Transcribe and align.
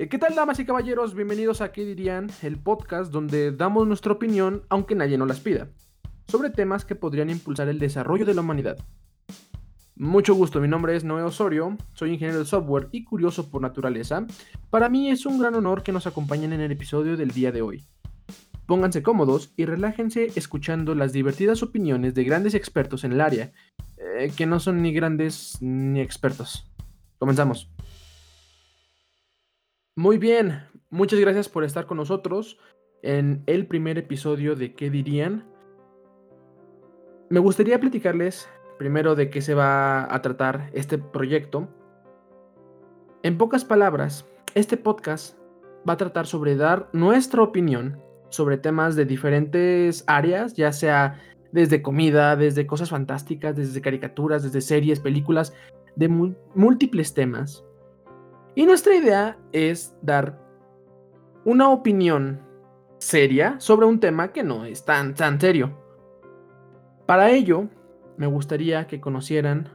Eh, 0.00 0.08
¿Qué 0.08 0.16
tal, 0.16 0.36
damas 0.36 0.60
y 0.60 0.64
caballeros? 0.64 1.12
Bienvenidos 1.12 1.60
a 1.60 1.72
¿Qué 1.72 1.84
dirían? 1.84 2.30
El 2.42 2.56
podcast 2.56 3.10
donde 3.10 3.50
damos 3.50 3.84
nuestra 3.84 4.12
opinión, 4.12 4.62
aunque 4.68 4.94
nadie 4.94 5.18
nos 5.18 5.26
las 5.26 5.40
pida, 5.40 5.70
sobre 6.28 6.50
temas 6.50 6.84
que 6.84 6.94
podrían 6.94 7.30
impulsar 7.30 7.68
el 7.68 7.80
desarrollo 7.80 8.24
de 8.24 8.32
la 8.32 8.42
humanidad. 8.42 8.78
Mucho 9.96 10.36
gusto, 10.36 10.60
mi 10.60 10.68
nombre 10.68 10.94
es 10.94 11.02
Noé 11.02 11.24
Osorio, 11.24 11.76
soy 11.94 12.12
ingeniero 12.12 12.38
de 12.38 12.44
software 12.44 12.86
y 12.92 13.02
curioso 13.02 13.50
por 13.50 13.60
naturaleza. 13.60 14.24
Para 14.70 14.88
mí 14.88 15.10
es 15.10 15.26
un 15.26 15.40
gran 15.40 15.56
honor 15.56 15.82
que 15.82 15.90
nos 15.90 16.06
acompañen 16.06 16.52
en 16.52 16.60
el 16.60 16.70
episodio 16.70 17.16
del 17.16 17.32
día 17.32 17.50
de 17.50 17.62
hoy. 17.62 17.84
Pónganse 18.66 19.02
cómodos 19.02 19.52
y 19.56 19.64
relájense 19.64 20.30
escuchando 20.36 20.94
las 20.94 21.12
divertidas 21.12 21.64
opiniones 21.64 22.14
de 22.14 22.22
grandes 22.22 22.54
expertos 22.54 23.02
en 23.02 23.14
el 23.14 23.20
área, 23.20 23.50
eh, 23.96 24.30
que 24.36 24.46
no 24.46 24.60
son 24.60 24.80
ni 24.80 24.92
grandes 24.92 25.58
ni 25.60 26.00
expertos. 26.00 26.70
Comenzamos. 27.18 27.68
Muy 29.98 30.16
bien, 30.16 30.62
muchas 30.90 31.18
gracias 31.18 31.48
por 31.48 31.64
estar 31.64 31.86
con 31.86 31.96
nosotros 31.96 32.56
en 33.02 33.42
el 33.46 33.66
primer 33.66 33.98
episodio 33.98 34.54
de 34.54 34.72
¿Qué 34.76 34.90
dirían? 34.90 35.44
Me 37.30 37.40
gustaría 37.40 37.80
platicarles 37.80 38.48
primero 38.78 39.16
de 39.16 39.28
qué 39.28 39.42
se 39.42 39.54
va 39.54 40.14
a 40.14 40.22
tratar 40.22 40.70
este 40.72 40.98
proyecto. 40.98 41.66
En 43.24 43.38
pocas 43.38 43.64
palabras, 43.64 44.24
este 44.54 44.76
podcast 44.76 45.36
va 45.88 45.94
a 45.94 45.96
tratar 45.96 46.28
sobre 46.28 46.54
dar 46.54 46.88
nuestra 46.92 47.42
opinión 47.42 48.00
sobre 48.28 48.56
temas 48.56 48.94
de 48.94 49.04
diferentes 49.04 50.04
áreas, 50.06 50.54
ya 50.54 50.70
sea 50.70 51.20
desde 51.50 51.82
comida, 51.82 52.36
desde 52.36 52.68
cosas 52.68 52.90
fantásticas, 52.90 53.56
desde 53.56 53.80
caricaturas, 53.80 54.44
desde 54.44 54.60
series, 54.60 55.00
películas, 55.00 55.52
de 55.96 56.06
múltiples 56.06 57.14
temas. 57.14 57.64
Y 58.58 58.66
nuestra 58.66 58.96
idea 58.96 59.38
es 59.52 59.96
dar 60.02 60.36
una 61.44 61.70
opinión 61.70 62.40
seria 62.98 63.54
sobre 63.60 63.86
un 63.86 64.00
tema 64.00 64.32
que 64.32 64.42
no 64.42 64.64
es 64.64 64.84
tan, 64.84 65.14
tan 65.14 65.40
serio. 65.40 65.78
Para 67.06 67.30
ello, 67.30 67.68
me 68.16 68.26
gustaría 68.26 68.88
que 68.88 69.00
conocieran 69.00 69.68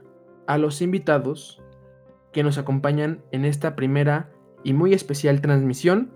a 0.47 0.57
los 0.57 0.81
invitados 0.81 1.61
que 2.33 2.43
nos 2.43 2.57
acompañan 2.57 3.23
en 3.31 3.45
esta 3.45 3.77
primera 3.77 4.29
y 4.65 4.73
muy 4.73 4.93
especial 4.93 5.39
transmisión. 5.39 6.11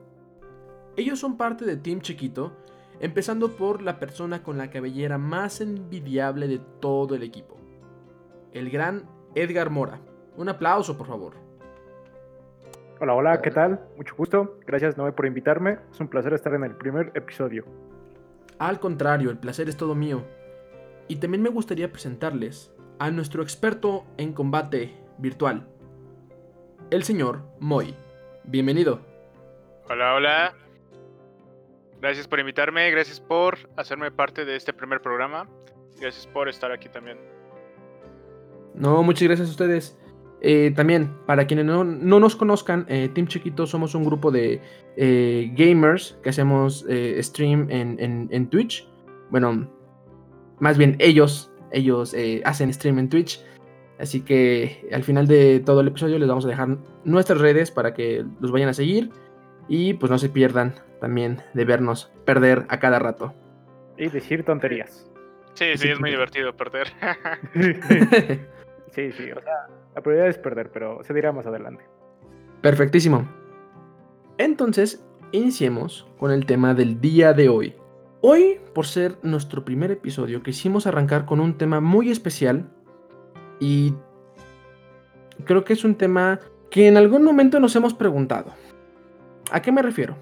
Ellos 0.97 1.19
son 1.19 1.37
parte 1.37 1.63
de 1.63 1.77
Team 1.77 2.01
Chiquito, 2.01 2.51
empezando 2.99 3.55
por 3.55 3.81
la 3.81 3.97
persona 3.97 4.43
con 4.43 4.57
la 4.57 4.69
cabellera 4.69 5.17
más 5.17 5.61
envidiable 5.61 6.49
de 6.49 6.59
todo 6.81 7.15
el 7.15 7.23
equipo, 7.23 7.55
el 8.51 8.69
gran 8.69 9.09
Edgar 9.35 9.69
Mora. 9.69 10.01
Un 10.35 10.49
aplauso, 10.49 10.97
por 10.97 11.07
favor. 11.07 11.46
Hola, 12.99 13.13
hola, 13.13 13.41
¿qué 13.43 13.51
tal? 13.51 13.79
Mucho 13.95 14.15
gusto. 14.15 14.57
Gracias, 14.65 14.97
Noé, 14.97 15.11
por 15.11 15.27
invitarme. 15.27 15.77
Es 15.91 15.99
un 15.99 16.07
placer 16.07 16.33
estar 16.33 16.53
en 16.55 16.63
el 16.63 16.75
primer 16.75 17.11
episodio. 17.13 17.63
Al 18.57 18.79
contrario, 18.79 19.29
el 19.29 19.37
placer 19.37 19.69
es 19.69 19.77
todo 19.77 19.93
mío. 19.93 20.23
Y 21.07 21.17
también 21.17 21.43
me 21.43 21.49
gustaría 21.49 21.91
presentarles 21.91 22.73
a 22.97 23.11
nuestro 23.11 23.43
experto 23.43 24.03
en 24.17 24.33
combate 24.33 24.95
virtual, 25.19 25.67
el 26.89 27.03
señor 27.03 27.43
Moy. 27.59 27.93
Bienvenido. 28.43 29.01
Hola, 29.89 30.15
hola. 30.15 30.55
Gracias 32.01 32.27
por 32.27 32.39
invitarme, 32.39 32.89
gracias 32.89 33.19
por 33.19 33.57
hacerme 33.75 34.09
parte 34.09 34.43
de 34.43 34.55
este 34.55 34.73
primer 34.73 35.01
programa. 35.01 35.47
Gracias 35.99 36.25
por 36.25 36.49
estar 36.49 36.71
aquí 36.71 36.89
también. 36.89 37.19
No, 38.73 39.03
muchas 39.03 39.27
gracias 39.27 39.49
a 39.49 39.51
ustedes. 39.51 39.97
Eh, 40.41 40.71
también, 40.75 41.11
para 41.25 41.47
quienes 41.47 41.65
no, 41.65 41.83
nos 41.83 42.35
conozcan, 42.35 42.85
eh, 42.89 43.09
Team 43.13 43.27
Chiquito 43.27 43.65
somos 43.65 43.95
un 43.95 44.05
grupo 44.05 44.31
de 44.31 44.61
eh, 44.95 45.51
gamers 45.55 46.17
que 46.21 46.29
hacemos 46.29 46.85
stream 47.19 47.67
en, 47.69 48.27
en, 48.31 48.49
Twitch. 48.49 48.87
Bueno, 49.29 49.69
más 50.59 50.77
bien 50.77 50.95
ellos, 50.99 51.51
ellos 51.71 52.15
hacen 52.43 52.73
stream 52.73 52.99
en 52.99 53.09
Twitch. 53.09 53.43
Así 53.99 54.21
que 54.21 54.87
al 54.91 55.03
final 55.03 55.25
de 55.27 55.59
todo 55.59 55.81
el 55.81 55.87
episodio 55.87 56.19
les 56.19 56.27
vamos 56.27 56.45
a 56.45 56.49
dejar 56.49 56.77
nuestras 57.03 57.39
redes 57.39 57.71
para 57.71 57.95
que 57.95 58.23
los 58.39 58.51
vayan 58.51 58.69
a 58.69 58.73
seguir 58.73 59.09
y 59.67 59.95
pues 59.95 60.11
no 60.11 60.19
se 60.19 60.29
pierdan 60.29 60.75
también 61.01 61.41
de 61.55 61.65
vernos 61.65 62.11
perder 62.23 62.65
a 62.69 62.79
cada 62.79 62.99
rato. 62.99 63.33
Y 63.97 64.09
decir 64.09 64.43
tonterías. 64.43 65.09
Sí, 65.55 65.65
sí, 65.75 65.89
es 65.89 65.99
muy 65.99 66.11
divertido 66.11 66.55
perder. 66.55 66.89
sí, 68.91 69.11
sí, 69.11 69.31
o 69.31 69.41
sea, 69.41 69.67
la 69.95 70.01
prioridad 70.01 70.27
es 70.27 70.37
perder, 70.37 70.71
pero 70.71 71.03
se 71.03 71.13
dirá 71.13 71.31
más 71.31 71.45
adelante. 71.45 71.83
Perfectísimo. 72.61 73.27
Entonces, 74.37 75.03
iniciemos 75.31 76.07
con 76.19 76.31
el 76.31 76.45
tema 76.45 76.73
del 76.73 77.01
día 77.01 77.33
de 77.33 77.49
hoy. 77.49 77.75
Hoy, 78.21 78.59
por 78.73 78.85
ser 78.85 79.17
nuestro 79.21 79.63
primer 79.63 79.91
episodio, 79.91 80.43
quisimos 80.43 80.87
arrancar 80.87 81.25
con 81.25 81.39
un 81.39 81.57
tema 81.57 81.79
muy 81.79 82.11
especial 82.11 82.69
y 83.59 83.93
creo 85.45 85.63
que 85.63 85.73
es 85.73 85.83
un 85.83 85.95
tema 85.95 86.39
que 86.69 86.87
en 86.87 86.97
algún 86.97 87.23
momento 87.23 87.59
nos 87.59 87.75
hemos 87.75 87.93
preguntado. 87.93 88.53
¿A 89.51 89.61
qué 89.61 89.71
me 89.71 89.81
refiero? 89.81 90.17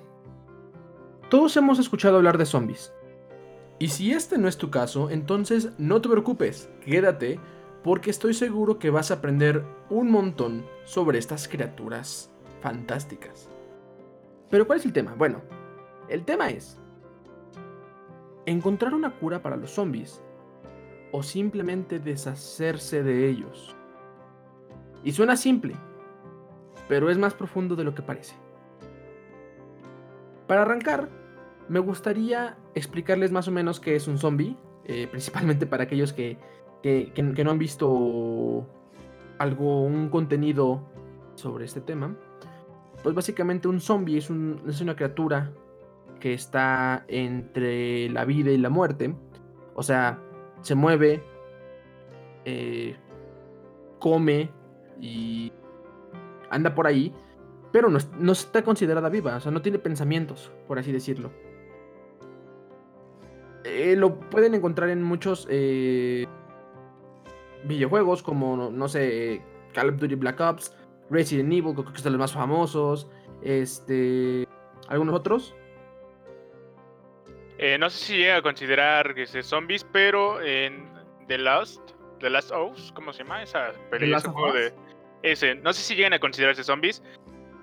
Todos 1.30 1.58
hemos 1.58 1.80
escuchado 1.80 2.18
hablar 2.18 2.38
de 2.38 2.46
zombies. 2.46 2.94
Y 3.80 3.90
si 3.90 4.12
este 4.12 4.38
no 4.38 4.48
es 4.48 4.58
tu 4.58 4.70
caso, 4.70 5.10
entonces 5.10 5.72
no 5.78 6.02
te 6.02 6.10
preocupes, 6.10 6.70
quédate, 6.86 7.40
porque 7.86 8.10
estoy 8.10 8.34
seguro 8.34 8.80
que 8.80 8.90
vas 8.90 9.12
a 9.12 9.14
aprender 9.14 9.64
un 9.92 10.10
montón 10.10 10.66
sobre 10.86 11.20
estas 11.20 11.48
criaturas 11.48 12.32
fantásticas. 12.60 13.48
Pero 14.50 14.66
¿cuál 14.66 14.80
es 14.80 14.86
el 14.86 14.92
tema? 14.92 15.14
Bueno, 15.16 15.44
el 16.10 16.26
tema 16.26 16.50
es 16.50 16.82
encontrar 18.48 18.96
una 18.96 19.12
cura 19.12 19.44
para 19.44 19.56
los 19.56 19.70
zombies 19.70 20.20
o 21.12 21.22
simplemente 21.22 22.00
deshacerse 22.00 23.04
de 23.04 23.30
ellos. 23.30 23.76
Y 25.04 25.12
suena 25.12 25.38
simple, 25.38 25.76
pero 26.88 27.12
es 27.12 27.20
más 27.20 27.36
profundo 27.36 27.76
de 27.76 27.84
lo 27.84 27.94
que 27.94 28.02
parece. 28.02 28.34
Para 30.48 30.64
arrancar, 30.64 31.08
me 31.70 31.78
gustaría 31.78 32.58
explicarles 32.74 33.32
más 33.32 33.48
o 33.48 33.52
menos 33.52 33.80
qué 33.80 33.96
es 33.96 34.08
un 34.08 34.18
zombie, 34.18 34.58
eh, 34.86 35.08
principalmente 35.12 35.68
para 35.68 35.84
aquellos 35.84 36.14
que, 36.14 36.40
no 37.44 37.52
han 37.52 37.60
visto 37.60 38.68
algo, 39.38 39.84
un 39.84 40.10
contenido 40.10 40.82
sobre 41.36 41.66
este 41.66 41.82
tema. 41.82 42.16
Pues 43.04 43.16
básicamente 43.16 43.68
un 43.68 43.80
zombie 43.80 44.18
es, 44.18 44.30
una 44.30 44.96
criatura 44.96 45.52
que 46.20 46.34
está 46.34 47.06
entre 47.08 48.10
la 48.10 48.26
vida 48.26 48.52
y 48.52 48.58
la 48.58 48.70
muerte. 48.70 49.16
O 49.74 49.84
sea, 49.84 50.20
se 50.62 50.76
mueve, 50.76 51.24
eh, 52.46 52.96
come 54.00 54.50
y 55.02 55.52
anda 56.50 56.74
por 56.74 56.88
ahí, 56.88 57.14
pero 57.72 57.90
no, 57.90 58.32
está 58.32 58.64
considerada 58.64 59.10
viva, 59.10 59.36
o 59.36 59.40
sea, 59.40 59.52
no 59.52 59.62
tiene 59.62 59.80
pensamientos, 59.80 60.52
por 60.68 60.80
así 60.80 60.92
decirlo. 60.92 61.32
Eh, 63.66 63.96
lo 63.98 64.20
pueden 64.20 64.54
encontrar 64.54 64.90
en 64.90 65.04
muchos 65.04 65.48
eh, 65.50 66.28
videojuegos 67.66 68.24
como, 68.24 68.70
no 68.72 68.88
sé, 68.88 69.42
Call 69.74 69.90
of 69.90 69.98
Duty 69.98 70.16
Black 70.16 70.40
Ops, 70.40 70.76
Resident 71.10 71.52
Evil, 71.52 71.74
creo 71.74 71.94
que 71.94 72.00
son 72.00 72.14
los 72.14 72.20
más 72.20 72.34
famosos, 72.34 73.08
este, 73.42 74.48
algunos 74.88 75.16
otros. 75.16 75.56
Eh, 77.58 77.78
no 77.78 77.90
sé 77.90 78.06
si 78.06 78.18
llega 78.18 78.38
a 78.38 78.42
considerar 78.42 79.14
que 79.16 79.24
es 79.24 79.38
zombies, 79.46 79.86
pero 79.92 80.42
en 80.42 80.90
The 81.28 81.38
Last, 81.38 81.82
The 82.20 82.30
Last 82.30 82.52
Us, 82.52 82.92
¿cómo 82.94 83.14
se 83.14 83.24
llama? 83.24 83.44
Esa 83.44 83.72
pelea, 83.90 84.18
ese 84.18 84.30
juego 84.30 84.54
de... 84.54 84.74
Ese, 85.24 85.56
no 85.56 85.74
sé 85.74 85.82
si 85.82 85.96
llegan 85.96 86.14
a 86.14 86.20
considerarse 86.20 86.64
zombies, 86.64 87.02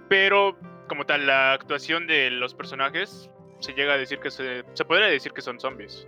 pero 0.08 0.56
como 0.88 1.06
tal, 1.06 1.26
la 1.26 1.52
actuación 1.52 2.06
de 2.06 2.30
los 2.30 2.54
personajes 2.54 3.30
se 3.60 3.72
llega 3.72 3.94
a 3.94 3.96
decir 3.96 4.18
que 4.18 4.30
se, 4.30 4.64
se 4.74 4.84
podría 4.84 5.06
decir 5.06 5.32
que 5.32 5.40
son 5.40 5.60
zombies. 5.60 6.06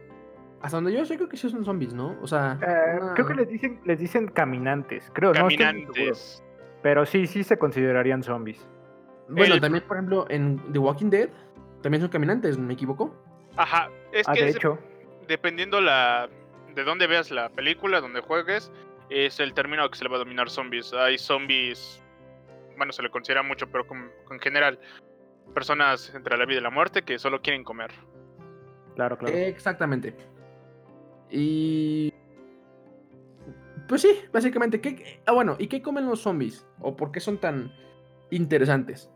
Hasta 0.64 0.78
donde 0.78 0.92
yo 0.92 1.04
sé 1.04 1.16
creo 1.16 1.28
que 1.28 1.36
sí 1.36 1.48
son 1.48 1.64
zombies, 1.64 1.92
¿no? 1.92 2.16
O 2.22 2.26
sea, 2.26 2.58
eh, 2.62 2.98
creo 3.14 3.26
que 3.26 3.34
les 3.34 3.48
dicen 3.48 3.80
les 3.84 3.98
dicen 3.98 4.28
caminantes, 4.28 5.10
creo, 5.12 5.32
caminantes. 5.32 6.42
pero 6.82 7.04
sí, 7.04 7.26
sí 7.26 7.44
se 7.44 7.58
considerarían 7.58 8.22
zombies. 8.22 8.66
Bueno, 9.28 9.60
también 9.60 9.84
por 9.86 9.98
ejemplo 9.98 10.26
en 10.30 10.58
The 10.72 10.78
Walking 10.78 11.10
Dead 11.10 11.28
también 11.82 12.00
son 12.00 12.10
caminantes, 12.10 12.56
¿me 12.58 12.72
equivoco? 12.72 13.14
Ajá, 13.56 13.90
es 14.12 14.26
ah, 14.26 14.32
que 14.32 14.44
de 14.44 14.50
hecho. 14.50 14.78
dependiendo 15.28 15.80
la 15.80 16.28
de 16.74 16.82
dónde 16.82 17.06
veas 17.06 17.30
la 17.30 17.50
película, 17.50 18.00
donde 18.00 18.20
juegues, 18.20 18.72
es 19.10 19.38
el 19.40 19.52
término 19.52 19.88
que 19.90 19.98
se 19.98 20.04
le 20.04 20.10
va 20.10 20.16
a 20.16 20.20
dominar 20.20 20.48
zombies. 20.48 20.92
Hay 20.94 21.18
zombies 21.18 22.02
bueno, 22.76 22.92
se 22.92 23.02
le 23.02 23.10
considera 23.10 23.42
mucho, 23.42 23.66
pero 23.68 23.86
con, 23.86 24.10
en 24.30 24.40
general, 24.40 24.78
personas 25.54 26.12
entre 26.14 26.36
la 26.36 26.46
vida 26.46 26.58
y 26.58 26.62
la 26.62 26.70
muerte 26.70 27.02
que 27.02 27.18
solo 27.18 27.40
quieren 27.40 27.64
comer. 27.64 27.92
Claro, 28.94 29.18
claro. 29.18 29.36
Exactamente. 29.36 30.14
Y. 31.34 32.12
Pues 33.88 34.02
sí, 34.02 34.16
básicamente. 34.32 34.80
¿qué... 34.80 35.20
Ah, 35.26 35.32
bueno, 35.32 35.56
¿y 35.58 35.66
qué 35.66 35.82
comen 35.82 36.06
los 36.06 36.20
zombies? 36.20 36.66
¿O 36.80 36.96
por 36.96 37.10
qué 37.10 37.20
son 37.20 37.38
tan 37.38 37.72
interesantes? 38.30 39.10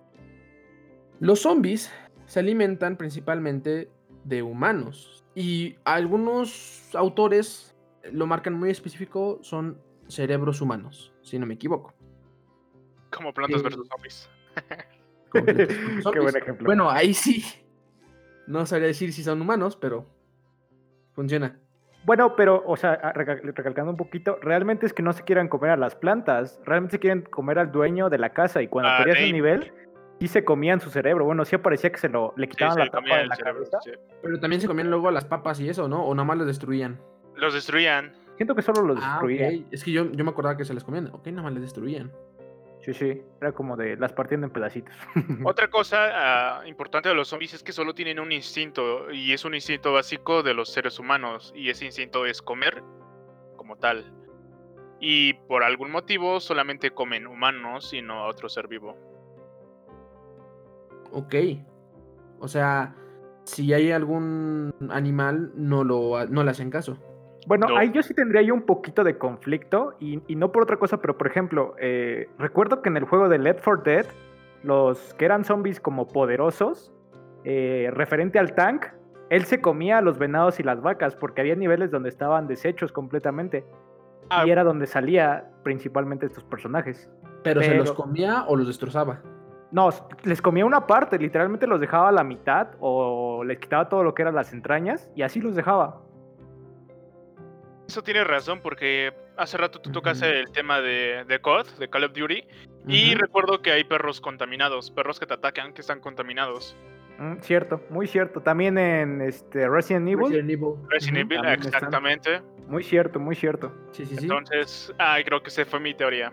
Los 1.21 1.41
zombies 1.41 1.91
se 2.27 2.41
alimentan 2.41 2.97
principalmente 2.97 3.91
de 4.25 4.43
humanos 4.43 5.25
y 5.35 5.77
algunos 5.85 6.95
autores 6.95 7.75
lo 8.13 8.27
marcan 8.27 8.55
muy 8.55 8.71
específico, 8.71 9.39
son 9.43 9.81
cerebros 10.09 10.61
humanos, 10.61 11.13
si 11.23 11.39
no 11.39 11.47
me 11.47 11.55
equivoco. 11.55 11.95
Como 13.11 13.33
plantas 13.33 13.63
versus 13.63 13.89
zombies. 13.89 14.29
Qué 15.33 16.21
buen 16.21 16.37
ejemplo. 16.37 16.67
Bueno, 16.67 16.91
ahí 16.91 17.15
sí. 17.15 17.45
No 18.47 18.65
sabría 18.67 18.89
decir 18.89 19.13
si 19.13 19.23
son 19.23 19.41
humanos, 19.41 19.77
pero 19.77 20.07
funciona. 21.13 21.59
Bueno, 22.05 22.37
pero, 22.37 22.63
o 22.67 22.77
sea, 22.77 22.97
recalcando 23.13 23.91
un 23.91 23.97
poquito, 23.97 24.39
realmente 24.41 24.87
es 24.87 24.93
que 24.93 25.03
no 25.03 25.13
se 25.13 25.25
quieran 25.25 25.49
comer 25.49 25.73
a 25.73 25.77
las 25.77 25.95
plantas, 25.95 26.61
realmente 26.65 26.93
se 26.93 26.99
quieren 27.01 27.23
comer 27.23 27.59
al 27.59 27.71
dueño 27.71 28.09
de 28.09 28.19
la 28.19 28.31
casa 28.31 28.63
y 28.63 28.69
cuando 28.69 28.91
querías 28.99 29.19
el 29.19 29.33
nivel, 29.33 29.73
sí 30.21 30.29
se 30.29 30.45
comían 30.45 30.81
su 30.81 30.91
cerebro. 30.91 31.25
Bueno, 31.25 31.45
sí 31.45 31.57
parecía 31.59 31.91
que 31.91 31.99
se 31.99 32.09
lo 32.09 32.33
le 32.37 32.49
quitaban 32.49 32.79
la 32.79 32.91
tapa 32.91 33.19
de 33.19 33.27
la 33.27 33.37
cabeza. 33.37 33.79
Pero 34.23 34.41
también 34.41 34.61
se 34.61 34.67
comían 34.67 34.91
luego 34.91 35.11
las 35.11 35.25
papas 35.25 35.61
y 35.61 35.69
eso, 35.69 35.89
¿no? 35.89 36.05
O 36.05 36.15
nada 36.15 36.25
más 36.25 36.39
los 36.39 36.47
destruían. 36.47 37.01
Los 37.35 37.55
destruían. 37.55 38.13
Siento 38.37 38.55
que 38.55 38.63
solo 38.63 38.83
los 38.83 38.99
ah, 39.03 39.11
destruían. 39.13 39.67
Es 39.71 39.85
que 39.85 39.93
yo, 39.93 40.11
yo 40.13 40.25
me 40.25 40.31
acordaba 40.31 40.57
que 40.57 40.65
se 40.65 40.75
les 40.75 40.85
comían. 40.85 41.09
Ok, 41.13 41.27
nada 41.27 41.43
más 41.43 41.53
les 41.53 41.63
destruían. 41.63 42.13
Sí, 42.89 42.95
sí, 42.95 43.23
era 43.39 43.53
como 43.53 43.77
de 43.77 43.99
las 43.99 44.15
partiendo 44.15 44.47
en 44.47 44.53
pedacitos. 44.53 44.97
Otra 45.45 45.69
cosa 45.69 46.61
ah, 46.61 46.67
importante 46.67 47.11
de 47.11 47.15
los 47.15 47.29
zombies 47.29 47.53
es 47.53 47.63
que 47.63 47.73
solo 47.73 47.93
tienen 47.93 48.19
un 48.19 48.33
instinto 48.33 49.11
y 49.11 49.35
es 49.35 49.45
un 49.45 49.55
instinto 49.55 49.93
básico 49.93 50.43
de 50.43 50.55
los 50.55 50.71
seres 50.71 50.99
humanos 50.99 51.53
y 51.55 51.69
ese 51.69 51.85
instinto 51.85 52.25
es 52.25 52.41
comer 52.41 52.83
como 53.57 53.77
tal. 53.77 54.11
Y 55.01 55.35
por 55.35 55.65
algún 55.65 55.91
motivo 55.91 56.41
solamente 56.41 56.91
comen 56.93 57.27
humanos 57.27 57.93
y 57.93 58.01
no 58.01 58.21
a 58.21 58.27
otro 58.27 58.49
ser 58.49 58.69
vivo. 58.69 58.97
Ok. 61.13 61.35
O 62.41 62.49
sea, 62.49 62.97
si 63.45 63.75
hay 63.75 63.93
algún 63.93 64.75
animal, 64.89 65.53
no, 65.55 65.85
lo, 65.85 66.25
no 66.25 66.43
le 66.43 66.51
hacen 66.53 66.71
caso. 66.71 66.97
Bueno, 67.49 67.67
ahí 67.79 67.91
yo 67.93 68.03
sí 68.03 68.13
tendría 68.13 68.43
yo 68.43 68.53
un 68.53 68.61
poquito 68.61 69.03
de 69.05 69.17
conflicto 69.17 69.95
y, 69.99 70.21
no 70.37 70.53
por 70.53 70.65
otra 70.65 70.77
cosa, 70.77 70.99
pero 71.01 71.17
por 71.17 71.27
ejemplo, 71.27 71.75
eh, 71.81 72.29
recuerdo 72.39 72.83
que 72.83 72.91
en 72.91 72.99
el 72.99 73.05
juego 73.05 73.31
de 73.31 73.39
Left 73.39 73.65
4 73.65 73.83
Dead, 73.85 74.07
los 74.63 75.15
que 75.15 75.25
eran 75.25 75.45
zombies 75.45 75.81
como 75.81 76.07
poderosos, 76.09 76.93
eh, 77.45 77.89
referente 77.95 78.39
al 78.39 78.55
tank, 78.55 78.85
él 79.31 79.45
se 79.47 79.63
comía 79.63 79.97
a 79.97 80.01
los 80.03 80.19
venados 80.19 80.61
y 80.61 80.63
las 80.63 80.83
vacas 80.83 81.17
porque 81.17 81.41
había 81.41 81.55
niveles 81.55 81.91
donde 81.91 82.11
estaban 82.11 82.49
deshechos 82.49 82.93
completamente. 82.93 83.65
Ah. 84.29 84.47
Y 84.47 84.51
era 84.51 84.63
donde 84.63 84.87
salía 84.87 85.51
principalmente 85.63 86.27
estos 86.27 86.45
personajes. 86.45 87.11
¿Pero, 87.45 87.63
se 87.63 87.75
los 87.77 87.93
comía 87.93 88.45
o 88.47 88.57
los 88.57 88.67
destrozaba? 88.67 89.23
No, 89.71 89.89
les 90.25 90.43
comía 90.43 90.67
una 90.67 90.87
parte, 90.87 91.19
literalmente 91.19 91.67
los 91.67 91.81
dejaba 91.81 92.11
a 92.11 92.13
la 92.13 92.25
mitad 92.25 92.69
o 92.79 93.43
les 93.43 93.59
quitaba 93.59 93.89
todo 93.89 94.03
lo 94.03 94.13
que 94.15 94.21
eran 94.21 94.35
las 94.35 94.53
entrañas 94.53 95.11
y 95.15 95.23
así 95.23 95.41
los 95.41 95.55
dejaba. 95.55 96.03
Eso 97.89 98.03
tiene 98.03 98.23
razón 98.23 98.61
porque 98.61 99.15
hace 99.39 99.57
rato 99.57 99.81
tú 99.81 99.91
tocaste 99.91 100.41
el 100.41 100.53
tema 100.53 100.83
de, 100.83 101.25
de 101.27 101.41
COD, 101.41 101.67
de 101.79 101.89
Call 101.89 102.05
of 102.05 102.13
Duty, 102.13 102.45
y 102.87 103.15
recuerdo 103.15 103.63
que 103.63 103.73
hay 103.73 103.85
perros 103.85 104.21
contaminados, 104.21 104.91
perros 104.91 105.19
que 105.19 105.25
te 105.25 105.33
atacan 105.33 105.73
que 105.73 105.81
están 105.81 106.01
contaminados. 106.01 106.77
Mm, 107.19 107.39
cierto, 107.41 107.81
muy 107.89 108.07
cierto. 108.07 108.43
También 108.43 108.77
en 108.77 109.23
este 109.23 109.67
Resident 109.69 110.07
Evil. 110.07 110.27
Resident 110.27 110.51
Evil, 110.51 110.75
Resident 110.91 111.33
Evil 111.33 111.45
exactamente. 111.47 112.43
Muy 112.67 112.85
cierto, 112.85 113.19
muy 113.19 113.35
cierto. 113.35 113.73
Sí, 113.93 114.05
sí, 114.05 114.17
sí. 114.17 114.25
Entonces, 114.25 114.93
ay, 114.99 115.25
creo 115.25 115.43
que 115.43 115.49
esa 115.49 115.65
fue 115.65 115.81
mi 115.81 115.95
teoría. 115.95 116.31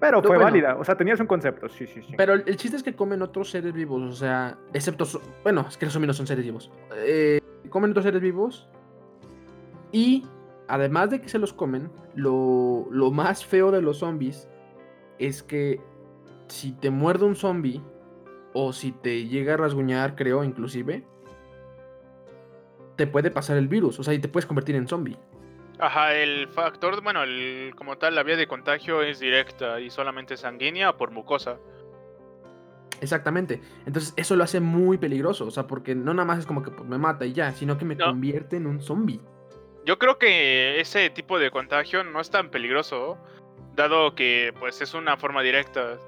Pero 0.00 0.22
fue 0.22 0.38
válida, 0.38 0.76
o 0.76 0.84
sea, 0.84 0.96
tenías 0.96 1.20
un 1.20 1.26
concepto, 1.26 1.68
sí, 1.68 1.86
sí, 1.86 2.00
sí. 2.00 2.14
Pero 2.16 2.32
el 2.32 2.56
chiste 2.56 2.78
es 2.78 2.82
que 2.82 2.94
comen 2.94 3.20
otros 3.20 3.50
seres 3.50 3.74
vivos, 3.74 4.00
o 4.00 4.14
sea, 4.14 4.56
excepto, 4.72 5.06
bueno, 5.42 5.66
es 5.68 5.76
que 5.76 5.84
los 5.84 6.00
no 6.00 6.14
son 6.14 6.26
seres 6.26 6.42
vivos. 6.42 6.72
Eh, 6.96 7.38
comen 7.68 7.90
otros 7.90 8.06
seres 8.06 8.22
vivos 8.22 8.66
y 9.92 10.24
además 10.68 11.10
de 11.10 11.20
que 11.20 11.28
se 11.28 11.38
los 11.38 11.52
comen, 11.52 11.90
lo, 12.14 12.86
más 13.12 13.44
feo 13.44 13.70
de 13.70 13.82
los 13.82 13.98
zombies 13.98 14.48
es 15.18 15.42
que 15.42 15.80
si 16.48 16.72
te 16.72 16.90
muerde 16.90 17.24
un 17.24 17.36
zombie 17.36 17.82
o 18.52 18.72
si 18.72 18.92
te 18.92 19.26
llega 19.26 19.54
a 19.54 19.56
rasguñar, 19.56 20.16
creo, 20.16 20.42
inclusive, 20.42 21.04
te 22.96 23.06
puede 23.06 23.30
pasar 23.30 23.56
el 23.56 23.68
virus, 23.68 23.98
o 23.98 24.02
sea, 24.02 24.14
y 24.14 24.18
te 24.18 24.28
puedes 24.28 24.46
convertir 24.46 24.74
en 24.76 24.88
zombie. 24.88 25.16
Ajá, 25.78 26.14
el 26.14 26.48
factor, 26.48 27.02
bueno, 27.02 27.22
el, 27.22 27.72
como 27.74 27.96
tal, 27.96 28.14
la 28.14 28.22
vía 28.22 28.36
de 28.36 28.46
contagio 28.46 29.02
es 29.02 29.18
directa 29.18 29.80
y 29.80 29.88
solamente 29.88 30.36
sanguínea 30.36 30.90
o 30.90 30.96
por 30.96 31.10
mucosa. 31.10 31.58
Exactamente. 33.00 33.62
Entonces, 33.86 34.12
eso 34.16 34.36
lo 34.36 34.44
hace 34.44 34.60
muy 34.60 34.98
peligroso, 34.98 35.46
o 35.46 35.50
sea, 35.50 35.66
porque 35.66 35.94
no 35.94 36.12
nada 36.12 36.26
más 36.26 36.40
es 36.40 36.46
como 36.46 36.62
que 36.62 36.70
pues, 36.70 36.86
me 36.88 36.98
mata 36.98 37.24
y 37.24 37.32
ya, 37.32 37.52
sino 37.52 37.78
que 37.78 37.86
me 37.86 37.96
convierte 37.96 38.56
en 38.56 38.66
un 38.66 38.82
zombie. 38.82 39.20
Yo 39.84 39.98
creo 39.98 40.18
que 40.18 40.80
ese 40.80 41.10
tipo 41.10 41.38
de 41.38 41.50
contagio 41.50 42.04
no 42.04 42.20
es 42.20 42.30
tan 42.30 42.50
peligroso, 42.50 43.18
dado 43.74 44.14
que 44.14 44.52
pues 44.58 44.80
es 44.80 44.94
una 44.94 45.16
forma 45.16 45.42
directa. 45.42 45.98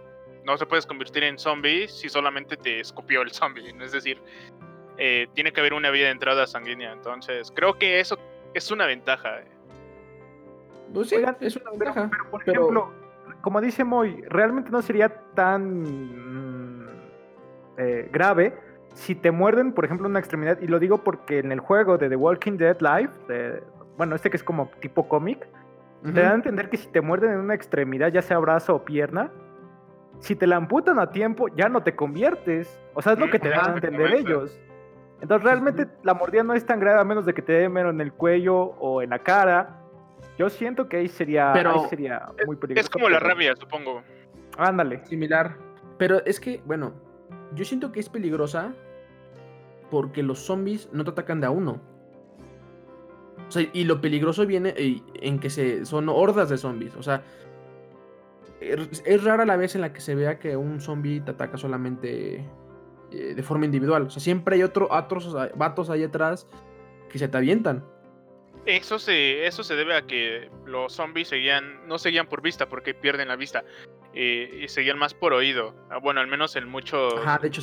No 0.45 0.57
se 0.59 0.67
puedes 0.67 0.87
convertir 0.87 1.25
en 1.25 1.39
zombie 1.39 1.89
si 1.89 2.09
solamente 2.09 2.57
te 2.57 2.81
escupió 2.81 3.23
el 3.23 3.31
zombie. 3.31 3.75
Es 3.81 3.93
decir, 3.93 4.21
eh, 4.99 5.29
tiene 5.35 5.53
que 5.53 5.61
haber 5.61 5.75
una 5.75 5.91
vía 5.91 6.07
de 6.07 6.11
entrada 6.11 6.47
sanguínea. 6.47 6.93
Entonces, 6.93 7.53
creo 7.55 7.79
que 7.79 8.01
eso 8.01 8.19
es 8.55 8.71
una 8.71 8.87
ventaja. 8.87 9.41
Pues 10.93 11.09
sí, 11.09 11.17
es 11.41 11.57
una 11.57 11.71
ventaja. 11.71 12.11
Pero, 12.11 12.31
por 12.31 12.43
ejemplo, 12.43 12.93
como 13.41 13.61
dice 13.61 13.85
Moy, 13.85 14.23
realmente 14.29 14.71
no 14.71 14.83
sería 14.83 15.09
tan 15.35 16.83
mm, 16.83 16.89
eh, 17.79 18.09
grave 18.13 18.55
si 18.95 19.15
te 19.15 19.31
muerden, 19.31 19.73
por 19.73 19.85
ejemplo, 19.85 20.07
una 20.09 20.19
extremidad, 20.19 20.59
y 20.61 20.67
lo 20.67 20.79
digo 20.79 20.99
porque 20.99 21.39
en 21.39 21.53
el 21.53 21.61
juego 21.61 21.99
de 21.99 22.09
The 22.09 22.17
Walking 22.17 22.57
Dead 22.57 22.77
Live, 22.81 23.63
bueno, 23.97 24.15
este 24.15 24.31
que 24.31 24.37
es 24.37 24.45
como 24.45 24.71
tipo 24.81 25.09
cómic, 25.09 25.47
te 26.03 26.21
dan 26.21 26.33
a 26.33 26.35
entender 26.35 26.69
que 26.69 26.77
si 26.77 26.89
te 26.89 27.01
muerden 27.01 27.33
en 27.33 27.39
una 27.39 27.55
extremidad, 27.55 28.09
ya 28.09 28.23
sea 28.23 28.39
brazo 28.39 28.75
o 28.75 28.85
pierna, 28.85 29.31
si 30.19 30.37
te 30.37 30.47
la 30.47 30.57
amputan 30.57 30.99
a 30.99 31.11
tiempo, 31.11 31.49
ya 31.49 31.69
no 31.69 31.83
te 31.83 31.95
conviertes. 31.97 32.81
O 32.95 33.03
sea, 33.03 33.15
es 33.15 33.19
lo 33.19 33.31
que 33.31 33.39
te 33.39 33.49
dan 33.49 33.71
a 33.71 33.75
entender 33.75 34.13
ellos. 34.15 34.59
Entonces, 35.21 35.45
realmente 35.45 35.87
la 36.03 36.15
mordida 36.15 36.43
no 36.43 36.55
es 36.55 36.67
tan 36.67 36.81
grave 36.81 37.01
a 37.01 37.05
menos 37.05 37.25
de 37.25 37.35
que 37.35 37.43
te 37.43 37.53
den 37.53 37.73
menos 37.73 37.93
en 37.95 38.01
el 38.01 38.13
cuello 38.13 38.57
o 38.57 39.03
en 39.03 39.11
la 39.11 39.21
cara. 39.21 39.79
Yo 40.39 40.51
siento 40.51 40.89
que 40.89 40.97
ahí 40.97 41.09
sería, 41.09 41.53
sería 41.89 42.27
muy 42.47 42.57
peligroso. 42.57 42.87
Es 42.87 42.91
como 42.91 43.09
la 43.09 43.21
rabia, 43.21 43.55
supongo. 43.55 44.03
Ándale. 44.59 45.05
Similar. 45.07 45.57
Pero 45.99 46.25
es 46.25 46.41
que, 46.41 46.61
bueno, 46.65 46.93
yo 47.55 47.65
siento 47.65 47.93
que 47.93 48.01
es 48.01 48.09
peligrosa 48.09 48.75
porque 49.91 50.23
los 50.23 50.41
zombies 50.41 50.89
no 50.93 51.05
te 51.05 51.11
atacan 51.11 51.41
de 51.41 51.47
a 51.47 51.51
uno. 51.51 51.81
O 53.49 53.51
sea, 53.51 53.69
y 53.73 53.85
lo 53.85 54.01
peligroso 54.01 54.47
viene 54.47 54.75
en 54.77 55.39
que 55.39 55.51
se, 55.51 55.85
son 55.85 56.09
hordas 56.09 56.49
de 56.49 56.57
zombies. 56.57 56.97
O 56.97 57.03
sea, 57.03 57.23
es 58.61 59.25
rara 59.25 59.45
la 59.45 59.57
vez 59.57 59.75
en 59.75 59.83
la 59.83 59.93
que 59.93 60.01
se 60.01 60.15
vea 60.15 60.39
que 60.39 60.57
un 60.57 60.81
zombie 60.81 61.21
te 61.21 61.33
ataca 61.33 61.59
solamente 61.59 62.47
eh, 63.11 63.35
de 63.35 63.43
forma 63.43 63.67
individual. 63.67 64.05
O 64.05 64.11
sea, 64.11 64.23
siempre 64.23 64.57
hay 64.57 64.63
otro, 64.63 64.89
otros 64.91 65.37
vatos 65.57 65.91
ahí 65.91 66.05
atrás 66.05 66.47
que 67.11 67.19
se 67.19 67.29
te 67.29 67.37
avientan. 67.37 67.85
Eso 68.65 68.99
se, 68.99 69.47
eso 69.47 69.65
se 69.65 69.75
debe 69.75 69.97
a 69.97 70.03
que 70.03 70.49
los 70.65 70.93
zombies 70.93 71.29
seguían, 71.29 71.87
no 71.89 71.99
seguían 71.99 72.29
por 72.29 72.43
vista 72.43 72.69
porque 72.69 72.95
pierden 72.95 73.29
la 73.29 73.37
vista. 73.37 73.65
Eh, 74.15 74.61
y 74.65 74.69
seguían 74.69 74.99
más 74.99 75.15
por 75.15 75.33
oído. 75.33 75.75
Ah, 75.91 75.99
bueno, 75.99 76.21
al 76.21 76.27
menos 76.27 76.55
en 76.55 76.69
muchas 76.69 77.15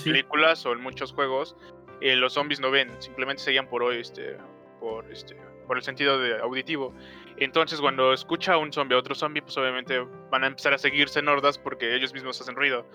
películas 0.03 0.65
o 0.65 0.73
en 0.73 0.81
muchos 0.81 1.13
juegos, 1.13 1.55
eh, 2.01 2.15
los 2.15 2.33
zombies 2.33 2.59
no 2.59 2.71
ven, 2.71 2.89
simplemente 3.01 3.43
seguían 3.43 3.67
por 3.69 3.83
oído, 3.83 4.01
este, 4.01 4.37
por, 4.79 5.09
este, 5.11 5.35
por 5.67 5.77
el 5.77 5.83
sentido 5.83 6.19
de 6.19 6.39
auditivo. 6.39 6.93
Entonces, 7.37 7.79
cuando 7.79 8.11
escucha 8.13 8.57
un 8.57 8.73
zombie 8.73 8.95
a 8.95 8.99
otro 8.99 9.15
zombie, 9.15 9.41
pues 9.41 9.55
obviamente 9.57 9.99
van 10.29 10.43
a 10.43 10.47
empezar 10.47 10.73
a 10.73 10.77
seguirse 10.77 11.19
en 11.19 11.29
hordas 11.29 11.57
porque 11.57 11.95
ellos 11.95 12.13
mismos 12.13 12.41
hacen 12.41 12.55
ruido. 12.55 12.85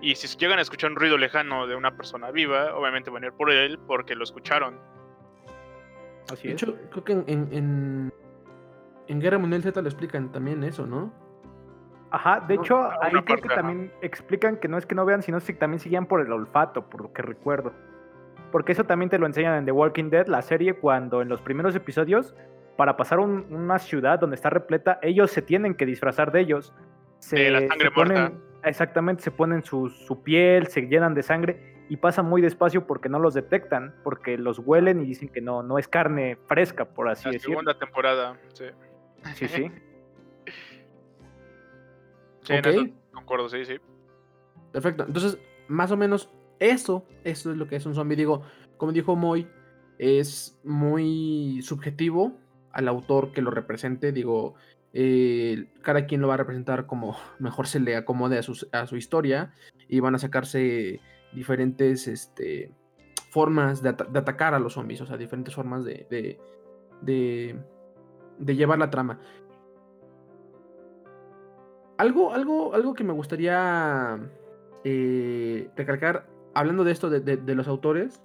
Y 0.00 0.16
si 0.16 0.26
llegan 0.38 0.58
a 0.58 0.62
escuchar 0.62 0.90
un 0.90 0.96
ruido 0.96 1.16
lejano 1.16 1.66
de 1.66 1.76
una 1.76 1.96
persona 1.96 2.30
viva, 2.30 2.74
obviamente 2.74 3.10
van 3.10 3.24
a 3.24 3.26
ir 3.26 3.32
por 3.32 3.50
él 3.50 3.78
porque 3.86 4.14
lo 4.14 4.24
escucharon. 4.24 4.80
Así 6.32 6.48
de 6.48 6.54
hecho, 6.54 6.76
creo 6.90 7.04
que 7.04 7.12
en, 7.12 7.24
en, 7.26 8.12
en 9.08 9.20
Guerra 9.20 9.38
Mundial 9.38 9.62
Z 9.62 9.80
lo 9.80 9.88
explican 9.88 10.32
también 10.32 10.64
eso, 10.64 10.86
¿no? 10.86 11.12
Ajá, 12.10 12.40
de 12.46 12.54
hecho, 12.54 12.90
ahí 13.02 13.12
creo 13.24 13.38
que 13.38 13.48
también 13.48 13.92
explican 14.00 14.56
que 14.58 14.68
no 14.68 14.78
es 14.78 14.86
que 14.86 14.94
no 14.94 15.04
vean, 15.04 15.22
sino 15.22 15.40
que 15.40 15.52
también 15.54 15.80
siguen 15.80 16.06
por 16.06 16.20
el 16.20 16.30
olfato, 16.32 16.88
por 16.88 17.02
lo 17.02 17.12
que 17.12 17.22
recuerdo. 17.22 17.72
Porque 18.52 18.70
eso 18.70 18.84
también 18.84 19.10
te 19.10 19.18
lo 19.18 19.26
enseñan 19.26 19.56
en 19.58 19.64
The 19.64 19.72
Walking 19.72 20.10
Dead, 20.10 20.28
la 20.28 20.40
serie, 20.40 20.74
cuando 20.74 21.22
en 21.22 21.28
los 21.28 21.42
primeros 21.42 21.74
episodios, 21.74 22.36
para 22.76 22.96
pasar 22.96 23.18
una 23.18 23.80
ciudad 23.80 24.20
donde 24.20 24.36
está 24.36 24.48
repleta, 24.48 25.00
ellos 25.02 25.32
se 25.32 25.42
tienen 25.42 25.74
que 25.74 25.86
disfrazar 25.86 26.30
de 26.30 26.40
ellos. 26.40 26.72
Se, 27.18 27.50
la 27.50 27.66
sangre 27.66 27.90
ponen, 27.90 28.40
Exactamente, 28.62 29.22
se 29.22 29.32
ponen 29.32 29.64
su, 29.64 29.88
su 29.88 30.22
piel, 30.22 30.68
se 30.68 30.82
llenan 30.82 31.14
de 31.14 31.22
sangre 31.24 31.73
y 31.88 31.96
pasan 31.96 32.26
muy 32.26 32.40
despacio 32.40 32.86
porque 32.86 33.08
no 33.08 33.18
los 33.18 33.34
detectan, 33.34 33.94
porque 34.02 34.38
los 34.38 34.58
huelen 34.58 35.02
y 35.02 35.06
dicen 35.06 35.28
que 35.28 35.40
no, 35.40 35.62
no 35.62 35.78
es 35.78 35.88
carne 35.88 36.36
fresca, 36.46 36.86
por 36.86 37.08
así 37.08 37.30
decirlo. 37.30 37.54
Segunda 37.54 37.78
temporada, 37.78 38.38
sí. 38.52 38.64
Sí, 39.34 39.48
sí. 39.48 39.70
Sí, 42.40 42.52
en 42.52 42.64
eso 42.66 42.86
concuerdo, 43.12 43.48
sí, 43.48 43.64
sí. 43.64 43.76
Perfecto. 44.72 45.04
Entonces, 45.06 45.38
más 45.68 45.90
o 45.90 45.96
menos, 45.96 46.30
Eso, 46.58 47.04
eso 47.24 47.50
es 47.50 47.56
lo 47.56 47.66
que 47.66 47.76
es 47.76 47.84
un 47.84 47.94
zombie. 47.94 48.16
Digo, 48.16 48.42
como 48.76 48.92
dijo 48.92 49.16
Moy, 49.16 49.48
es 49.98 50.58
muy 50.62 51.60
subjetivo 51.62 52.38
al 52.70 52.88
autor 52.88 53.32
que 53.32 53.42
lo 53.42 53.50
represente. 53.50 54.12
Digo, 54.12 54.54
eh, 54.92 55.66
cada 55.82 56.06
quien 56.06 56.20
lo 56.20 56.28
va 56.28 56.34
a 56.34 56.38
representar 56.38 56.86
como 56.86 57.16
mejor 57.38 57.66
se 57.66 57.80
le 57.80 57.96
acomode 57.96 58.38
a 58.38 58.42
su, 58.42 58.66
a 58.72 58.86
su 58.86 58.96
historia 58.96 59.52
y 59.88 60.00
van 60.00 60.14
a 60.14 60.18
sacarse 60.18 61.00
diferentes 61.34 62.08
este, 62.08 62.72
formas 63.30 63.82
de, 63.82 63.88
atacar 63.90 64.54
a 64.54 64.58
los 64.58 64.74
zombies, 64.74 65.00
o 65.00 65.06
sea, 65.06 65.16
diferentes 65.16 65.54
formas 65.54 65.84
de, 65.84 66.06
de, 66.08 67.58
de, 68.38 68.56
llevar 68.56 68.78
la 68.78 68.90
trama. 68.90 69.18
Algo, 71.98 72.32
algo, 72.32 72.74
algo 72.74 72.94
que 72.94 73.04
me 73.04 73.12
gustaría 73.12 74.20
eh, 74.84 75.68
recalcar, 75.76 76.28
hablando 76.54 76.84
de 76.84 76.92
esto 76.92 77.10
de, 77.10 77.54
los 77.54 77.66
autores, 77.68 78.22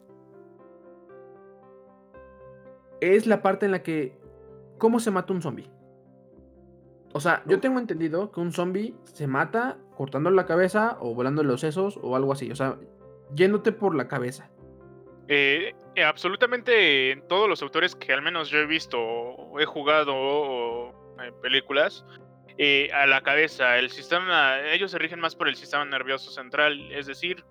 es 3.01 3.27
la 3.27 3.41
parte 3.41 3.65
en 3.65 3.71
la 3.71 3.81
que, 3.81 4.15
¿cómo 4.77 4.99
se 4.99 5.11
mata 5.11 5.33
un 5.33 5.41
zombie? 5.41 5.71
O 7.13 7.19
sea, 7.19 7.41
yo 7.47 7.59
tengo 7.59 7.79
entendido 7.79 8.31
que 8.31 8.39
un 8.39 8.51
zombie 8.51 8.95
se 9.05 9.25
mata 9.25 9.77
cortándole 9.97 10.35
la 10.35 10.45
cabeza 10.45 10.97
o 10.99 11.15
volando 11.15 11.43
los 11.43 11.61
sesos 11.61 11.99
o 12.03 12.15
algo 12.15 12.31
así. 12.31 12.51
O 12.51 12.55
sea, 12.55 12.77
yéndote 13.35 13.71
por 13.71 13.95
la 13.95 14.07
cabeza. 14.07 14.49
Eh, 15.27 15.75
eh, 15.95 16.03
absolutamente 16.03 17.11
en 17.11 17.27
todos 17.27 17.47
los 17.47 17.61
autores 17.61 17.95
que 17.95 18.13
al 18.13 18.21
menos 18.21 18.49
yo 18.49 18.57
he 18.59 18.65
visto 18.65 18.99
o 18.99 19.59
he 19.59 19.65
jugado 19.65 20.13
o, 20.15 21.15
en 21.21 21.33
películas, 21.41 22.05
eh, 22.57 22.89
a 22.93 23.05
la 23.05 23.21
cabeza. 23.21 23.77
El 23.77 23.89
sistema, 23.89 24.59
ellos 24.61 24.91
se 24.91 24.97
rigen 24.97 25.19
más 25.19 25.35
por 25.35 25.47
el 25.47 25.55
sistema 25.55 25.85
nervioso 25.85 26.31
central, 26.31 26.91
es 26.91 27.05
decir, 27.05 27.45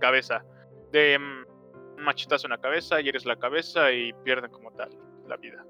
cabeza. 0.00 0.44
De 0.92 1.18
mm, 1.18 2.02
machetazo 2.02 2.46
en 2.46 2.52
la 2.52 2.58
cabeza, 2.58 3.00
y 3.00 3.08
eres 3.08 3.24
la 3.24 3.36
cabeza 3.36 3.90
y 3.90 4.12
pierden 4.24 4.50
como 4.50 4.70
tal 4.72 4.90
la 5.26 5.36
vida. 5.36 5.64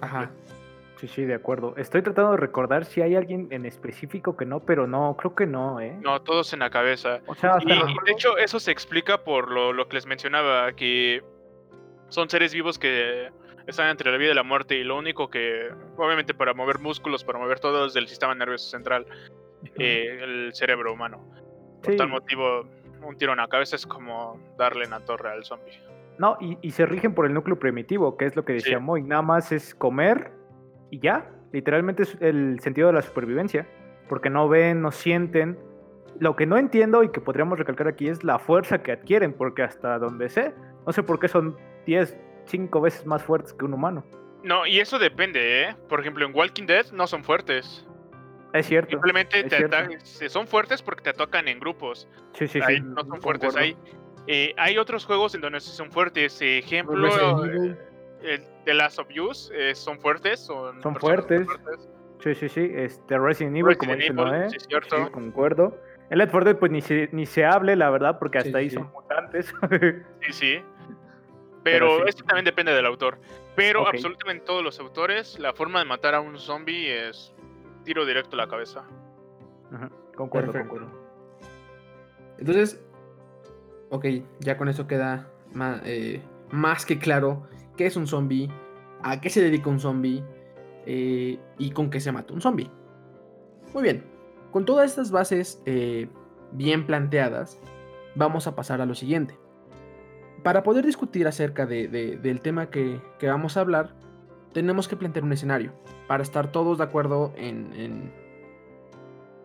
Ajá. 0.00 0.30
Sí, 0.44 0.52
sí, 0.96 1.24
de 1.24 1.34
acuerdo. 1.34 1.74
Estoy 1.76 2.02
tratando 2.02 2.32
de 2.32 2.36
recordar 2.38 2.84
si 2.84 3.02
hay 3.02 3.16
alguien 3.16 3.48
en 3.50 3.66
específico 3.66 4.36
que 4.36 4.46
no, 4.46 4.60
pero 4.60 4.86
no, 4.86 5.16
creo 5.18 5.34
que 5.34 5.46
no, 5.46 5.80
¿eh? 5.80 5.96
No, 6.00 6.22
todos 6.22 6.52
en 6.52 6.60
la 6.60 6.70
cabeza. 6.70 7.20
O 7.26 7.34
sea, 7.34 7.58
y, 7.60 7.66
de 7.66 8.12
hecho 8.12 8.38
eso 8.38 8.58
se 8.58 8.70
explica 8.70 9.24
por 9.24 9.50
lo, 9.50 9.88
que 9.88 9.96
les 9.96 10.06
mencionaba, 10.06 10.72
que 10.72 11.22
son 12.08 12.30
seres 12.30 12.54
vivos 12.54 12.78
que 12.78 13.30
están 13.66 13.88
entre 13.88 14.10
la 14.10 14.16
vida 14.16 14.32
y 14.32 14.34
la 14.34 14.42
muerte 14.42 14.76
y 14.76 14.84
lo 14.84 14.96
único 14.96 15.28
que, 15.28 15.68
obviamente 15.96 16.34
para 16.34 16.54
mover 16.54 16.78
músculos, 16.78 17.24
para 17.24 17.38
mover 17.38 17.60
todo 17.60 17.86
es 17.86 17.94
del 17.94 18.08
sistema 18.08 18.34
nervioso 18.34 18.70
central, 18.70 19.06
eh, 19.78 20.20
el 20.22 20.54
cerebro 20.54 20.92
humano. 20.92 21.30
Por 21.82 21.96
tal 21.96 22.08
motivo, 22.08 22.66
un 23.02 23.16
tiro 23.18 23.32
en 23.32 23.38
la 23.38 23.48
cabeza 23.48 23.76
es 23.76 23.86
como 23.86 24.40
darle 24.56 24.84
en 24.84 24.90
la 24.90 25.00
torre 25.00 25.30
al 25.30 25.44
zombie. 25.44 25.80
No, 26.18 26.38
y, 26.40 26.70
se 26.70 26.86
rigen 26.86 27.14
por 27.14 27.26
el 27.26 27.34
núcleo 27.34 27.58
primitivo, 27.58 28.16
que 28.16 28.24
es 28.24 28.36
lo 28.36 28.44
que 28.44 28.54
decía 28.54 28.78
Moy. 28.78 29.02
Nada 29.02 29.22
más 29.22 29.52
es 29.52 29.74
comer, 29.74 30.32
y 30.90 31.00
ya, 31.00 31.30
literalmente 31.52 32.04
es 32.04 32.16
el 32.20 32.60
sentido 32.60 32.88
de 32.88 32.94
la 32.94 33.02
supervivencia, 33.02 33.68
porque 34.08 34.30
no 34.30 34.48
ven, 34.48 34.82
no 34.82 34.90
sienten. 34.90 35.58
Lo 36.18 36.36
que 36.36 36.46
no 36.46 36.56
entiendo 36.56 37.02
y 37.02 37.10
que 37.10 37.20
podríamos 37.20 37.58
recalcar 37.58 37.88
aquí 37.88 38.08
es 38.08 38.24
la 38.24 38.38
fuerza 38.38 38.82
que 38.82 38.92
adquieren, 38.92 39.32
porque 39.32 39.62
hasta 39.62 39.98
donde 39.98 40.28
sé, 40.28 40.54
no 40.86 40.92
sé 40.92 41.02
por 41.02 41.18
qué 41.18 41.28
son 41.28 41.56
10, 41.86 42.16
5 42.46 42.80
veces 42.80 43.06
más 43.06 43.22
fuertes 43.22 43.52
que 43.52 43.64
un 43.64 43.74
humano. 43.74 44.04
No, 44.42 44.66
y 44.66 44.78
eso 44.78 44.98
depende, 44.98 45.62
¿eh? 45.62 45.76
Por 45.88 46.00
ejemplo, 46.00 46.24
en 46.24 46.34
Walking 46.34 46.66
Dead 46.66 46.86
no 46.92 47.06
son 47.06 47.24
fuertes. 47.24 47.86
Es 48.52 48.66
cierto. 48.66 48.90
Simplemente 48.90 49.44
te 49.44 50.28
son 50.28 50.46
fuertes 50.46 50.82
porque 50.82 51.02
te 51.02 51.12
tocan 51.12 51.48
en 51.48 51.58
grupos. 51.58 52.08
Sí, 52.32 52.46
sí, 52.46 52.60
Ahí 52.62 52.76
sí. 52.76 52.82
No 52.82 53.04
son 53.04 53.20
fuertes. 53.20 53.56
Hay, 53.56 53.76
eh, 54.26 54.54
hay 54.56 54.78
otros 54.78 55.04
juegos 55.04 55.34
en 55.34 55.40
donde 55.40 55.60
sí 55.60 55.70
son 55.70 55.90
fuertes. 55.90 56.40
Ejemplo, 56.40 57.42
el 58.22 58.42
The 58.64 58.74
Last 58.74 58.98
of 58.98 59.08
Us 59.18 59.50
eh, 59.54 59.74
son 59.74 59.98
fuertes. 60.00 60.40
Son, 60.40 60.82
son 60.82 60.96
fuertes. 60.96 61.46
Sí, 62.22 62.34
sí, 62.34 62.48
sí. 62.48 62.70
Este 62.74 63.18
Resident 63.18 63.56
Evil, 63.56 63.76
como 63.76 63.94
dice 63.94 64.12
Noé. 64.12 64.50
Sí, 64.50 64.58
cierto. 64.68 64.96
Sí, 64.96 65.10
concuerdo. 65.10 65.76
El 66.10 66.18
Left 66.18 66.30
4 66.30 66.44
Dead, 66.44 66.58
pues 66.58 66.70
ni 66.72 66.80
se, 66.80 67.08
ni 67.12 67.26
se 67.26 67.44
hable, 67.44 67.74
la 67.76 67.90
verdad, 67.90 68.18
porque 68.18 68.38
hasta 68.38 68.58
ahí 68.58 68.70
son 68.70 68.90
mutantes. 68.92 69.52
sí, 70.22 70.32
sí. 70.32 70.62
Pero, 71.64 72.06
esto 72.06 72.22
también 72.22 72.44
depende 72.44 72.72
del 72.72 72.86
autor. 72.86 73.18
Pero 73.56 73.88
absolutamente 73.88 74.44
todos 74.44 74.62
los 74.62 74.78
autores, 74.78 75.38
la 75.38 75.52
forma 75.52 75.80
de 75.80 75.84
matar 75.84 76.14
a 76.14 76.20
un 76.20 76.38
zombie 76.38 77.08
es 77.08 77.34
tiro 77.84 78.06
directo 78.06 78.36
a 78.36 78.38
la 78.38 78.48
cabeza. 78.48 78.84
Concuerdo, 80.14 80.52
concuerdo. 80.52 80.88
Entonces, 82.38 82.80
ok, 83.90 84.06
ya 84.38 84.56
con 84.56 84.68
eso 84.68 84.86
queda 84.86 85.28
más, 85.52 85.82
eh, 85.84 86.20
más 86.50 86.86
que 86.86 86.98
claro 86.98 87.48
qué 87.76 87.86
es 87.86 87.96
un 87.96 88.06
zombie, 88.06 88.48
a 89.02 89.20
qué 89.20 89.30
se 89.30 89.42
dedica 89.42 89.70
un 89.70 89.80
zombie 89.80 90.22
eh, 90.86 91.38
y 91.58 91.70
con 91.70 91.90
qué 91.90 92.00
se 92.00 92.12
mata 92.12 92.32
un 92.32 92.40
zombie. 92.40 92.70
Muy 93.74 93.82
bien, 93.82 94.04
con 94.50 94.64
todas 94.64 94.90
estas 94.90 95.10
bases 95.10 95.60
eh, 95.66 96.08
bien 96.52 96.86
planteadas, 96.86 97.60
vamos 98.14 98.46
a 98.46 98.54
pasar 98.54 98.80
a 98.80 98.86
lo 98.86 98.94
siguiente. 98.94 99.38
Para 100.42 100.62
poder 100.62 100.86
discutir 100.86 101.26
acerca 101.26 101.66
del 101.66 102.40
tema 102.40 102.70
que, 102.70 103.00
vamos 103.22 103.56
a 103.56 103.60
hablar, 103.60 103.94
tenemos 104.52 104.86
que 104.86 104.96
plantear 104.96 105.24
un 105.24 105.32
escenario 105.32 105.72
para 106.06 106.22
estar 106.22 106.52
todos 106.52 106.78
de 106.78 106.84
acuerdo 106.84 107.32
en, 107.36 108.12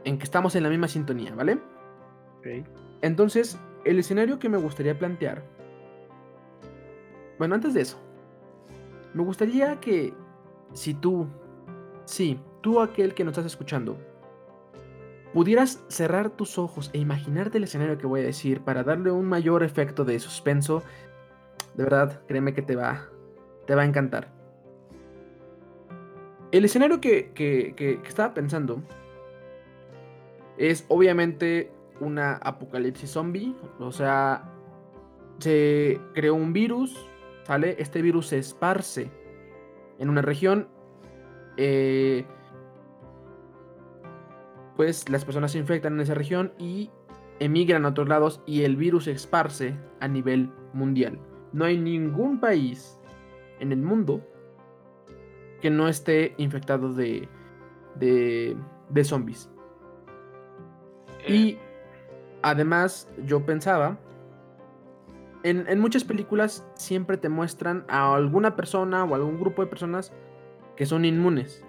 en, 0.04 0.18
que 0.18 0.24
estamos 0.24 0.56
en 0.56 0.64
la 0.64 0.70
misma 0.70 0.88
sintonía, 0.88 1.34
¿vale? 1.34 1.58
Entonces, 3.02 3.60
el 3.84 3.98
escenario 3.98 4.38
que 4.38 4.48
me 4.48 4.58
gustaría 4.58 4.98
plantear. 4.98 5.44
Bueno, 7.40 7.56
antes 7.56 7.74
de 7.74 7.82
eso, 7.82 8.00
me 9.13 9.24
gustaría 9.24 9.80
que 9.80 10.13
si 10.74 10.94
tú, 10.94 11.27
sí, 12.06 12.39
tú 12.62 12.80
aquel 12.80 13.13
que 13.13 13.24
nos 13.24 13.34
estás 13.34 13.46
escuchando, 13.46 13.98
pudieras 15.34 15.84
cerrar 15.88 16.30
tus 16.30 16.58
ojos 16.58 16.89
e 16.94 16.98
imaginarte 16.98 17.58
el 17.58 17.65
escenario 17.65 17.98
que 17.98 18.08
voy 18.08 18.22
a 18.22 18.25
decir 18.25 18.62
para 18.62 18.84
darle 18.84 19.12
un 19.12 19.25
mayor 19.25 19.63
efecto 19.63 20.06
de 20.06 20.20
suspenso, 20.20 20.84
de 21.75 21.84
verdad, 21.84 22.22
créeme 22.27 22.53
que 22.53 22.62
te 22.62 22.75
va, 22.75 23.08
te 23.65 23.75
va 23.75 23.84
a 23.84 23.86
encantar. 23.86 24.30
El 26.51 26.65
escenario 26.65 27.00
que, 27.00 27.32
que, 27.34 27.74
que 27.75 28.01
estaba 28.06 28.34
pensando 28.34 28.84
es 30.58 30.86
obviamente 30.89 31.72
una 32.01 32.34
apocalipsis 32.34 33.12
zombie, 33.12 33.56
o 33.80 33.91
sea, 33.91 34.44
se 35.39 36.00
creó 36.13 36.36
un 36.36 36.51
virus 36.51 37.08
¿Sale? 37.43 37.75
Este 37.79 38.01
virus 38.01 38.27
se 38.27 38.38
esparce 38.38 39.12
en 40.00 40.10
una 40.10 40.21
región. 40.21 40.67
Eh, 41.57 42.25
pues 44.75 45.10
las 45.10 45.25
personas 45.25 45.51
se 45.51 45.60
infectan 45.60 45.93
en 45.93 46.01
esa 46.01 46.13
región 46.13 46.53
y 46.57 46.89
emigran 47.39 47.86
a 47.86 47.89
otros 47.89 48.07
lados 48.07 48.41
y 48.45 48.63
el 48.63 48.75
virus 48.75 49.05
se 49.05 49.12
esparce 49.12 49.75
a 50.00 50.07
nivel 50.07 50.51
mundial. 50.74 51.19
No 51.53 51.65
hay 51.65 51.77
ningún 51.77 52.39
país 52.39 53.00
en 53.60 53.71
el 53.71 53.81
mundo 53.81 54.25
que 55.62 55.69
no 55.69 55.88
esté 55.88 56.33
infectado 56.38 56.93
de, 56.93 57.27
de, 57.95 58.55
de 58.89 59.03
zombies. 59.03 59.50
Y 61.27 61.51
eh. 61.51 61.60
además 62.41 63.07
yo 63.25 63.45
pensaba 63.45 64.00
en, 65.43 65.79
muchas 65.79 66.03
películas 66.03 66.65
siempre 66.75 67.17
te 67.17 67.29
muestran 67.29 67.86
a 67.88 68.13
alguna 68.13 68.55
persona 68.55 69.03
o 69.03 69.15
algún 69.15 69.39
grupo 69.39 69.63
de 69.63 69.69
personas 69.69 70.13
que 70.75 70.86
son 70.86 71.05
inmunes. 71.05 71.63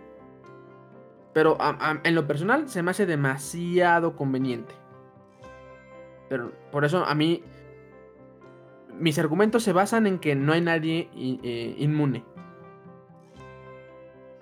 Pero 1.32 1.56
en 2.04 2.14
lo 2.14 2.26
personal 2.26 2.68
se 2.68 2.82
me 2.82 2.90
hace 2.90 3.06
demasiado 3.06 4.16
conveniente. 4.16 4.74
Pero 6.28 6.52
por 6.70 6.84
eso 6.84 7.04
a 7.04 7.14
mí 7.14 7.42
mis 8.98 9.18
argumentos 9.18 9.62
se 9.62 9.72
basan 9.72 10.06
en 10.06 10.18
que 10.18 10.34
no 10.34 10.52
hay 10.52 10.60
nadie 10.60 11.08
eh, 11.14 11.74
inmune. 11.78 12.24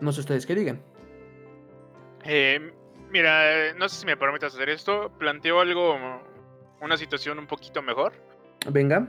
No 0.01 0.13
sé 0.13 0.21
ustedes 0.21 0.47
qué 0.47 0.55
digan. 0.55 0.83
Eh, 2.25 2.73
mira, 3.11 3.75
no 3.75 3.89
sé 3.89 4.01
si 4.01 4.07
me 4.07 4.17
permitas 4.17 4.55
hacer 4.55 4.69
esto. 4.69 5.11
Planteo 5.19 5.61
algo, 5.61 5.97
una 6.81 6.97
situación 6.97 7.39
un 7.39 7.47
poquito 7.47 7.83
mejor. 7.83 8.13
Venga. 8.69 9.09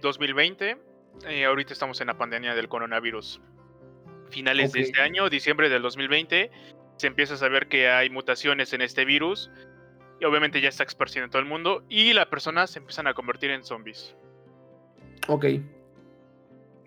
2020, 0.00 0.70
eh, 0.70 0.76
eh, 1.28 1.44
ahorita 1.44 1.72
estamos 1.72 2.00
en 2.00 2.06
la 2.06 2.16
pandemia 2.16 2.54
del 2.54 2.68
coronavirus. 2.68 3.40
Finales 4.30 4.72
de 4.72 4.80
este 4.80 5.00
año, 5.00 5.28
diciembre 5.28 5.68
del 5.68 5.82
2020, 5.82 6.50
se 6.96 7.06
empieza 7.06 7.34
a 7.34 7.36
saber 7.36 7.68
que 7.68 7.88
hay 7.88 8.10
mutaciones 8.10 8.72
en 8.72 8.82
este 8.82 9.04
virus 9.04 9.50
y 10.20 10.24
obviamente 10.24 10.60
ya 10.60 10.68
está 10.68 10.84
esparciendo 10.84 11.26
en 11.26 11.30
todo 11.30 11.42
el 11.42 11.48
mundo 11.48 11.84
y 11.88 12.12
las 12.12 12.26
personas 12.26 12.70
se 12.70 12.78
empiezan 12.78 13.06
a 13.06 13.14
convertir 13.14 13.50
en 13.50 13.64
zombies. 13.64 14.16
Ok. 15.28 15.46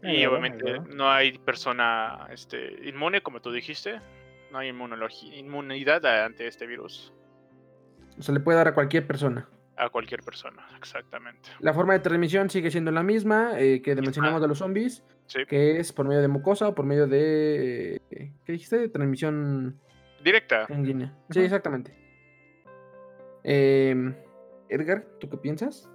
Y 0.01 0.25
obviamente 0.25 0.79
no 0.95 1.11
hay 1.11 1.37
persona 1.37 2.27
este, 2.31 2.87
inmune, 2.87 3.21
como 3.21 3.41
tú 3.41 3.51
dijiste. 3.51 3.99
No 4.51 4.57
hay 4.57 4.69
inmunidad 4.69 6.05
ante 6.05 6.47
este 6.47 6.65
virus. 6.65 7.13
Se 8.19 8.31
le 8.31 8.39
puede 8.39 8.57
dar 8.57 8.69
a 8.69 8.73
cualquier 8.73 9.05
persona 9.05 9.47
a 9.79 9.89
cualquier 9.89 10.21
persona, 10.21 10.67
exactamente. 10.77 11.49
La 11.59 11.73
forma 11.73 11.93
de 11.93 11.99
transmisión 11.99 12.49
sigue 12.49 12.69
siendo 12.69 12.91
la 12.91 13.01
misma 13.01 13.57
eh, 13.57 13.81
que 13.81 13.95
mencionamos 13.95 14.41
de 14.41 14.47
los 14.47 14.57
zombies, 14.57 15.03
que 15.47 15.79
es 15.79 15.93
por 15.93 16.05
medio 16.05 16.21
de 16.21 16.27
mucosa 16.27 16.67
o 16.67 16.75
por 16.75 16.85
medio 16.85 17.07
de... 17.07 18.01
¿Qué 18.09 18.51
dijiste? 18.51 18.89
Transmisión... 18.89 19.79
Directa. 20.21 20.67
Sí, 21.29 21.39
exactamente. 21.39 21.95
Em, 23.43 24.13
Edgar, 24.67 25.05
¿tú 25.17 25.29
qué 25.29 25.37
piensas? 25.37 25.89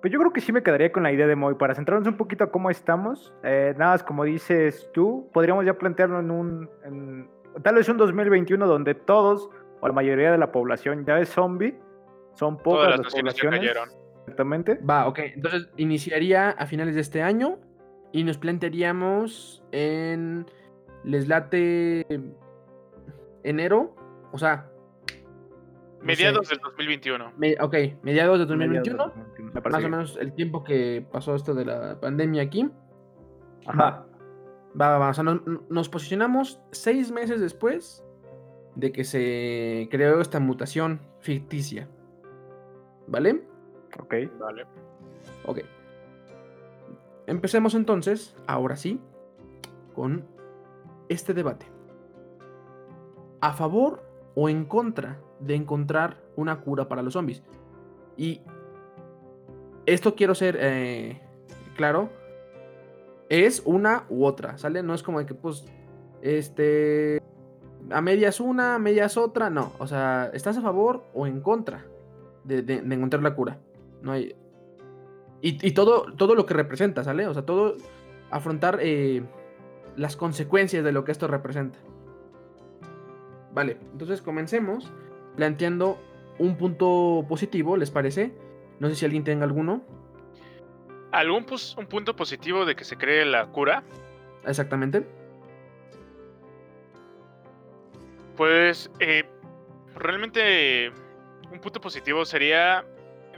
Pues 0.00 0.12
yo 0.12 0.18
creo 0.18 0.32
que 0.32 0.40
sí 0.40 0.52
me 0.52 0.64
quedaría 0.64 0.90
con 0.90 1.04
la 1.04 1.12
idea 1.12 1.28
de 1.28 1.36
Moy. 1.36 1.54
Para 1.54 1.76
centrarnos 1.76 2.08
un 2.08 2.16
poquito 2.16 2.42
a 2.42 2.50
cómo 2.50 2.70
estamos, 2.70 3.32
eh, 3.44 3.72
nada 3.78 3.92
más 3.92 4.02
como 4.02 4.24
dices 4.24 4.90
tú, 4.92 5.30
podríamos 5.32 5.64
ya 5.64 5.78
plantearlo 5.78 6.18
en 6.18 6.30
un... 6.32 7.30
tal 7.62 7.76
vez 7.76 7.88
un 7.88 7.98
2021 7.98 8.66
donde 8.66 8.96
todos 8.96 9.48
o 9.80 9.86
la 9.86 9.94
mayoría 9.94 10.32
de 10.32 10.38
la 10.38 10.50
población 10.50 11.04
ya 11.04 11.20
es 11.20 11.28
zombie 11.28 11.78
son 12.36 12.58
pocas 12.58 12.98
las, 12.98 13.12
poblaciones. 13.12 13.62
Exactamente. 14.20 14.78
Va, 14.88 15.06
ok. 15.06 15.18
Entonces 15.34 15.68
iniciaría 15.76 16.50
a 16.50 16.66
finales 16.66 16.94
de 16.94 17.00
este 17.00 17.22
año 17.22 17.58
y 18.12 18.24
nos 18.24 18.38
plantearíamos 18.38 19.64
en. 19.72 20.46
Les 21.04 21.28
late. 21.28 22.06
Enero. 23.42 23.94
O 24.32 24.38
sea. 24.38 24.68
mediados 26.02 26.48
del 26.48 26.58
2021. 26.58 27.32
ok, 27.60 27.74
mediados 28.02 28.38
del 28.38 28.48
2021. 28.48 29.12
más 29.64 29.84
o 29.84 29.88
menos 29.88 30.18
el 30.20 30.32
tiempo 30.34 30.62
que 30.62 31.06
pasó 31.10 31.34
esto 31.34 31.54
de 31.54 31.64
la 31.64 32.00
pandemia 32.00 32.42
aquí. 32.42 32.68
Ajá. 33.66 34.06
Va, 34.78 34.90
va, 34.90 34.98
va. 34.98 35.08
O 35.08 35.14
sea, 35.14 35.24
nos 35.24 35.88
posicionamos 35.88 36.60
seis 36.70 37.10
meses 37.10 37.40
después 37.40 38.04
de 38.74 38.92
que 38.92 39.04
se 39.04 39.88
creó 39.90 40.20
esta 40.20 40.38
mutación 40.38 41.00
ficticia. 41.20 41.88
¿Vale? 43.06 43.42
Ok. 43.98 44.14
Vale. 44.38 44.66
Ok. 45.44 45.60
Empecemos 47.26 47.74
entonces, 47.74 48.36
ahora 48.46 48.76
sí, 48.76 49.00
con 49.94 50.24
este 51.08 51.34
debate. 51.34 51.66
¿A 53.40 53.52
favor 53.52 54.02
o 54.34 54.48
en 54.48 54.64
contra 54.64 55.18
de 55.40 55.54
encontrar 55.54 56.18
una 56.36 56.60
cura 56.60 56.88
para 56.88 57.02
los 57.02 57.14
zombies? 57.14 57.42
Y 58.16 58.42
esto 59.86 60.14
quiero 60.14 60.34
ser 60.34 60.56
eh, 60.60 61.20
claro. 61.76 62.10
Es 63.28 63.62
una 63.64 64.04
u 64.08 64.24
otra, 64.24 64.56
¿sale? 64.56 64.82
No 64.82 64.94
es 64.94 65.02
como 65.02 65.18
de 65.18 65.26
que, 65.26 65.34
pues, 65.34 65.64
este, 66.22 67.20
a 67.90 68.00
medias 68.00 68.40
una, 68.40 68.76
a 68.76 68.78
medias 68.78 69.16
otra, 69.16 69.50
no. 69.50 69.72
O 69.78 69.86
sea, 69.86 70.30
¿estás 70.32 70.56
a 70.56 70.62
favor 70.62 71.02
o 71.12 71.26
en 71.26 71.40
contra? 71.40 71.84
De, 72.46 72.74
encontrar 72.74 73.22
la 73.22 73.34
cura. 73.34 73.58
No 74.02 74.12
hay. 74.12 74.34
Y, 75.42 75.72
todo, 75.72 76.12
todo 76.16 76.34
lo 76.34 76.46
que 76.46 76.54
representa, 76.54 77.04
¿sale? 77.04 77.26
O 77.26 77.34
sea, 77.34 77.44
todo. 77.44 77.76
Afrontar 78.30 78.78
eh, 78.82 79.22
las 79.96 80.16
consecuencias 80.16 80.82
de 80.82 80.92
lo 80.92 81.04
que 81.04 81.12
esto 81.12 81.28
representa. 81.28 81.78
Vale, 83.52 83.78
entonces 83.92 84.20
comencemos 84.20 84.92
planteando 85.36 85.98
un 86.38 86.56
punto 86.56 87.24
positivo, 87.28 87.76
¿les 87.76 87.90
parece? 87.90 88.32
No 88.80 88.88
sé 88.88 88.96
si 88.96 89.04
alguien 89.04 89.24
tenga 89.24 89.44
alguno. 89.44 89.82
¿Algún 91.12 91.46
un 91.78 91.86
punto 91.86 92.16
positivo 92.16 92.64
de 92.64 92.74
que 92.76 92.84
se 92.84 92.96
cree 92.96 93.24
la 93.24 93.46
cura? 93.46 93.82
Exactamente. 94.44 95.06
Pues 98.36 98.90
eh, 99.00 99.24
realmente 99.94 100.92
un 101.50 101.60
punto 101.60 101.80
positivo 101.80 102.24
sería 102.24 102.84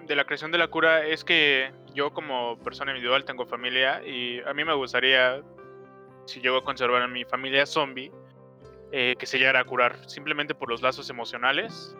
de 0.06 0.16
la 0.16 0.24
creación 0.24 0.50
de 0.50 0.58
la 0.58 0.68
cura 0.68 1.06
es 1.06 1.22
que 1.22 1.70
yo 1.94 2.12
como 2.12 2.58
persona 2.58 2.92
individual 2.92 3.24
tengo 3.24 3.46
familia 3.46 4.02
y 4.04 4.40
a 4.40 4.54
mí 4.54 4.64
me 4.64 4.74
gustaría, 4.74 5.42
si 6.26 6.40
llego 6.40 6.56
a 6.56 6.64
conservar 6.64 7.02
a 7.02 7.08
mi 7.08 7.24
familia 7.24 7.66
zombie, 7.66 8.10
eh, 8.90 9.14
que 9.18 9.26
se 9.26 9.38
llegara 9.38 9.60
a 9.60 9.64
curar 9.64 9.98
simplemente 10.08 10.54
por 10.54 10.70
los 10.70 10.80
lazos 10.80 11.10
emocionales. 11.10 11.96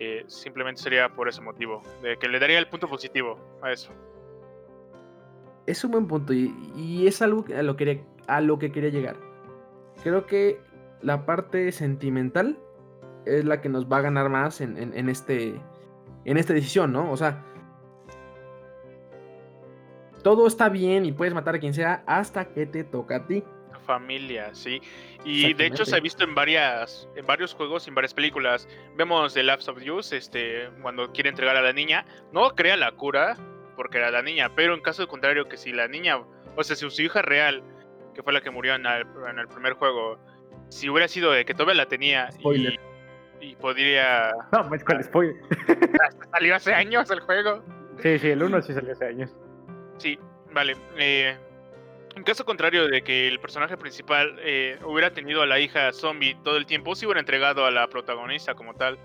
Eh, 0.00 0.24
simplemente 0.26 0.82
sería 0.82 1.08
por 1.08 1.28
ese 1.28 1.40
motivo, 1.40 1.82
de 2.02 2.16
que 2.18 2.28
le 2.28 2.38
daría 2.38 2.58
el 2.58 2.66
punto 2.66 2.88
positivo 2.88 3.38
a 3.62 3.72
eso. 3.72 3.92
Es 5.66 5.82
un 5.84 5.92
buen 5.92 6.06
punto 6.06 6.34
y, 6.34 7.06
es 7.06 7.22
algo 7.22 7.44
a 7.56 7.62
lo, 7.62 7.76
que, 7.76 8.04
a 8.26 8.40
lo 8.40 8.58
que 8.58 8.70
quería 8.70 8.90
llegar. 8.90 9.16
Creo 10.02 10.26
que 10.26 10.60
la 11.00 11.24
parte 11.24 11.72
sentimental 11.72 12.58
es 13.26 13.44
la 13.44 13.60
que 13.60 13.68
nos 13.68 13.86
va 13.86 13.98
a 13.98 14.02
ganar 14.02 14.28
más 14.28 14.60
en, 14.60 15.08
este, 15.08 15.60
en 16.24 16.36
esta 16.36 16.52
decisión, 16.52 16.92
¿no? 16.92 17.10
O 17.10 17.16
sea, 17.16 17.42
todo 20.22 20.46
está 20.46 20.68
bien 20.68 21.04
y 21.04 21.12
puedes 21.12 21.34
matar 21.34 21.56
a 21.56 21.58
quien 21.58 21.74
sea 21.74 22.02
hasta 22.06 22.46
que 22.46 22.66
te 22.66 22.84
toca 22.84 23.16
a 23.16 23.26
ti. 23.26 23.44
Familia, 23.86 24.54
sí. 24.54 24.80
Y 25.24 25.52
de 25.52 25.66
hecho 25.66 25.84
se 25.84 25.94
ha 25.94 26.00
visto 26.00 26.24
en 26.24 26.34
varias, 26.34 27.06
en 27.16 27.26
varios 27.26 27.54
juegos, 27.54 27.86
en 27.86 27.94
varias 27.94 28.14
películas. 28.14 28.66
Vemos 28.96 29.34
The 29.34 29.42
Labs 29.42 29.68
of 29.68 29.78
Use, 29.78 30.16
este, 30.16 30.70
cuando 30.80 31.12
quiere 31.12 31.28
entregar 31.28 31.56
a 31.56 31.60
la 31.60 31.74
niña, 31.74 32.06
no 32.32 32.54
crea 32.54 32.78
la 32.78 32.92
cura 32.92 33.36
porque 33.76 33.98
era 33.98 34.10
la 34.10 34.22
niña, 34.22 34.54
pero 34.54 34.74
en 34.74 34.80
caso 34.80 35.06
contrario 35.06 35.48
que 35.48 35.56
si 35.56 35.72
la 35.72 35.88
niña, 35.88 36.18
o 36.56 36.64
sea, 36.64 36.76
si 36.76 36.88
su 36.88 37.02
hija 37.02 37.20
real, 37.20 37.62
que 38.14 38.22
fue 38.22 38.32
la 38.32 38.40
que 38.40 38.50
murió 38.50 38.74
en 38.74 38.86
el, 38.86 39.48
primer 39.48 39.74
juego, 39.74 40.18
si 40.68 40.88
hubiera 40.88 41.08
sido 41.08 41.32
de 41.32 41.44
que 41.44 41.52
todavía 41.52 41.74
la 41.74 41.86
tenía 41.86 42.30
y 42.38 42.78
y 43.40 43.56
podría. 43.56 44.32
No, 44.52 44.74
es 44.74 44.84
con 44.84 45.02
spoiler. 45.02 45.36
salió 46.32 46.54
hace 46.54 46.74
años 46.74 47.10
el 47.10 47.20
juego. 47.20 47.62
Sí, 48.02 48.18
sí, 48.18 48.30
el 48.30 48.42
1 48.42 48.62
sí 48.62 48.72
salió 48.72 48.92
hace 48.92 49.06
años. 49.06 49.34
Sí, 49.98 50.18
vale. 50.52 50.76
Eh, 50.96 51.36
en 52.16 52.22
caso 52.22 52.44
contrario 52.44 52.88
de 52.88 53.02
que 53.02 53.26
el 53.28 53.40
personaje 53.40 53.76
principal 53.76 54.36
eh, 54.40 54.78
hubiera 54.84 55.12
tenido 55.12 55.42
a 55.42 55.46
la 55.46 55.58
hija 55.58 55.92
zombie 55.92 56.36
todo 56.44 56.56
el 56.56 56.66
tiempo, 56.66 56.94
si 56.94 57.06
hubiera 57.06 57.20
entregado 57.20 57.66
a 57.66 57.70
la 57.70 57.88
protagonista 57.88 58.54
como 58.54 58.74
tal 58.74 58.98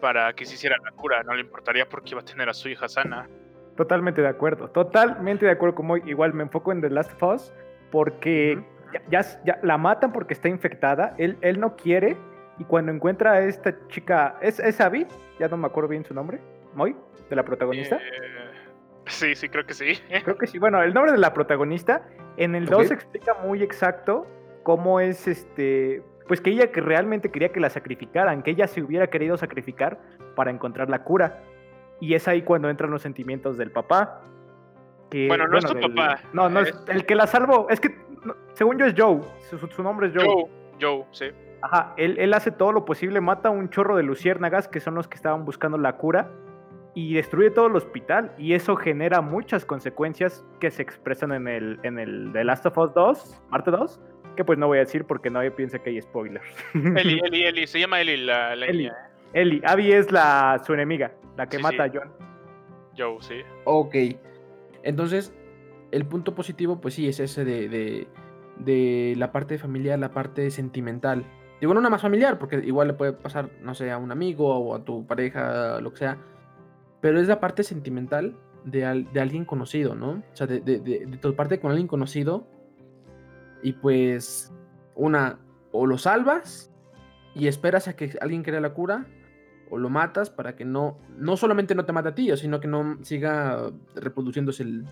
para 0.00 0.32
que 0.34 0.44
se 0.44 0.54
hiciera 0.54 0.76
la 0.84 0.92
cura, 0.92 1.22
no 1.22 1.34
le 1.34 1.40
importaría 1.40 1.88
porque 1.88 2.10
iba 2.10 2.20
a 2.20 2.24
tener 2.24 2.48
a 2.48 2.54
su 2.54 2.68
hija 2.68 2.88
sana. 2.88 3.28
Totalmente 3.76 4.20
de 4.20 4.28
acuerdo, 4.28 4.68
totalmente 4.70 5.46
de 5.46 5.52
acuerdo. 5.52 5.74
Como 5.74 5.96
igual 5.96 6.34
me 6.34 6.42
enfoco 6.42 6.72
en 6.72 6.80
The 6.80 6.90
Last 6.90 7.12
of 7.20 7.34
Us 7.34 7.52
porque 7.90 8.62
ya, 9.10 9.20
ya, 9.44 9.58
la 9.62 9.78
matan 9.78 10.12
porque 10.12 10.34
está 10.34 10.48
infectada. 10.48 11.14
Él, 11.18 11.38
él 11.40 11.60
no 11.60 11.76
quiere 11.76 12.16
y 12.58 12.64
cuando 12.64 12.92
encuentra 12.92 13.32
a 13.32 13.40
esta 13.40 13.74
chica, 13.88 14.36
¿es, 14.42 14.58
es 14.58 14.80
Abby? 14.80 15.06
Ya 15.38 15.48
no 15.48 15.56
me 15.56 15.66
acuerdo 15.66 15.88
bien 15.88 16.04
su 16.04 16.12
nombre. 16.12 16.40
¿Moy? 16.74 16.96
¿De 17.30 17.36
la 17.36 17.44
protagonista? 17.44 17.96
Eh, 17.96 18.50
sí, 19.06 19.34
sí, 19.34 19.48
creo 19.48 19.64
que 19.64 19.74
sí. 19.74 19.98
Creo 20.24 20.36
que 20.36 20.46
sí. 20.46 20.58
Bueno, 20.58 20.82
el 20.82 20.92
nombre 20.92 21.12
de 21.12 21.18
la 21.18 21.32
protagonista 21.32 22.02
en 22.36 22.54
el 22.54 22.66
2 22.66 22.90
explica 22.90 23.34
muy 23.34 23.62
exacto 23.62 24.26
cómo 24.64 25.00
es 25.00 25.28
este. 25.28 26.02
Pues 26.26 26.40
que 26.40 26.50
ella 26.50 26.70
que 26.70 26.80
realmente 26.80 27.30
quería 27.30 27.50
que 27.50 27.60
la 27.60 27.70
sacrificaran, 27.70 28.42
que 28.42 28.50
ella 28.50 28.66
se 28.66 28.82
hubiera 28.82 29.06
querido 29.06 29.36
sacrificar 29.38 29.98
para 30.34 30.50
encontrar 30.50 30.90
la 30.90 31.04
cura. 31.04 31.42
Y 32.00 32.14
es 32.14 32.28
ahí 32.28 32.42
cuando 32.42 32.68
entran 32.68 32.90
los 32.90 33.02
sentimientos 33.02 33.56
del 33.56 33.70
papá. 33.70 34.22
Que, 35.10 35.26
bueno, 35.26 35.46
no 35.48 35.58
es 35.58 35.64
tu 35.64 35.80
papá. 35.80 36.20
No, 36.32 36.50
no 36.50 36.60
es, 36.60 36.74
el 36.88 37.06
que 37.06 37.14
la 37.14 37.26
salvó. 37.26 37.68
Es 37.70 37.80
que, 37.80 37.96
según 38.52 38.78
yo, 38.78 38.86
es 38.86 38.94
Joe. 38.96 39.20
Su, 39.48 39.58
su 39.58 39.82
nombre 39.82 40.08
es 40.08 40.14
Joe. 40.14 40.26
Joe, 40.26 40.50
Joe, 40.78 41.04
sí. 41.12 41.26
Ajá, 41.60 41.94
él, 41.96 42.32
hace 42.34 42.50
todo 42.50 42.72
lo 42.72 42.84
posible, 42.84 43.20
mata 43.20 43.48
a 43.48 43.52
un 43.52 43.68
chorro 43.68 43.96
de 43.96 44.02
luciérnagas 44.02 44.68
que 44.68 44.80
son 44.80 44.94
los 44.94 45.08
que 45.08 45.16
estaban 45.16 45.44
buscando 45.44 45.76
la 45.76 45.96
cura 45.96 46.30
y 46.94 47.14
destruye 47.14 47.50
todo 47.50 47.66
el 47.66 47.76
hospital 47.76 48.32
y 48.38 48.54
eso 48.54 48.76
genera 48.76 49.20
muchas 49.20 49.64
consecuencias 49.64 50.44
que 50.60 50.70
se 50.70 50.82
expresan 50.82 51.32
en 51.32 51.48
el, 51.48 51.80
en 51.82 51.98
el 51.98 52.30
The 52.32 52.44
Last 52.44 52.66
of 52.66 52.78
Us 52.78 52.94
2, 52.94 53.42
Marte 53.50 53.70
2, 53.72 54.00
que 54.36 54.44
pues 54.44 54.58
no 54.58 54.68
voy 54.68 54.78
a 54.78 54.80
decir 54.82 55.04
porque 55.04 55.30
nadie 55.30 55.50
piensa 55.50 55.80
que 55.80 55.90
hay 55.90 56.00
spoilers. 56.00 56.46
Eli, 56.74 57.20
Eli, 57.24 57.44
Eli, 57.44 57.66
se 57.66 57.80
llama 57.80 58.00
Eli 58.00 58.16
la, 58.18 58.54
la 58.54 58.66
Eli, 58.66 58.78
niña. 58.84 58.96
Eli, 59.32 59.60
Abby 59.64 59.92
es 59.92 60.12
la, 60.12 60.62
su 60.64 60.74
enemiga, 60.74 61.12
la 61.36 61.48
que 61.48 61.58
mata 61.58 61.84
a 61.84 61.90
John. 61.92 62.10
Joe, 62.96 63.16
sí. 63.20 63.42
Ok, 63.64 63.94
entonces 64.84 65.34
el 65.90 66.06
punto 66.06 66.34
positivo 66.34 66.80
pues 66.80 66.94
sí 66.94 67.08
es 67.08 67.18
ese 67.18 67.44
de, 67.44 67.68
de, 67.68 68.08
de 68.58 69.14
la 69.16 69.32
parte 69.32 69.58
familiar, 69.58 69.98
la 69.98 70.10
parte 70.12 70.50
sentimental 70.50 71.24
Digo, 71.60 71.74
no 71.74 71.80
una 71.80 71.90
más 71.90 72.02
familiar, 72.02 72.38
porque 72.38 72.56
igual 72.56 72.88
le 72.88 72.94
puede 72.94 73.12
pasar, 73.12 73.50
no 73.62 73.74
sé, 73.74 73.90
a 73.90 73.98
un 73.98 74.12
amigo 74.12 74.56
o 74.56 74.74
a 74.74 74.84
tu 74.84 75.06
pareja, 75.06 75.80
lo 75.80 75.92
que 75.92 75.98
sea. 75.98 76.18
Pero 77.00 77.20
es 77.20 77.28
la 77.28 77.40
parte 77.40 77.64
sentimental 77.64 78.36
de, 78.64 78.84
alguien 78.84 79.44
conocido, 79.44 79.94
¿no? 79.94 80.22
O 80.32 80.36
sea, 80.36 80.46
de, 80.46 81.18
tu 81.20 81.34
parte 81.34 81.58
con 81.58 81.70
alguien 81.70 81.88
conocido. 81.88 82.46
Y 83.62 83.72
pues, 83.72 84.52
una, 84.94 85.40
o 85.72 85.86
lo 85.86 85.98
salvas 85.98 86.72
y 87.34 87.48
esperas 87.48 87.88
a 87.88 87.96
que 87.96 88.16
alguien 88.20 88.42
crea 88.44 88.60
la 88.60 88.72
cura, 88.72 89.06
o 89.70 89.78
lo 89.78 89.90
matas 89.90 90.30
para 90.30 90.56
que 90.56 90.64
no, 90.64 90.98
no 91.16 91.36
solamente 91.36 91.74
no 91.74 91.84
te 91.84 91.92
mate 91.92 92.08
a 92.08 92.14
ti, 92.14 92.36
sino 92.36 92.60
que 92.60 92.68
no 92.68 92.98
siga 93.02 93.70
reproduciéndose 93.96 94.62
el, 94.62 94.86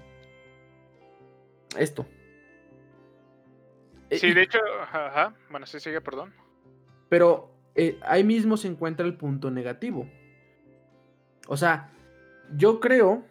esto. 1.78 2.06
Sí, 4.10 4.32
de 4.32 4.42
hecho, 4.42 4.58
ajá, 4.80 5.34
bueno, 5.50 5.66
sí, 5.66 5.80
sigue, 5.80 6.00
perdón. 6.00 6.32
Pero 7.08 7.50
eh, 7.74 7.98
ahí 8.02 8.24
mismo 8.24 8.56
se 8.56 8.68
encuentra 8.68 9.06
el 9.06 9.16
punto 9.16 9.50
negativo. 9.50 10.08
O 11.48 11.56
sea, 11.56 11.92
yo 12.56 12.80
creo, 12.80 13.24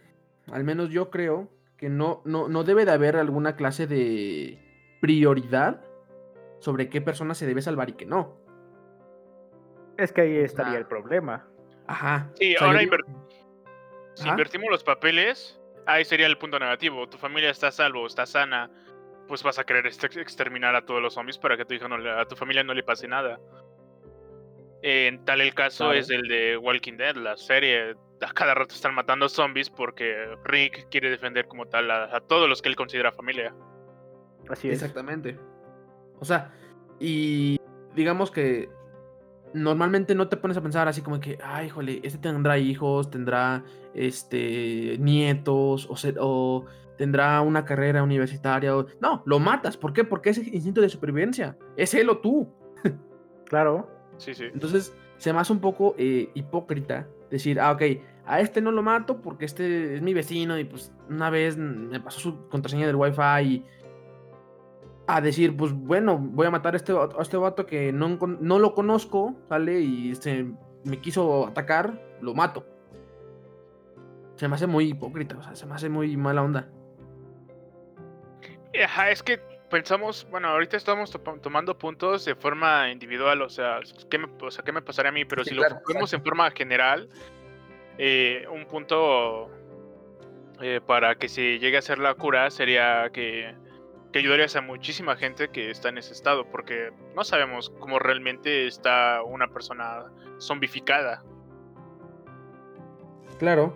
al 0.52 0.64
menos 0.64 0.90
yo 0.90 1.10
creo, 1.10 1.50
que 1.78 1.90
no, 1.90 2.22
no, 2.26 2.48
no 2.48 2.64
debe 2.64 2.86
de 2.86 2.92
haber 2.92 3.18
alguna 3.18 3.56
clase 3.56 3.86
de 3.86 4.60
prioridad 5.02 5.82
sobre 6.60 6.90
qué 6.90 7.02
persona 7.02 7.36
se 7.36 7.46
debe 7.46 7.62
salvar 7.62 7.90
y 7.90 7.94
qué 7.94 8.06
no. 8.06 8.38
Es 9.98 10.12
que 10.12 10.22
ahí 10.22 10.38
estaría 10.38 10.78
el 10.78 10.86
problema. 10.86 11.48
Ajá. 11.88 12.32
Sí, 12.36 12.56
ahora 12.60 12.82
si 14.16 14.30
invertimos 14.30 14.70
los 14.70 14.84
papeles, 14.84 15.60
ahí 15.86 16.06
sería 16.06 16.28
el 16.28 16.38
punto 16.38 16.58
negativo. 16.58 17.08
Tu 17.08 17.18
familia 17.18 17.50
está 17.50 17.72
salvo, 17.72 18.08
está 18.08 18.26
sana, 18.26 18.70
pues 19.28 19.44
vas 19.44 19.60
a 19.60 19.66
querer 19.66 19.86
exterminar 19.86 20.76
a 20.76 20.86
todos 20.86 21.02
los 21.02 21.14
zombies 21.14 21.38
para 21.38 21.58
que 21.58 21.66
tu 21.66 21.74
hijo 21.74 21.88
no 21.88 21.96
a 22.10 22.26
tu 22.26 22.36
familia 22.36 22.64
no 22.64 22.74
le 22.74 22.84
pase 22.84 23.08
nada. 23.08 23.40
En 24.88 25.26
tal 25.26 25.42
el 25.42 25.56
caso 25.56 25.94
es 25.94 26.12
el 26.12 26.22
de 26.28 26.58
Walking 26.58 26.98
Dead, 26.98 27.16
la 27.16 27.36
serie. 27.38 27.96
A 28.22 28.34
cada 28.34 28.54
rato 28.54 28.76
están 28.76 28.94
matando 28.94 29.28
zombies 29.28 29.68
porque 29.68 30.14
Rick 30.44 30.90
quiere 30.92 31.10
defender 31.10 31.48
como 31.48 31.66
tal 31.66 31.90
a, 31.90 32.20
todos 32.20 32.48
los 32.48 32.62
que 32.62 32.70
él 32.70 32.76
considera 32.76 33.12
familia. 33.12 33.52
Así 34.48 34.70
es. 34.70 34.76
Exactamente. 34.76 35.40
O 36.20 36.26
sea, 36.26 36.54
y 37.00 37.60
digamos 37.96 38.30
que 38.30 38.70
normalmente 39.56 40.14
no 40.14 40.28
te 40.28 40.38
pones 40.38 40.56
a 40.56 40.62
pensar 40.62 40.88
así 40.88 41.02
como 41.02 41.20
que, 41.20 41.40
ay, 41.44 41.66
híjole, 41.66 42.02
este 42.04 42.20
tendrá 42.20 42.60
hijos, 42.60 43.10
tendrá 43.10 43.64
este 43.96 44.98
nietos 45.00 45.90
o, 45.90 45.96
o 46.20 46.66
tendrá 46.96 47.42
una 47.42 47.66
carrera 47.66 48.04
universitaria. 48.04 48.72
No, 49.02 49.24
lo 49.26 49.40
matas. 49.40 49.78
¿Por 49.78 49.94
qué? 49.94 50.04
Porque 50.04 50.30
es 50.30 50.38
instinto 50.38 50.80
de 50.80 50.90
supervivencia. 50.90 51.58
Es 51.76 51.96
él 51.96 52.08
o 52.08 52.20
tú. 52.20 52.54
claro. 53.48 53.95
Sí, 54.18 54.34
sí. 54.34 54.46
Entonces, 54.54 54.96
se 55.18 55.34
me 55.34 55.40
hace 55.40 55.54
un 55.54 55.60
poco 55.60 55.96
eh, 55.98 56.30
hipócrita 56.34 57.08
decir, 57.30 57.60
ah, 57.60 57.72
ok, 57.72 57.82
a 58.26 58.40
este 58.40 58.62
no 58.62 58.72
lo 58.72 58.82
mato 58.82 59.22
porque 59.22 59.46
este 59.46 59.96
es 59.96 60.02
mi 60.02 60.14
vecino 60.14 60.58
y 60.58 60.66
pues 60.66 60.92
una 61.10 61.30
vez 61.30 61.58
me 61.58 62.00
pasó 62.00 62.20
su 62.20 62.48
contraseña 62.50 62.88
del 62.88 62.96
wifi 62.96 63.44
y 63.44 63.66
a 65.08 65.22
decir, 65.22 65.56
pues 65.56 65.72
bueno, 65.72 66.18
voy 66.18 66.48
a 66.48 66.52
matar 66.52 66.74
a 66.74 66.78
este, 66.78 66.92
a 66.92 67.22
este 67.22 67.38
vato 67.38 67.66
que 67.66 67.92
no, 67.92 68.18
no 68.18 68.60
lo 68.60 68.74
conozco, 68.74 69.36
¿sale? 69.50 69.80
Y 69.80 70.12
este, 70.12 70.52
me 70.84 71.00
quiso 71.00 71.48
atacar, 71.48 72.02
lo 72.22 72.34
mato. 72.34 72.66
Se 74.36 74.48
me 74.48 74.56
hace 74.56 74.68
muy 74.68 74.90
hipócrita, 74.90 75.38
o 75.38 75.44
sea, 75.44 75.56
se 75.56 75.66
me 75.66 75.76
hace 75.76 75.90
muy 75.90 76.18
mala 76.18 76.42
onda. 76.44 76.70
Ajá, 78.84 79.12
es 79.12 79.24
que 79.24 79.40
pensamos, 79.76 80.26
bueno, 80.32 80.48
ahorita 80.48 80.78
estamos 80.78 81.12
tomando 81.42 81.78
puntos 81.78 82.24
de 82.24 82.34
forma 82.34 82.90
individual, 82.90 83.42
o 83.42 83.50
sea, 83.50 83.82
¿qué 84.10 84.18
me, 84.18 84.30
o 84.42 84.50
sea, 84.50 84.64
¿qué 84.64 84.72
me 84.72 84.82
pasaría 84.82 85.10
a 85.10 85.12
mí? 85.12 85.26
Pero 85.26 85.44
si 85.44 85.54
lo 85.54 85.64
vemos 85.86 86.14
en 86.14 86.24
forma 86.24 86.50
general, 86.52 87.10
eh, 87.98 88.48
un 88.50 88.66
punto 88.68 89.50
eh, 90.62 90.80
para 90.88 91.16
que 91.16 91.28
se 91.28 91.60
llegue 91.60 91.76
a 91.76 91.80
hacer 91.80 92.00
la 92.00 92.14
cura 92.14 92.50
sería 92.52 93.10
que, 93.12 93.54
que 94.14 94.20
ayudarías 94.20 94.56
a 94.56 94.62
muchísima 94.62 95.18
gente 95.18 95.50
que 95.50 95.72
está 95.72 95.90
en 95.90 95.98
ese 95.98 96.14
estado, 96.14 96.50
porque 96.50 96.94
no 97.14 97.26
sabemos 97.26 97.70
cómo 97.78 98.00
realmente 98.00 98.68
está 98.68 99.24
una 99.24 99.50
persona 99.50 100.06
zombificada. 100.40 101.22
Claro. 103.40 103.76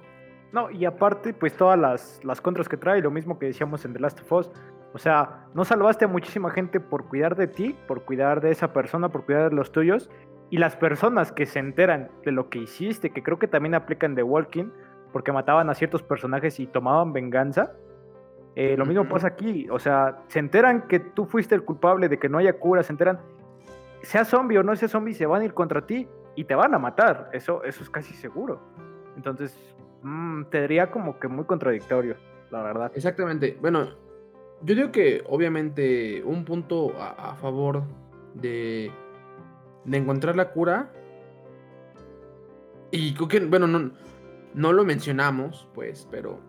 No, 0.54 0.72
y 0.72 0.86
aparte, 0.86 1.34
pues 1.34 1.58
todas 1.58 1.78
las, 1.78 2.22
las 2.24 2.40
contras 2.40 2.70
que 2.70 2.78
trae, 2.78 3.02
lo 3.02 3.12
mismo 3.12 3.38
que 3.38 3.48
decíamos 3.48 3.84
en 3.84 3.92
The 3.92 4.00
Last 4.00 4.22
of 4.22 4.32
Us, 4.32 4.50
o 4.94 4.98
sea, 4.98 5.46
no 5.54 5.66
salvaste 5.66 6.06
a 6.06 6.08
muchísima 6.08 6.50
gente 6.50 6.80
por 6.80 7.06
cuidar 7.06 7.36
de 7.36 7.48
ti, 7.48 7.76
por 7.88 8.04
cuidar 8.04 8.42
de 8.42 8.52
esa 8.52 8.74
persona, 8.74 9.10
por 9.10 9.26
cuidar 9.26 9.50
de 9.50 9.56
los 9.56 9.72
tuyos. 9.72 10.10
Y 10.50 10.58
las 10.58 10.76
personas 10.76 11.32
que 11.32 11.46
se 11.46 11.60
enteran 11.60 12.10
de 12.26 12.32
lo 12.32 12.50
que 12.50 12.60
hiciste, 12.60 13.12
que 13.12 13.22
creo 13.22 13.38
que 13.38 13.48
también 13.48 13.76
aplican 13.76 14.16
The 14.16 14.24
Walking, 14.24 14.72
porque 15.14 15.32
mataban 15.32 15.70
a 15.70 15.76
ciertos 15.76 16.02
personajes 16.02 16.60
y 16.60 16.66
tomaban 16.66 17.14
venganza. 17.14 17.74
Eh, 18.56 18.76
lo 18.78 18.86
mismo 18.86 19.08
pasa 19.08 19.28
aquí. 19.28 19.70
O 19.70 19.78
sea, 19.78 20.24
se 20.28 20.40
enteran 20.40 20.88
que 20.88 21.00
tú 21.00 21.26
fuiste 21.26 21.54
el 21.54 21.64
culpable 21.64 22.10
de 22.10 22.18
que 22.18 22.30
no 22.30 22.40
haya 22.40 22.54
cura, 22.54 22.82
se 22.82 22.92
enteran, 22.92 23.20
sea 24.02 24.26
zombie 24.26 24.58
o 24.58 24.64
no 24.64 24.76
sea 24.76 24.88
zombie, 24.88 25.14
se 25.14 25.28
van 25.28 25.44
a 25.44 25.46
ir 25.46 25.54
contra 25.54 25.86
ti 25.86 26.08
y 26.36 26.46
te 26.46 26.56
van 26.56 26.74
a 26.74 26.80
matar. 26.80 27.30
Eso, 27.32 27.64
eso 27.64 27.84
es 27.84 27.90
casi 27.92 28.16
seguro. 28.16 28.60
Entonces, 29.16 29.56
mmm, 30.02 30.46
te 30.46 30.62
diría 30.62 30.90
como 30.90 31.20
que 31.20 31.28
muy 31.28 31.46
contradictorio, 31.46 32.16
la 32.50 32.64
verdad. 32.64 32.92
Exactamente. 32.96 33.56
Bueno, 33.62 33.90
yo 34.62 34.76
digo 34.76 34.92
que 34.92 35.24
obviamente 35.28 36.22
un 36.24 36.46
punto 36.46 36.94
a, 37.00 37.36
favor 37.36 37.84
de, 38.34 38.92
de, 39.86 39.98
encontrar 39.98 40.36
la 40.36 40.52
cura. 40.52 40.92
Y 42.92 43.14
creo 43.14 43.28
que, 43.28 43.40
bueno, 43.42 43.68
no, 43.68 43.92
no 44.54 44.74
lo 44.74 44.84
mencionamos, 44.84 45.68
pues, 45.74 46.08
pero 46.10 46.40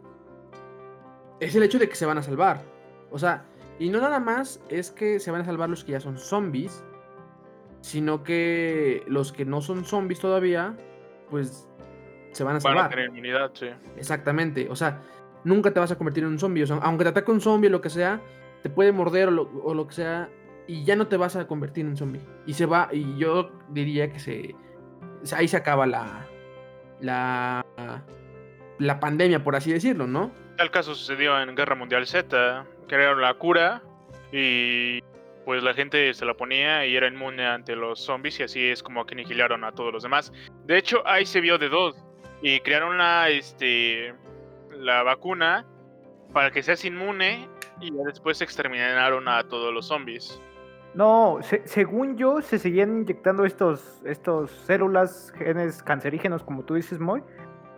es 1.39 1.55
el 1.55 1.63
hecho 1.63 1.79
de 1.79 1.89
que 1.89 1.95
se 1.95 2.07
van 2.07 2.19
a 2.19 2.23
salvar. 2.23 2.63
O 3.11 3.19
sea, 3.19 3.45
y 3.79 3.91
no 3.91 4.01
nada 4.01 4.21
más 4.21 4.61
es 4.69 4.91
que 4.91 5.21
se 5.21 5.31
van 5.31 5.43
a 5.43 5.45
salvar 5.45 5.71
los 5.71 5.85
que 5.85 5.93
ya 5.93 6.01
son 6.01 6.19
zombies, 6.19 6.85
sino 7.81 8.23
que 8.23 9.03
los 9.07 9.33
que 9.33 9.45
no 9.45 9.61
son 9.63 9.85
zombies 9.85 10.21
todavía, 10.21 10.77
pues 11.31 11.67
se 12.33 12.45
van 12.45 12.57
a 12.57 12.61
salvar. 12.61 12.77
Van 12.77 12.87
a 12.87 12.91
tener 12.91 13.07
inmunidad, 13.07 13.51
sí. 13.55 13.69
Exactamente. 13.97 14.69
O 14.71 14.77
sea, 14.77 15.01
nunca 15.45 15.73
te 15.73 15.81
vas 15.81 15.91
a 15.91 15.97
convertir 15.97 16.25
en 16.25 16.31
un 16.31 16.39
zombie. 16.39 16.65
O 16.65 16.81
aunque 16.83 17.05
te 17.05 17.11
ataque 17.11 17.31
un 17.31 17.41
zombie 17.41 17.69
o 17.69 17.71
lo 17.71 17.81
que 17.81 17.91
sea, 17.91 18.21
te 18.63 18.71
puede 18.71 18.93
morder 18.93 19.29
o 19.29 19.75
lo, 19.75 19.87
que 19.87 19.95
sea, 19.95 20.29
y 20.67 20.85
ya 20.85 20.97
no 20.97 21.07
te 21.07 21.17
vas 21.17 21.37
a 21.37 21.47
convertir 21.47 21.85
en 21.85 21.91
un 21.91 21.97
zombie. 21.97 22.21
Y 22.47 22.55
se 22.55 22.67
va, 22.67 22.89
y 22.93 23.17
yo 23.17 23.51
diría 23.69 24.13
que 24.13 24.19
se. 24.19 24.55
Ahí 25.37 25.49
se 25.49 25.57
acaba 25.57 25.87
la. 25.87 26.27
La. 27.01 27.65
La 28.79 28.99
pandemia, 28.99 29.45
por 29.45 29.57
así 29.57 29.71
decirlo, 29.71 30.07
¿no? 30.07 30.31
Tal 30.57 30.71
caso 30.71 30.95
sucedió 30.95 31.39
en 31.41 31.55
Guerra 31.55 31.75
Mundial 31.75 32.07
Z. 32.07 32.65
Crearon 32.89 33.21
la 33.21 33.35
cura 33.35 33.83
y 34.33 35.01
pues 35.45 35.63
la 35.63 35.75
gente 35.75 36.15
se 36.15 36.25
la 36.25 36.35
ponía 36.35 36.87
y 36.87 36.97
era 36.97 37.09
inmune 37.09 37.45
ante 37.47 37.77
los 37.77 38.01
zombies 38.01 38.41
y 38.41 38.45
así 38.45 38.69
es 38.69 38.83
como 38.83 39.05
que 39.05 39.15
aniquilaron 39.15 39.65
a 39.65 39.73
todos 39.73 39.93
los 39.93 40.03
demás. 40.03 40.33
De 40.65 40.79
hecho, 40.79 41.03
ahí 41.07 41.27
se 41.27 41.41
vio 41.41 41.59
de 41.59 41.69
dos 41.69 41.97
y 42.43 42.61
crearon 42.61 42.99
la, 42.99 43.29
este, 43.29 44.15
la 44.81 45.03
vacuna 45.03 45.67
para 46.33 46.51
que 46.51 46.63
seas 46.63 46.85
inmune 46.85 47.49
y 47.81 47.91
después 48.07 48.41
exterminaron 48.41 49.29
a 49.29 49.45
todos 49.45 49.73
los 49.73 49.87
zombies. 49.87 50.41
No, 50.95 51.39
según 51.65 52.17
yo, 52.17 52.41
se 52.43 52.59
seguían 52.59 53.03
inyectando 53.03 53.45
estos, 53.45 54.03
estos 54.05 54.51
células, 54.51 55.33
genes 55.37 55.83
cancerígenos, 55.83 56.43
como 56.43 56.65
tú 56.65 56.75
dices, 56.75 56.99
Moy, 56.99 57.23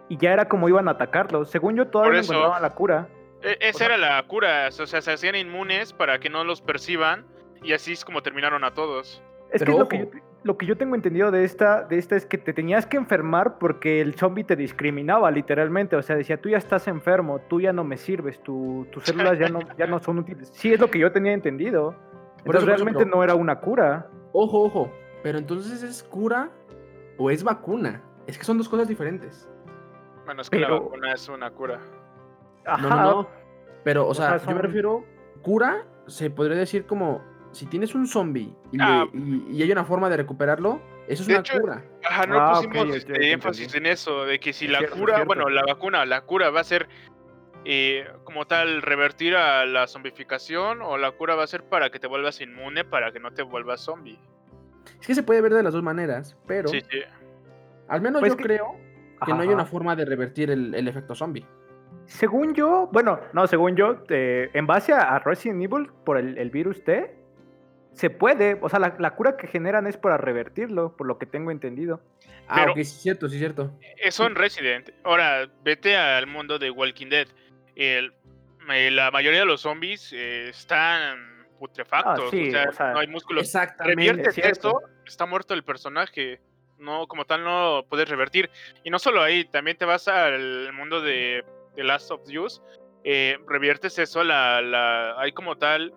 y 0.09 0.17
ya 0.17 0.33
era 0.33 0.49
como 0.49 0.69
iban 0.69 0.89
a 0.89 0.93
atacarlos. 0.93 1.51
Según 1.51 1.77
yo, 1.77 1.89
todavía 1.89 2.21
no 2.21 2.25
encontraban 2.25 2.63
la 2.63 2.71
cura. 2.71 3.09
E, 3.43 3.59
esa 3.61 3.85
era 3.85 3.97
la 3.99 4.23
cura, 4.23 4.69
o 4.69 4.87
sea, 4.87 5.03
se 5.03 5.13
hacían 5.13 5.35
inmunes 5.35 5.93
para 5.93 6.21
que 6.21 6.31
no 6.31 6.45
los 6.45 6.63
perciban, 6.63 7.27
y 7.63 7.75
así 7.75 7.93
es 7.93 8.05
como 8.05 8.23
terminaron 8.23 8.65
a 8.65 8.73
todos. 8.73 9.23
Es 9.51 9.63
que 9.63 9.73
lo 9.73 9.89
que, 9.89 9.99
yo, 9.99 10.21
lo 10.45 10.57
que 10.57 10.67
yo 10.67 10.77
tengo 10.77 10.95
entendido 10.95 11.31
de 11.31 11.45
esta, 11.45 11.85
de 11.85 11.99
esta 11.99 12.17
es 12.17 12.27
que 12.27 12.39
te 12.39 12.53
tenías 12.53 12.87
que 12.87 12.97
enfermar 12.97 13.59
porque 13.59 14.01
el 14.01 14.15
zombie 14.15 14.45
te 14.45 14.57
discriminaba 14.57 15.31
literalmente. 15.31 15.97
O 15.97 16.03
sea, 16.03 16.17
decía, 16.17 16.41
tú 16.41 16.49
ya 16.49 16.59
estás 16.59 16.89
enfermo, 16.89 17.41
tú 17.49 17.61
ya 17.61 17.73
no 17.73 17.85
me 17.85 17.97
sirves, 17.97 18.43
tus 18.43 18.89
células 19.03 19.39
ya 19.39 19.49
no, 19.49 19.61
ya 19.77 19.87
no 19.87 20.01
son 20.01 20.19
útiles. 20.19 20.51
Sí, 20.53 20.73
es 20.73 20.81
lo 20.81 20.91
que 20.91 20.99
yo 20.99 21.13
tenía 21.13 21.33
entendido. 21.33 21.95
Pero 22.45 22.61
realmente 22.61 23.07
no 23.07 23.23
era 23.23 23.35
una 23.35 23.61
cura. 23.61 24.09
Ojo, 24.33 24.65
ojo. 24.65 24.93
Pero 25.23 25.39
entonces 25.39 25.83
es 25.83 26.03
cura 26.03 26.51
o 27.19 27.31
es 27.31 27.45
vacuna. 27.45 28.03
Es 28.27 28.37
que 28.37 28.45
son 28.45 28.59
dos 28.59 28.69
cosas 28.69 28.89
diferentes. 28.89 29.49
Bueno, 30.25 30.43
es 30.43 30.51
que 30.51 30.59
la 30.59 30.71
vacuna 30.71 31.13
es 31.13 31.29
una 31.29 31.51
cura. 31.51 31.79
No, 32.67 32.89
no, 32.89 33.03
no. 33.03 33.29
Pero, 33.85 34.09
o 34.09 34.15
sea, 34.15 34.39
yo 34.39 34.55
me 34.55 34.63
refiero, 34.63 35.05
cura 35.43 35.85
se 36.07 36.31
podría 36.31 36.57
decir 36.57 36.87
como 36.87 37.23
si 37.53 37.67
tienes 37.67 37.95
un 37.95 38.07
zombie 38.07 38.53
ah. 38.81 39.07
y, 39.13 39.63
hay 39.63 39.71
una 39.71 39.85
forma 39.85 40.09
de 40.09 40.17
recuperarlo, 40.17 40.81
eso 41.07 41.23
es 41.23 41.29
una 41.29 41.43
cura. 41.61 41.85
Ajá, 42.05 42.27
no 42.27 42.41
ah, 42.41 42.55
pusimos 42.55 42.97
este, 42.97 43.33
énfasis 43.33 43.75
en 43.75 43.87
eso, 43.87 44.25
de 44.25 44.41
que 44.41 44.53
si 44.53 44.67
la 44.67 44.87
cura, 44.89 45.25
bueno, 45.25 45.49
la 45.49 45.63
vacuna, 45.63 46.05
la 46.07 46.23
cura 46.23 46.51
va 46.51 46.61
a 46.61 46.65
ser 46.65 46.89
eh, 47.65 48.09
como 48.25 48.47
tal 48.47 48.83
revertir 48.83 49.37
a 49.37 49.67
la 49.67 49.87
zombificación 49.87 50.83
o 50.83 50.97
la 50.97 51.13
cura 51.13 51.35
va 51.35 51.45
a 51.45 51.47
ser 51.47 51.63
para 51.65 51.91
que 51.91 52.01
te 52.01 52.07
vuelvas 52.07 52.41
inmune, 52.41 52.85
para 52.85 53.13
que 53.13 53.21
no 53.21 53.33
te 53.33 53.43
vuelvas 53.43 53.81
zombie. 53.81 54.19
Es 55.01 55.07
que 55.07 55.15
se 55.15 55.23
puede 55.23 55.41
ver 55.41 55.53
de 55.53 55.63
las 55.63 55.75
dos 55.75 55.83
maneras, 55.83 56.37
pero 56.47 56.69
sí, 56.69 56.81
sí. 56.91 57.01
al 57.89 58.01
menos 58.01 58.21
pues 58.21 58.33
yo 58.33 58.37
creo 58.37 58.77
que 59.25 59.33
no 59.33 59.41
hay 59.41 59.49
una 59.49 59.67
forma 59.67 59.95
de 59.95 60.05
revertir 60.05 60.51
el, 60.51 60.89
efecto 60.89 61.15
zombie. 61.15 61.47
Según 62.07 62.55
yo, 62.55 62.89
bueno, 62.93 63.21
no, 63.33 63.47
según 63.47 63.77
yo, 63.77 64.03
eh, 64.09 64.51
en 64.55 64.67
base 64.67 64.93
a 64.93 65.19
Resident 65.21 65.63
Evil, 65.63 65.91
por 66.05 66.19
el, 66.19 66.37
el 66.37 66.51
virus 66.51 66.83
T, 66.83 67.22
se 67.95 68.11
puede, 68.11 68.59
o 68.61 68.69
sea, 68.69 68.79
la, 68.79 69.15
cura 69.15 69.37
que 69.37 69.47
generan 69.47 69.87
es 69.87 69.97
para 69.97 70.17
revertirlo, 70.17 70.97
por 70.97 71.07
lo 71.07 71.19
que 71.19 71.27
tengo 71.27 71.51
entendido. 71.51 72.03
Ah, 72.49 72.67
ok, 72.71 72.77
sí 72.77 72.81
es 72.81 72.93
cierto, 72.93 73.29
sí 73.29 73.37
es 73.37 73.41
cierto. 73.41 73.79
Eso 73.99 74.27
en 74.27 74.35
Resident. 74.35 74.91
Ahora, 75.05 75.49
vete 75.63 75.97
al 75.97 76.27
mundo 76.27 76.59
de 76.59 76.71
Walking 76.71 77.09
Dead. 77.09 77.29
El, 77.77 78.13
eh, 78.73 78.91
la 78.91 79.11
mayoría 79.11 79.41
de 79.41 79.47
los 79.47 79.63
zombies 79.63 80.13
eh, 80.13 80.49
están 80.49 81.47
putrefactos, 81.59 82.33
ah, 82.35 82.69
o, 82.69 82.73
sea, 82.73 82.93
no 82.93 82.99
hay 82.99 83.07
músculos. 83.07 83.45
Exactamente. 83.45 84.31
esto, 84.49 84.81
está 85.07 85.27
muerto 85.27 85.55
el 85.55 85.63
personaje. 85.63 86.41
no, 86.79 87.07
como 87.07 87.25
tal, 87.25 87.45
no 87.45 87.85
puedes 87.89 88.09
revertir. 88.09 88.51
Y 88.83 88.91
no 88.91 88.99
solo 88.99 89.23
ahí, 89.23 89.45
también 89.45 89.77
te 89.77 89.85
vas 89.85 90.09
al 90.09 90.73
mundo 90.73 91.01
de, 91.01 91.45
The 91.77 91.85
Last 91.85 92.11
of 92.11 92.23
Us, 92.29 92.63
eh, 93.05 93.39
reviertes 93.47 93.99
eso, 93.99 94.23
la, 94.25 94.61
la, 94.61 95.21
hay 95.21 95.33
como 95.33 95.57
tal. 95.57 95.93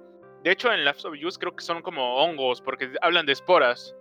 De 0.46 0.52
hecho, 0.52 0.72
en 0.72 0.86
Last 0.86 1.04
of 1.06 1.16
Us 1.26 1.40
creo 1.40 1.56
que 1.56 1.64
son 1.64 1.82
como 1.82 2.18
hongos, 2.18 2.62
porque 2.62 2.92
hablan 3.02 3.26
de 3.26 3.32
esporas. 3.32 3.98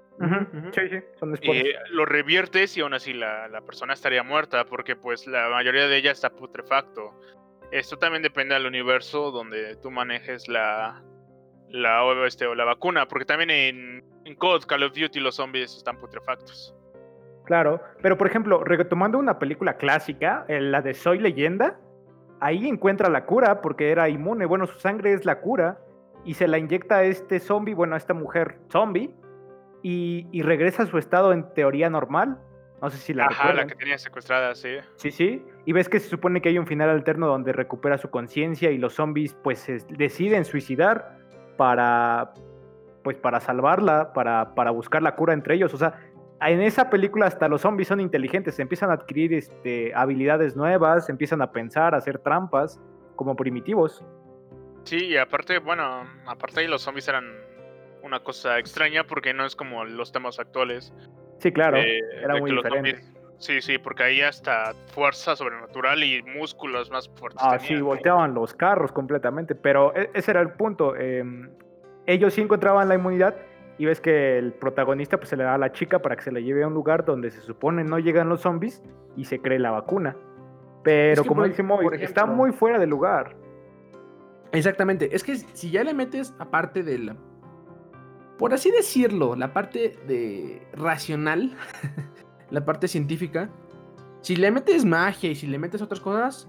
Sí, 0.75 0.89
sí, 0.91 0.99
son 1.19 1.33
esporas. 1.33 1.63
Eh, 1.63 1.75
lo 1.89 2.05
reviertes 2.05 2.77
y 2.77 2.83
aún 2.83 2.93
así 2.93 3.15
la, 3.15 3.49
la, 3.49 3.63
persona 3.63 3.95
estaría 3.95 4.23
muerta, 4.23 4.67
porque 4.67 4.95
pues 4.95 5.27
la 5.27 5.49
mayoría 5.49 5.89
de 5.89 5.97
ella 5.97 6.11
está 6.11 6.29
putrefacto. 6.29 7.19
Esto 7.71 7.97
también 7.97 8.23
depende 8.23 8.53
del 8.53 8.67
universo 8.67 9.31
donde 9.31 9.77
tú 9.77 9.91
manejes 9.91 10.47
la, 10.47 11.03
la, 11.71 12.27
este, 12.27 12.47
o 12.47 12.55
la 12.55 12.67
vacuna, 12.67 13.09
porque 13.09 13.25
también 13.25 13.49
en, 13.51 14.05
en 14.27 14.35
COD, 14.35 14.65
Call 14.67 14.83
of 14.83 14.93
Duty, 14.93 15.21
los 15.21 15.37
zombies 15.37 15.75
están 15.75 15.97
putrefactos. 15.97 16.77
Claro, 17.47 17.81
pero 18.03 18.19
por 18.19 18.27
ejemplo, 18.27 18.63
retomando 18.63 19.19
una 19.19 19.39
película 19.39 19.79
clásica, 19.79 20.45
eh, 20.49 20.61
la 20.61 20.83
de 20.83 20.93
Soy 20.93 21.21
Leyenda, 21.21 21.81
ahí 22.41 22.69
encuentra 22.69 23.09
la 23.09 23.25
cura 23.25 23.63
porque 23.63 23.91
era 23.91 24.11
inmune. 24.11 24.45
Bueno, 24.45 24.67
su 24.67 24.79
sangre 24.79 25.15
es 25.15 25.25
la 25.25 25.41
cura 25.41 25.79
y 26.25 26.35
se 26.35 26.49
la 26.49 26.59
inyecta 26.59 26.97
a 26.97 27.05
este 27.05 27.41
zombie, 27.41 27.75
bueno, 27.75 27.95
a 27.95 27.99
esta 27.99 28.15
mujer 28.15 28.59
zombie, 28.71 29.15
y, 29.83 30.41
regresa 30.43 30.85
a 30.85 30.87
su 30.87 30.97
estado 30.97 31.33
en 31.33 31.53
teoría 31.53 31.91
normal. 31.91 32.39
No 32.81 32.89
sé 32.89 32.97
si 32.97 33.13
la 33.13 33.27
Ajá, 33.27 33.53
la 33.53 33.67
que 33.67 33.75
tenía 33.75 33.99
secuestrada, 33.99 34.55
sí. 34.55 34.77
Sí, 34.97 35.11
sí. 35.11 35.45
Y 35.67 35.73
ves 35.73 35.91
que 35.91 36.01
se 36.01 36.09
supone 36.09 36.41
que 36.41 36.49
hay 36.49 36.59
un 36.59 36.67
final 36.67 36.89
alterno 36.89 37.27
donde 37.27 37.53
recupera 37.53 37.99
su 37.99 38.09
conciencia 38.09 38.71
y 38.71 38.79
los 38.79 38.95
zombies 38.95 39.35
pues 39.43 39.67
deciden 39.91 40.47
suicidar 40.47 41.19
para 41.59 42.33
pues 43.03 43.19
para 43.19 43.41
salvarla, 43.41 44.15
para, 44.15 44.55
para 44.55 44.71
buscar 44.71 45.03
la 45.03 45.15
cura 45.15 45.35
entre 45.35 45.55
ellos. 45.55 45.75
O 45.75 45.77
sea, 45.77 46.01
en 46.41 46.63
esa 46.63 46.91
película 46.91 47.27
hasta 47.27 47.49
los 47.49 47.61
zombies 47.61 47.89
son 47.89 48.01
inteligentes, 48.01 48.59
empiezan 48.59 48.91
a 48.91 48.95
adquirir 48.95 49.35
este, 49.35 49.95
habilidades 49.95 50.57
nuevas, 50.57 51.09
empiezan 51.09 51.43
a 51.43 51.53
pensar, 51.53 51.95
a 51.95 51.99
hacer 51.99 52.19
trampas, 52.19 52.81
como 53.15 53.37
primitivos. 53.37 54.03
Sí, 54.85 55.07
y 55.07 55.17
aparte, 55.17 55.59
bueno, 55.59 56.07
aparte 56.27 56.61
ahí 56.61 56.67
los 56.67 56.83
zombies 56.83 57.09
eran 57.09 57.25
una 58.03 58.21
cosa 58.21 58.59
extraña 58.59 59.05
porque 59.05 59.33
no 59.33 59.47
es 59.47 59.57
como 59.57 59.85
los 59.85 60.13
temas 60.13 60.39
actuales. 60.39 60.93
Sí, 61.39 61.53
claro, 61.53 61.79
era 61.79 62.37
muy 62.37 62.51
diferente. 62.51 63.03
sí, 63.39 63.61
sí, 63.61 63.79
porque 63.79 64.03
ahí 64.05 64.21
hasta 64.21 64.75
fuerza 64.89 65.37
sobrenatural 65.37 66.03
y 66.05 66.23
músculos 66.23 66.91
más 66.91 67.09
fuertes. 67.09 67.41
Ah, 67.43 67.59
sí, 67.59 67.81
volteaban 67.81 68.35
los 68.35 68.55
carros 68.55 68.93
completamente, 68.93 69.55
pero 69.55 69.95
e, 69.97 70.11
ese 70.15 70.33
era 70.33 70.43
el 70.43 70.51
punto. 70.53 70.95
Em, 70.97 71.51
ellos 72.07 72.35
sí 72.35 72.43
encontraban 72.43 72.89
la 72.89 72.95
inmunidad 72.95 73.35
y 73.79 73.87
ves 73.87 74.01
que 74.01 74.39
el 74.39 74.53
protagonista 74.53 75.17
pues 75.17 75.31
se 75.31 75.37
le 75.37 75.45
da 75.45 75.55
a 75.55 75.59
la 75.59 75.73
chica 75.73 75.99
para 75.99 76.15
que 76.15 76.23
se 76.23 76.31
la 76.31 76.41
lleve 76.41 76.63
a 76.63 76.69
un 76.69 76.75
lugar 76.75 77.05
donde 77.05 77.31
se 77.31 77.41
supone 77.41 77.83
no 77.83 77.99
llegan 77.99 78.29
los 78.29 78.43
zombies 78.43 78.83
y 79.17 79.25
se 79.25 79.41
cree 79.41 79.59
la 79.59 79.71
vacuna. 79.71 80.15
Pero 80.83 81.25
como 81.25 81.45
dice 81.45 81.63
Moy, 81.63 81.87
está 81.99 82.27
muy 82.27 82.53
fuera 82.53 82.79
de 82.79 82.87
lugar. 82.87 83.35
Exactamente, 84.55 85.15
es 85.15 85.25
que 85.25 85.37
si 85.37 85.71
ya 85.71 85.83
le 85.83 85.95
metes 85.95 86.33
aparte 86.39 86.83
de 86.83 86.99
la, 86.99 87.17
por 88.39 88.55
así 88.55 88.71
decirlo, 88.71 89.35
la 89.35 89.53
parte 89.53 89.99
de 90.07 90.67
racional, 90.73 91.57
la 92.51 92.65
parte 92.65 92.87
científica, 92.89 93.51
si 94.21 94.37
le 94.37 94.51
metes 94.51 94.85
magia 94.85 95.31
y 95.31 95.35
si 95.35 95.49
le 95.49 95.59
metes 95.59 95.83
otras 95.83 96.01
cosas, 96.01 96.49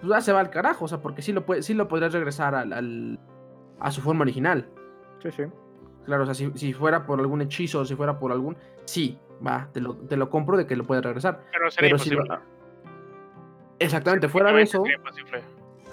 pues 0.00 0.12
ya 0.12 0.20
se 0.20 0.32
va 0.32 0.40
al 0.40 0.50
carajo, 0.50 0.86
o 0.86 0.88
sea, 0.88 1.00
porque 1.00 1.22
sí 1.22 1.32
lo, 1.32 1.46
puede, 1.46 1.62
sí 1.62 1.72
lo 1.72 1.88
podrías 1.88 2.12
regresar 2.12 2.54
al, 2.54 3.18
a 3.78 3.90
su 3.90 4.00
forma 4.00 4.22
original. 4.22 4.68
Sí, 5.22 5.30
sí. 5.30 5.44
Claro, 6.06 6.24
o 6.24 6.26
sea, 6.26 6.34
si, 6.34 6.72
fuera 6.72 7.06
por 7.06 7.20
algún 7.20 7.42
hechizo, 7.42 7.84
si 7.84 7.94
fuera 7.94 8.18
por 8.18 8.32
algún. 8.32 8.56
Sí, 8.86 9.18
va, 9.46 9.68
te 9.72 9.80
lo, 9.80 9.96
te 9.96 10.16
lo 10.16 10.30
compro 10.30 10.56
de 10.56 10.66
que 10.66 10.74
lo 10.74 10.84
puede 10.84 11.02
regresar. 11.02 11.42
Pero 11.52 11.70
sería 11.70 11.90
imposible. 11.90 12.24
Exactamente, 13.78 14.28
fuera 14.28 14.52
de 14.52 14.62
eso. 14.62 14.82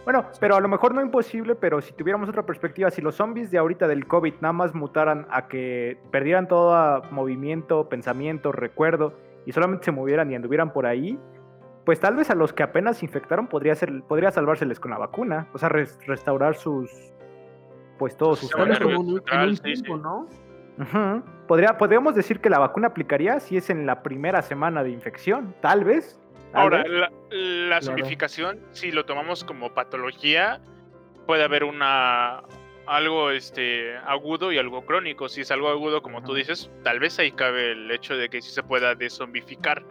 Bueno, 0.08 0.26
pero 0.40 0.56
a 0.56 0.62
lo 0.62 0.70
mejor 0.70 0.96
no 0.96 1.02
imposible, 1.02 1.54
pero 1.54 1.82
si 1.82 1.92
tuviéramos 1.92 2.30
otra 2.30 2.46
perspectiva, 2.46 2.90
si 2.90 3.02
los 3.02 3.16
zombies 3.16 3.52
de 3.52 3.58
ahorita 3.58 3.90
del 3.90 4.08
COVID 4.08 4.36
nada 4.40 4.54
más 4.54 4.74
mutaran 4.74 5.28
a 5.30 5.50
que 5.50 6.00
perdieran 6.12 6.48
todo 6.48 7.02
movimiento, 7.12 7.90
pensamiento, 7.90 8.54
recuerdo 8.54 9.16
y 9.46 9.52
solamente 9.52 9.84
se 9.84 9.92
movieran 9.92 10.32
y 10.32 10.36
anduvieran 10.36 10.72
por 10.72 10.86
ahí, 10.86 11.20
pues 11.86 12.00
tal 12.00 12.16
vez 12.16 12.30
a 12.30 12.36
los 12.36 12.54
que 12.54 12.64
apenas 12.64 13.00
se 13.00 13.06
infectaron 13.06 13.48
podría, 13.48 13.76
ser, 13.76 14.02
podría 14.04 14.32
salvárseles 14.32 14.80
con 14.80 14.92
la 14.92 14.98
vacuna, 14.98 15.50
o 15.52 15.58
sea, 15.58 15.68
restaurar 15.68 16.56
sus, 16.56 16.90
pues 18.00 18.16
todos 18.16 18.40
sus 18.40 18.50
¿no? 19.98 20.26
Podría, 21.50 21.78
podríamos 21.78 22.16
decir 22.16 22.40
que 22.40 22.50
la 22.50 22.60
vacuna 22.60 22.88
aplicaría 22.88 23.42
si 23.42 23.58
es 23.58 23.70
en 23.70 23.86
la 23.86 24.04
primera 24.04 24.42
semana 24.42 24.84
de 24.84 24.90
infección, 24.92 25.54
tal 25.60 25.84
vez. 25.84 26.18
Ahora, 26.54 26.84
la, 27.30 27.82
zombificación, 27.82 28.60
si 28.72 28.92
lo 28.92 29.06
tomamos 29.06 29.44
como 29.44 29.74
patología, 29.74 30.62
puede 31.26 31.44
haber 31.44 31.64
una 31.64 32.44
algo 32.88 33.32
este 33.32 33.98
agudo 33.98 34.52
y 34.52 34.58
algo 34.58 34.86
crónico. 34.86 35.30
Si 35.30 35.42
es 35.42 35.52
algo 35.52 35.70
agudo, 35.70 36.02
como 36.02 36.24
tú 36.24 36.34
dices, 36.34 36.72
tal 36.84 37.00
vez 37.00 37.20
ahí 37.20 37.32
cabe 37.32 37.74
el 37.74 37.92
hecho 37.92 38.16
de 38.16 38.30
que 38.30 38.42
sí 38.42 38.50
se 38.50 38.64
pueda 38.64 38.96
desomificar. 38.96 39.84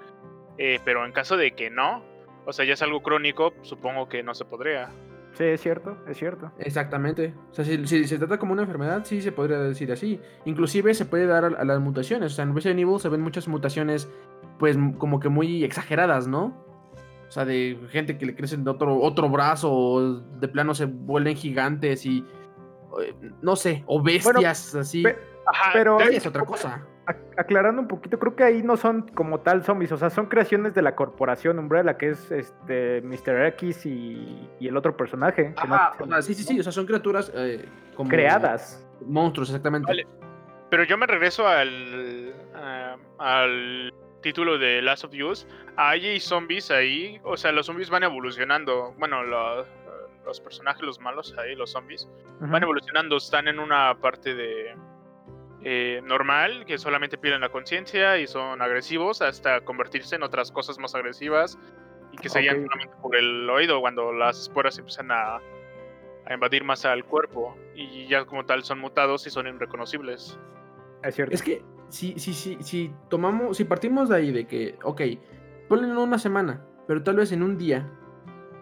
Eh, 0.58 0.80
pero 0.84 1.04
en 1.04 1.12
caso 1.12 1.36
de 1.36 1.52
que 1.52 1.68
no, 1.68 2.02
o 2.46 2.52
sea, 2.52 2.64
ya 2.64 2.72
es 2.72 2.82
algo 2.82 3.02
crónico, 3.02 3.52
supongo 3.62 4.08
que 4.08 4.22
no 4.22 4.34
se 4.34 4.46
podría. 4.46 4.88
Sí, 5.36 5.44
es 5.44 5.60
cierto, 5.60 5.98
es 6.08 6.16
cierto. 6.16 6.50
Exactamente. 6.58 7.34
O 7.50 7.54
sea, 7.54 7.64
si, 7.64 8.06
se 8.06 8.18
trata 8.18 8.38
como 8.38 8.54
una 8.54 8.62
enfermedad, 8.62 9.04
sí 9.04 9.20
se 9.20 9.32
podría 9.32 9.58
decir 9.58 9.92
así. 9.92 10.18
Inclusive 10.46 10.94
se 10.94 11.04
puede 11.04 11.26
dar 11.26 11.44
a, 11.44 11.64
las 11.64 11.80
mutaciones. 11.80 12.32
O 12.32 12.34
sea, 12.36 12.44
en 12.44 12.54
Resident 12.54 12.80
Evil 12.80 12.98
se 12.98 13.10
ven 13.10 13.20
muchas 13.20 13.46
mutaciones, 13.46 14.08
pues, 14.58 14.78
como 14.96 15.20
que 15.20 15.28
muy 15.28 15.62
exageradas, 15.62 16.26
¿no? 16.26 16.64
O 17.28 17.30
sea, 17.30 17.44
de 17.44 17.78
gente 17.90 18.16
que 18.16 18.24
le 18.24 18.34
crecen 18.34 18.64
de 18.64 18.70
otro, 18.70 18.98
otro 18.98 19.28
brazo, 19.28 19.70
o 19.70 20.14
de 20.20 20.48
plano 20.48 20.74
se 20.74 20.86
vuelven 20.86 21.36
gigantes 21.36 22.06
y. 22.06 22.24
Eh, 23.02 23.14
no 23.42 23.56
sé, 23.56 23.84
o 23.86 24.02
bestias 24.02 24.74
así. 24.74 25.04
Pero 25.72 26.00
es 26.00 26.26
otra 26.26 26.44
cosa 26.44 26.86
aclarando 27.36 27.80
un 27.82 27.88
poquito, 27.88 28.18
creo 28.18 28.34
que 28.34 28.44
ahí 28.44 28.62
no 28.62 28.76
son 28.76 29.02
como 29.08 29.40
tal 29.40 29.64
zombies, 29.64 29.92
o 29.92 29.96
sea, 29.96 30.10
son 30.10 30.26
creaciones 30.26 30.74
de 30.74 30.82
la 30.82 30.94
corporación 30.94 31.58
Umbrella, 31.58 31.96
que 31.96 32.10
es 32.10 32.30
este 32.30 33.02
Mr. 33.02 33.46
X 33.46 33.86
y, 33.86 34.48
el 34.60 34.76
otro 34.76 34.96
personaje. 34.96 35.54
sí, 36.20 36.34
sí, 36.34 36.42
sí, 36.42 36.60
o 36.60 36.62
sea, 36.62 36.72
son 36.72 36.86
criaturas 36.86 37.30
eh, 37.34 37.64
como 37.94 38.10
creadas. 38.10 38.86
Monstruos, 39.04 39.50
exactamente. 39.50 40.06
Pero 40.70 40.84
yo 40.84 40.98
me 40.98 41.06
regreso 41.06 41.46
al, 41.46 42.34
al 43.18 43.94
título 44.22 44.58
de 44.58 44.82
Last 44.82 45.04
of 45.04 45.12
Us. 45.12 45.46
Hay 45.76 46.18
zombies 46.18 46.70
ahí, 46.70 47.20
o 47.22 47.36
sea, 47.36 47.52
los 47.52 47.66
zombies 47.66 47.90
van 47.90 48.02
evolucionando. 48.02 48.94
Bueno, 48.98 49.22
los, 49.22 50.40
personajes, 50.40 50.82
los 50.82 50.98
malos 50.98 51.36
ahí, 51.38 51.54
los 51.54 51.70
zombies, 51.70 52.08
van 52.40 52.62
evolucionando, 52.62 53.16
están 53.18 53.46
en 53.46 53.60
una 53.60 53.94
parte 54.00 54.34
de 54.34 54.74
eh, 55.68 56.00
normal, 56.04 56.64
que 56.64 56.78
solamente 56.78 57.18
pierden 57.18 57.40
la 57.40 57.48
conciencia 57.48 58.18
y 58.18 58.28
son 58.28 58.62
agresivos, 58.62 59.20
hasta 59.20 59.62
convertirse 59.62 60.14
en 60.14 60.22
otras 60.22 60.52
cosas 60.52 60.78
más 60.78 60.94
agresivas 60.94 61.58
y 62.12 62.18
que 62.18 62.28
se 62.28 62.38
okay. 62.38 62.50
solamente 62.50 62.96
por 63.02 63.16
el 63.16 63.50
oído 63.50 63.80
cuando 63.80 64.12
las 64.12 64.42
esporas 64.42 64.78
empiezan 64.78 65.10
a, 65.10 65.40
a, 66.24 66.34
invadir 66.34 66.62
más 66.62 66.84
al 66.84 67.04
cuerpo 67.04 67.56
y 67.74 68.06
ya 68.06 68.26
como 68.26 68.46
tal 68.46 68.62
son 68.62 68.78
mutados 68.78 69.26
y 69.26 69.30
son 69.30 69.48
irreconocibles. 69.48 70.38
Es 71.02 71.16
cierto. 71.16 71.34
Es 71.34 71.42
que 71.42 71.64
si, 71.88 72.16
si, 72.16 72.32
si, 72.32 72.58
si 72.62 72.94
tomamos, 73.10 73.56
si 73.56 73.64
partimos 73.64 74.08
de 74.08 74.16
ahí 74.18 74.30
de 74.30 74.46
que, 74.46 74.78
ok, 74.84 75.02
ponle 75.68 75.88
en 75.88 75.96
una 75.96 76.20
semana, 76.20 76.64
pero 76.86 77.02
tal 77.02 77.16
vez 77.16 77.32
en 77.32 77.42
un 77.42 77.58
día 77.58 77.90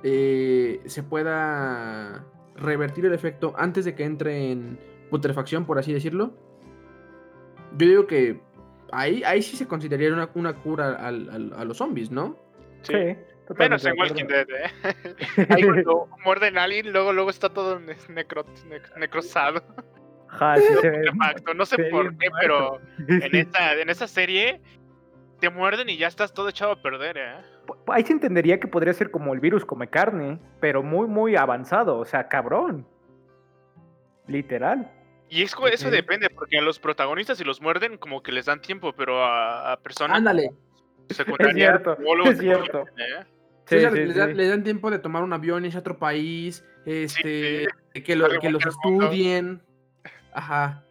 eh, 0.03 0.81
se 0.87 1.03
pueda 1.03 2.25
revertir 2.57 3.05
el 3.05 3.13
efecto 3.13 3.53
antes 3.59 3.85
de 3.85 3.95
que 3.95 4.05
entre 4.05 4.53
en 4.53 4.81
putrefacción, 5.11 5.67
por 5.67 5.79
así 5.79 5.93
decirlo 5.93 6.33
yo 7.77 7.89
digo 7.89 8.07
que 8.07 8.41
ahí, 8.93 9.23
ahí 9.25 9.43
sí 9.43 9.57
se 9.57 9.67
consideraría 9.67 10.13
una, 10.13 10.31
una 10.35 10.55
cura 10.55 10.95
al, 10.95 11.53
a 11.57 11.65
los 11.65 11.77
zombies, 11.77 12.11
¿no? 12.11 12.37
Sí. 12.83 13.17
Menos 13.59 13.85
en 13.85 13.99
Walking 13.99 14.25
Dead, 14.27 14.47
¿eh? 14.49 15.47
Ahí 15.51 15.63
cuando 15.63 16.09
muerden 16.25 16.57
a 16.57 16.65
alguien, 16.65 16.93
luego, 16.93 17.13
luego 17.13 17.31
está 17.31 17.51
todo 17.51 17.79
necro, 18.09 18.47
necrosado. 18.97 19.63
Ja, 20.29 20.57
sí 20.57 20.75
se 20.81 20.91
ve. 20.91 21.05
No 21.55 21.67
sé 21.67 21.77
por 21.91 22.17
qué, 22.17 22.29
pero 22.41 22.81
en 23.09 23.35
esta, 23.37 23.75
en 23.75 23.91
esa 23.91 24.07
serie 24.07 24.61
te 25.41 25.51
muerden 25.51 25.91
y 25.91 25.99
ya 25.99 26.09
estás 26.09 26.33
todo 26.33 26.49
echado 26.49 26.73
a 26.73 26.83
perder, 26.83 27.19
¿eh? 27.19 27.35
Ahí 27.89 28.05
se 28.05 28.13
entendería 28.13 28.59
que 28.59 28.67
podría 28.67 28.95
ser 28.95 29.11
como 29.11 29.35
el 29.35 29.41
virus 29.41 29.65
come 29.65 29.89
carne, 29.89 30.39
pero 30.61 30.83
muy, 30.83 31.07
muy 31.07 31.37
avanzado, 31.37 31.99
o 31.99 32.05
sea, 32.05 32.29
cabrón. 32.29 32.87
Literal. 34.27 34.91
Y 35.35 35.43
es, 35.43 35.53
eso 35.73 35.91
depende, 35.91 36.31
porque 36.31 36.59
a 36.59 36.63
los 36.63 36.79
protagonistas 36.79 37.39
si 37.39 37.43
los 37.43 37.61
muerden, 37.61 37.99
como 37.99 38.23
que 38.23 38.31
les 38.31 38.45
dan 38.45 38.63
tiempo, 38.63 38.93
pero 38.93 39.25
a, 39.25 39.77
personas. 39.83 40.19
Ándale. 40.19 40.53
Es 41.09 41.17
cierto. 41.17 41.97
Es 42.25 42.39
cierto. 42.39 42.85
¿eh? 42.97 43.25
Sí, 43.67 43.77
les, 43.79 44.49
dan 44.49 44.63
tiempo 44.63 44.93
de 44.93 45.01
tomar 45.01 45.25
un 45.25 45.33
avión, 45.33 45.65
irse 45.65 45.77
a 45.77 45.81
otro 45.81 45.99
país, 45.99 46.65
este, 46.87 47.67
que, 48.05 48.15
lo, 48.15 48.29
que 48.39 48.49
los 48.49 48.65
estudien. 48.65 49.61
Ajá. 50.33 50.85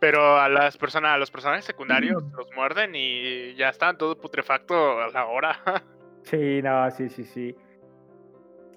Pero 0.00 0.40
a 0.40 0.48
las 0.48 0.76
personas, 0.76 1.12
a 1.12 1.18
los 1.18 1.30
personajes 1.30 1.64
secundarios 1.64 2.20
los 2.36 2.48
muerden 2.52 2.96
y 2.96 3.54
ya 3.54 3.68
están 3.68 3.96
todo 3.96 4.20
putrefacto 4.20 5.00
a 5.00 5.08
la 5.08 5.26
hora. 5.26 5.56
Sí, 6.24 6.62
no, 6.62 6.90
sí, 6.90 7.10
sí, 7.10 7.22
sí. 7.22 7.54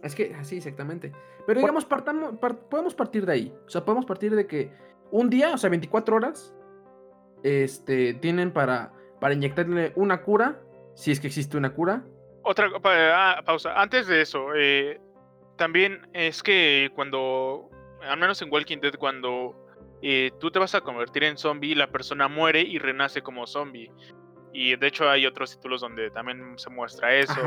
Es 0.03 0.13
que, 0.13 0.36
así, 0.36 0.58
exactamente. 0.58 1.13
Pero 1.45 1.62
digamos, 1.62 1.86
partamos, 1.86 2.34
podemos 2.69 2.93
partir 2.93 3.25
de 3.25 3.32
ahí. 3.32 3.53
O 3.65 3.69
sea, 3.69 3.86
podemos 3.86 4.06
partir 4.06 4.36
de 4.36 4.45
que 4.45 4.69
un 5.11 5.29
día, 5.29 5.53
o 5.53 5.57
sea, 5.57 5.69
24 5.69 6.15
horas, 6.15 6.53
este, 7.43 8.13
tienen 8.15 8.51
para, 8.51 8.91
para 9.19 9.33
inyectarle 9.33 9.93
una 9.95 10.21
cura, 10.21 10.61
si 10.95 11.11
es 11.11 11.19
que 11.19 11.27
existe 11.27 11.57
una 11.57 11.71
cura. 11.71 12.03
Otra 12.43 12.69
ah, 12.83 13.41
pausa. 13.45 13.79
Antes 13.79 14.07
de 14.07 14.21
eso, 14.21 14.55
eh, 14.55 14.99
también 15.57 16.07
es 16.13 16.41
que 16.41 16.91
cuando, 16.95 17.69
al 18.01 18.17
menos 18.17 18.41
en 18.41 18.51
Walking 18.51 18.79
Dead, 18.79 18.95
cuando 18.95 19.55
eh, 20.01 20.31
tú 20.39 20.51
te 20.51 20.59
vas 20.59 20.75
a 20.75 20.81
convertir 20.81 21.23
en 21.23 21.37
zombie, 21.37 21.75
la 21.75 21.91
persona 21.91 22.27
muere 22.27 22.61
y 22.61 22.79
renace 22.79 23.21
como 23.21 23.47
zombie. 23.47 23.91
Y 24.53 24.75
de 24.75 24.87
hecho 24.87 25.09
hay 25.09 25.25
otros 25.25 25.55
títulos 25.55 25.81
donde 25.81 26.09
también 26.11 26.57
se 26.57 26.69
muestra 26.69 27.13
eso. 27.15 27.39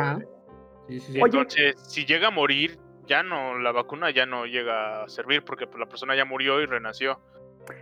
Entonces, 0.88 1.80
si 1.88 2.04
llega 2.04 2.28
a 2.28 2.30
morir, 2.30 2.78
ya 3.06 3.22
no, 3.22 3.58
la 3.58 3.72
vacuna 3.72 4.10
ya 4.10 4.26
no 4.26 4.46
llega 4.46 5.04
a 5.04 5.08
servir 5.08 5.44
porque 5.44 5.66
pues, 5.66 5.80
la 5.80 5.86
persona 5.86 6.14
ya 6.14 6.24
murió 6.24 6.60
y 6.60 6.66
renació. 6.66 7.20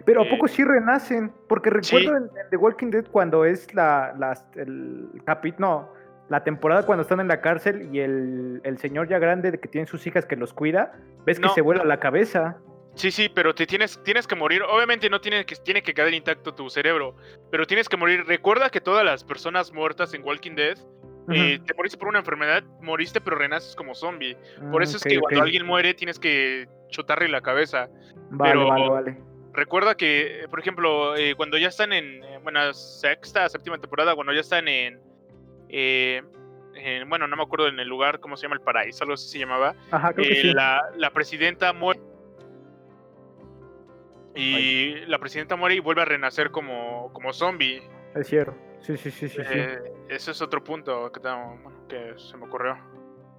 Pero 0.05 0.23
¿a 0.23 0.29
poco 0.29 0.47
eh, 0.47 0.49
sí 0.49 0.65
renacen? 0.65 1.33
Porque 1.49 1.71
recuerdo 1.71 2.17
en, 2.17 2.31
The 2.51 2.57
Walking 2.57 2.91
Dead 2.91 3.07
cuando 3.11 3.45
es 3.45 3.73
la, 3.75 4.15
el 4.57 5.09
capítulo, 5.25 5.93
la 6.29 6.45
temporada 6.45 6.85
cuando 6.85 7.03
están 7.03 7.21
en 7.21 7.29
la 7.29 7.41
cárcel 7.41 7.89
y 7.93 8.01
el, 8.01 8.79
señor 8.79 9.09
ya 9.09 9.19
grande 9.19 9.59
que 9.59 9.69
tiene 9.69 9.87
sus 9.87 10.07
hijas 10.07 10.27
que 10.27 10.37
los 10.37 10.53
cuida, 10.53 10.93
ves 11.25 11.41
que 11.41 11.49
se 11.51 11.61
vuela 11.61 11.85
la 11.85 11.99
cabeza. 11.99 12.59
Sí, 12.95 13.13
sí, 13.13 13.31
pero 13.33 13.55
te 13.55 13.65
tienes, 13.65 14.03
tienes 14.03 14.27
que 14.27 14.35
morir. 14.35 14.63
Obviamente 14.63 15.09
no 15.09 15.21
tiene 15.21 15.47
que, 15.47 15.55
tiene 15.57 15.83
que 15.83 15.95
quedar 15.95 16.13
intacto 16.13 16.55
tu 16.55 16.69
cerebro, 16.69 17.15
pero 17.51 17.67
tienes 17.67 17.89
que 17.89 17.97
morir. 17.97 18.25
Recuerda 18.27 18.71
que 18.71 18.81
todas 18.81 19.05
las 19.05 19.23
personas 19.23 19.73
muertas 19.73 20.15
en 20.15 20.25
Walking 20.25 20.57
Dead 20.57 20.77
eh, 21.31 21.61
te 21.65 21.75
moriste 21.75 21.97
por 21.97 22.09
una 22.09 22.19
enfermedad, 22.19 22.65
moriste 22.81 23.21
pero 23.21 23.37
renaces 23.37 23.77
como 23.77 23.95
zombie. 23.95 24.37
Por 24.73 24.83
eso 24.83 24.97
es 24.97 25.05
que 25.05 25.21
cuando 25.21 25.43
alguien 25.43 25.65
muere 25.65 25.95
tienes 25.95 26.19
que 26.19 26.67
chutarle 26.89 27.29
la 27.29 27.41
cabeza. 27.41 27.89
Vale, 28.31 28.53
pero 28.53 28.69
vale, 28.69 28.89
vale. 28.89 29.28
Recuerda 29.59 29.97
que, 29.97 30.47
por 30.49 30.61
ejemplo, 30.61 31.17
eh, 31.17 31.35
cuando 31.35 31.59
ya 31.59 31.67
están 31.67 31.93
en, 31.93 32.23
eh, 32.23 32.39
bueno, 32.45 32.73
sexta, 32.73 33.49
séptima 33.49 33.77
temporada, 33.79 34.15
cuando 34.15 34.33
ya 34.33 34.41
están 34.41 34.69
en, 34.69 35.01
bueno, 37.09 37.27
no 37.27 37.37
me 37.37 37.43
acuerdo 37.43 37.67
en 37.67 37.81
el 37.81 37.89
lugar, 37.89 38.21
¿cómo 38.21 38.37
se 38.37 38.43
llama? 38.43 38.55
El 38.55 38.63
paraíso, 38.63 39.03
algo 39.03 39.15
así 39.15 39.29
se 39.29 39.41
llamaba. 39.41 39.75
Ajá, 39.91 40.13
creo 40.13 40.29
que 40.29 40.43
sí. 40.43 40.53
la, 40.53 40.83
la 40.97 41.11
presidenta 41.11 41.73
muere. 41.73 42.01
Y 44.37 44.95
la 45.07 45.19
presidenta 45.19 45.57
muere 45.57 45.75
y 45.75 45.81
vuelve 45.81 46.03
a 46.03 46.05
renacer 46.05 46.53
como, 46.53 47.13
como 47.13 47.33
zombie. 47.33 47.83
Es 48.15 48.29
cierto. 48.29 48.55
Sí, 48.81 48.97
sí, 48.97 49.11
sí, 49.11 49.29
sí. 49.29 49.39
Eh, 49.45 49.79
ese 50.09 50.31
es 50.31 50.41
otro 50.41 50.63
punto 50.63 51.11
que, 51.11 51.21
que, 51.89 52.15
se 52.17 52.37
me 52.37 52.47
ocurrió. 52.47 52.79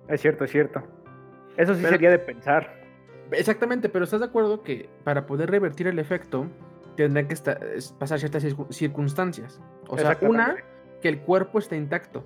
Es 0.09 0.19
cierto, 0.19 0.43
es 0.43 0.51
cierto. 0.51 0.83
Eso 1.55 1.75
sí 1.75 1.83
sería 1.83 2.11
de 2.11 2.19
pensar. 2.19 2.78
Exactamente, 3.31 3.89
pero 3.89 4.05
¿estás 4.05 4.19
de 4.19 4.27
acuerdo 4.27 4.63
que 4.63 4.89
para 5.03 5.25
poder 5.25 5.51
revertir 5.51 5.87
el 5.87 5.99
efecto 5.99 6.47
tendrán 6.95 7.27
que 7.27 7.35
pasar 7.97 8.19
ciertas 8.19 8.45
circunstancias? 8.69 9.61
O 9.87 9.97
sea, 9.97 10.17
una, 10.21 10.57
que 11.01 11.09
el 11.09 11.21
cuerpo 11.21 11.59
esté 11.59 11.77
intacto. 11.77 12.23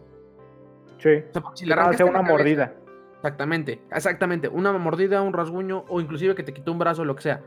Sí. 0.97 1.23
O 1.29 1.33
sea, 1.33 1.43
si 1.55 1.65
le 1.65 1.75
una 2.05 2.21
mordida. 2.21 2.73
Exactamente, 3.17 3.81
exactamente. 3.91 4.47
Una 4.49 4.73
mordida, 4.73 5.21
un 5.21 5.33
rasguño 5.33 5.85
o 5.87 6.01
inclusive 6.01 6.35
que 6.35 6.43
te 6.43 6.53
quitó 6.53 6.71
un 6.71 6.79
brazo, 6.79 7.05
lo 7.05 7.15
que 7.15 7.23
sea. 7.23 7.41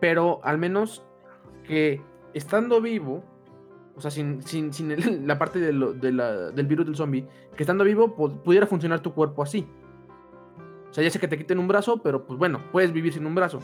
Pero 0.00 0.40
al 0.42 0.58
menos 0.58 1.04
que 1.66 2.02
estando 2.34 2.80
vivo 2.80 3.24
o 3.96 4.00
sea, 4.00 4.10
sin, 4.10 4.42
sin, 4.42 4.72
sin 4.72 4.96
la 5.26 5.38
parte 5.38 5.58
de 5.58 5.72
del 5.72 6.66
virus 6.66 6.86
del 6.86 6.96
zombie, 6.96 7.26
que 7.56 7.62
estando 7.62 7.84
vivo 7.84 8.14
pudiera 8.14 8.66
funcionar 8.66 9.00
tu 9.00 9.12
cuerpo 9.14 9.42
así. 9.42 9.66
O 10.94 10.96
sea, 10.96 11.02
ya 11.02 11.10
sé 11.10 11.18
que 11.18 11.26
te 11.26 11.36
quiten 11.36 11.58
un 11.58 11.66
brazo, 11.66 12.00
pero 12.00 12.24
pues 12.24 12.38
bueno, 12.38 12.60
puedes 12.70 12.92
vivir 12.92 13.12
sin 13.12 13.26
un 13.26 13.34
brazo. 13.34 13.58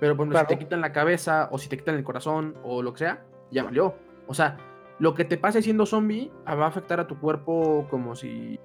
Pero 0.00 0.14
por 0.18 0.26
ejemplo, 0.26 0.40
si 0.40 0.46
te 0.54 0.58
quitan 0.58 0.82
la 0.82 0.92
cabeza, 0.92 1.48
o 1.50 1.56
si 1.56 1.70
te 1.70 1.78
quitan 1.78 1.94
el 1.94 2.04
corazón, 2.04 2.56
o 2.62 2.82
lo 2.82 2.92
que 2.92 2.98
sea, 2.98 3.24
ya 3.50 3.64
valió. 3.64 3.94
O 4.26 4.34
sea, 4.34 4.58
lo 4.98 5.14
que 5.14 5.24
te 5.24 5.38
pase 5.38 5.62
siendo 5.62 5.86
zombie 5.86 6.30
ah, 6.44 6.56
va 6.56 6.66
a 6.66 6.68
afectar 6.68 7.00
a 7.00 7.06
tu 7.06 7.18
cuerpo 7.18 7.86
como 7.88 8.14
si. 8.14 8.60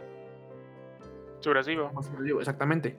Surasivo. 1.39 1.91
Exactamente. 2.39 2.97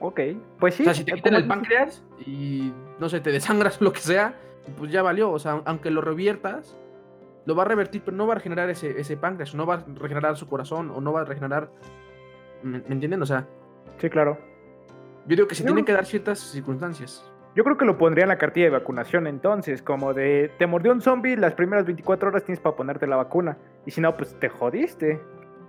Ok, 0.00 0.20
pues 0.58 0.76
sí. 0.76 0.84
O 0.84 0.86
sea, 0.86 0.94
si 0.94 1.04
te 1.04 1.12
quitan 1.12 1.34
el 1.34 1.46
páncreas 1.46 2.02
y 2.24 2.72
no 2.98 3.10
sé, 3.10 3.20
te 3.20 3.30
desangras 3.30 3.78
lo 3.82 3.92
que 3.92 4.00
sea, 4.00 4.36
pues 4.78 4.90
ya 4.90 5.02
valió. 5.02 5.32
O 5.32 5.38
sea, 5.38 5.60
aunque 5.66 5.90
lo 5.90 6.00
reviertas, 6.00 6.78
lo 7.44 7.54
va 7.54 7.64
a 7.64 7.66
revertir, 7.66 8.00
pero 8.02 8.16
no 8.16 8.26
va 8.26 8.32
a 8.32 8.36
regenerar 8.36 8.70
ese, 8.70 8.98
ese 8.98 9.18
páncreas, 9.18 9.54
no 9.54 9.66
va 9.66 9.74
a 9.74 9.84
regenerar 9.96 10.38
su 10.38 10.48
corazón, 10.48 10.90
o 10.90 11.02
no 11.02 11.12
va 11.12 11.20
a 11.20 11.24
regenerar. 11.26 11.70
¿Me, 12.62 12.78
entienden? 12.88 13.20
O 13.20 13.26
sea. 13.26 13.46
Sí, 13.98 14.08
claro. 14.08 14.51
Yo 15.26 15.36
digo 15.36 15.48
que 15.48 15.54
se 15.54 15.64
tienen 15.64 15.84
que 15.84 15.92
dar 15.92 16.04
ciertas 16.04 16.38
circunstancias. 16.38 17.24
Yo 17.54 17.64
creo 17.64 17.76
que 17.76 17.84
lo 17.84 17.98
pondría 17.98 18.24
en 18.24 18.30
la 18.30 18.38
cartilla 18.38 18.66
de 18.66 18.70
vacunación 18.70 19.26
entonces, 19.26 19.82
como 19.82 20.14
de 20.14 20.50
te 20.58 20.66
mordió 20.66 20.92
un 20.92 21.02
zombie, 21.02 21.36
las 21.36 21.52
primeras 21.54 21.84
24 21.84 22.30
horas 22.30 22.44
tienes 22.44 22.60
para 22.60 22.74
ponerte 22.76 23.06
la 23.06 23.16
vacuna. 23.16 23.58
Y 23.84 23.90
si 23.90 24.00
no, 24.00 24.16
pues 24.16 24.34
te 24.40 24.48
jodiste. 24.48 25.20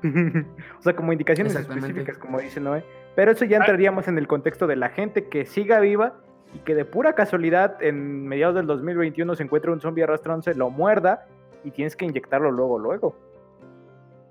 o 0.80 0.82
sea, 0.82 0.96
como 0.96 1.12
indicaciones 1.12 1.56
específicas, 1.56 2.18
como 2.18 2.40
dice 2.40 2.60
Noé. 2.60 2.84
Pero 3.16 3.32
eso 3.32 3.46
ya 3.46 3.58
ah. 3.58 3.60
entraríamos 3.62 4.08
en 4.08 4.18
el 4.18 4.28
contexto 4.28 4.66
de 4.66 4.78
la 4.78 4.90
gente 4.90 5.28
que 5.28 5.46
siga 5.46 5.80
viva 5.80 6.16
y 6.54 6.60
que 6.60 6.74
de 6.74 6.86
pura 6.86 7.14
casualidad 7.14 7.82
en 7.82 8.28
mediados 8.28 8.56
del 8.56 8.66
2021 8.66 9.36
se 9.36 9.44
encuentra 9.44 9.72
un 9.72 9.82
zombie 9.82 10.04
arrastrándose, 10.04 10.56
lo 10.56 10.70
muerda 10.70 11.26
y 11.64 11.72
tienes 11.72 11.96
que 11.96 12.06
inyectarlo 12.06 12.52
luego, 12.52 12.80
luego. 12.80 13.16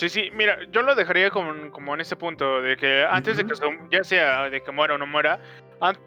Sí, 0.03 0.09
sí, 0.09 0.31
mira, 0.35 0.59
yo 0.73 0.83
lo 0.83 0.97
dejaría 0.97 1.31
como, 1.31 1.71
como 1.71 1.95
en 1.95 2.01
ese 2.01 2.17
punto, 2.17 2.61
de 2.61 2.77
que 2.77 3.07
antes 3.09 3.37
de 3.37 3.47
que 3.47 3.55
ya 3.89 4.03
sea 4.03 4.51
de 4.51 4.61
que 4.61 4.73
muera 4.73 4.97
o 4.97 4.99
no 4.99 5.07
muera, 5.07 5.39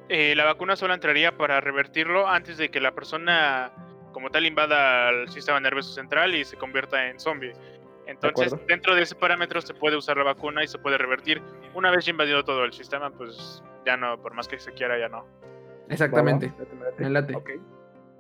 eh, 0.10 0.36
la 0.36 0.44
vacuna 0.44 0.76
solo 0.76 0.94
entraría 0.94 1.38
para 1.38 1.62
revertirlo 1.62 2.28
antes 2.28 2.58
de 2.58 2.68
que 2.68 2.82
la 2.82 2.92
persona 2.94 3.72
como 4.12 4.30
tal 4.32 4.46
invada 4.46 5.08
al 5.08 5.30
sistema 5.30 5.62
nervioso 5.62 5.94
central 5.94 6.36
y 6.36 6.44
se 6.44 6.58
convierta 6.58 7.08
en 7.08 7.22
zombie. 7.22 7.54
Entonces, 8.06 8.54
dentro 8.68 8.96
de 8.96 9.04
ese 9.04 9.16
parámetro 9.16 9.62
se 9.62 9.74
puede 9.74 9.96
usar 9.96 10.18
la 10.18 10.26
vacuna 10.26 10.62
y 10.62 10.68
se 10.68 10.78
puede 10.78 10.98
revertir. 10.98 11.42
Una 11.74 11.90
vez 11.90 12.04
ya 12.04 12.12
invadido 12.12 12.44
todo 12.44 12.66
el 12.66 12.74
sistema, 12.74 13.12
pues 13.12 13.64
ya 13.86 13.96
no, 13.96 14.22
por 14.22 14.34
más 14.34 14.50
que 14.50 14.60
se 14.60 14.74
quiera, 14.74 15.00
ya 15.00 15.08
no. 15.08 15.26
Exactamente. 15.88 16.52
Ok. 17.34 17.50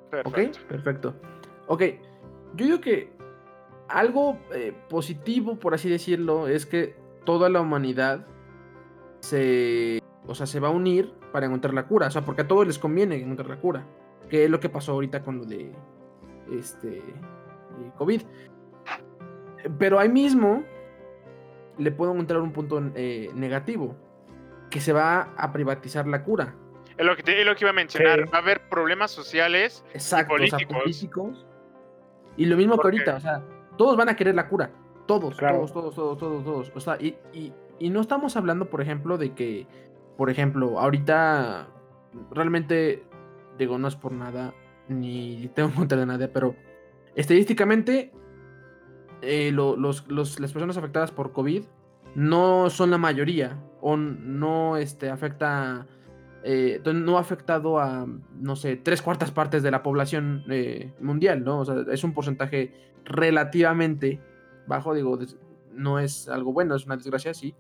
Perfecto. 0.10 0.60
perfecto. 0.70 1.16
Ok, 1.68 1.82
yo 2.54 2.66
digo 2.66 2.80
que 2.80 3.15
algo 3.88 4.38
eh, 4.54 4.74
positivo, 4.90 5.58
por 5.58 5.74
así 5.74 5.90
decirlo, 5.90 6.48
es 6.48 6.66
que 6.66 6.96
toda 7.24 7.50
la 7.50 7.62
humanidad 7.62 8.26
se, 9.20 10.02
o 10.28 10.36
sea, 10.36 10.46
se 10.46 10.60
va 10.60 10.70
a 10.70 10.72
unir 10.72 11.14
para 11.32 11.46
encontrar 11.46 11.74
la 11.74 11.88
cura. 11.88 12.08
O 12.08 12.12
sea, 12.12 12.24
porque 12.24 12.44
a 12.44 12.48
todos 12.48 12.66
les 12.68 12.80
conviene 12.80 13.16
encontrar 13.16 13.50
la 13.50 13.58
cura. 13.58 13.86
Que 14.30 14.46
es 14.46 14.50
lo 14.50 14.60
que 14.60 14.70
pasó 14.70 14.94
ahorita 14.94 15.24
con 15.24 15.38
lo 15.38 15.46
de 15.46 15.72
este 16.52 17.04
COVID. 17.98 18.22
Pero 19.78 20.00
ahí 20.00 20.10
mismo 20.10 20.64
le 21.78 21.92
puedo 21.92 22.14
encontrar 22.14 22.42
un 22.42 22.52
punto 22.52 22.82
eh, 22.96 23.30
negativo. 23.36 23.96
Que 24.70 24.80
se 24.80 24.94
va 24.94 25.34
a 25.38 25.52
privatizar 25.54 26.08
la 26.08 26.24
cura. 26.24 26.56
Es 26.98 27.06
lo 27.06 27.16
que, 27.16 27.46
lo 27.46 27.56
que 27.56 27.64
iba 27.64 27.70
a 27.70 27.74
mencionar. 27.74 28.34
Va 28.34 28.38
a 28.38 28.42
haber 28.42 28.68
problemas 28.70 29.12
sociales 29.12 29.86
Exacto, 29.94 30.36
y 30.38 30.66
políticos 30.66 31.46
y 32.38 32.46
lo 32.46 32.58
mismo 32.58 32.78
que 32.78 32.88
ahorita, 32.88 33.16
o 33.16 33.20
sea, 33.20 33.42
todos 33.78 33.98
van 33.98 34.10
a 34.10 34.16
querer 34.16 34.36
la 34.36 34.48
cura. 34.48 34.72
Todos, 35.06 35.38
todos, 35.38 35.72
todos, 35.72 35.96
todos, 35.96 36.18
todos, 36.18 36.44
todos. 36.44 36.72
O 36.76 36.80
sea, 36.80 36.98
y, 37.00 37.16
y, 37.80 37.90
no 37.90 38.02
estamos 38.02 38.36
hablando, 38.36 38.70
por 38.70 38.82
ejemplo, 38.82 39.18
de 39.18 39.34
que, 39.34 39.68
por 40.18 40.30
ejemplo, 40.30 40.80
ahorita 40.80 41.68
realmente, 42.32 43.04
digo, 43.58 43.78
no 43.78 43.88
es 43.88 43.96
por 43.96 44.12
nada, 44.12 44.54
ni 44.88 45.50
tengo 45.54 45.70
en 45.70 45.76
contra 45.76 46.00
de 46.00 46.06
nada, 46.06 46.30
pero 46.34 46.56
estadísticamente, 47.16 48.12
eh, 49.22 49.52
los, 49.52 50.10
las 50.10 50.54
personas 50.54 50.78
afectadas 50.78 51.12
por 51.12 51.32
COVID 51.32 51.64
no 52.16 52.70
son 52.70 52.92
la 52.92 52.98
mayoría, 52.98 53.60
o 53.82 53.98
no 53.98 54.78
este, 54.78 55.10
afecta 55.10 55.86
eh, 56.48 56.80
no 56.94 57.18
ha 57.18 57.22
afectado 57.22 57.80
a, 57.80 58.06
no 58.40 58.56
sé, 58.56 58.76
tres 58.76 59.02
cuartas 59.02 59.32
partes 59.32 59.64
de 59.64 59.72
la 59.72 59.82
población 59.82 60.44
eh, 60.48 60.94
mundial, 61.02 61.44
¿no? 61.44 61.62
O 61.62 61.66
sea, 61.66 61.78
es 61.92 62.04
un 62.04 62.14
porcentaje 62.14 62.72
relativamente 63.04 64.22
bajo, 64.68 64.94
digo, 64.94 65.18
no 65.74 65.98
es 65.98 66.30
algo 66.30 66.54
bueno, 66.54 66.76
es 66.76 66.86
una 66.86 66.98
desgracia, 66.98 67.34
sí, 67.34 67.56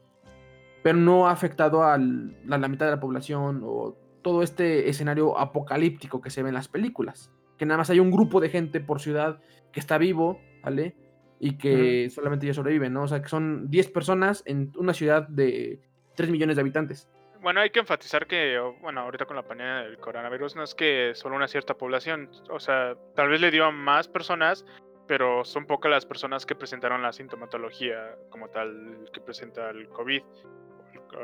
pero 0.84 1.00
no 1.00 1.28
ha 1.28 1.32
afectado 1.32 1.84
a 1.84 1.98
la, 1.98 2.68
mitad 2.68 2.86
de 2.86 2.92
la 2.92 3.00
población 3.00 3.62
o 3.66 3.98
todo 4.22 4.44
este 4.44 4.88
escenario 4.88 5.36
apocalíptico 5.40 6.22
que 6.22 6.30
se 6.30 6.44
ve 6.44 6.50
en 6.50 6.56
las 6.56 6.68
películas, 6.68 7.32
que 7.58 7.66
nada 7.66 7.80
más 7.80 7.90
hay 7.90 8.00
un 8.00 8.12
grupo 8.12 8.40
de 8.40 8.50
gente 8.50 8.82
por 8.82 9.02
ciudad 9.02 9.40
que 9.72 9.80
está 9.80 9.98
vivo, 9.98 10.40
¿vale? 10.64 10.96
Y 11.40 11.58
que 11.58 12.12
solamente 12.12 12.46
ya 12.46 12.54
sobreviven, 12.54 12.94
¿no? 12.94 13.02
O 13.02 13.08
sea, 13.08 13.24
que 13.24 13.30
son 13.30 13.68
10 13.72 13.90
personas 13.90 14.44
en 14.46 14.72
una 14.78 14.94
ciudad 14.94 15.28
de 15.28 15.82
3 16.16 16.30
millones 16.30 16.56
de 16.56 16.62
habitantes. 16.62 17.10
Bueno, 17.42 17.62
hay 17.62 17.70
que 17.70 17.80
enfatizar 17.80 18.28
que, 18.28 18.60
bueno, 18.82 19.02
ahorita 19.02 19.26
con 19.26 19.36
la 19.36 19.44
pandemia 19.44 19.84
del 19.84 19.98
coronavirus 19.98 20.56
no 20.56 20.64
es 20.64 20.76
que 20.76 21.14
solo 21.16 21.36
una 21.36 21.48
cierta 21.48 21.76
población, 21.76 22.30
o 22.50 22.60
sea, 22.60 22.96
tal 23.16 23.30
vez 23.30 23.42
le 23.42 23.52
dio 23.52 23.66
a 23.66 23.72
más 23.72 24.08
personas, 24.08 24.66
pero 25.08 25.46
son 25.46 25.66
pocas 25.66 25.92
las 25.92 26.06
personas 26.06 26.46
que 26.46 26.56
presentaron 26.56 27.02
la 27.02 27.14
sintomatología 27.14 28.16
como 28.30 28.50
tal 28.50 29.10
que 29.14 29.22
presenta 29.22 29.70
el 29.70 29.88
COVID, 29.90 30.24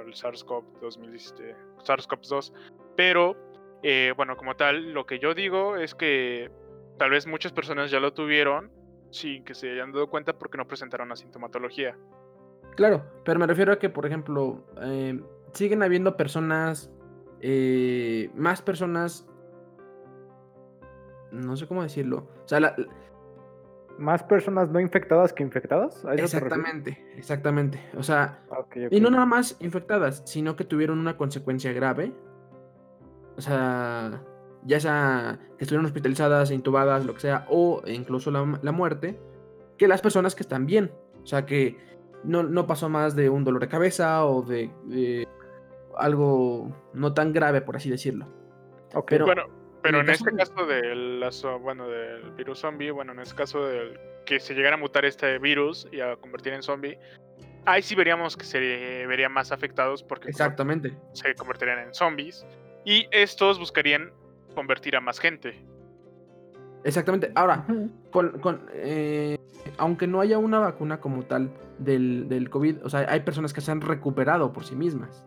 el, 0.06 0.14
SARS-CoV-2, 0.14 1.56
SARS-CoV-2, 1.84 2.54
pero, 2.96 3.36
eh, 3.84 4.14
bueno, 4.16 4.38
como 4.38 4.56
tal, 4.56 4.94
lo 4.94 5.06
que 5.06 5.20
yo 5.20 5.34
digo 5.34 5.78
es 5.78 5.96
que 5.96 6.52
tal 6.98 7.10
vez 7.10 7.26
muchas 7.26 7.52
personas 7.52 7.90
ya 7.90 8.00
lo 8.00 8.14
tuvieron 8.14 8.72
sin 9.10 9.44
que 9.44 9.54
se 9.54 9.72
hayan 9.72 9.92
dado 9.92 10.08
cuenta 10.08 10.34
porque 10.34 10.58
no 10.58 10.68
presentaron 10.68 11.10
la 11.10 11.16
sintomatología. 11.16 11.98
Claro, 12.76 13.04
pero 13.26 13.40
me 13.40 13.48
refiero 13.48 13.74
a 13.74 13.80
que, 13.80 13.90
por 13.90 14.06
ejemplo, 14.06 14.64
eh, 14.82 15.20
siguen 15.54 15.84
habiendo 15.84 16.18
personas, 16.18 16.92
eh, 17.40 18.30
más 18.36 18.62
personas, 18.62 19.28
no 21.32 21.56
sé 21.56 21.68
cómo 21.68 21.84
decirlo, 21.84 22.30
o 22.44 22.48
sea, 22.48 22.76
más 23.98 24.24
personas 24.24 24.70
no 24.70 24.80
infectadas 24.80 25.32
que 25.32 25.44
infectadas. 25.44 26.04
exactamente, 26.18 27.04
exactamente. 27.16 27.80
O 27.98 28.04
sea, 28.04 28.40
y 28.90 29.00
no 29.00 29.10
nada 29.10 29.26
más 29.26 29.56
infectadas, 29.60 30.24
sino 30.26 30.56
que 30.56 30.66
tuvieron 30.66 31.00
una 31.00 31.18
consecuencia 31.18 31.72
grave. 31.72 32.14
O 33.38 33.42
sea, 33.42 34.22
ya 34.66 34.80
sea 34.80 35.40
que 35.58 35.64
estuvieron 35.64 35.86
hospitalizadas, 35.86 36.52
intubadas, 36.52 37.06
lo 37.06 37.14
que 37.14 37.22
sea, 37.22 37.46
o 37.50 37.82
incluso 37.86 38.32
la, 38.32 38.72
muerte, 38.72 39.20
que 39.78 39.88
las 39.88 40.02
personas 40.02 40.36
que 40.36 40.44
están 40.44 40.66
bien. 40.66 40.92
O 41.24 41.28
sea, 41.28 41.46
que 41.46 41.78
no, 42.24 42.44
no 42.44 42.68
pasó 42.68 42.90
más 42.90 43.16
de 43.16 43.30
un 43.30 43.44
dolor 43.44 43.62
de 43.62 43.68
cabeza 43.68 44.26
o 44.26 44.42
de 44.42 45.28
algo 46.02 46.76
no 46.94 47.14
tan 47.14 47.34
grave, 47.34 47.62
por 47.62 47.76
así 47.76 47.90
decirlo. 47.90 48.28
Pero, 49.08 49.26
bueno, 49.26 49.44
pero 49.82 50.02
en, 50.02 50.10
este 50.10 50.36
caso 50.36 50.66
del, 50.66 51.24
bueno, 51.62 51.88
del 51.88 52.32
virus 52.32 52.60
zombie, 52.60 52.92
bueno, 52.92 53.14
en 53.14 53.20
este 53.20 53.36
caso 53.36 53.66
del 53.66 54.00
que 54.26 54.40
se 54.40 54.54
llegara 54.54 54.76
a 54.76 54.80
mutar 54.80 55.06
este 55.06 55.40
virus 55.40 55.88
y 55.92 56.02
a 56.02 56.16
convertir 56.18 56.54
en 56.54 56.62
zombie, 56.62 56.98
ahí 57.66 57.82
sí 57.82 57.96
veríamos 57.96 58.38
que 58.38 58.46
se 58.46 58.60
verían 59.08 59.32
más 59.32 59.52
afectados 59.52 60.04
porque 60.04 60.30
Exactamente. 60.30 60.94
se 61.14 61.34
convertirían 61.36 61.80
en 61.80 61.94
zombies 61.94 62.46
y 62.86 63.08
estos 63.12 63.60
buscarían 63.60 64.12
convertir 64.56 64.96
a 64.96 65.02
más 65.02 65.20
gente. 65.20 65.56
Exactamente. 66.84 67.32
Ahora, 67.36 67.66
con, 68.12 68.68
eh, 68.74 69.38
aunque 69.78 70.08
no 70.08 70.20
haya 70.20 70.38
una 70.38 70.60
vacuna 70.60 71.00
como 71.00 71.24
tal 71.24 71.52
del, 71.78 72.28
del, 72.28 72.50
COVID, 72.50 72.84
o 72.84 72.90
sea, 72.90 73.06
hay 73.08 73.22
personas 73.22 73.54
que 73.54 73.62
se 73.62 73.72
han 73.72 73.82
recuperado 73.82 74.52
por 74.52 74.66
sí 74.66 74.76
mismas. 74.76 75.26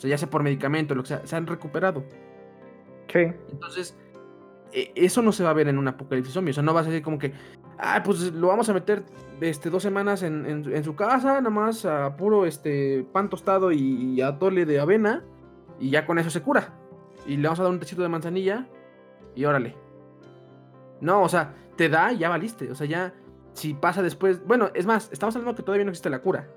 O 0.00 0.02
sea, 0.02 0.08
ya 0.08 0.16
sea 0.16 0.30
por 0.30 0.42
medicamento, 0.42 0.94
lo 0.94 1.02
que 1.02 1.08
sea, 1.08 1.26
se 1.26 1.36
han 1.36 1.46
recuperado. 1.46 2.02
Sí. 3.12 3.30
Entonces, 3.52 3.94
e, 4.72 4.92
eso 4.94 5.20
no 5.20 5.30
se 5.30 5.44
va 5.44 5.50
a 5.50 5.52
ver 5.52 5.68
en 5.68 5.76
un 5.76 5.86
apocalipsis 5.88 6.32
zombie. 6.32 6.52
O 6.52 6.54
sea, 6.54 6.62
no 6.62 6.72
vas 6.72 6.86
a 6.86 6.88
decir 6.88 7.04
como 7.04 7.18
que, 7.18 7.34
ah, 7.78 8.00
pues 8.02 8.32
lo 8.32 8.48
vamos 8.48 8.66
a 8.70 8.72
meter 8.72 9.02
este, 9.42 9.68
dos 9.68 9.82
semanas 9.82 10.22
en, 10.22 10.82
su 10.82 10.96
casa, 10.96 11.34
nada 11.42 11.50
más 11.50 11.84
a 11.84 12.16
puro 12.16 12.46
este, 12.46 13.04
pan 13.12 13.28
tostado 13.28 13.72
y, 13.72 14.22
a 14.22 14.38
tole 14.38 14.64
de 14.64 14.80
avena, 14.80 15.22
y 15.78 15.90
ya 15.90 16.06
con 16.06 16.18
eso 16.18 16.30
se 16.30 16.40
cura. 16.40 16.72
Y 17.26 17.36
le 17.36 17.42
vamos 17.42 17.60
a 17.60 17.64
dar 17.64 17.72
un 17.72 17.78
tecito 17.78 18.00
de 18.00 18.08
manzanilla, 18.08 18.66
y 19.34 19.44
órale. 19.44 19.76
No, 21.02 21.20
o 21.20 21.28
sea, 21.28 21.54
te 21.76 21.90
da 21.90 22.10
y 22.10 22.18
ya 22.20 22.30
valiste. 22.30 22.70
O 22.70 22.74
sea, 22.74 22.86
ya, 22.86 23.12
si 23.52 23.74
pasa 23.74 24.00
después. 24.00 24.42
Bueno, 24.46 24.70
es 24.72 24.86
más, 24.86 25.10
estamos 25.12 25.36
hablando 25.36 25.54
que 25.54 25.62
todavía 25.62 25.84
no 25.84 25.90
existe 25.90 26.08
la 26.08 26.20
cura. 26.20 26.48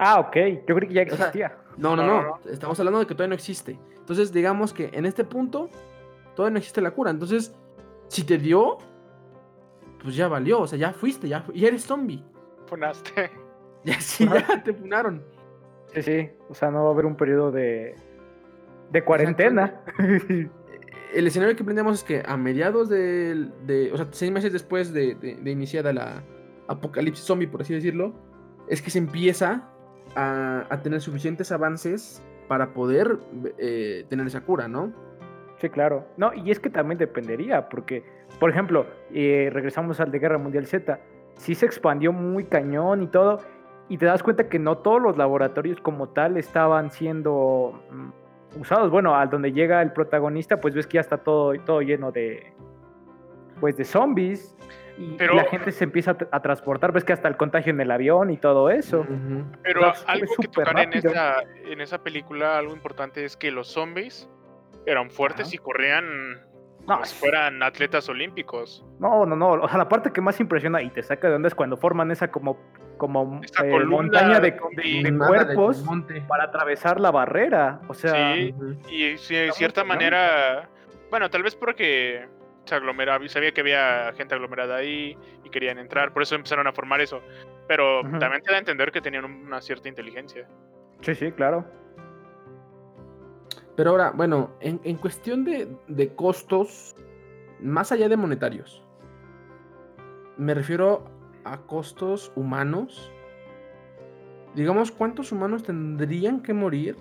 Ah, 0.00 0.18
ok. 0.18 0.36
Yo 0.66 0.74
creí 0.74 0.88
que 0.88 0.94
ya 0.94 1.02
existía. 1.02 1.61
No, 1.76 1.96
no, 1.96 2.06
no, 2.06 2.38
Estamos 2.50 2.78
hablando 2.78 3.00
de 3.00 3.06
que 3.06 3.14
todavía 3.14 3.30
no 3.30 3.34
existe. 3.34 3.78
Entonces, 3.96 4.32
digamos 4.32 4.72
que 4.72 4.90
en 4.92 5.06
este 5.06 5.24
punto 5.24 5.68
todavía 6.34 6.54
no 6.54 6.58
existe 6.58 6.80
la 6.80 6.90
cura. 6.90 7.10
Entonces, 7.10 7.54
si 8.08 8.24
te 8.24 8.38
dio, 8.38 8.78
pues 10.02 10.14
ya 10.16 10.28
valió. 10.28 10.60
O 10.60 10.66
sea, 10.66 10.78
ya 10.78 10.92
fuiste, 10.92 11.28
ya, 11.28 11.44
eres 11.54 11.84
zombie. 11.84 12.24
Funaste. 12.66 13.30
Ya 13.84 14.00
sí, 14.00 14.28
ya 14.28 14.62
te 14.62 14.72
funaron. 14.72 15.24
Sí, 15.92 16.02
sí. 16.02 16.30
O 16.48 16.54
sea, 16.54 16.70
no 16.70 16.84
va 16.84 16.90
a 16.90 16.92
haber 16.92 17.04
un 17.04 17.16
periodo 17.16 17.50
de, 17.50 17.96
de 18.92 19.04
cuarentena. 19.04 19.80
El 21.12 21.26
escenario 21.26 21.56
que 21.56 21.64
aprendemos 21.64 21.98
es 21.98 22.04
que 22.04 22.22
a 22.24 22.36
mediados 22.36 22.88
de, 22.88 23.50
de 23.66 23.90
o 23.92 23.96
sea, 23.96 24.06
seis 24.12 24.30
meses 24.30 24.52
después 24.52 24.92
de, 24.92 25.16
de 25.16 25.50
iniciada 25.50 25.92
la 25.92 26.22
apocalipsis 26.68 27.24
zombie, 27.24 27.48
por 27.48 27.62
así 27.62 27.74
decirlo, 27.74 28.14
es 28.68 28.80
que 28.80 28.90
se 28.90 28.98
empieza 28.98 29.68
a, 30.14 30.80
tener 30.82 31.00
suficientes 31.00 31.52
avances 31.52 32.22
para 32.48 32.74
poder 32.74 33.18
eh, 33.58 34.04
tener 34.08 34.26
esa 34.26 34.40
cura, 34.42 34.68
¿no? 34.68 34.92
Sí, 35.58 35.68
claro. 35.70 36.04
No, 36.16 36.32
y 36.34 36.50
es 36.50 36.58
que 36.58 36.70
también 36.70 36.98
dependería, 36.98 37.68
porque, 37.68 38.04
por 38.40 38.50
ejemplo, 38.50 38.86
eh, 39.12 39.48
regresamos 39.52 40.00
al 40.00 40.10
de 40.10 40.18
Guerra 40.18 40.38
Mundial 40.38 40.66
Z, 40.66 40.98
sí 41.36 41.54
se 41.54 41.66
expandió 41.66 42.12
muy 42.12 42.44
cañón 42.44 43.02
y 43.02 43.06
todo, 43.06 43.40
y 43.88 43.98
te 43.98 44.06
das 44.06 44.22
cuenta 44.22 44.48
que 44.48 44.58
no 44.58 44.78
todos 44.78 45.00
los 45.00 45.16
laboratorios 45.16 45.80
como 45.80 46.08
tal 46.08 46.36
estaban 46.36 46.90
siendo 46.90 47.80
mm, 47.90 48.60
usados. 48.60 48.90
Bueno, 48.90 49.14
al 49.14 49.30
donde 49.30 49.52
llega 49.52 49.82
el 49.82 49.92
protagonista, 49.92 50.60
pues 50.60 50.74
ves 50.74 50.86
que 50.86 50.94
ya 50.94 51.00
está 51.00 51.18
todo, 51.18 51.52
todo 51.64 51.80
lleno 51.80 52.10
de, 52.10 52.52
pues, 53.60 53.76
de 53.76 53.84
zombies 53.84 54.56
y 54.98 55.16
la 55.18 55.44
gente 55.44 55.72
se 55.72 55.84
empieza 55.84 56.16
a, 56.30 56.40
transportar, 56.40 56.92
ves 56.92 57.04
que 57.04 57.12
hasta 57.12 57.28
el 57.28 57.36
contagio 57.36 57.70
en 57.70 57.80
el 57.80 57.90
avión 57.90 58.30
y 58.30 58.36
todo 58.36 58.70
eso. 58.70 59.06
Pero 59.62 59.92
algo 60.06 60.34
que 60.40 60.48
tocar 60.48 60.78
en 60.78 60.92
esa, 60.92 61.42
en 61.64 61.80
esa 61.80 62.02
película, 62.02 62.58
algo 62.58 62.72
importante 62.72 63.24
es 63.24 63.36
que 63.36 63.50
los 63.50 63.68
zombies 63.68 64.28
eran 64.86 65.10
fuertes 65.10 65.54
y 65.54 65.58
corrían 65.58 66.42
como 66.86 67.04
si 67.04 67.14
fueran 67.14 67.62
atletas 67.62 68.08
olímpicos. 68.08 68.84
No, 68.98 69.24
no, 69.24 69.36
no. 69.36 69.52
O 69.52 69.68
sea, 69.68 69.78
la 69.78 69.88
parte 69.88 70.12
que 70.12 70.20
más 70.20 70.40
impresiona 70.40 70.82
y 70.82 70.90
te 70.90 71.02
saca 71.02 71.28
de 71.28 71.36
onda 71.36 71.48
es 71.48 71.54
cuando 71.54 71.76
forman 71.76 72.10
esa 72.10 72.30
como, 72.30 72.58
como 72.98 73.40
eh, 73.62 73.84
montaña 73.84 74.40
de, 74.40 74.56
cuerpos 74.56 75.84
para 76.26 76.44
atravesar 76.44 77.00
la 77.00 77.10
barrera. 77.10 77.80
O 77.88 77.94
sea. 77.94 78.34
Sí, 78.34 78.54
y 78.90 79.16
sí, 79.18 79.34
de 79.34 79.52
cierta 79.52 79.84
manera. 79.84 80.68
Bueno, 81.10 81.30
tal 81.30 81.42
vez 81.42 81.54
porque 81.54 82.26
se 82.64 82.74
aglomeraba, 82.74 83.26
sabía 83.28 83.52
que 83.52 83.60
había 83.60 84.12
gente 84.16 84.34
aglomerada 84.34 84.76
ahí 84.76 85.16
y 85.44 85.50
querían 85.50 85.78
entrar, 85.78 86.12
por 86.12 86.22
eso 86.22 86.34
empezaron 86.34 86.66
a 86.66 86.72
formar 86.72 87.00
eso. 87.00 87.20
Pero 87.68 88.02
también 88.18 88.42
te 88.42 88.50
da 88.50 88.56
a 88.56 88.60
entender 88.60 88.92
que 88.92 89.00
tenían 89.00 89.24
una 89.24 89.60
cierta 89.60 89.88
inteligencia. 89.88 90.46
Sí, 91.00 91.14
sí, 91.14 91.32
claro. 91.32 91.64
Pero 93.76 93.90
ahora, 93.90 94.12
bueno, 94.14 94.50
en, 94.60 94.96
cuestión 94.96 95.44
de, 95.44 95.68
de, 95.88 96.14
costos, 96.14 96.94
más 97.60 97.90
allá 97.90 98.08
de 98.08 98.16
monetarios, 98.16 98.84
me 100.36 100.54
refiero 100.54 101.04
a 101.44 101.58
costos 101.62 102.32
humanos. 102.36 103.12
Digamos, 104.54 104.92
¿cuántos 104.92 105.32
humanos 105.32 105.62
tendrían 105.62 106.42
que 106.42 106.52
morir 106.52 106.96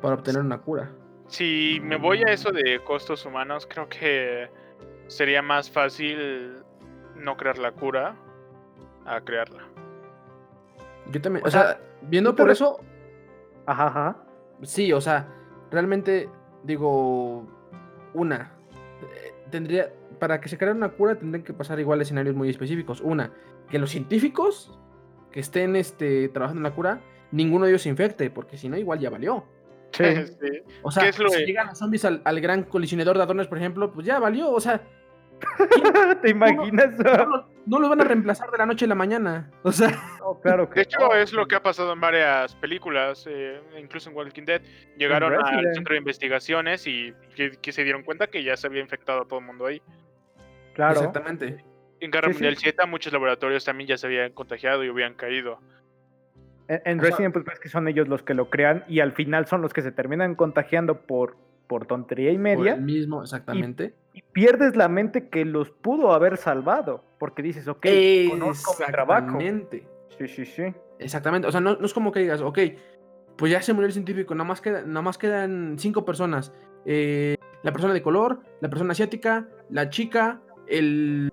para 0.00 0.14
obtener 0.14 0.40
una 0.42 0.58
cura? 0.58 0.92
Si 1.30 1.78
me 1.80 1.96
voy 1.96 2.24
a 2.26 2.32
eso 2.32 2.50
de 2.50 2.80
costos 2.82 3.24
humanos, 3.24 3.64
creo 3.70 3.88
que 3.88 4.50
sería 5.06 5.40
más 5.42 5.70
fácil 5.70 6.56
no 7.14 7.36
crear 7.36 7.56
la 7.56 7.70
cura 7.70 8.16
a 9.06 9.20
crearla. 9.20 9.62
Yo 11.12 11.20
también, 11.20 11.46
o, 11.46 11.50
sea, 11.50 11.80
viendo 12.02 12.34
por 12.34 12.50
eso. 12.50 12.80
Ajá, 13.64 13.86
ajá. 13.86 14.16
Sí, 14.62 14.92
o 14.92 15.00
sea, 15.00 15.28
realmente 15.70 16.28
digo, 16.64 17.46
una, 18.12 18.50
eh, 19.14 19.32
tendría, 19.50 19.92
para 20.18 20.40
que 20.40 20.48
se 20.48 20.58
creara 20.58 20.76
una 20.76 20.88
cura 20.88 21.14
tendrían 21.14 21.44
que 21.44 21.52
pasar 21.52 21.78
igual 21.78 22.00
escenarios 22.00 22.34
muy 22.34 22.50
específicos. 22.50 23.00
Una, 23.00 23.32
que 23.70 23.78
los 23.78 23.90
científicos 23.90 24.76
que 25.30 25.38
estén 25.38 25.76
este, 25.76 26.28
trabajando 26.28 26.58
en 26.58 26.64
la 26.64 26.74
cura, 26.74 27.00
ninguno 27.30 27.66
de 27.66 27.70
ellos 27.70 27.82
se 27.82 27.88
infecte, 27.88 28.30
porque 28.30 28.58
si 28.58 28.68
no, 28.68 28.76
igual 28.76 28.98
ya 28.98 29.10
valió. 29.10 29.44
O 30.82 30.90
sea, 30.90 31.12
si 31.12 31.44
llegan 31.44 31.68
los 31.68 31.78
zombies 31.78 32.04
al, 32.04 32.40
gran 32.40 32.64
colisionador 32.64 33.16
de 33.16 33.22
adornos, 33.22 33.48
por 33.48 33.58
ejemplo, 33.58 33.92
pues 33.92 34.06
ya 34.06 34.18
valió, 34.18 34.50
o 34.50 34.60
sea. 34.60 34.80
¿Te 36.22 36.30
imaginas? 36.30 36.90
No, 37.66 37.78
los 37.78 37.88
van 37.88 38.00
a 38.00 38.04
reemplazar 38.04 38.50
de 38.50 38.58
la 38.58 38.66
noche 38.66 38.84
a 38.84 38.88
la 38.88 38.94
mañana. 38.94 39.50
O 39.62 39.72
sea. 39.72 39.90
claro 40.42 40.66
de 40.66 40.82
hecho, 40.82 41.14
es 41.14 41.32
lo 41.32 41.46
que 41.46 41.56
ha 41.56 41.62
pasado 41.62 41.92
en 41.92 42.00
varias 42.00 42.54
películas, 42.56 43.26
eh, 43.28 43.60
incluso 43.78 44.10
en 44.10 44.16
Walking 44.16 44.44
Dead. 44.44 44.60
Llegaron 44.96 45.34
al 45.34 45.74
centro 45.74 45.94
de 45.94 45.98
investigaciones 45.98 46.86
y 46.86 47.14
que, 47.34 47.72
se 47.72 47.84
dieron 47.84 48.02
cuenta 48.02 48.26
que 48.26 48.42
ya 48.42 48.56
se 48.56 48.66
había 48.66 48.80
infectado 48.80 49.22
a 49.22 49.24
todo 49.24 49.38
el 49.40 49.46
mundo 49.46 49.66
ahí. 49.66 49.80
Claro. 50.74 50.92
Exactamente. 50.92 51.64
En 52.00 52.10
Guerra 52.10 52.28
Mundial 52.28 52.56
Z, 52.56 52.86
muchos 52.86 53.12
laboratorios 53.12 53.64
también 53.64 53.88
ya 53.88 53.98
se 53.98 54.06
habían 54.06 54.32
contagiado 54.32 54.84
y 54.84 54.88
habían 54.88 55.14
caído. 55.14 55.60
En, 56.70 57.00
Resident 57.00 57.34
Evil, 57.34 57.44
pues 57.44 57.58
que 57.58 57.68
son 57.68 57.88
ellos 57.88 58.06
los 58.06 58.22
que 58.22 58.32
lo 58.32 58.48
crean 58.48 58.84
y 58.86 59.00
al 59.00 59.10
final 59.10 59.46
son 59.46 59.60
los 59.60 59.72
que 59.72 59.82
se 59.82 59.90
terminan 59.90 60.36
contagiando 60.36 61.00
por, 61.00 61.36
por 61.66 61.84
tontería 61.84 62.30
y 62.30 62.38
media. 62.38 62.74
el 62.74 62.82
mismo, 62.82 63.22
exactamente. 63.22 63.94
Y, 64.14 64.22
pierdes 64.22 64.76
la 64.76 64.88
mente 64.88 65.28
que 65.28 65.44
los 65.44 65.70
pudo 65.70 66.12
haber 66.12 66.36
salvado, 66.36 67.02
porque 67.18 67.42
dices, 67.42 67.66
ok, 67.66 67.84
conozco 68.28 68.76
mi 68.78 68.86
trabajo. 68.86 69.38
Sí, 69.40 70.28
sí, 70.28 70.46
sí. 70.46 70.62
Exactamente, 71.00 71.48
o 71.48 71.50
sea, 71.50 71.60
no, 71.60 71.72
es 71.84 71.92
como 71.92 72.12
que 72.12 72.20
digas, 72.20 72.40
ok, 72.40 72.58
pues 73.36 73.50
ya 73.50 73.60
se 73.62 73.72
murió 73.72 73.86
el 73.86 73.92
científico, 73.92 74.32
nada 74.36 74.46
más, 74.46 74.60
queda, 74.60 74.82
nada 74.82 75.02
más 75.02 75.18
quedan 75.18 75.76
cinco 75.76 76.04
personas. 76.04 76.52
Eh, 76.84 77.36
la 77.64 77.72
persona 77.72 77.92
de 77.92 78.02
color, 78.02 78.42
la 78.60 78.70
persona 78.70 78.92
asiática, 78.92 79.48
la 79.70 79.90
chica, 79.90 80.40
el 80.68 81.30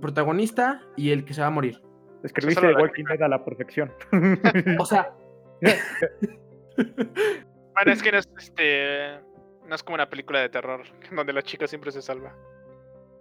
protagonista 0.00 0.80
y 0.96 1.10
el 1.10 1.26
que 1.26 1.34
se 1.34 1.42
va 1.42 1.48
a 1.48 1.50
morir. 1.50 1.82
Escribiste 2.22 2.66
de 2.66 2.74
Walking 2.74 3.04
Dead 3.04 3.22
a 3.22 3.28
la 3.28 3.44
perfección. 3.44 3.92
o 4.78 4.84
sea... 4.84 5.12
bueno, 6.76 7.92
es 7.92 8.02
que 8.02 8.12
no 8.12 8.18
es, 8.18 8.28
este, 8.38 9.18
no 9.66 9.74
es 9.74 9.82
como 9.82 9.94
una 9.94 10.08
película 10.08 10.40
de 10.40 10.48
terror 10.48 10.82
donde 11.10 11.32
la 11.32 11.42
chica 11.42 11.66
siempre 11.66 11.90
se 11.92 12.02
salva. 12.02 12.34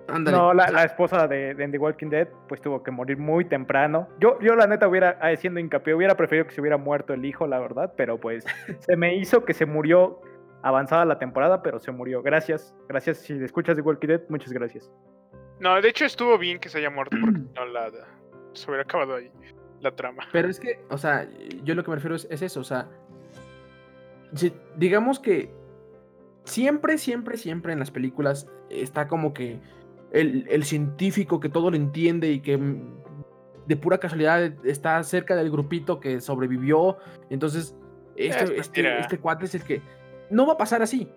No, 0.08 0.54
la, 0.54 0.84
esposa 0.84 1.28
de, 1.28 1.54
de, 1.54 1.68
The 1.68 1.78
Walking 1.78 2.10
Dead 2.10 2.30
pues 2.48 2.62
tuvo 2.62 2.82
que 2.82 2.92
morir 2.92 3.18
muy 3.18 3.44
temprano. 3.44 4.08
Yo, 4.20 4.40
yo 4.40 4.56
la 4.56 4.66
neta 4.66 4.88
hubiera, 4.88 5.18
haciendo 5.22 5.60
hincapié, 5.60 5.94
hubiera 5.94 6.16
preferido 6.16 6.48
que 6.48 6.54
se 6.54 6.62
hubiera 6.62 6.78
muerto 6.78 7.14
el 7.14 7.26
hijo, 7.26 7.46
la 7.46 7.60
verdad, 7.60 7.94
pero 7.98 8.18
pues 8.18 8.46
se 8.80 8.96
me 8.96 9.16
hizo 9.16 9.44
que 9.44 9.54
se 9.54 9.66
murió 9.66 10.22
avanzada 10.64 11.04
la 11.04 11.20
temporada, 11.20 11.62
pero 11.62 11.80
se 11.80 11.92
murió. 11.92 12.22
Gracias, 12.22 12.74
gracias. 12.88 13.18
Si 13.18 13.34
escuchas 13.44 13.76
The 13.76 13.82
Walking 13.82 14.08
Dead, 14.08 14.22
muchas 14.30 14.54
gracias. 14.54 14.90
No, 15.60 15.82
de 15.82 15.90
hecho 15.90 16.06
estuvo 16.06 16.38
bien 16.38 16.60
que 16.60 16.70
se 16.70 16.78
haya 16.78 16.90
muerto 16.90 17.18
porque 17.20 17.40
no 17.56 17.66
la, 17.66 17.92
se 18.58 18.70
hubiera 18.70 18.84
acabado 18.84 19.16
ahí 19.16 19.32
la 19.82 19.96
trama. 19.96 20.24
Pero 20.32 20.50
es 20.50 20.60
que, 20.60 20.80
o 20.90 20.98
sea, 20.98 21.28
yo 21.64 21.76
lo 21.76 21.84
que 21.84 21.90
me 21.90 21.96
refiero 21.96 22.16
es, 22.16 22.26
eso, 22.30 22.60
o 22.60 22.64
sea, 22.64 22.90
digamos 24.76 25.20
que 25.20 25.54
siempre, 26.44 26.98
siempre, 26.98 27.38
siempre 27.38 27.74
en 27.74 27.80
las 27.80 27.92
películas 27.92 28.50
está 28.70 29.08
como 29.08 29.34
que 29.34 29.60
el, 30.12 30.64
científico 30.64 31.40
que 31.40 31.50
todo 31.50 31.70
lo 31.70 31.76
entiende 31.76 32.32
y 32.32 32.40
que 32.40 32.60
de 33.68 33.76
pura 33.76 34.00
casualidad 34.00 34.42
está 34.66 35.02
cerca 35.04 35.36
del 35.36 35.52
grupito 35.52 36.00
que 36.00 36.22
sobrevivió. 36.22 36.98
Entonces, 37.30 37.76
este, 38.16 38.60
este, 38.60 39.00
este, 39.00 39.20
cuate 39.20 39.46
es 39.46 39.56
el 39.56 39.64
que. 39.64 39.82
No 40.30 40.48
va 40.48 40.54
a 40.54 40.58
pasar 40.58 40.82
así. 40.82 41.10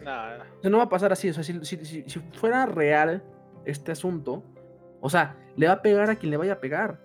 Nada. 0.00 0.46
no 0.64 0.78
va 0.78 0.84
a 0.84 0.88
pasar 0.88 1.12
así. 1.12 1.30
O 1.30 1.32
sea, 1.32 1.44
si, 1.44 1.64
si, 1.64 2.04
fuera 2.32 2.66
real 2.66 3.22
este 3.64 3.92
asunto, 3.92 4.42
o 5.00 5.08
sea, 5.08 5.36
le 5.56 5.66
va 5.66 5.74
a 5.74 5.82
pegar 5.82 6.10
a 6.10 6.16
quien 6.16 6.30
le 6.30 6.36
vaya 6.36 6.54
a 6.54 6.60
pegar. 6.60 7.00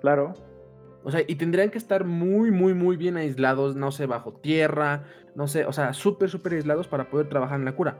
Claro. 0.00 0.34
O 1.02 1.10
sea, 1.10 1.22
y 1.26 1.34
tendrían 1.36 1.70
que 1.70 1.78
estar 1.78 2.04
muy, 2.04 2.50
muy, 2.50 2.72
muy 2.74 2.96
bien 2.96 3.16
aislados, 3.16 3.76
no 3.76 3.92
sé, 3.92 4.06
bajo 4.06 4.32
tierra, 4.32 5.04
no 5.34 5.48
sé, 5.48 5.66
o 5.66 5.72
sea, 5.72 5.92
súper, 5.92 6.30
súper 6.30 6.54
aislados 6.54 6.88
para 6.88 7.10
poder 7.10 7.28
trabajar 7.28 7.58
en 7.58 7.66
la 7.66 7.76
cura. 7.76 7.98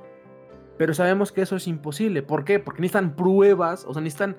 Pero 0.79 0.95
sabemos 0.95 1.31
que 1.31 1.43
eso 1.43 1.57
es 1.57 1.69
imposible. 1.69 2.23
¿Por 2.23 2.45
qué? 2.45 2.59
Porque 2.59 2.81
necesitan 2.81 3.15
pruebas, 3.15 3.85
o 3.87 3.93
sea, 3.93 4.03
necesitan 4.03 4.37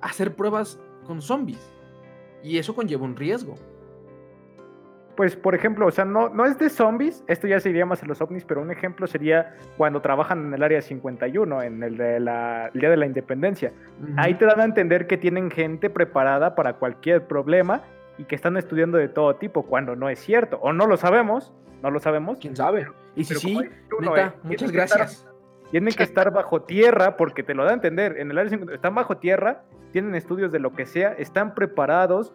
hacer 0.00 0.36
pruebas 0.36 0.78
con 1.04 1.20
zombies. 1.20 1.72
Y 2.42 2.58
eso 2.58 2.74
conlleva 2.74 3.04
un 3.04 3.16
riesgo. 3.16 3.56
Pues, 5.16 5.34
por 5.34 5.54
ejemplo, 5.54 5.86
o 5.86 5.90
sea, 5.90 6.04
no, 6.04 6.28
no 6.28 6.44
es 6.44 6.58
de 6.58 6.68
zombies, 6.68 7.24
esto 7.26 7.46
ya 7.46 7.58
se 7.58 7.70
iría 7.70 7.86
más 7.86 8.02
en 8.02 8.08
los 8.08 8.20
ovnis, 8.20 8.44
pero 8.44 8.60
un 8.60 8.70
ejemplo 8.70 9.06
sería 9.06 9.56
cuando 9.78 10.02
trabajan 10.02 10.46
en 10.46 10.54
el 10.54 10.62
área 10.62 10.82
51, 10.82 11.62
en 11.62 11.82
el, 11.82 11.96
de 11.96 12.20
la, 12.20 12.70
Día 12.74 12.90
de 12.90 12.96
la 12.98 13.06
Independencia. 13.06 13.72
Ahí 14.18 14.34
te 14.34 14.44
dan 14.44 14.60
a 14.60 14.64
entender 14.64 15.06
que 15.06 15.16
tienen 15.16 15.50
gente 15.50 15.88
preparada 15.88 16.54
para 16.54 16.74
cualquier 16.74 17.26
problema 17.26 17.82
y 18.18 18.24
que 18.24 18.34
están 18.34 18.58
estudiando 18.58 18.98
de 18.98 19.08
todo 19.08 19.36
tipo, 19.36 19.64
cuando 19.64 19.96
no 19.96 20.10
es 20.10 20.18
cierto. 20.18 20.58
O 20.60 20.74
no 20.74 20.86
lo 20.86 20.98
sabemos, 20.98 21.54
no 21.82 21.90
lo 21.90 21.98
sabemos. 21.98 22.38
¿Quién 22.38 22.54
sabe? 22.54 22.86
Y 23.14 23.24
si 23.24 23.34
sí, 23.36 23.58
neta, 24.00 24.34
muchas 24.42 24.70
gracias. 24.70 25.26
Tienen 25.70 25.94
que 25.94 26.02
estar 26.02 26.30
bajo 26.30 26.62
tierra 26.62 27.16
porque 27.16 27.42
te 27.42 27.54
lo 27.54 27.64
da 27.64 27.70
a 27.70 27.74
entender. 27.74 28.18
En 28.18 28.30
el 28.30 28.38
área 28.38 28.50
50 28.50 28.74
están 28.74 28.94
bajo 28.94 29.16
tierra, 29.16 29.64
tienen 29.92 30.14
estudios 30.14 30.52
de 30.52 30.58
lo 30.58 30.74
que 30.74 30.86
sea, 30.86 31.12
están 31.14 31.54
preparados, 31.54 32.34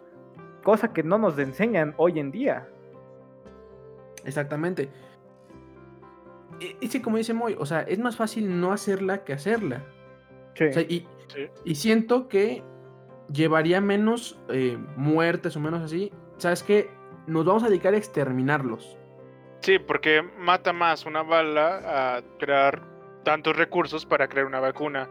cosa 0.62 0.92
que 0.92 1.02
no 1.02 1.18
nos 1.18 1.38
enseñan 1.38 1.94
hoy 1.96 2.18
en 2.18 2.30
día. 2.30 2.68
Exactamente. 4.24 4.88
Y, 6.80 6.88
sí, 6.88 7.02
como 7.02 7.16
dice 7.16 7.34
Moy, 7.34 7.56
o 7.58 7.66
sea, 7.66 7.80
es 7.80 7.98
más 7.98 8.16
fácil 8.16 8.60
no 8.60 8.72
hacerla 8.72 9.24
que 9.24 9.32
hacerla. 9.32 9.84
Sí. 10.54 11.06
y, 11.64 11.74
siento 11.74 12.28
que 12.28 12.62
llevaría 13.32 13.80
menos 13.80 14.38
eh, 14.48 14.78
muertes 14.96 15.56
o 15.56 15.60
menos 15.60 15.82
así. 15.82 16.12
¿Sabes 16.36 16.62
qué? 16.62 16.90
Nos 17.26 17.44
vamos 17.44 17.64
a 17.64 17.68
dedicar 17.68 17.94
a 17.94 17.96
exterminarlos. 17.96 18.96
Sí, 19.60 19.78
porque 19.78 20.22
mata 20.38 20.72
más 20.72 21.06
una 21.06 21.22
bala 21.22 22.16
a 22.16 22.22
crear 22.38 22.82
tantos 23.24 23.56
recursos 23.56 24.04
para 24.04 24.28
crear 24.28 24.46
una 24.46 24.60
vacuna. 24.60 25.08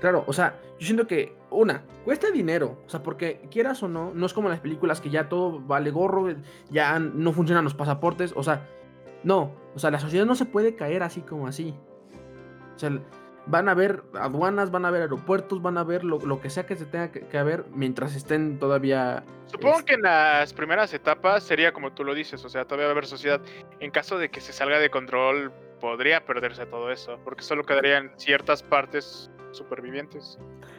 Claro, 0.00 0.24
o 0.26 0.32
sea, 0.32 0.60
yo 0.78 0.86
siento 0.86 1.06
que, 1.06 1.36
una, 1.50 1.82
cuesta 2.04 2.30
dinero, 2.30 2.78
o 2.86 2.88
sea, 2.88 3.02
porque 3.02 3.40
quieras 3.50 3.82
o 3.82 3.88
no, 3.88 4.12
no 4.14 4.26
es 4.26 4.32
como 4.32 4.48
las 4.48 4.60
películas 4.60 5.00
que 5.00 5.10
ya 5.10 5.28
todo 5.28 5.60
vale 5.60 5.90
gorro, 5.90 6.28
ya 6.70 6.98
no 6.98 7.32
funcionan 7.32 7.64
los 7.64 7.74
pasaportes, 7.74 8.32
o 8.36 8.42
sea, 8.42 8.66
no, 9.24 9.52
o 9.74 9.78
sea, 9.78 9.90
la 9.90 9.98
sociedad 9.98 10.24
no 10.24 10.36
se 10.36 10.44
puede 10.44 10.76
caer 10.76 11.02
así 11.02 11.22
como 11.22 11.48
así. 11.48 11.74
O 12.76 12.78
sea, 12.78 12.90
van 13.46 13.68
a 13.68 13.72
haber 13.72 14.04
aduanas, 14.14 14.70
van 14.70 14.84
a 14.84 14.88
haber 14.88 15.02
aeropuertos, 15.02 15.60
van 15.62 15.78
a 15.78 15.84
ver 15.84 16.04
lo, 16.04 16.40
que 16.40 16.50
sea 16.50 16.66
que 16.66 16.76
se 16.76 16.84
tenga 16.86 17.10
que, 17.10 17.38
haber 17.38 17.64
mientras 17.74 18.14
estén 18.14 18.58
todavía... 18.58 19.24
Supongo 19.46 19.84
que 19.84 19.94
en 19.94 20.02
las 20.02 20.52
primeras 20.52 20.92
etapas 20.92 21.42
sería 21.42 21.72
como 21.72 21.92
tú 21.92 22.04
lo 22.04 22.14
dices, 22.14 22.44
o 22.44 22.48
sea, 22.48 22.66
todavía 22.66 22.86
va 22.86 22.90
a 22.90 22.92
haber 22.92 23.06
sociedad. 23.06 23.40
En 23.80 23.90
caso 23.90 24.18
de 24.18 24.28
que 24.30 24.40
se 24.40 24.52
salga 24.52 24.78
de 24.78 24.90
control, 24.90 25.50
podría 25.80 26.24
perderse 26.24 26.66
todo 26.66 26.92
eso, 26.92 27.18
porque 27.24 27.42
solo 27.42 27.64
quedarían 27.64 28.12
ciertas 28.16 28.62
partes 28.62 29.30
supervivientes. 29.52 30.38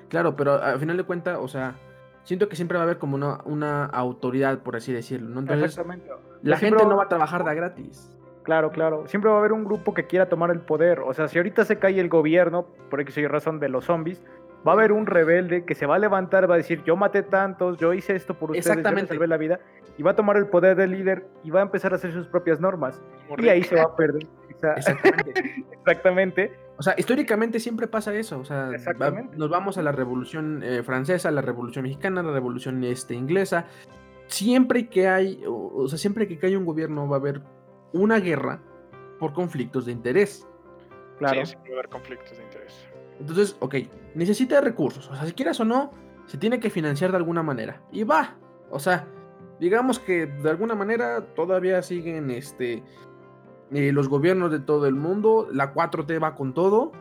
Claro, 0.09 0.35
pero 0.35 0.61
al 0.61 0.79
final 0.79 0.97
de 0.97 1.03
cuentas, 1.03 1.37
o 1.41 1.47
sea, 1.47 1.75
siento 2.23 2.49
que 2.49 2.55
siempre 2.55 2.77
va 2.77 2.83
a 2.83 2.85
haber 2.85 2.97
como 2.97 3.15
una, 3.15 3.41
una 3.45 3.85
autoridad, 3.85 4.59
por 4.59 4.75
así 4.75 4.93
decirlo, 4.93 5.41
¿no? 5.41 5.53
Exactamente. 5.53 6.09
La 6.41 6.57
gente 6.57 6.85
no 6.85 6.97
va 6.97 7.03
a 7.05 7.09
trabajar 7.09 7.43
de 7.43 7.55
gratis. 7.55 8.15
Claro, 8.43 8.71
claro. 8.71 9.07
Siempre 9.07 9.29
va 9.29 9.37
a 9.37 9.39
haber 9.39 9.51
un 9.51 9.63
grupo 9.63 9.93
que 9.93 10.07
quiera 10.07 10.27
tomar 10.27 10.49
el 10.49 10.61
poder. 10.61 11.01
O 11.01 11.13
sea, 11.13 11.27
si 11.27 11.37
ahorita 11.37 11.65
se 11.65 11.77
cae 11.77 11.99
el 11.99 12.09
gobierno, 12.09 12.65
por 12.89 13.01
X 13.01 13.15
razón 13.29 13.59
de 13.59 13.69
los 13.69 13.85
zombies, 13.85 14.23
va 14.67 14.71
a 14.71 14.75
haber 14.75 14.91
un 14.91 15.05
rebelde 15.05 15.65
que 15.65 15.75
se 15.75 15.85
va 15.85 15.95
a 15.95 15.99
levantar, 15.99 16.49
va 16.49 16.55
a 16.55 16.57
decir, 16.57 16.83
yo 16.83 16.95
maté 16.95 17.23
tantos, 17.23 17.77
yo 17.77 17.93
hice 17.93 18.15
esto 18.15 18.33
por 18.33 18.51
ustedes, 18.51 18.65
Exactamente. 18.65 19.09
yo 19.09 19.15
salvé 19.15 19.27
la 19.27 19.37
vida, 19.37 19.59
y 19.97 20.03
va 20.03 20.11
a 20.11 20.15
tomar 20.15 20.37
el 20.37 20.47
poder 20.47 20.75
del 20.77 20.91
líder 20.91 21.27
y 21.43 21.49
va 21.49 21.59
a 21.59 21.63
empezar 21.63 21.93
a 21.93 21.97
hacer 21.97 22.11
sus 22.11 22.27
propias 22.27 22.59
normas. 22.59 23.01
Y 23.37 23.49
ahí 23.49 23.63
se 23.63 23.75
va 23.75 23.83
a 23.83 23.95
perder. 23.95 24.25
Exactamente. 24.49 25.65
Exactamente. 25.71 26.68
O 26.79 26.81
sea, 26.81 26.95
históricamente 26.97 27.59
siempre 27.59 27.87
pasa 27.87 28.15
eso. 28.15 28.39
O 28.39 28.45
sea, 28.45 28.71
nos 29.35 29.49
vamos 29.49 29.77
a 29.77 29.81
la 29.81 29.91
Revolución 29.91 30.63
eh, 30.63 30.81
Francesa, 30.81 31.29
la 31.29 31.41
Revolución 31.41 31.83
Mexicana, 31.83 32.23
la 32.23 32.31
Revolución 32.31 32.81
este, 32.85 33.15
Inglesa. 33.15 33.65
Siempre 34.27 34.87
que 34.87 35.09
hay, 35.09 35.43
o, 35.45 35.85
sea, 35.89 35.99
siempre 35.99 36.25
que 36.25 36.39
hay 36.45 36.55
un 36.55 36.63
gobierno 36.63 37.05
va 37.05 37.17
a 37.17 37.19
haber 37.19 37.41
una 37.91 38.21
guerra 38.21 38.61
por 39.19 39.33
conflictos 39.33 39.87
de 39.87 39.91
interés. 39.91 40.47
Claro. 41.17 41.45
Sí, 41.45 41.51
siempre 41.51 41.71
va 41.71 41.75
a 41.75 41.79
haber 41.81 41.89
conflictos 41.89 42.37
de 42.37 42.43
interés. 42.45 42.87
Entonces, 43.19 43.57
ok, 43.59 43.75
necesita 44.15 44.61
recursos. 44.61 45.09
O 45.09 45.15
sea, 45.15 45.25
si 45.25 45.33
quieras 45.33 45.59
o 45.59 45.65
no, 45.65 45.91
se 46.27 46.37
tiene 46.37 46.61
que 46.61 46.69
financiar 46.69 47.11
de 47.11 47.17
alguna 47.17 47.43
manera. 47.43 47.81
Y 47.91 48.05
va. 48.05 48.37
O 48.71 48.79
sea, 48.79 49.05
digamos 49.59 49.99
que 49.99 50.27
de 50.27 50.49
alguna 50.49 50.75
manera 50.75 51.25
todavía 51.35 51.81
siguen 51.81 52.31
este 52.31 52.83
eh, 53.71 53.91
los 53.91 54.09
gobiernos 54.09 54.51
de 54.51 54.59
todo 54.59 54.87
el 54.87 54.95
mundo, 54.95 55.47
la 55.51 55.73
4T 55.73 56.21
va 56.21 56.35
con 56.35 56.53
todo. 56.53 56.91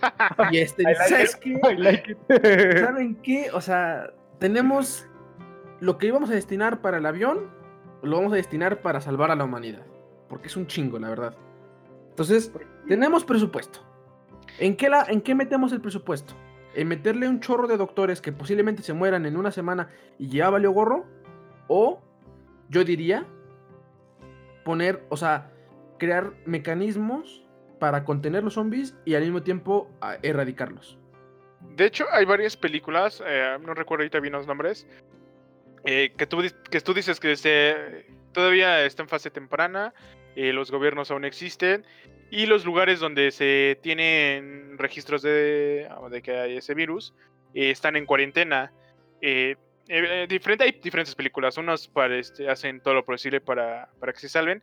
y 0.50 0.58
este, 0.58 0.82
¿sabes 0.94 1.36
qué? 1.36 1.60
¿Saben 2.80 3.16
qué? 3.16 3.50
O 3.52 3.60
sea, 3.60 4.10
tenemos 4.38 5.06
lo 5.80 5.98
que 5.98 6.06
íbamos 6.06 6.30
a 6.30 6.34
destinar 6.34 6.80
para 6.80 6.98
el 6.98 7.06
avión, 7.06 7.50
lo 8.02 8.16
vamos 8.16 8.32
a 8.32 8.36
destinar 8.36 8.80
para 8.80 9.00
salvar 9.00 9.30
a 9.30 9.36
la 9.36 9.44
humanidad. 9.44 9.84
Porque 10.28 10.48
es 10.48 10.56
un 10.56 10.66
chingo, 10.66 10.98
la 10.98 11.08
verdad. 11.08 11.36
Entonces, 12.10 12.52
tenemos 12.88 13.24
presupuesto. 13.24 13.80
¿En 14.58 14.76
qué, 14.76 14.88
la, 14.88 15.04
¿En 15.04 15.20
qué 15.20 15.34
metemos 15.34 15.72
el 15.72 15.80
presupuesto? 15.80 16.34
¿En 16.74 16.88
meterle 16.88 17.28
un 17.28 17.40
chorro 17.40 17.66
de 17.66 17.76
doctores 17.76 18.20
que 18.20 18.32
posiblemente 18.32 18.82
se 18.82 18.92
mueran 18.92 19.26
en 19.26 19.36
una 19.36 19.50
semana 19.50 19.88
y 20.18 20.28
ya 20.28 20.48
valió 20.50 20.70
gorro? 20.72 21.04
O, 21.68 22.00
yo 22.68 22.84
diría, 22.84 23.26
poner, 24.64 25.04
o 25.10 25.16
sea, 25.16 25.52
crear 25.98 26.32
mecanismos 26.44 27.46
para 27.78 28.04
contener 28.04 28.44
los 28.44 28.54
zombies 28.54 28.94
y 29.04 29.14
al 29.14 29.22
mismo 29.22 29.42
tiempo 29.42 29.90
ah, 30.00 30.16
erradicarlos. 30.22 30.98
De 31.74 31.86
hecho, 31.86 32.06
hay 32.12 32.24
varias 32.24 32.56
películas, 32.56 33.22
eh, 33.26 33.56
no 33.60 33.74
recuerdo 33.74 34.02
ahorita 34.02 34.20
bien 34.20 34.32
los 34.32 34.46
nombres, 34.46 34.86
eh, 35.84 36.12
que, 36.16 36.26
tú, 36.26 36.42
que 36.70 36.80
tú 36.80 36.94
dices 36.94 37.20
que 37.20 37.36
se, 37.36 38.06
todavía 38.32 38.84
está 38.84 39.02
en 39.02 39.08
fase 39.08 39.30
temprana, 39.30 39.92
eh, 40.36 40.52
los 40.52 40.70
gobiernos 40.70 41.10
aún 41.10 41.24
existen 41.24 41.84
y 42.30 42.46
los 42.46 42.64
lugares 42.64 43.00
donde 43.00 43.30
se 43.30 43.78
tienen 43.82 44.76
registros 44.78 45.22
de, 45.22 45.88
de 46.10 46.22
que 46.22 46.36
hay 46.36 46.56
ese 46.56 46.74
virus 46.74 47.14
están 47.54 47.96
en 47.96 48.04
cuarentena. 48.04 48.72
diferente, 50.28 50.64
hay 50.64 50.72
diferentes 50.82 51.14
películas, 51.14 51.56
unos 51.56 51.88
para, 51.88 52.18
este, 52.18 52.50
hacen 52.50 52.80
todo 52.80 52.94
lo 52.94 53.04
posible 53.04 53.40
para, 53.40 53.88
para 53.98 54.12
que 54.12 54.20
se 54.20 54.28
salven 54.28 54.62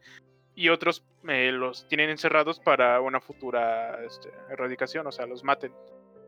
y 0.55 0.69
otros 0.69 1.05
eh, 1.27 1.51
los 1.51 1.87
tienen 1.87 2.09
encerrados 2.09 2.59
para 2.59 3.01
una 3.01 3.19
futura 3.19 3.99
este, 4.05 4.29
erradicación, 4.49 5.07
o 5.07 5.11
sea, 5.11 5.25
los 5.25 5.43
maten. 5.43 5.71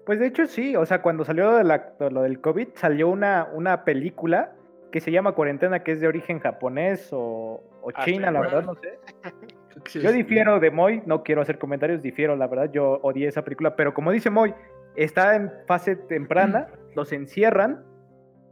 Pues 0.06 0.20
de 0.20 0.28
hecho 0.28 0.46
sí, 0.46 0.76
o 0.76 0.86
sea, 0.86 1.02
cuando 1.02 1.26
salió 1.26 1.54
de 1.56 1.64
lo 2.12 2.22
del 2.22 2.40
COVID 2.40 2.70
salió 2.76 3.10
una, 3.10 3.48
una 3.54 3.84
película 3.84 4.54
que 4.92 5.02
se 5.02 5.12
llama 5.12 5.34
Cuarentena, 5.34 5.84
que 5.84 5.92
es 5.92 6.00
de 6.00 6.08
origen 6.08 6.40
japonés 6.40 7.10
o, 7.12 7.64
o 7.82 7.92
Ah, 7.94 8.06
china, 8.06 8.32
la 8.32 8.42
verdad, 8.42 8.64
no 8.64 8.76
sé. 8.76 9.00
Yo 10.00 10.12
difiero 10.12 10.60
de 10.60 10.72
Moy, 10.72 11.04
no 11.06 11.22
quiero 11.24 11.42
hacer 11.42 11.60
comentarios, 11.60 12.02
difiero, 12.02 12.36
la 12.36 12.48
verdad, 12.48 12.72
yo 12.72 13.00
odié 13.04 13.28
esa 13.28 13.44
película, 13.44 13.76
pero 13.76 13.94
como 13.94 14.12
dice 14.12 14.30
Moy, 14.30 14.54
está 14.96 15.36
en 15.36 15.52
fase 15.68 15.96
temprana, 15.96 16.70
los 16.96 17.12
encierran 17.12 17.84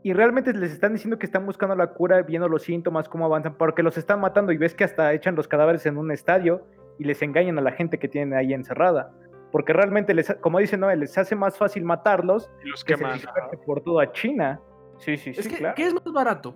y 0.04 0.12
realmente 0.12 0.54
les 0.54 0.72
están 0.72 0.94
diciendo 0.94 1.18
que 1.18 1.26
están 1.26 1.46
buscando 1.46 1.76
la 1.76 1.88
cura, 1.88 2.22
viendo 2.22 2.50
los 2.50 2.64
síntomas, 2.64 3.08
cómo 3.08 3.26
avanzan, 3.26 3.56
porque 3.56 3.82
los 3.84 3.98
están 3.98 4.20
matando 4.20 4.52
y 4.52 4.58
ves 4.58 4.76
que 4.76 4.84
hasta 4.84 5.14
echan 5.14 5.36
los 5.36 5.48
cadáveres 5.48 5.86
en 5.86 5.98
un 5.98 6.12
estadio 6.12 6.68
y 7.00 7.06
les 7.06 7.22
engañan 7.22 7.58
a 7.58 7.62
la 7.62 7.72
gente 7.72 7.98
que 7.98 8.10
tienen 8.10 8.38
ahí 8.38 8.54
encerrada. 8.54 9.14
Porque 9.52 9.72
realmente, 9.72 10.14
les, 10.14 10.36
como 10.42 10.60
dice 10.60 10.78
Noel, 10.78 11.00
les 11.00 11.18
hace 11.18 11.36
más 11.36 11.58
fácil 11.58 11.86
matarlos 11.86 12.52
Y 12.66 12.70
los 12.70 12.84
que 12.84 12.94
se 12.94 13.00
queman. 13.00 13.14
disperse 13.18 13.58
por 13.66 13.82
toda 13.82 14.12
China. 14.12 14.60
Sí, 14.98 15.16
sí, 15.16 15.34
sí, 15.34 15.40
Es 15.40 15.48
que, 15.48 15.58
claro. 15.58 15.76
¿qué 15.76 15.88
es 15.88 15.94
más 15.94 16.12
barato? 16.12 16.56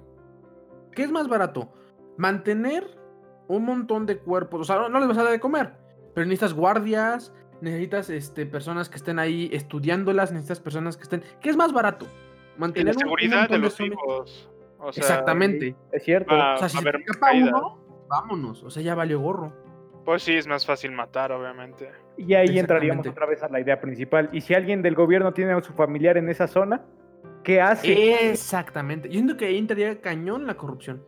¿Qué 0.91 1.03
es 1.03 1.11
más 1.11 1.29
barato? 1.29 1.71
Mantener 2.17 2.83
un 3.47 3.63
montón 3.63 4.05
de 4.05 4.17
cuerpos. 4.17 4.61
O 4.61 4.63
sea, 4.65 4.75
no, 4.77 4.89
no 4.89 4.99
les 4.99 5.07
vas 5.07 5.17
a 5.19 5.23
dar 5.23 5.31
de 5.31 5.39
comer. 5.39 5.73
Pero 6.13 6.25
necesitas 6.25 6.53
guardias, 6.53 7.33
necesitas 7.61 8.09
este, 8.09 8.45
personas 8.45 8.89
que 8.89 8.97
estén 8.97 9.19
ahí 9.19 9.49
estudiándolas, 9.53 10.31
necesitas 10.31 10.59
personas 10.59 10.97
que 10.97 11.03
estén. 11.03 11.23
¿Qué 11.39 11.49
es 11.49 11.55
más 11.55 11.71
barato? 11.71 12.07
Mantener 12.57 12.93
la 12.95 12.97
un 12.97 12.99
seguridad 12.99 13.49
de 13.49 13.57
los 13.57 13.73
zombies. 13.73 13.97
vivos. 14.01 14.49
O 14.79 14.91
sea, 14.93 15.01
Exactamente. 15.01 15.75
Es 15.91 16.03
cierto. 16.03 16.35
va- 16.35 16.55
O 16.55 16.57
sea, 16.57 16.69
si 16.69 16.77
se 16.77 16.83
te 16.91 16.97
escapa 16.97 17.31
uno, 17.33 17.79
vámonos. 18.07 18.63
O 18.63 18.69
sea, 18.69 18.83
ya 18.83 18.95
valió 18.95 19.19
gorro. 19.19 19.53
Pues 20.05 20.23
sí, 20.23 20.33
es 20.37 20.47
más 20.47 20.65
fácil 20.65 20.91
matar, 20.91 21.31
obviamente. 21.31 21.89
Y 22.17 22.33
ahí 22.33 22.57
entraríamos 22.59 23.05
otra 23.07 23.25
vez 23.25 23.43
a 23.43 23.49
la 23.49 23.59
idea 23.59 23.81
principal. 23.81 24.29
Y 24.31 24.41
si 24.41 24.53
alguien 24.53 24.81
del 24.81 24.95
gobierno 24.95 25.33
tiene 25.33 25.51
a 25.53 25.61
su 25.61 25.73
familiar 25.73 26.17
en 26.17 26.29
esa 26.29 26.47
zona, 26.47 26.81
¿qué 27.43 27.59
hace? 27.59 28.29
Exactamente. 28.31 29.09
Yo 29.09 29.15
siento 29.15 29.35
que 29.35 29.45
ahí 29.47 29.57
entraría 29.57 29.99
cañón 29.99 30.47
la 30.47 30.55
corrupción. 30.55 31.03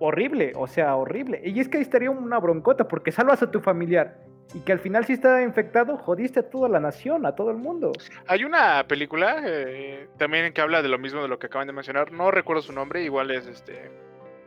Horrible, 0.00 0.52
o 0.56 0.66
sea, 0.66 0.94
horrible. 0.96 1.40
Y 1.44 1.60
es 1.60 1.68
que 1.68 1.78
ahí 1.78 1.82
estaría 1.82 2.10
una 2.10 2.38
broncota 2.38 2.86
porque 2.88 3.12
salvas 3.12 3.42
a 3.42 3.50
tu 3.50 3.60
familiar 3.60 4.18
y 4.54 4.60
que 4.60 4.72
al 4.72 4.78
final 4.80 5.04
si 5.04 5.12
está 5.14 5.42
infectado, 5.42 5.96
jodiste 5.98 6.40
a 6.40 6.48
toda 6.50 6.68
la 6.68 6.80
nación, 6.80 7.26
a 7.26 7.34
todo 7.34 7.50
el 7.50 7.58
mundo. 7.58 7.92
Hay 8.26 8.44
una 8.44 8.86
película 8.88 9.42
eh, 9.44 10.08
también 10.18 10.52
que 10.52 10.60
habla 10.60 10.80
de 10.82 10.88
lo 10.88 10.98
mismo 10.98 11.20
de 11.22 11.28
lo 11.28 11.38
que 11.38 11.46
acaban 11.46 11.66
de 11.66 11.72
mencionar. 11.74 12.12
No 12.12 12.30
recuerdo 12.30 12.62
su 12.62 12.72
nombre, 12.72 13.02
igual 13.02 13.30
es 13.30 13.46
este. 13.46 13.90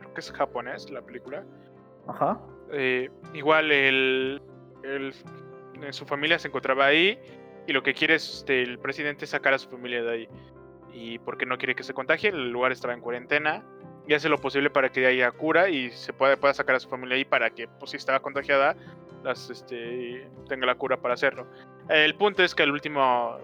Creo 0.00 0.14
que 0.14 0.20
es 0.20 0.32
japonés 0.32 0.90
la 0.90 1.02
película. 1.02 1.44
Ajá. 2.08 2.40
Eh, 2.72 3.10
igual 3.34 3.70
el, 3.70 4.42
el- 4.82 5.14
eh, 5.82 5.92
su 5.92 6.04
familia 6.04 6.38
se 6.38 6.48
encontraba 6.48 6.86
ahí 6.86 7.18
y 7.66 7.72
lo 7.72 7.82
que 7.82 7.94
quiere 7.94 8.14
es 8.16 8.38
este, 8.38 8.62
el 8.62 8.78
presidente 8.78 9.26
sacar 9.26 9.54
a 9.54 9.58
su 9.58 9.68
familia 9.70 10.02
de 10.02 10.10
ahí. 10.10 10.28
Y 10.92 11.18
porque 11.20 11.46
no 11.46 11.56
quiere 11.58 11.74
que 11.74 11.84
se 11.84 11.94
contagie, 11.94 12.30
el 12.30 12.50
lugar 12.50 12.72
estaba 12.72 12.92
en 12.92 13.00
cuarentena 13.00 13.64
y 14.06 14.14
hace 14.14 14.28
lo 14.28 14.38
posible 14.38 14.68
para 14.68 14.90
que 14.90 15.06
haya 15.06 15.30
cura 15.30 15.68
y 15.68 15.90
se 15.92 16.12
pueda, 16.12 16.36
pueda 16.36 16.54
sacar 16.54 16.74
a 16.74 16.80
su 16.80 16.88
familia 16.88 17.16
ahí 17.16 17.24
para 17.24 17.50
que, 17.50 17.68
pues 17.68 17.92
si 17.92 17.96
estaba 17.96 18.20
contagiada, 18.20 18.76
las, 19.22 19.50
este, 19.50 20.28
tenga 20.48 20.66
la 20.66 20.74
cura 20.74 21.00
para 21.00 21.14
hacerlo. 21.14 21.46
El 21.88 22.14
punto 22.14 22.42
es 22.42 22.54
que 22.54 22.62
el 22.62 22.70
último 22.70 23.36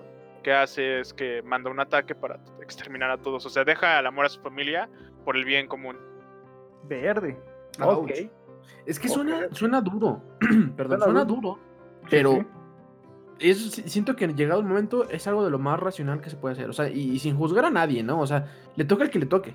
que 0.43 0.53
hace 0.53 1.01
es 1.01 1.13
que 1.13 1.43
manda 1.43 1.71
un 1.71 1.81
ataque 1.81 2.15
para 2.15 2.39
exterminar 2.63 3.11
a 3.11 3.19
todos. 3.19 3.45
O 3.47 3.51
sea, 3.51 3.65
deja 3.65 3.99
el 3.99 4.07
amor 4.07 4.27
a 4.27 4.29
su 4.29 4.41
familia 4.41 4.89
por 5.25 5.37
el 5.37 5.45
bien 5.45 5.67
común. 5.67 5.97
Verde. 6.85 7.39
Ouch. 7.81 8.11
Ok. 8.11 8.13
Es 8.87 8.99
que 8.99 9.09
suena, 9.09 9.49
suena 9.53 9.81
duro. 9.81 10.23
Perdón, 10.77 10.99
Suena 10.99 11.05
suena 11.05 11.25
duro. 11.25 11.41
duro. 11.41 11.59
Sí, 12.03 12.07
Pero 12.11 12.33
sí. 12.33 12.47
es, 13.51 13.71
siento 13.87 14.17
que 14.17 14.27
llegado 14.29 14.61
el 14.61 14.67
momento 14.67 15.09
es 15.11 15.27
algo 15.27 15.45
de 15.45 15.51
lo 15.51 15.59
más 15.59 15.79
racional 15.79 16.21
que 16.21 16.31
se 16.31 16.37
puede 16.37 16.55
hacer. 16.55 16.71
O 16.71 16.73
sea, 16.73 16.89
y, 16.89 17.13
y 17.13 17.19
sin 17.19 17.37
juzgar 17.37 17.65
a 17.67 17.71
nadie, 17.71 18.03
¿no? 18.03 18.21
O 18.21 18.27
sea, 18.27 18.47
le 18.77 18.85
toca 18.85 19.05
al 19.05 19.11
que 19.11 19.19
le 19.19 19.27
toque. 19.27 19.55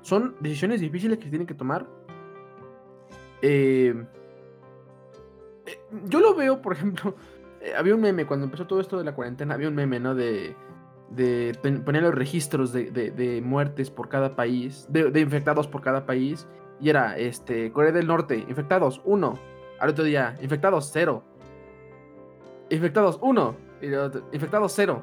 Son 0.00 0.34
decisiones 0.40 0.80
difíciles 0.80 1.18
que 1.18 1.28
tienen 1.28 1.46
que 1.46 1.54
tomar. 1.54 1.86
Eh, 3.42 3.94
yo 6.06 6.20
lo 6.20 6.34
veo, 6.34 6.60
por 6.62 6.72
ejemplo, 6.72 7.14
eh, 7.60 7.72
había 7.76 7.94
un 7.94 8.00
meme 8.00 8.26
cuando 8.26 8.44
empezó 8.44 8.66
todo 8.66 8.80
esto 8.80 8.98
de 8.98 9.04
la 9.04 9.14
cuarentena, 9.14 9.54
había 9.54 9.68
un 9.68 9.74
meme, 9.74 10.00
¿no? 10.00 10.14
De, 10.14 10.54
de 11.10 11.52
poner 11.84 12.02
los 12.02 12.14
registros 12.14 12.72
de, 12.72 12.90
de- 12.90 13.10
de 13.10 13.40
muertes 13.42 13.90
por 13.90 14.08
cada 14.08 14.34
país, 14.36 14.86
de, 14.90 15.10
de 15.10 15.20
infectados 15.20 15.68
por 15.68 15.82
cada 15.82 16.06
país. 16.06 16.46
Y 16.80 16.88
era, 16.90 17.16
este, 17.18 17.70
Corea 17.72 17.92
del 17.92 18.06
Norte, 18.06 18.36
infectados, 18.48 19.00
uno. 19.04 19.38
Al 19.78 19.90
otro 19.90 20.04
día, 20.04 20.36
infectados, 20.42 20.90
cero. 20.92 21.22
Infectados, 22.70 23.18
uno. 23.22 23.56
Y 23.80 23.86
el 23.86 23.94
otro, 23.96 24.22
infectados, 24.32 24.72
cero. 24.74 25.02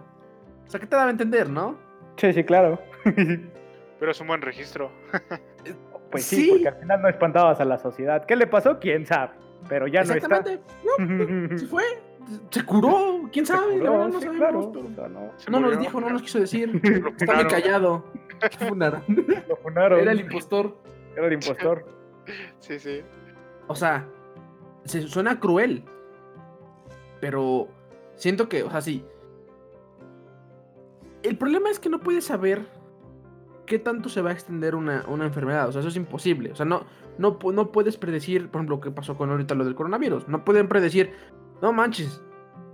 O 0.67 0.69
sea, 0.69 0.79
¿qué 0.79 0.87
te 0.87 0.95
daba 0.95 1.07
a 1.07 1.11
entender, 1.11 1.49
no? 1.49 1.77
Sí, 2.17 2.33
sí, 2.33 2.43
claro. 2.43 2.79
Pero 3.99 4.11
es 4.11 4.19
un 4.21 4.27
buen 4.27 4.41
registro. 4.41 4.91
Pues 6.11 6.23
sí, 6.25 6.37
Sí. 6.45 6.49
porque 6.49 6.67
al 6.69 6.75
final 6.77 7.01
no 7.03 7.07
espantabas 7.07 7.59
a 7.59 7.65
la 7.65 7.77
sociedad. 7.77 8.25
¿Qué 8.25 8.35
le 8.35 8.47
pasó? 8.47 8.79
¿Quién 8.79 9.05
sabe? 9.05 9.33
Pero 9.67 9.87
ya 9.87 10.03
no 10.03 10.13
está. 10.13 10.37
Exactamente. 10.37 10.63
No, 11.51 11.57
se 11.57 11.67
fue. 11.67 11.83
Se 12.51 12.63
curó. 12.63 13.29
¿Quién 13.31 13.45
Se 13.45 13.53
sabe? 13.53 13.77
La 13.77 13.79
curó, 13.79 13.91
verdad 13.91 14.07
no 14.07 14.19
sí, 14.19 14.25
sabemos, 14.25 14.39
claro. 14.39 14.71
pero 14.71 14.85
O 14.85 15.39
sea, 15.39 15.49
no, 15.49 15.59
No 15.59 15.67
nos 15.69 15.79
dijo, 15.79 16.01
no 16.01 16.09
nos 16.09 16.21
quiso 16.21 16.39
decir. 16.39 16.69
Lo 16.83 17.09
Está 17.09 17.25
muy 17.25 17.43
funaron. 17.43 17.47
callado. 17.49 18.05
Lo 18.59 18.67
funaron. 18.67 19.03
lo 19.47 19.55
funaron. 19.57 19.99
Era 19.99 20.11
el 20.13 20.19
impostor. 20.21 20.77
Era 21.15 21.27
el 21.27 21.33
impostor. 21.33 21.85
Sí, 22.59 22.79
sí. 22.79 23.01
O 23.67 23.75
sea, 23.75 24.07
se 24.85 25.01
suena 25.07 25.39
cruel. 25.39 25.83
Pero 27.19 27.67
siento 28.15 28.47
que, 28.47 28.63
o 28.63 28.69
sea, 28.71 28.81
sí. 28.81 29.03
El 31.21 31.37
problema 31.37 31.69
es 31.69 31.79
que 31.79 31.89
no 31.89 31.99
puedes 31.99 32.23
saber 32.23 32.65
qué 33.69 33.79
tanto 33.79 34.09
se 34.09 34.21
va 34.21 34.31
a 34.31 34.33
extender 34.33 34.75
una, 34.75 35.05
una 35.07 35.25
enfermedad. 35.25 35.69
O 35.69 35.71
sea, 35.71 35.79
eso 35.79 35.89
es 35.89 35.95
imposible. 35.95 36.51
O 36.51 36.55
sea, 36.55 36.65
no, 36.65 36.83
no, 37.17 37.37
no 37.53 37.71
puedes 37.71 37.95
predecir, 37.97 38.49
por 38.49 38.59
ejemplo, 38.59 38.81
qué 38.81 38.91
pasó 38.91 39.15
con 39.15 39.29
ahorita 39.29 39.55
lo 39.55 39.63
del 39.63 39.75
coronavirus. 39.75 40.27
No 40.27 40.43
pueden 40.43 40.67
predecir, 40.67 41.13
no 41.61 41.71
manches, 41.71 42.21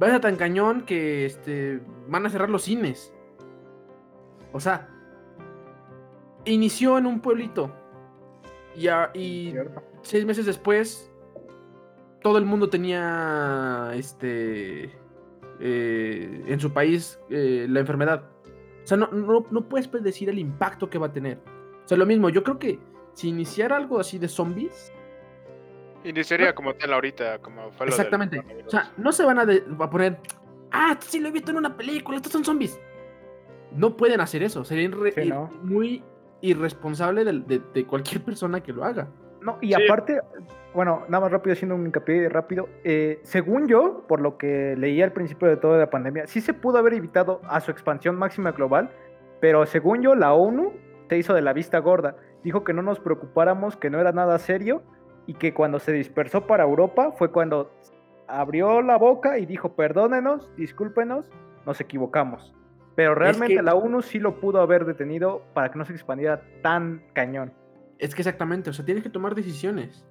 va 0.01 0.07
a 0.07 0.11
ser 0.11 0.21
tan 0.21 0.37
cañón 0.37 0.81
que 0.81 1.25
este, 1.25 1.81
van 2.07 2.25
a 2.25 2.29
cerrar 2.29 2.49
los 2.49 2.63
cines. 2.63 3.13
O 4.53 4.59
sea, 4.59 4.87
inició 6.45 6.97
en 6.97 7.05
un 7.05 7.19
pueblito. 7.19 7.71
Y, 8.75 8.87
a- 8.87 9.11
y 9.13 9.53
seis 10.01 10.25
meses 10.25 10.45
después, 10.45 11.11
todo 12.21 12.37
el 12.37 12.45
mundo 12.45 12.69
tenía 12.69 13.91
este 13.95 14.85
eh, 15.59 16.43
en 16.47 16.59
su 16.59 16.71
país 16.71 17.19
eh, 17.29 17.67
la 17.69 17.81
enfermedad. 17.81 18.29
O 18.85 18.87
sea, 18.87 18.97
no, 18.97 19.07
no, 19.11 19.45
no 19.51 19.67
puedes 19.67 19.87
predecir 19.89 20.29
el 20.29 20.39
impacto 20.39 20.89
que 20.89 20.97
va 20.97 21.07
a 21.07 21.11
tener. 21.11 21.39
O 21.83 21.87
sea, 21.87 21.97
lo 21.97 22.05
mismo, 22.05 22.29
yo 22.29 22.43
creo 22.43 22.57
que 22.59 22.79
si 23.13 23.29
iniciara 23.29 23.75
algo 23.75 23.99
así 23.99 24.17
de 24.17 24.27
zombies, 24.29 24.93
Iniciaría 26.03 26.53
como 26.53 26.75
tal 26.75 26.93
ahorita, 26.93 27.39
como 27.39 27.71
fue 27.71 27.87
lo 27.87 27.89
exactamente. 27.91 28.39
O 28.67 28.69
sea, 28.69 28.91
no 28.97 29.11
se 29.11 29.25
van 29.25 29.39
a, 29.39 29.45
de- 29.45 29.63
a 29.79 29.89
poner, 29.89 30.19
ah, 30.71 30.89
esto 30.91 31.07
sí 31.09 31.19
lo 31.19 31.29
he 31.29 31.31
visto 31.31 31.49
en 31.49 31.57
una 31.57 31.75
película, 31.75 32.17
estos 32.17 32.31
son 32.31 32.45
zombies. 32.45 32.79
No 33.71 33.97
pueden 33.97 34.21
hacer 34.21 34.43
eso. 34.43 34.63
Sería 34.63 34.87
Sí, 35.15 35.25
¿no? 35.27 35.47
muy 35.63 36.03
irresponsable 36.41 37.25
del- 37.25 37.47
de, 37.47 37.59
de 37.73 37.85
cualquier 37.87 38.21
persona 38.23 38.61
que 38.61 38.71
lo 38.71 38.83
haga. 38.85 39.07
No, 39.45 39.57
y 39.61 39.73
Sí. 39.73 39.83
aparte, 39.85 40.19
bueno, 40.73 41.03
nada 41.07 41.21
más 41.21 41.31
rápido, 41.31 41.53
haciendo 41.53 41.75
un 41.75 41.85
hincapié 41.85 42.27
rápido. 42.29 42.67
eh, 42.83 43.19
según 43.23 43.67
yo, 43.67 44.03
por 44.07 44.19
lo 44.19 44.37
que 44.37 44.75
leí 44.77 45.01
al 45.01 45.11
principio 45.11 45.47
de 45.47 45.57
toda 45.57 45.77
la 45.77 45.89
pandemia, 45.89 46.25
sí 46.27 46.41
se 46.41 46.53
pudo 46.53 46.79
haber 46.79 46.93
evitado 46.95 47.41
a 47.47 47.59
su 47.61 47.69
expansión 47.71 48.15
máxima 48.15 48.51
global, 48.53 48.89
pero 49.39 49.65
según 49.65 50.01
yo, 50.01 50.15
la 50.15 50.33
ONU 50.33 50.73
se 51.09 51.17
hizo 51.17 51.33
de 51.35 51.41
la 51.43 51.53
vista 51.53 51.77
gorda. 51.79 52.15
Dijo 52.43 52.63
que 52.63 52.73
no 52.73 52.81
nos 52.81 52.99
preocupáramos, 52.99 53.75
que 53.77 53.89
no 53.91 53.99
era 53.99 54.11
nada 54.11 54.37
serio, 54.39 54.81
y 55.27 55.35
que 55.35 55.53
cuando 55.53 55.79
se 55.79 55.91
dispersó 55.91 56.45
para 56.47 56.63
Europa 56.63 57.11
fue 57.11 57.31
cuando 57.31 57.71
abrió 58.27 58.81
la 58.81 58.97
boca 58.97 59.37
y 59.37 59.45
dijo, 59.45 59.75
perdónenos, 59.75 60.49
discúlpenos, 60.57 61.31
nos 61.65 61.79
equivocamos. 61.81 62.53
Pero 62.95 63.13
realmente 63.13 63.55
que- 63.55 63.61
la 63.61 63.75
ONU 63.75 64.01
sí 64.01 64.19
lo 64.19 64.39
pudo 64.39 64.61
haber 64.61 64.85
detenido 64.85 65.41
para 65.53 65.69
que 65.69 65.77
no 65.77 65.85
se 65.85 65.93
expandiera 65.93 66.41
tan 66.61 67.03
cañón. 67.13 67.51
Es 67.99 68.13
que 68.13 68.21
exactamente, 68.21 68.69
o 68.69 68.73
sea, 68.73 68.85
tienes 68.85 69.03
que 69.03 69.09
tomar 69.09 69.35
decisiones. 69.35 70.05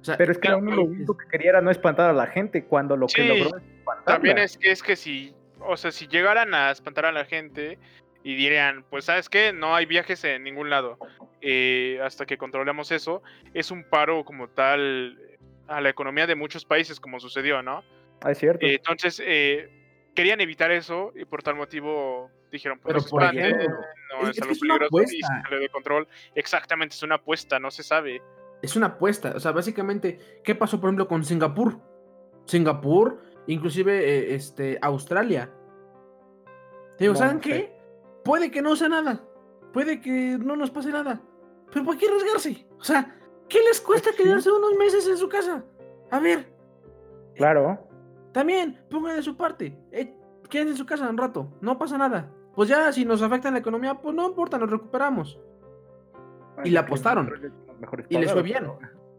O 0.00 0.04
sea, 0.04 0.16
Pero 0.16 0.32
es 0.32 0.38
que 0.38 0.48
Claro, 0.48 0.58
uno 0.58 0.76
lo 0.76 0.84
único 0.84 1.16
que 1.16 1.26
quería 1.28 1.50
era 1.50 1.60
no 1.60 1.70
espantar 1.70 2.10
a 2.10 2.12
la 2.12 2.26
gente 2.26 2.64
cuando 2.64 2.96
lo 2.96 3.06
que 3.06 3.22
Sí, 3.22 3.28
logró 3.28 3.56
es 3.58 3.62
espantarla. 3.62 4.04
También 4.04 4.38
es 4.38 4.56
que 4.56 4.70
es 4.70 4.82
que 4.82 4.96
si, 4.96 5.34
o 5.60 5.76
sea, 5.76 5.92
si 5.92 6.06
llegaran 6.08 6.54
a 6.54 6.70
espantar 6.70 7.06
a 7.06 7.12
la 7.12 7.24
gente 7.24 7.78
y 8.24 8.34
dirían, 8.34 8.84
pues 8.88 9.04
sabes 9.04 9.28
qué, 9.28 9.52
no 9.52 9.74
hay 9.74 9.86
viajes 9.86 10.24
en 10.24 10.42
ningún 10.44 10.70
lado, 10.70 10.98
eh, 11.40 12.00
hasta 12.02 12.26
que 12.26 12.38
controlemos 12.38 12.90
eso, 12.92 13.22
es 13.54 13.70
un 13.70 13.84
paro 13.84 14.24
como 14.24 14.48
tal 14.48 15.18
a 15.68 15.80
la 15.80 15.88
economía 15.88 16.26
de 16.26 16.34
muchos 16.34 16.64
países, 16.64 16.98
como 16.98 17.20
sucedió, 17.20 17.62
¿no? 17.62 17.84
Ah, 18.22 18.32
es 18.32 18.38
cierto. 18.38 18.64
Eh, 18.66 18.74
entonces, 18.74 19.22
eh, 19.24 19.70
querían 20.14 20.40
evitar 20.40 20.70
eso 20.70 21.12
y 21.14 21.24
por 21.24 21.42
tal 21.42 21.54
motivo 21.54 22.30
dijeron, 22.50 22.78
pues 22.80 22.94
Pero, 22.94 23.06
por 23.10 23.22
ejemplo, 23.24 23.68
no 24.22 24.28
es- 24.30 24.40
algo 24.40 24.52
es 24.52 24.62
una 24.62 24.78
peligroso 24.78 25.14
y 25.14 25.20
sale 25.20 25.58
de 25.58 25.68
control. 25.68 26.08
Exactamente, 26.34 26.94
es 26.94 27.02
una 27.02 27.16
apuesta, 27.16 27.58
no 27.58 27.70
se 27.70 27.82
sabe. 27.82 28.22
es 28.62 28.76
una 28.76 28.86
apuesta. 28.88 29.32
O 29.34 29.40
sea, 29.40 29.52
básicamente, 29.52 30.40
¿qué 30.44 30.54
pasó, 30.54 30.78
por 30.80 30.88
ejemplo, 30.88 31.08
con 31.08 31.24
Singapur? 31.24 31.78
Singapur, 32.44 33.22
inclusive 33.46 33.98
eh, 33.98 34.34
este, 34.34 34.78
Australia. 34.82 35.50
Digo, 36.98 37.14
No, 37.14 37.18
¿saben 37.18 37.40
qué? 37.40 37.72
Puede 38.24 38.50
que 38.50 38.60
no 38.60 38.76
sea 38.76 38.88
nada. 38.90 39.24
Puede 39.72 40.00
que 40.00 40.36
no 40.38 40.56
nos 40.56 40.70
pase 40.70 40.90
nada. 40.90 41.22
Pero 41.72 41.84
¿por 41.84 41.96
qué 41.96 42.06
arriesgarse? 42.06 42.66
O 42.78 42.84
sea, 42.84 43.16
¿qué 43.48 43.60
les 43.62 43.80
cuesta 43.80 44.10
quedarse 44.16 44.50
unos 44.50 44.74
meses 44.74 45.06
en 45.08 45.16
su 45.16 45.28
casa? 45.28 45.64
A 46.10 46.18
ver. 46.18 46.52
Claro. 47.36 47.86
También, 48.32 48.84
pongan 48.90 49.16
de 49.16 49.22
su 49.22 49.36
parte. 49.36 49.78
Eh, 49.92 50.14
quédense 50.50 50.72
en 50.72 50.76
su 50.76 50.84
casa 50.86 51.08
un 51.08 51.16
rato. 51.16 51.50
No 51.62 51.78
pasa 51.78 51.96
nada. 51.96 52.30
Pues 52.60 52.68
ya, 52.68 52.92
si 52.92 53.06
nos 53.06 53.22
afecta 53.22 53.48
en 53.48 53.54
la 53.54 53.60
economía, 53.60 53.94
pues 53.94 54.14
no 54.14 54.28
importa, 54.28 54.58
nos 54.58 54.70
recuperamos. 54.70 55.40
Y 56.62 56.68
la 56.68 56.80
apostaron. 56.80 57.32
Y 58.10 58.18
les 58.18 58.30
fue 58.30 58.42
bien. 58.42 58.70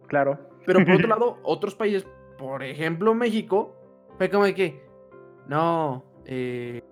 Claro. 0.06 0.38
Pero 0.64 0.86
por 0.86 0.94
otro 0.94 1.08
lado, 1.08 1.40
otros 1.42 1.74
países, 1.74 2.06
por 2.38 2.62
ejemplo 2.62 3.16
México, 3.16 3.76
fue 4.20 4.30
como 4.30 4.44
de 4.44 4.54
que, 4.54 4.86
no, 5.48 6.06
eh, 6.26 6.84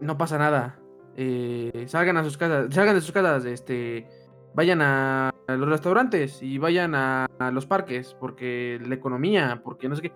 no 0.00 0.16
pasa 0.16 0.38
nada. 0.38 0.78
Eh, 1.16 1.86
salgan 1.88 2.16
a 2.16 2.22
sus 2.22 2.38
casas, 2.38 2.72
salgan 2.72 2.94
de 2.94 3.00
sus 3.00 3.10
casas, 3.10 3.44
este, 3.44 4.06
vayan 4.54 4.80
a, 4.80 5.34
los 5.48 5.68
restaurantes 5.68 6.40
y 6.44 6.58
vayan 6.58 6.94
a, 6.94 7.26
los 7.52 7.66
parques, 7.66 8.16
porque 8.20 8.80
la 8.86 8.94
economía, 8.94 9.62
porque 9.64 9.88
no 9.88 9.96
sé 9.96 10.02
qué. 10.02 10.12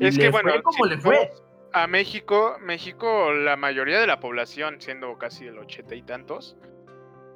es 0.00 0.18
que 0.18 0.30
bueno, 0.30 0.50
le 0.88 0.98
fue? 0.98 1.30
A 1.72 1.86
México, 1.86 2.56
México, 2.60 3.32
la 3.32 3.56
mayoría 3.56 4.00
de 4.00 4.06
la 4.06 4.18
población, 4.18 4.80
siendo 4.80 5.16
casi 5.18 5.46
el 5.46 5.58
ochenta 5.58 5.94
y 5.94 6.02
tantos, 6.02 6.56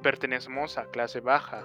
pertenecemos 0.02 0.76
a 0.76 0.86
clase 0.90 1.20
baja. 1.20 1.64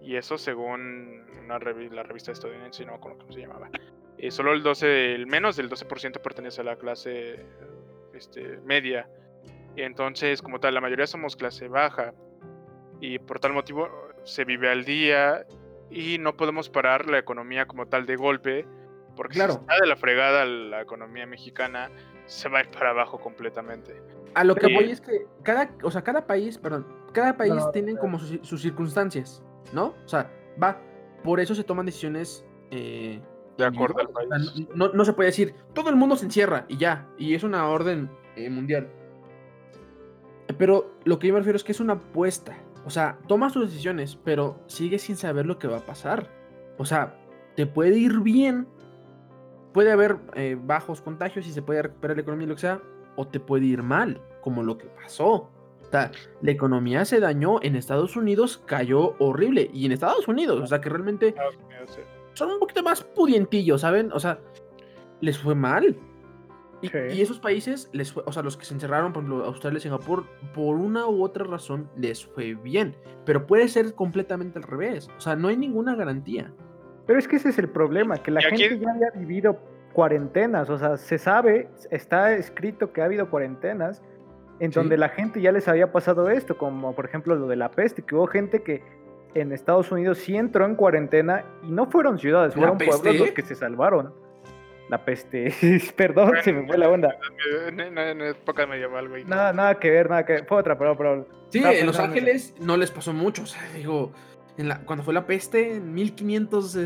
Y 0.00 0.16
eso 0.16 0.38
según 0.38 1.24
una 1.44 1.58
la 1.58 2.02
revista 2.02 2.32
estadounidense, 2.32 2.86
no 2.86 2.94
me 2.94 3.00
cómo 3.00 3.32
se 3.32 3.40
llamaba. 3.40 3.70
Eh, 4.16 4.30
solo 4.30 4.52
el 4.54 4.62
12, 4.62 5.14
el 5.14 5.26
menos 5.26 5.56
del 5.56 5.68
12% 5.68 6.20
pertenece 6.22 6.62
a 6.62 6.64
la 6.64 6.76
clase 6.76 7.44
este, 8.14 8.58
media. 8.64 9.08
Y 9.76 9.82
entonces, 9.82 10.40
como 10.40 10.60
tal, 10.60 10.72
la 10.72 10.80
mayoría 10.80 11.06
somos 11.06 11.36
clase 11.36 11.68
baja. 11.68 12.14
Y 13.00 13.18
por 13.18 13.40
tal 13.40 13.52
motivo 13.52 13.90
se 14.24 14.44
vive 14.44 14.70
al 14.70 14.84
día 14.84 15.46
y 15.90 16.18
no 16.18 16.36
podemos 16.36 16.70
parar 16.70 17.10
la 17.10 17.18
economía 17.18 17.66
como 17.66 17.86
tal 17.86 18.06
de 18.06 18.16
golpe. 18.16 18.66
Porque 19.16 19.34
claro. 19.34 19.54
si 19.54 19.58
está 19.60 19.74
de 19.80 19.86
la 19.86 19.96
fregada 19.96 20.44
la 20.44 20.82
economía 20.82 21.26
mexicana, 21.26 21.90
se 22.26 22.48
va 22.48 22.58
a 22.58 22.62
ir 22.62 22.70
para 22.70 22.90
abajo 22.90 23.20
completamente. 23.20 24.00
A 24.34 24.44
lo 24.44 24.54
que 24.54 24.72
voy 24.72 24.90
es 24.90 25.00
que 25.00 25.26
cada, 25.42 25.70
o 25.82 25.90
sea, 25.90 26.02
cada 26.02 26.26
país, 26.26 26.58
perdón, 26.58 26.86
cada 27.12 27.36
país 27.36 27.54
tiene 27.72 27.96
como 27.96 28.18
sus, 28.18 28.60
circunstancias, 28.60 29.42
¿no? 29.72 29.94
O 30.04 30.08
sea, 30.08 30.30
va, 30.60 30.80
por 31.22 31.38
eso 31.38 31.54
se 31.54 31.62
toman 31.62 31.86
decisiones 31.86 32.44
eh, 32.70 33.20
de 33.56 33.64
acuerdo 33.64 34.00
al 34.00 34.08
país. 34.08 34.66
no, 34.74 35.04
se 35.04 35.12
puede 35.12 35.28
decir, 35.28 35.54
todo 35.72 35.90
el 35.90 35.96
mundo 35.96 36.16
se 36.16 36.24
encierra 36.24 36.64
y 36.68 36.76
ya, 36.76 37.08
y 37.16 37.34
es 37.34 37.44
una 37.44 37.68
orden 37.68 38.10
eh, 38.36 38.50
mundial. 38.50 38.90
Pero 40.58 40.92
lo 41.04 41.18
que 41.18 41.28
yo 41.28 41.34
me 41.34 41.40
refiero 41.40 41.56
es 41.56 41.64
que 41.64 41.72
es 41.72 41.80
una 41.80 41.94
apuesta. 41.94 42.56
O 42.84 42.90
sea, 42.90 43.18
tomas 43.28 43.52
tus 43.52 43.70
decisiones, 43.70 44.16
pero 44.24 44.60
sigues 44.66 45.02
sin 45.02 45.16
saber 45.16 45.46
lo 45.46 45.58
que 45.58 45.68
va 45.68 45.78
a 45.78 45.86
pasar. 45.86 46.30
O 46.76 46.84
sea, 46.84 47.16
te 47.56 47.66
puede 47.66 47.96
ir 47.96 48.20
bien, 48.20 48.66
puede 49.74 49.90
haber 49.90 50.16
eh, 50.34 50.56
bajos 50.58 51.02
contagios 51.02 51.46
y 51.46 51.52
se 51.52 51.60
puede 51.60 51.82
recuperar 51.82 52.16
la 52.16 52.22
economía 52.22 52.46
y 52.46 52.48
lo 52.48 52.54
que 52.54 52.60
sea, 52.62 52.80
o 53.16 53.26
te 53.26 53.40
puede 53.40 53.66
ir 53.66 53.82
mal, 53.82 54.22
como 54.40 54.62
lo 54.62 54.78
que 54.78 54.86
pasó. 54.86 55.50
O 55.82 55.90
sea, 55.90 56.10
la 56.40 56.50
economía 56.50 57.04
se 57.04 57.20
dañó 57.20 57.60
en 57.60 57.76
Estados 57.76 58.16
Unidos, 58.16 58.62
cayó 58.64 59.16
horrible. 59.18 59.70
Y 59.74 59.84
en 59.84 59.92
Estados 59.92 60.26
Unidos, 60.28 60.60
o 60.62 60.66
sea, 60.66 60.80
que 60.80 60.88
realmente 60.88 61.34
son 62.32 62.52
un 62.52 62.58
poquito 62.60 62.82
más 62.82 63.02
pudientillos, 63.02 63.82
¿saben? 63.82 64.12
O 64.12 64.20
sea, 64.20 64.38
les 65.20 65.38
fue 65.38 65.54
mal. 65.54 65.96
Y, 66.82 67.22
esos 67.22 67.38
países, 67.38 67.88
les 67.92 68.12
fue, 68.12 68.22
o 68.26 68.32
sea, 68.32 68.42
los 68.42 68.58
que 68.58 68.66
se 68.66 68.74
encerraron, 68.74 69.12
por 69.12 69.22
ejemplo, 69.22 69.44
Australia 69.46 69.78
y 69.78 69.80
Singapur, 69.80 70.26
por 70.52 70.76
una 70.76 71.06
u 71.06 71.24
otra 71.24 71.44
razón 71.44 71.88
les 71.96 72.26
fue 72.26 72.54
bien. 72.54 72.94
Pero 73.24 73.46
puede 73.46 73.68
ser 73.68 73.94
completamente 73.94 74.58
al 74.58 74.64
revés. 74.64 75.08
O 75.16 75.20
sea, 75.20 75.34
no 75.34 75.48
hay 75.48 75.56
ninguna 75.56 75.94
garantía. 75.94 76.52
Pero 77.06 77.18
es 77.18 77.28
que 77.28 77.36
ese 77.36 77.50
es 77.50 77.58
el 77.58 77.68
problema, 77.68 78.22
que 78.22 78.30
la 78.30 78.40
gente 78.40 78.78
ya 78.78 78.90
había 78.90 79.10
vivido 79.14 79.58
cuarentenas, 79.92 80.70
o 80.70 80.78
sea, 80.78 80.96
se 80.96 81.18
sabe, 81.18 81.68
está 81.90 82.32
escrito 82.34 82.92
que 82.92 83.02
ha 83.02 83.04
habido 83.04 83.30
cuarentenas 83.30 84.02
en 84.60 84.70
donde 84.70 84.96
la 84.96 85.08
gente 85.08 85.40
ya 85.40 85.52
les 85.52 85.68
había 85.68 85.92
pasado 85.92 86.30
esto, 86.30 86.56
como 86.56 86.94
por 86.94 87.04
ejemplo 87.04 87.34
lo 87.34 87.46
de 87.46 87.56
la 87.56 87.70
peste, 87.70 88.02
que 88.02 88.14
hubo 88.14 88.26
gente 88.26 88.62
que 88.62 88.82
en 89.34 89.52
Estados 89.52 89.90
Unidos 89.92 90.18
sí 90.18 90.36
entró 90.36 90.64
en 90.64 90.76
cuarentena 90.76 91.44
y 91.62 91.70
no 91.70 91.86
fueron 91.86 92.18
ciudades, 92.18 92.54
fueron 92.54 92.78
pueblos 92.78 93.16
los 93.16 93.30
que 93.32 93.42
se 93.42 93.54
salvaron. 93.54 94.12
La 94.90 95.02
peste, 95.04 95.52
perdón, 95.96 96.34
se 96.42 96.52
me 96.52 96.66
fue 96.66 96.76
la 96.76 96.90
onda. 96.90 97.16
En 97.58 98.20
época 98.20 98.66
medieval, 98.66 99.08
güey. 99.08 99.24
Nada, 99.24 99.52
nada 99.52 99.78
que 99.78 99.90
ver, 99.90 100.10
nada 100.10 100.26
que 100.26 100.34
ver. 100.34 100.46
Fue 100.46 100.58
otra, 100.58 100.76
pero, 100.76 100.96
pero 100.96 101.26
Sí, 101.54 101.62
en 101.64 101.86
Los 101.86 102.00
Ángeles 102.00 102.52
no 102.58 102.76
les 102.76 102.90
pasó 102.90 103.12
mucho, 103.12 103.44
o 103.44 103.46
sea, 103.46 103.62
digo, 103.76 104.12
en 104.56 104.68
la, 104.68 104.80
cuando 104.80 105.04
fue 105.04 105.14
la 105.14 105.26
peste, 105.26 105.76
en 105.76 105.92
1500... 105.94 106.78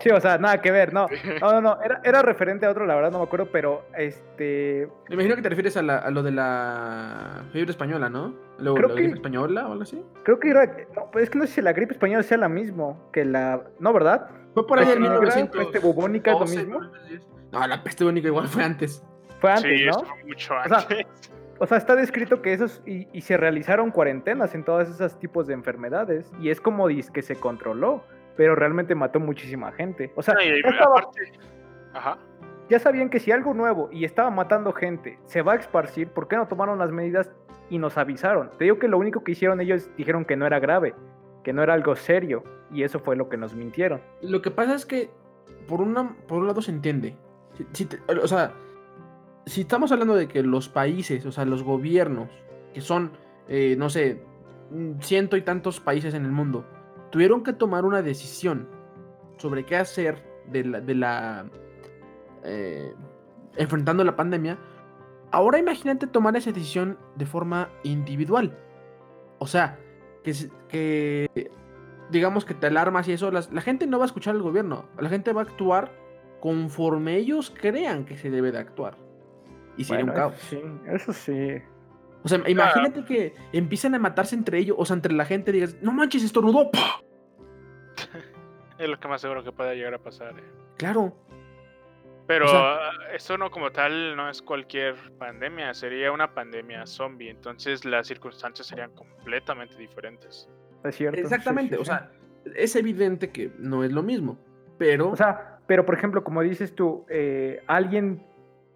Sí, 0.00 0.08
o 0.08 0.20
sea, 0.20 0.38
nada 0.38 0.62
que 0.62 0.70
ver, 0.70 0.94
no. 0.94 1.06
No, 1.40 1.52
no, 1.52 1.60
no. 1.60 1.82
Era, 1.82 2.00
era 2.02 2.22
referente 2.22 2.64
a 2.64 2.70
otro, 2.70 2.86
la 2.86 2.94
verdad 2.94 3.10
no 3.10 3.18
me 3.18 3.24
acuerdo, 3.24 3.50
pero 3.52 3.84
este. 3.96 4.88
Me 5.08 5.14
imagino 5.14 5.36
que 5.36 5.42
te 5.42 5.50
refieres 5.50 5.76
a, 5.76 5.82
la, 5.82 5.98
a 5.98 6.10
lo 6.10 6.22
de 6.22 6.30
la 6.30 7.44
fiebre 7.52 7.70
española, 7.70 8.08
¿no? 8.08 8.34
Lo, 8.58 8.74
creo 8.74 8.88
¿La 8.88 8.94
gripe 8.94 9.14
española 9.16 9.68
o 9.68 9.72
algo 9.72 9.82
así? 9.82 10.02
Creo 10.22 10.40
que 10.40 10.50
era. 10.50 10.64
No, 10.96 11.10
pues 11.10 11.24
es 11.24 11.30
que 11.30 11.38
no 11.38 11.46
sé 11.46 11.52
si 11.52 11.60
la 11.60 11.74
gripe 11.74 11.92
española 11.92 12.22
sea 12.22 12.38
la 12.38 12.48
mismo 12.48 13.10
que 13.12 13.26
la. 13.26 13.62
¿No, 13.78 13.92
verdad? 13.92 14.28
Fue 14.54 14.66
por 14.66 14.78
ahí 14.78 14.90
en 14.90 15.02
1900. 15.02 15.54
¿La 15.54 15.62
peste 15.64 15.78
bubónica 15.80 16.32
es 16.32 16.40
lo 16.40 16.46
mismo? 16.46 16.80
No, 17.52 17.66
la 17.66 17.82
peste 17.82 18.04
bubónica 18.04 18.28
igual 18.28 18.48
fue 18.48 18.64
antes. 18.64 19.04
Fue 19.38 19.52
antes, 19.52 19.80
sí, 19.80 19.86
¿no? 19.86 20.02
Mucho 20.26 20.54
antes. 20.54 20.84
O 20.84 20.88
sea, 20.88 21.06
está 21.64 21.96
descrito 21.96 22.42
que 22.42 22.52
esos. 22.52 22.82
Y, 22.86 23.08
y 23.12 23.20
se 23.22 23.36
realizaron 23.36 23.90
cuarentenas 23.90 24.54
en 24.54 24.64
todos 24.64 24.88
esos 24.88 25.18
tipos 25.18 25.46
de 25.46 25.54
enfermedades. 25.54 26.32
Y 26.40 26.50
es 26.50 26.60
como 26.60 26.88
que 26.88 27.22
se 27.22 27.36
controló 27.36 28.02
pero 28.40 28.54
realmente 28.54 28.94
mató 28.94 29.20
muchísima 29.20 29.70
gente. 29.72 30.12
O 30.16 30.22
sea, 30.22 30.34
ya, 32.70 32.78
sabían 32.78 33.10
que 33.10 33.20
si 33.20 33.32
algo 33.32 33.52
nuevo 33.52 33.90
y 33.92 34.06
estaba 34.06 34.30
matando 34.30 34.72
gente 34.72 35.18
se 35.26 35.42
va 35.42 35.52
a 35.52 35.56
esparcir, 35.56 36.08
¿por 36.08 36.26
qué 36.26 36.36
no 36.36 36.48
tomaron 36.48 36.78
las 36.78 36.90
medidas 36.90 37.30
y 37.68 37.76
nos 37.76 37.98
avisaron? 37.98 38.50
Te 38.56 38.64
digo 38.64 38.78
que 38.78 38.88
lo 38.88 38.96
único 38.96 39.24
que 39.24 39.32
hicieron 39.32 39.60
ellos 39.60 39.90
dijeron 39.98 40.24
que 40.24 40.36
no 40.36 40.46
era 40.46 40.58
grave, 40.58 40.94
que 41.44 41.52
no 41.52 41.62
era 41.62 41.74
algo 41.74 41.94
serio, 41.96 42.42
y 42.72 42.82
eso 42.82 42.98
fue 42.98 43.14
lo 43.14 43.28
que 43.28 43.36
nos 43.36 43.54
mintieron. 43.54 44.00
Lo 44.22 44.40
que 44.40 44.50
pasa 44.50 44.74
es 44.74 44.86
que, 44.86 45.10
por, 45.68 45.82
una, 45.82 46.16
por 46.26 46.38
un 46.38 46.46
lado 46.46 46.62
se 46.62 46.70
entiende. 46.70 47.16
o 48.22 48.26
sea, 48.26 48.52
si 49.50 49.62
estamos 49.62 49.90
hablando 49.90 50.14
de 50.14 50.28
que 50.28 50.44
los 50.44 50.68
países, 50.68 51.26
o 51.26 51.32
sea, 51.32 51.44
los 51.44 51.64
gobiernos, 51.64 52.28
que 52.72 52.80
son, 52.80 53.10
eh, 53.48 53.74
no 53.76 53.90
sé, 53.90 54.22
ciento 55.00 55.36
y 55.36 55.42
tantos 55.42 55.80
países 55.80 56.14
en 56.14 56.24
el 56.24 56.30
mundo, 56.30 56.64
tuvieron 57.10 57.42
que 57.42 57.52
tomar 57.52 57.84
una 57.84 58.00
decisión 58.00 58.68
sobre 59.38 59.66
qué 59.66 59.76
hacer 59.76 60.22
de 60.46 60.94
la, 60.94 61.46
eh, 62.44 62.94
enfrentando 63.56 64.04
la 64.04 64.14
pandemia. 64.14 64.56
Ahora 65.32 65.58
imagínate 65.58 66.06
tomar 66.06 66.36
esa 66.36 66.52
decisión 66.52 66.96
de 67.16 67.26
forma 67.26 67.70
individual. 67.82 68.56
O 69.38 69.48
sea, 69.48 69.80
que 70.22 71.50
digamos 72.10 72.44
que 72.44 72.54
te 72.54 72.68
alarmas 72.68 73.08
y 73.08 73.12
eso, 73.14 73.32
la 73.32 73.62
gente 73.62 73.88
no 73.88 73.98
va 73.98 74.04
a 74.04 74.06
escuchar 74.06 74.36
al 74.36 74.42
gobierno. 74.42 74.84
La 74.96 75.08
gente 75.08 75.32
va 75.32 75.40
a 75.40 75.44
actuar 75.44 75.90
conforme 76.40 77.16
ellos 77.16 77.52
crean 77.60 78.04
que 78.04 78.16
se 78.16 78.30
debe 78.30 78.52
de 78.52 78.58
actuar. 78.58 79.09
Y 79.80 79.84
sería 79.84 80.04
un 80.04 80.10
caos. 80.10 80.34
Sí, 80.50 80.62
eso 80.88 81.12
sí. 81.14 81.62
O 82.22 82.28
sea, 82.28 82.42
imagínate 82.46 83.02
que 83.02 83.34
empiezan 83.50 83.94
a 83.94 83.98
matarse 83.98 84.34
entre 84.34 84.58
ellos, 84.58 84.76
o 84.78 84.84
sea, 84.84 84.94
entre 84.94 85.14
la 85.14 85.24
gente, 85.24 85.52
digas, 85.52 85.74
no 85.80 85.90
manches, 85.90 86.22
estornudó. 86.22 86.70
es 88.78 88.88
lo 88.88 89.00
que 89.00 89.08
más 89.08 89.22
seguro 89.22 89.42
que 89.42 89.52
pueda 89.52 89.72
llegar 89.72 89.94
a 89.94 89.98
pasar. 89.98 90.38
Eh. 90.38 90.42
Claro. 90.76 91.16
Pero 92.26 92.44
ah, 92.48 92.90
eso 93.14 93.38
no 93.38 93.50
como 93.50 93.72
tal 93.72 94.14
no 94.16 94.28
es 94.28 94.42
cualquier 94.42 94.96
pandemia, 95.18 95.72
sería 95.72 96.12
una 96.12 96.34
pandemia 96.34 96.86
zombie, 96.86 97.30
entonces 97.30 97.86
las 97.86 98.06
circunstancias 98.06 98.68
serían 98.68 98.92
completamente 98.92 99.76
diferentes. 99.76 100.48
Es 100.84 100.94
cierto. 100.94 101.18
Exactamente, 101.18 101.78
o 101.78 101.84
sea, 101.84 102.12
es 102.54 102.76
evidente 102.76 103.30
que 103.30 103.50
no 103.58 103.82
es 103.82 103.92
lo 103.92 104.02
mismo, 104.02 104.38
pero... 104.78 105.10
O 105.10 105.16
sea, 105.16 105.58
pero 105.66 105.86
por 105.86 105.96
ejemplo, 105.96 106.22
como 106.22 106.42
dices 106.42 106.74
tú, 106.74 107.04
eh, 107.08 107.62
alguien 107.66 108.22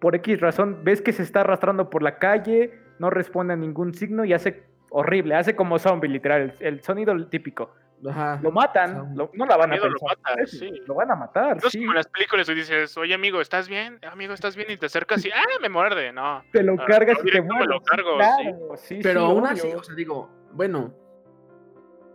por 0.05 0.13
X 0.17 0.39
razón 0.39 0.83
ves 0.83 1.01
que 1.01 1.11
se 1.13 1.23
está 1.23 1.39
arrastrando 1.39 1.89
por 1.89 2.03
la 2.03 2.19
calle, 2.19 2.79
no 2.99 3.09
responde 3.09 3.53
a 3.53 3.57
ningún 3.57 3.95
signo 3.95 4.23
y 4.23 4.33
hace 4.33 4.61
horrible, 4.91 5.33
hace 5.33 5.55
como 5.55 5.79
zombie, 5.79 6.07
literal, 6.07 6.53
el, 6.59 6.83
sonido 6.83 7.27
típico. 7.27 7.73
Lo 8.03 8.51
matan, 8.51 9.15
no 9.15 9.45
la 9.47 9.57
van 9.57 9.73
a 9.73 9.77
lo, 9.77 9.89
matan, 10.07 10.45
sí. 10.45 10.69
lo 10.85 10.93
van 10.93 11.09
a 11.09 11.15
matar. 11.15 11.59
sí. 11.71 11.79
como 11.79 11.93
en 11.93 11.95
las 11.95 12.05
películas 12.05 12.47
y 12.49 12.53
dices, 12.53 12.95
oye 12.97 13.15
amigo, 13.15 13.41
¿estás 13.41 13.67
bien? 13.67 13.97
Amigo, 14.07 14.35
¿estás 14.35 14.55
bien? 14.55 14.69
Y 14.69 14.77
te 14.77 14.85
acercas 14.85 15.25
y 15.25 15.31
¡ah! 15.31 15.41
me 15.59 15.69
muerde, 15.69 16.13
no. 16.13 16.43
Te 16.51 16.61
lo 16.61 16.73
ah, 16.73 16.85
cargas 16.85 17.17
y 17.23 17.31
te 17.31 17.41
muerde. 17.41 17.65
lo 17.65 17.81
cargo, 17.81 18.19
sí. 18.75 18.99
Pero 19.01 19.21
aún 19.21 19.47
así, 19.47 19.73
o 19.73 19.81
sea, 19.81 19.95
digo, 19.95 20.29
bueno, 20.51 20.93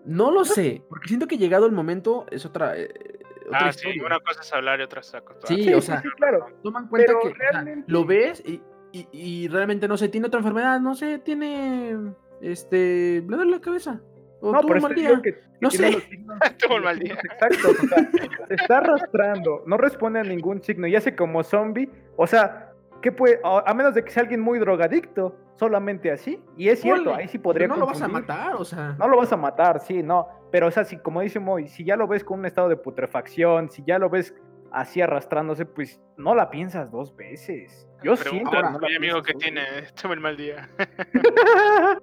no 0.04 0.30
lo 0.30 0.44
sé, 0.44 0.80
porque 0.88 1.08
siento 1.08 1.26
que 1.26 1.38
llegado 1.38 1.66
el 1.66 1.72
momento 1.72 2.24
es 2.30 2.46
otra. 2.46 2.78
Eh, 2.78 3.18
otra 3.56 3.68
ah, 3.68 3.72
sí, 3.72 4.00
una 4.00 4.18
cosa 4.20 4.40
es 4.40 4.52
hablar 4.52 4.80
y 4.80 4.82
otra 4.82 5.00
es 5.00 5.14
actuar. 5.14 5.46
Sí, 5.46 5.72
o 5.74 5.80
sea, 5.80 6.02
claro. 6.16 6.46
Toman 6.62 6.88
cuenta 6.88 7.12
que 7.22 7.82
lo 7.86 8.04
ves 8.04 8.42
y 8.46 8.60
y, 8.92 9.48
realmente 9.48 9.86
no 9.86 9.96
sé, 9.96 10.08
tiene 10.08 10.26
otra 10.26 10.38
enfermedad, 10.40 10.80
no 10.80 10.94
sé, 10.94 11.18
tiene 11.18 11.96
este, 12.40 13.22
le 13.28 13.36
duele 13.36 13.52
la 13.52 13.60
cabeza. 13.60 14.00
O 14.40 14.52
No, 14.52 14.60
tuvo 14.60 14.68
pero 14.68 14.78
un 14.78 14.82
mal 14.82 14.94
día. 14.94 15.20
que- 15.22 15.40
No 15.60 15.70
sé. 15.70 15.90
Tuvo 16.58 16.76
un 16.76 16.82
mal 16.84 16.98
día. 16.98 17.14
Exacto, 17.22 17.70
o 17.70 17.86
sea, 17.86 18.10
se 18.48 18.54
está 18.54 18.78
arrastrando, 18.78 19.62
no 19.66 19.76
responde 19.76 20.20
a 20.20 20.24
ningún 20.24 20.62
signo 20.62 20.86
y 20.86 20.96
hace 20.96 21.14
como 21.14 21.44
zombie. 21.44 21.90
O 22.16 22.26
sea, 22.26 22.72
¿qué 23.02 23.12
puede? 23.12 23.40
A 23.44 23.72
menos 23.74 23.94
de 23.94 24.02
que 24.02 24.10
sea 24.10 24.22
alguien 24.22 24.40
muy 24.40 24.58
drogadicto, 24.58 25.36
solamente 25.60 26.10
así. 26.10 26.42
Y 26.56 26.70
es 26.70 26.80
cierto, 26.80 27.14
ahí 27.14 27.28
sí 27.28 27.38
podría 27.38 27.68
pero 27.68 27.74
no 27.74 27.80
lo 27.80 27.86
vas 27.86 28.00
a 28.00 28.08
matar, 28.08 28.54
o 28.56 28.64
sea. 28.64 28.96
No 28.98 29.06
lo 29.06 29.18
vas 29.18 29.30
a 29.30 29.36
matar, 29.36 29.78
sí, 29.80 30.02
no. 30.02 30.26
Pero, 30.50 30.68
o 30.68 30.70
sea, 30.70 30.84
si, 30.84 30.96
como 30.96 31.20
dice 31.20 31.38
Moy, 31.38 31.68
si 31.68 31.84
ya 31.84 31.96
lo 31.96 32.08
ves 32.08 32.24
con 32.24 32.38
un 32.38 32.46
estado 32.46 32.70
de 32.70 32.76
putrefacción, 32.76 33.70
si 33.70 33.84
ya 33.86 33.98
lo 33.98 34.08
ves 34.08 34.34
así 34.72 35.02
arrastrándose, 35.02 35.66
pues 35.66 36.00
no 36.16 36.34
la 36.34 36.48
piensas 36.48 36.90
dos 36.90 37.14
veces. 37.14 37.86
Yo 38.02 38.16
siento. 38.16 38.50
Pregunta 38.50 38.56
que 38.56 38.62
no 38.62 38.78
a 38.78 38.80
la 38.80 38.88
mi 38.88 38.96
amigo 38.96 39.22
que 39.22 39.34
tiene, 39.34 39.62
el 40.02 40.20
mal 40.20 40.36
día. 40.36 40.66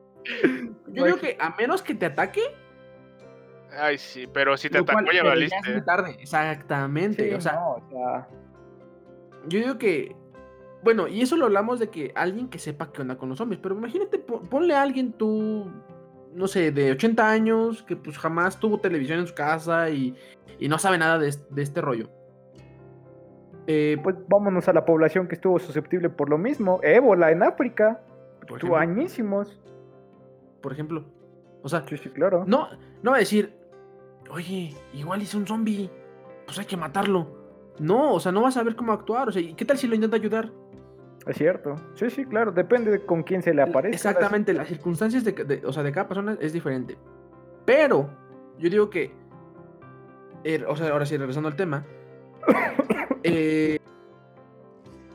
Yo 0.88 1.06
digo 1.06 1.18
que 1.18 1.36
a 1.40 1.56
menos 1.58 1.82
que 1.82 1.96
te 1.96 2.06
ataque, 2.06 2.42
Ay, 3.80 3.98
sí, 3.98 4.28
pero 4.28 4.56
si 4.56 4.70
te 4.70 4.78
atacó 4.78 5.02
ya 5.06 5.22
pero 5.22 5.30
valiste. 5.30 5.58
es 5.58 5.74
muy 5.74 5.82
tarde. 5.84 6.16
Exactamente. 6.20 7.30
Sí, 7.30 7.36
o 7.36 7.42
sea, 7.42 7.54
no, 7.54 7.72
o 7.72 7.90
sea, 7.90 8.28
yo 9.48 9.60
digo 9.60 9.78
que. 9.78 10.16
Bueno, 10.88 11.10
y 11.10 11.20
eso 11.22 11.36
lo 11.36 11.48
hablamos 11.48 11.80
de 11.82 11.90
que 11.90 12.14
alguien 12.16 12.48
que 12.48 12.60
sepa 12.60 12.94
qué 12.94 13.02
onda 13.02 13.18
con 13.18 13.28
los 13.28 13.40
zombies. 13.40 13.60
Pero 13.62 13.76
imagínate, 13.76 14.20
po- 14.20 14.40
ponle 14.40 14.74
a 14.74 14.82
alguien 14.84 15.12
tú, 15.12 15.70
no 16.34 16.48
sé, 16.48 16.72
de 16.72 16.92
80 16.92 17.30
años, 17.30 17.84
que 17.84 17.98
pues 17.98 18.18
jamás 18.18 18.58
tuvo 18.58 18.80
televisión 18.80 19.20
en 19.20 19.28
su 19.28 19.34
casa 19.36 19.90
y, 19.90 20.16
y 20.60 20.70
no 20.70 20.80
sabe 20.80 20.98
nada 20.98 21.20
de, 21.20 21.28
es- 21.28 21.54
de 21.54 21.62
este 21.62 21.82
rollo. 21.82 22.10
Eh, 23.68 23.98
pues 24.02 24.16
vámonos 24.30 24.70
a 24.70 24.72
la 24.74 24.86
población 24.86 25.28
que 25.28 25.36
estuvo 25.36 25.60
susceptible 25.60 26.10
por 26.10 26.30
lo 26.30 26.38
mismo. 26.38 26.80
Ébola 26.84 27.32
en 27.32 27.44
África. 27.44 28.00
por, 28.48 28.58
Estuvo 28.58 28.78
ejemplo, 28.78 29.02
añísimos. 29.02 29.60
por 30.62 30.72
ejemplo. 30.72 31.04
O 31.64 31.68
sea, 31.68 31.84
Sí, 31.86 31.98
sí, 31.98 32.10
claro. 32.12 32.46
no, 32.48 32.70
no 33.04 33.12
va 33.12 33.18
a 33.18 33.20
decir, 33.20 33.54
oye, 34.30 34.74
igual 34.94 35.22
hizo 35.22 35.38
un 35.38 35.46
zombie, 35.46 35.90
pues 36.46 36.58
hay 36.60 36.66
que 36.66 36.78
matarlo. 36.78 37.28
No, 37.78 38.14
o 38.14 38.20
sea, 38.22 38.32
no 38.32 38.42
vas 38.42 38.56
a 38.56 38.64
ver 38.64 38.78
cómo 38.78 38.94
actuar. 38.94 39.28
O 39.28 39.32
sea, 39.34 39.42
¿y 39.42 39.54
qué 39.54 39.66
tal 39.66 39.78
si 39.78 39.86
lo 39.86 39.96
intenta 39.96 40.16
ayudar? 40.16 40.50
Es 41.28 41.38
cierto. 41.38 41.76
Sí, 41.96 42.10
sí, 42.10 42.26
claro. 42.26 42.52
Depende 42.52 42.92
de 42.92 43.06
con 43.06 43.24
quién 43.24 43.42
se 43.42 43.54
le 43.54 43.62
aparezca. 43.62 43.96
Exactamente, 43.96 44.54
las 44.54 44.68
circunstancias 44.68 45.24
de, 45.24 45.32
de- 45.34 45.66
o 45.66 45.74
sea, 45.74 45.84
de 45.84 45.92
cada 45.92 46.08
persona 46.08 46.38
es 46.40 46.54
diferente. 46.54 46.98
Pero 47.66 48.10
yo 48.58 48.70
digo 48.70 48.90
que, 48.90 49.12
eh, 50.44 50.64
o 50.68 50.76
sea, 50.76 50.90
ahora 50.90 51.06
sí, 51.06 51.18
regresando 51.18 51.50
al 51.50 51.56
tema, 51.56 51.86
eh, 53.24 53.78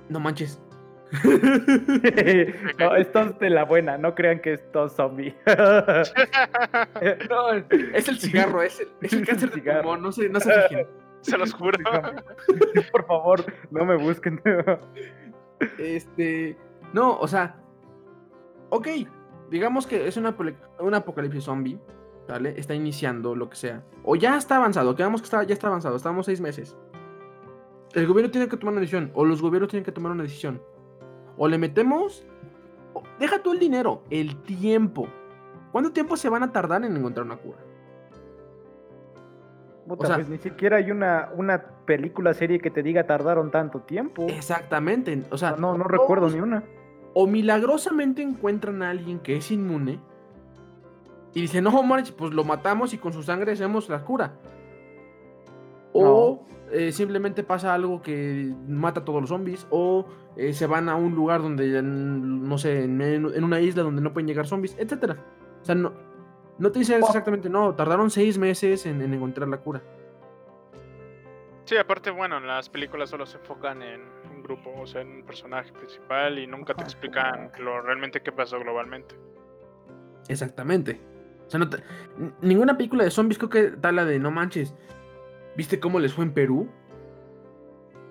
no 0.08 0.20
manches. 0.20 0.60
no, 2.78 2.96
esto 2.96 3.20
es 3.20 3.38
de 3.38 3.50
la 3.50 3.64
buena. 3.64 3.98
No 3.98 4.14
crean 4.14 4.40
que 4.40 4.54
esto 4.54 4.86
es 4.86 4.92
zombie. 4.92 5.34
No, 7.28 7.52
es 7.94 8.08
el 8.08 8.18
cigarro, 8.18 8.62
es 8.62 8.80
el, 8.80 8.88
es 9.02 9.12
el 9.12 9.26
cáncer 9.26 9.50
de 9.50 9.56
cigarro. 9.56 9.82
pulmón, 9.82 10.02
no 10.02 10.12
se, 10.12 10.28
no 10.28 10.40
se 10.40 10.52
fijen. 10.68 10.86
Se 11.20 11.36
los 11.38 11.52
juro. 11.52 11.78
Por 12.92 13.06
favor, 13.06 13.44
no 13.70 13.84
me 13.84 13.96
busquen. 13.96 14.40
Este, 15.78 16.56
no, 16.92 17.18
o 17.18 17.28
sea, 17.28 17.56
ok, 18.70 18.88
digamos 19.50 19.86
que 19.86 20.06
es 20.06 20.16
una, 20.16 20.34
un 20.80 20.94
apocalipsis 20.94 21.44
zombie, 21.44 21.78
¿vale? 22.28 22.54
Está 22.56 22.74
iniciando, 22.74 23.34
lo 23.34 23.48
que 23.48 23.56
sea. 23.56 23.84
O 24.04 24.16
ya 24.16 24.36
está 24.36 24.56
avanzado, 24.56 24.94
quedamos 24.94 25.20
que 25.20 25.26
está, 25.26 25.42
ya 25.42 25.54
está 25.54 25.68
avanzado, 25.68 25.96
estamos 25.96 26.26
seis 26.26 26.40
meses. 26.40 26.76
El 27.92 28.06
gobierno 28.06 28.30
tiene 28.30 28.48
que 28.48 28.56
tomar 28.56 28.72
una 28.72 28.80
decisión, 28.80 29.10
o 29.14 29.24
los 29.24 29.42
gobiernos 29.42 29.70
tienen 29.70 29.84
que 29.84 29.92
tomar 29.92 30.12
una 30.12 30.22
decisión. 30.22 30.62
O 31.36 31.48
le 31.48 31.58
metemos, 31.58 32.26
deja 33.18 33.42
tú 33.42 33.52
el 33.52 33.58
dinero, 33.58 34.02
el 34.10 34.42
tiempo. 34.42 35.08
¿Cuánto 35.70 35.92
tiempo 35.92 36.16
se 36.16 36.28
van 36.28 36.42
a 36.42 36.52
tardar 36.52 36.84
en 36.84 36.96
encontrar 36.96 37.26
una 37.26 37.36
cura? 37.36 37.58
Puta, 39.87 40.07
sea- 40.07 40.16
pues 40.16 40.28
ni 40.28 40.39
siquiera 40.39 40.76
hay 40.76 40.91
una, 40.91 41.30
una 41.37 41.62
película 41.85 42.33
serie 42.35 42.61
que 42.61 42.70
te 42.70 42.83
diga 42.83 43.05
tardaron 43.07 43.51
tanto 43.51 43.80
tiempo. 43.80 44.26
Exactamente, 44.28 45.24
o 45.30 45.37
sea, 45.37 45.57
no, 45.59 45.76
no 45.76 45.85
recuerdo 45.85 46.28
ni 46.30 46.41
una. 46.41 46.62
o 47.14 47.26
milagrosamente 47.26 48.22
encuentran 48.22 48.83
a 48.83 48.91
alguien 48.91 49.18
que 49.18 49.37
es 49.37 49.51
inmune 49.51 49.99
y 51.35 51.41
dicen, 51.43 51.64
no, 51.64 51.83
manches, 51.83 52.12
pues 52.12 52.33
lo 52.33 52.45
matamos 52.45 52.95
y 52.95 52.99
con 52.99 53.12
su 53.12 53.22
sangre 53.22 53.53
hacemos 53.53 53.89
la 53.89 54.05
cura. 54.05 54.33
O 55.95 56.47
eh, 56.70 56.91
simplemente 56.93 57.43
pasa 57.43 57.74
algo 57.74 58.01
que 58.01 58.55
mata 58.66 59.01
a 59.01 59.05
todos 59.05 59.20
los 59.20 59.28
zombies, 59.28 59.66
o 59.70 60.07
eh, 60.37 60.53
se 60.55 60.66
van 60.66 60.89
a 60.89 60.95
un 60.97 61.14
lugar 61.14 61.43
donde, 61.43 61.83
no 61.83 62.57
sé, 62.57 62.85
en, 62.85 63.01
en 63.03 63.45
una 63.45 63.61
isla 63.61 63.83
donde 63.83 64.01
no 64.01 64.12
pueden 64.12 64.26
llegar 64.26 64.47
zombies, 64.47 64.74
etcétera. 64.78 65.16
O 65.61 65.64
sea, 65.64 65.74
no, 65.74 65.93
no 66.59 66.70
te 66.72 66.80
dicen 66.80 67.00
exactamente, 67.00 67.48
no, 67.48 67.74
tardaron 67.74 68.11
seis 68.11 68.38
meses 68.38 68.86
en, 68.86 69.00
en 69.03 69.14
encontrar 69.14 69.48
la 69.48 69.59
cura. 69.59 69.82
Sí, 71.64 71.76
aparte, 71.76 72.11
bueno, 72.11 72.38
en 72.38 72.46
las 72.46 72.68
películas 72.68 73.09
solo 73.09 73.24
se 73.24 73.38
enfocan 73.38 73.82
en 73.82 74.03
un 74.34 74.42
grupo, 74.42 74.72
o 74.80 74.86
sea, 74.86 75.00
en 75.00 75.11
un 75.12 75.22
personaje 75.24 75.72
principal 75.72 76.38
y 76.38 76.46
nunca 76.46 76.74
te 76.74 76.82
explican 76.82 77.50
lo 77.61 77.80
realmente 77.80 78.20
qué 78.20 78.32
pasó 78.32 78.59
globalmente. 78.59 79.14
Exactamente. 80.28 81.00
O 81.46 81.50
sea, 81.50 81.61
no 81.61 81.68
te- 81.70 81.82
ninguna 82.40 82.76
película 82.76 83.05
de 83.05 83.11
zombies 83.11 83.38
creo 83.38 83.50
que 83.50 83.70
da 83.70 83.92
la 83.92 84.05
de, 84.05 84.18
no 84.18 84.30
manches, 84.30 84.74
¿viste 85.57 85.78
cómo 85.78 85.98
les 86.00 86.12
fue 86.12 86.24
en 86.24 86.32
Perú? 86.34 86.68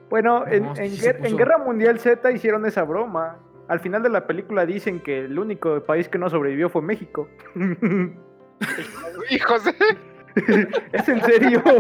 Bueno, 0.10 0.46
en, 0.48 0.76
sí 0.76 1.06
en 1.06 1.38
Guerra 1.38 1.58
Mundial 1.58 2.00
Z 2.00 2.32
hicieron 2.32 2.66
esa 2.66 2.84
broma. 2.84 3.40
Al 3.68 3.80
final 3.80 4.04
de 4.04 4.10
la 4.10 4.28
película 4.28 4.66
dicen 4.66 5.00
que 5.00 5.20
el 5.20 5.40
único 5.40 5.84
país 5.86 6.10
que 6.10 6.18
no 6.18 6.30
sobrevivió 6.30 6.70
fue 6.70 6.82
México. 6.82 7.30
¡Hijos 9.30 9.66
de... 9.66 9.74
¿Es 10.94 11.10
en 11.10 11.22
serio? 11.22 11.62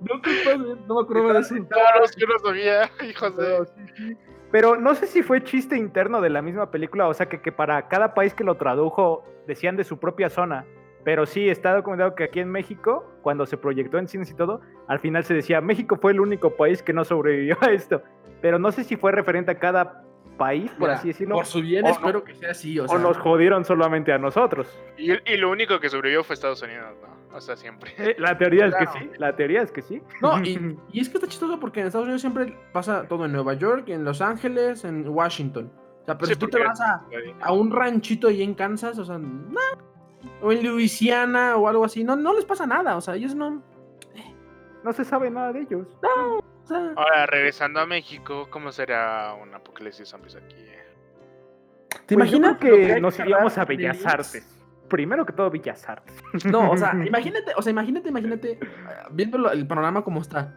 No, 0.00 0.76
no 0.86 0.94
me 0.94 1.02
acuerdo 1.02 1.32
de 1.34 1.40
eso. 1.40 1.54
Claro, 1.68 2.04
yo 2.16 2.26
no 2.26 2.38
sabía, 2.38 2.90
hijos 3.06 3.36
de... 3.36 4.16
Pero 4.50 4.76
no 4.76 4.94
sé 4.94 5.06
si 5.06 5.22
fue 5.22 5.44
chiste 5.44 5.76
interno 5.76 6.20
de 6.20 6.30
la 6.30 6.42
misma 6.42 6.70
película, 6.70 7.06
o 7.06 7.14
sea, 7.14 7.26
que, 7.26 7.40
que 7.40 7.52
para 7.52 7.88
cada 7.88 8.14
país 8.14 8.34
que 8.34 8.42
lo 8.42 8.56
tradujo 8.56 9.24
decían 9.46 9.76
de 9.76 9.84
su 9.84 9.98
propia 9.98 10.28
zona. 10.28 10.64
Pero 11.04 11.24
sí, 11.24 11.48
está 11.48 11.74
documentado 11.74 12.14
que 12.14 12.24
aquí 12.24 12.40
en 12.40 12.50
México, 12.50 13.04
cuando 13.22 13.46
se 13.46 13.56
proyectó 13.56 13.98
en 13.98 14.08
cines 14.08 14.30
y 14.30 14.34
todo, 14.34 14.60
al 14.88 14.98
final 14.98 15.24
se 15.24 15.34
decía, 15.34 15.60
México 15.60 15.98
fue 16.00 16.12
el 16.12 16.20
único 16.20 16.56
país 16.56 16.82
que 16.82 16.92
no 16.92 17.04
sobrevivió 17.04 17.56
a 17.60 17.70
esto. 17.70 18.02
Pero 18.42 18.58
no 18.58 18.72
sé 18.72 18.84
si 18.84 18.96
fue 18.96 19.12
referente 19.12 19.52
a 19.52 19.58
cada 19.58 20.04
país, 20.40 20.70
por 20.72 20.88
Mira, 20.88 20.94
así 20.94 21.08
decirlo, 21.08 21.34
Por 21.36 21.44
su 21.46 21.60
bien 21.60 21.84
o 21.84 21.88
no- 21.88 21.94
espero 21.94 22.24
que 22.24 22.34
sea 22.34 22.50
así, 22.52 22.78
o 22.80 22.84
o, 22.84 22.88
sea. 22.88 22.98
nos 22.98 23.18
jodieron 23.18 23.64
solamente 23.64 24.10
a 24.12 24.18
nosotros. 24.18 24.66
Y, 24.96 25.12
y 25.12 25.36
lo 25.36 25.50
único 25.50 25.78
que 25.78 25.88
sobrevivió 25.90 26.24
fue 26.24 26.34
Estados 26.34 26.62
Unidos, 26.62 26.88
¿no? 27.02 27.36
O 27.36 27.40
sea, 27.40 27.56
siempre. 27.56 27.92
Eh, 27.98 28.16
La 28.18 28.36
teoría 28.38 28.66
es 28.66 28.74
que 28.74 28.86
sí, 28.86 29.10
la 29.18 29.36
teoría 29.36 29.62
es 29.62 29.70
que 29.70 29.82
sí. 29.82 30.02
No, 30.22 30.38
y, 30.44 30.76
y 30.92 31.00
es 31.00 31.08
que 31.08 31.18
está 31.18 31.28
chistoso 31.28 31.60
porque 31.60 31.80
en 31.80 31.86
Estados 31.88 32.06
Unidos 32.06 32.22
siempre 32.22 32.56
pasa 32.72 33.06
todo 33.06 33.26
en 33.26 33.32
Nueva 33.32 33.54
York, 33.54 33.88
en 33.90 34.04
Los 34.04 34.20
Ángeles, 34.22 34.84
en 34.84 35.06
Washington. 35.08 35.70
O 36.02 36.04
sea, 36.06 36.16
pero 36.16 36.26
Sí, 36.28 36.32
si 36.32 36.38
tú 36.40 36.48
te 36.48 36.58
vas 36.64 36.80
a, 36.80 37.04
a 37.42 37.52
un 37.52 37.70
ranchito 37.70 38.28
ahí 38.28 38.42
en 38.42 38.54
Kansas, 38.54 38.98
o 38.98 39.04
sea, 39.04 39.18
no. 39.18 39.60
O 40.42 40.50
en 40.52 40.66
Luisiana 40.66 41.56
o 41.56 41.68
algo 41.68 41.84
así, 41.84 42.02
no, 42.02 42.16
no 42.16 42.34
les 42.34 42.44
pasa 42.46 42.66
nada, 42.66 42.96
o 42.96 43.00
sea, 43.00 43.14
ellos 43.14 43.34
no. 43.34 43.62
No 44.82 44.92
se 44.94 45.04
sabe 45.04 45.30
nada 45.30 45.52
de 45.52 45.60
ellos. 45.60 45.86
o 46.02 46.42
sea, 46.74 46.92
Ahora, 46.96 47.26
regresando 47.26 47.80
a 47.80 47.86
México, 47.86 48.48
¿cómo 48.50 48.72
será 48.72 49.34
un 49.34 49.54
apocalipsis 49.54 50.08
zombies 50.08 50.36
aquí? 50.36 50.54
¿Te 52.06 52.14
Pues 52.14 52.30
imaginas 52.32 52.58
que 52.58 53.00
nos 53.00 53.18
iríamos 53.18 53.56
a 53.58 53.64
Bellas? 53.64 54.04
Artes. 54.06 54.56
Primero 54.88 55.24
que 55.24 55.32
todo, 55.32 55.50
Bellas 55.50 55.88
Artes. 55.88 56.16
No, 56.44 56.70
o 56.70 56.76
sea, 56.76 56.92
imagínate, 57.06 57.52
o 57.56 57.62
sea, 57.62 57.70
imagínate, 57.70 58.08
imagínate, 58.08 58.52
eh, 58.52 58.60
viendo 59.12 59.50
el 59.50 59.66
panorama 59.66 60.02
como 60.02 60.20
está, 60.20 60.56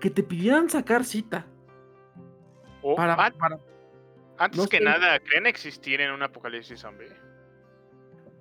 que 0.00 0.10
te 0.10 0.22
pidieran 0.22 0.68
sacar 0.70 1.04
cita 1.04 1.46
O, 2.82 2.94
para, 2.94 3.14
an- 3.14 3.32
para- 3.38 3.58
antes 4.38 4.60
no 4.60 4.68
que 4.68 4.78
sé. 4.78 4.84
nada, 4.84 5.18
¿creen 5.18 5.46
existir 5.46 6.00
en 6.00 6.12
un 6.12 6.22
apocalipsis 6.22 6.78
zombie? 6.80 7.08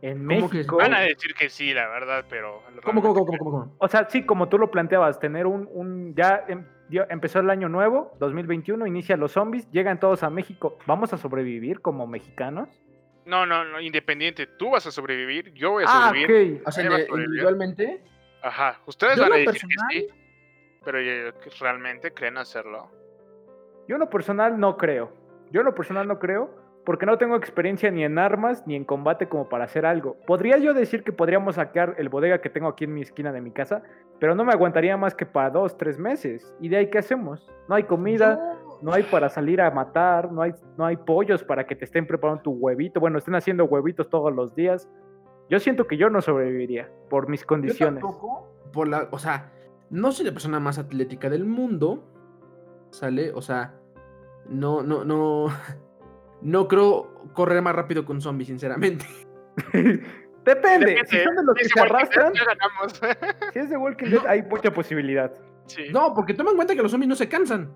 En 0.03 0.27
¿Cómo 0.27 0.47
que 0.49 0.57
México. 0.57 0.77
Van 0.77 0.93
a 0.93 0.99
decir 0.99 1.33
que 1.33 1.49
sí, 1.49 1.73
la 1.73 1.87
verdad, 1.87 2.25
pero... 2.29 2.61
¿Cómo, 2.83 3.01
cómo, 3.01 3.15
cómo, 3.15 3.25
cómo, 3.37 3.51
cómo? 3.51 3.75
O 3.79 3.87
sea, 3.87 4.07
sí, 4.07 4.23
como 4.23 4.47
tú 4.47 4.59
lo 4.59 4.69
planteabas, 4.69 5.19
tener 5.19 5.47
un, 5.47 5.67
un 5.71 6.13
ya 6.13 6.45
dio- 6.89 7.05
empezó 7.09 7.39
el 7.39 7.49
año 7.49 7.69
nuevo, 7.69 8.13
2021, 8.19 8.85
inicia 8.87 9.17
los 9.17 9.31
zombies, 9.33 9.69
llegan 9.71 9.99
todos 9.99 10.23
a 10.23 10.29
México. 10.29 10.77
¿Vamos 10.85 11.13
a 11.13 11.17
sobrevivir 11.17 11.81
como 11.81 12.07
mexicanos? 12.07 12.69
No, 13.25 13.45
no, 13.45 13.65
no, 13.65 13.81
independiente. 13.81 14.47
Tú 14.47 14.71
vas 14.71 14.87
a 14.87 14.91
sobrevivir, 14.91 15.53
yo 15.53 15.71
voy 15.71 15.83
a 15.83 15.87
Ah, 15.89 16.07
sobrevivir. 16.07 16.61
ok. 16.61 16.67
O 16.67 16.71
sea, 16.71 16.83
Ahí 16.83 16.89
va 16.89 16.95
a 16.95 16.99
inde- 16.99 17.07
sobrevivir. 17.07 17.27
individualmente. 17.29 18.03
Ajá, 18.41 18.79
ustedes 18.85 19.15
Yo 19.17 19.23
van 19.23 19.33
a 19.33 19.35
decir 19.37 19.61
que 19.61 19.99
sí, 19.99 20.07
pero 20.85 20.99
realmente 21.59 22.13
creen 22.13 22.37
hacerlo. 22.37 22.89
Yo 23.87 23.95
en 23.95 23.99
lo 23.99 24.09
personal 24.09 24.59
no 24.59 24.77
creo. 24.77 25.11
Yo 25.51 25.61
en 25.61 25.65
lo 25.65 25.75
personal 25.75 26.07
no 26.07 26.19
creo, 26.19 26.53
porque 26.87 27.05
no 27.05 27.17
tengo 27.17 27.35
experiencia 27.35 27.91
ni 27.91 28.05
en 28.05 28.17
armas 28.17 28.65
ni 28.65 28.73
en 28.73 28.85
combate 28.85 29.27
como 29.27 29.49
para 29.49 29.65
hacer 29.65 29.85
algo. 29.85 30.15
Podría 30.25 30.57
yo 30.57 30.73
decir 30.73 31.03
que 31.03 31.11
podríamos 31.11 31.55
sacar 31.55 31.95
el 31.97 32.07
bodega 32.07 32.39
que 32.39 32.49
tengo 32.49 32.69
aquí 32.69 32.85
en 32.85 32.93
mi 32.93 33.01
esquina 33.01 33.33
de 33.33 33.41
mi 33.41 33.51
casa, 33.51 33.83
pero 34.21 34.35
no 34.35 34.45
me 34.45 34.53
aguantaría 34.53 34.95
más 34.95 35.13
que 35.13 35.25
para 35.25 35.49
dos, 35.49 35.75
tres 35.75 35.99
meses. 35.99 36.55
¿Y 36.61 36.69
de 36.69 36.77
ahí 36.77 36.89
qué 36.89 36.99
hacemos? 36.99 37.51
No 37.67 37.75
hay 37.75 37.83
comida, 37.83 38.39
no 38.81 38.93
hay 38.93 39.03
para 39.03 39.27
salir 39.27 39.59
a 39.59 39.69
matar, 39.69 40.31
no 40.31 40.41
hay, 40.41 40.53
no 40.77 40.85
hay 40.85 40.95
pollos 40.95 41.43
para 41.43 41.67
que 41.67 41.75
te 41.75 41.83
estén 41.83 42.07
preparando 42.07 42.43
tu 42.43 42.51
huevito. 42.51 43.01
Bueno, 43.01 43.17
estén 43.17 43.35
haciendo 43.35 43.65
huevitos 43.65 44.09
todos 44.09 44.33
los 44.33 44.55
días. 44.55 44.87
Yo 45.49 45.59
siento 45.59 45.87
que 45.87 45.97
yo 45.97 46.09
no 46.09 46.21
sobreviviría 46.21 46.89
por 47.09 47.27
mis 47.27 47.43
condiciones. 47.43 48.01
Yo 48.01 48.07
tampoco, 48.07 48.47
por 48.71 48.87
la, 48.87 49.09
o 49.11 49.19
sea, 49.19 49.51
no 49.89 50.13
soy 50.13 50.27
la 50.27 50.31
persona 50.31 50.61
más 50.61 50.79
atlética 50.79 51.29
del 51.29 51.43
mundo, 51.43 52.05
¿sale? 52.91 53.33
O 53.33 53.41
sea, 53.41 53.73
no, 54.47 54.83
no, 54.83 55.03
no, 55.03 55.47
no 56.41 56.67
creo 56.67 57.23
correr 57.33 57.61
más 57.61 57.75
rápido 57.75 58.05
que 58.05 58.11
un 58.11 58.21
zombie, 58.21 58.45
sinceramente. 58.45 59.05
Depende, 60.45 61.01
si 61.07 61.17
son 61.19 61.35
de 61.35 61.43
los 61.43 61.55
que 61.55 61.65
se 61.65 61.79
arrastran, 61.79 62.33
si 63.53 63.59
es 63.59 63.69
de 63.69 63.75
Walking 63.77 64.09
Dead 64.11 64.25
hay 64.27 64.43
mucha 64.43 64.71
posibilidad. 64.71 65.33
Sí. 65.65 65.83
No, 65.91 66.13
porque 66.13 66.33
toma 66.33 66.51
en 66.51 66.55
cuenta 66.55 66.73
que 66.73 66.81
los 66.81 66.91
zombies 66.91 67.09
no 67.09 67.15
se 67.15 67.27
cansan. 67.27 67.69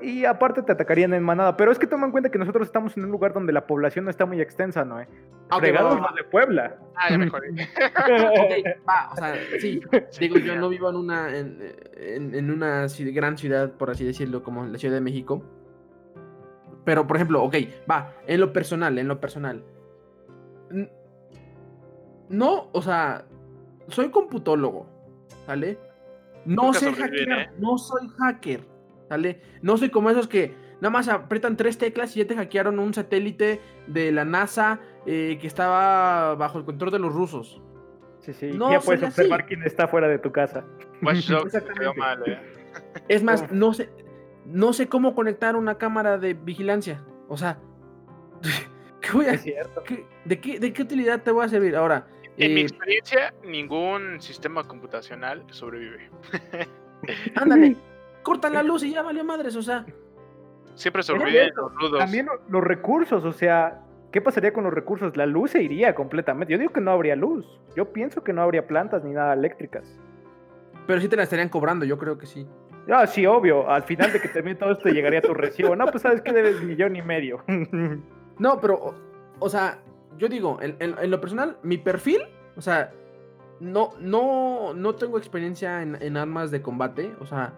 Y 0.00 0.24
aparte 0.24 0.62
te 0.62 0.72
atacarían 0.72 1.12
en 1.12 1.22
manada, 1.22 1.54
pero 1.56 1.70
es 1.70 1.78
que 1.78 1.86
toma 1.86 2.06
en 2.06 2.12
cuenta 2.12 2.30
que 2.30 2.38
nosotros 2.38 2.66
estamos 2.66 2.96
en 2.96 3.04
un 3.04 3.10
lugar 3.10 3.34
donde 3.34 3.52
la 3.52 3.66
población 3.66 4.06
no 4.06 4.10
está 4.10 4.24
muy 4.24 4.40
extensa, 4.40 4.84
¿no? 4.86 5.00
Eh? 5.00 5.08
Ah, 5.50 5.56
ok, 5.56 5.60
Fregados 5.60 5.96
va, 5.96 6.00
va, 6.00 6.06
los 6.06 6.14
de 6.16 6.24
Puebla. 6.24 6.76
Ah, 6.94 7.10
ya 7.10 7.18
me 7.18 7.28
jodí. 7.28 7.48
Ok, 7.60 8.80
va, 8.88 9.10
o 9.12 9.16
sea, 9.16 9.34
sí, 9.60 9.80
Sí, 10.10 10.28
digo, 10.28 10.38
yo 10.38 10.56
no 10.56 10.70
vivo 10.70 10.88
en 10.88 10.96
una, 10.96 11.36
en, 11.36 11.58
en- 11.96 12.34
en 12.34 12.50
una 12.50 12.86
gran 13.12 13.36
ciudad, 13.36 13.72
por 13.72 13.90
así 13.90 14.04
decirlo, 14.04 14.42
como 14.42 14.64
la 14.64 14.78
Ciudad 14.78 14.94
de 14.94 15.02
México. 15.02 15.42
Pero, 16.86 17.06
por 17.06 17.16
ejemplo, 17.16 17.42
ok, 17.42 17.56
va, 17.90 18.14
en 18.26 18.40
lo 18.40 18.52
personal, 18.52 18.96
en 18.96 19.08
lo 19.08 19.20
personal. 19.20 19.62
No, 22.28 22.68
o 22.72 22.80
sea, 22.80 23.24
soy 23.88 24.10
computólogo, 24.10 24.86
¿vale? 25.46 25.78
No 26.44 26.72
sobreviven, 26.72 27.28
hackear, 27.28 27.38
¿eh? 27.40 27.50
no 27.58 27.76
soy 27.76 28.08
hacker, 28.16 28.60
¿vale? 29.10 29.40
No 29.62 29.76
soy 29.76 29.90
como 29.90 30.10
esos 30.10 30.28
que 30.28 30.54
nada 30.80 30.90
más 30.90 31.08
apretan 31.08 31.56
tres 31.56 31.76
teclas 31.76 32.16
y 32.16 32.20
ya 32.20 32.26
te 32.28 32.36
hackearon 32.36 32.78
un 32.78 32.94
satélite 32.94 33.60
de 33.88 34.12
la 34.12 34.24
NASA 34.24 34.78
eh, 35.06 35.38
que 35.40 35.46
estaba 35.48 36.36
bajo 36.36 36.58
el 36.58 36.64
control 36.64 36.92
de 36.92 37.00
los 37.00 37.12
rusos. 37.12 37.60
Sí, 38.20 38.32
sí, 38.32 38.52
No, 38.54 38.70
ya 38.70 38.80
puedes 38.80 39.00
soy 39.00 39.08
así. 39.08 39.20
observar 39.22 39.46
quién 39.46 39.64
está 39.64 39.88
fuera 39.88 40.06
de 40.08 40.18
tu 40.18 40.30
casa. 40.30 40.64
Mal, 41.00 41.18
eh. 42.26 42.38
Es 43.08 43.22
más, 43.22 43.50
no 43.52 43.72
sé, 43.74 43.88
no 44.46 44.72
sé 44.72 44.88
cómo 44.88 45.14
conectar 45.14 45.56
una 45.56 45.76
cámara 45.78 46.18
de 46.18 46.34
vigilancia. 46.34 47.02
O 47.28 47.36
sea, 47.36 47.58
¿qué 49.00 49.12
voy 49.12 49.26
a, 49.26 49.32
Es 49.32 49.42
cierto. 49.42 49.82
qué- 49.84 50.06
de, 50.24 50.40
qué, 50.40 50.58
¿de 50.60 50.72
qué 50.72 50.82
utilidad 50.82 51.22
te 51.22 51.30
voy 51.30 51.44
a 51.44 51.48
servir? 51.48 51.76
Ahora, 51.76 52.06
En 52.38 52.54
mi 52.54 52.60
eh, 52.60 52.64
experiencia, 52.64 53.34
ningún 53.44 54.20
sistema 54.20 54.64
computacional 54.64 55.42
sobrevive. 55.50 56.10
ándale, 57.34 57.76
cortan 58.22 58.54
la 58.54 58.62
luz 58.62 58.82
y 58.84 58.92
ya 58.92 59.02
valió 59.02 59.24
madres. 59.24 59.56
O 59.56 59.62
sea, 59.62 59.84
Siempre 60.74 61.02
sobreviven 61.02 61.50
los 61.56 61.74
rudos. 61.74 61.98
También 62.00 62.26
lo- 62.26 62.40
los 62.48 62.62
recursos, 62.62 63.24
o 63.24 63.32
sea, 63.32 63.80
¿qué 64.12 64.20
pasaría 64.20 64.52
con 64.52 64.64
los 64.64 64.74
recursos? 64.74 65.16
La 65.16 65.24
luz 65.24 65.52
se 65.52 65.62
iría 65.62 65.94
completamente. 65.94 66.52
Yo 66.52 66.58
digo 66.58 66.72
que 66.72 66.82
no 66.82 66.90
habría 66.90 67.16
luz. 67.16 67.46
Yo 67.74 67.92
pienso 67.92 68.22
que 68.22 68.32
no 68.34 68.42
habría 68.42 68.66
plantas 68.66 69.02
ni 69.02 69.12
nada 69.12 69.32
eléctricas. 69.32 69.84
pero 70.86 71.00
sí 71.00 71.08
te 71.08 71.16
la 71.16 71.22
estarían 71.22 71.48
cobrando, 71.48 71.84
yo 71.86 71.96
creo 71.98 72.18
que 72.18 72.26
sí. 72.26 72.46
Ah, 72.90 73.06
sí, 73.06 73.26
obvio. 73.26 73.68
Al 73.68 73.82
final 73.82 74.12
de 74.12 74.20
que 74.20 74.28
termine 74.28 74.54
todo 74.56 74.72
esto 74.72 74.88
llegaría 74.88 75.20
tu 75.20 75.34
recibo. 75.34 75.74
No, 75.74 75.86
pues 75.86 76.02
sabes 76.02 76.22
que 76.22 76.32
debes 76.32 76.62
millón 76.62 76.96
y 76.96 77.02
medio. 77.02 77.42
No, 78.38 78.60
pero, 78.60 78.74
o, 78.74 78.94
o 79.38 79.48
sea, 79.48 79.78
yo 80.18 80.28
digo, 80.28 80.58
en, 80.60 80.76
en- 80.78 80.94
en 81.00 81.10
lo 81.10 81.18
personal, 81.22 81.56
mi 81.62 81.78
perfil, 81.78 82.20
o 82.54 82.60
sea, 82.60 82.92
no, 83.60 83.92
no, 83.98 84.74
no 84.74 84.94
tengo 84.94 85.16
experiencia 85.16 85.80
en, 85.80 85.96
en 86.02 86.18
armas 86.18 86.50
de 86.50 86.60
combate, 86.60 87.14
o 87.18 87.24
sea, 87.24 87.54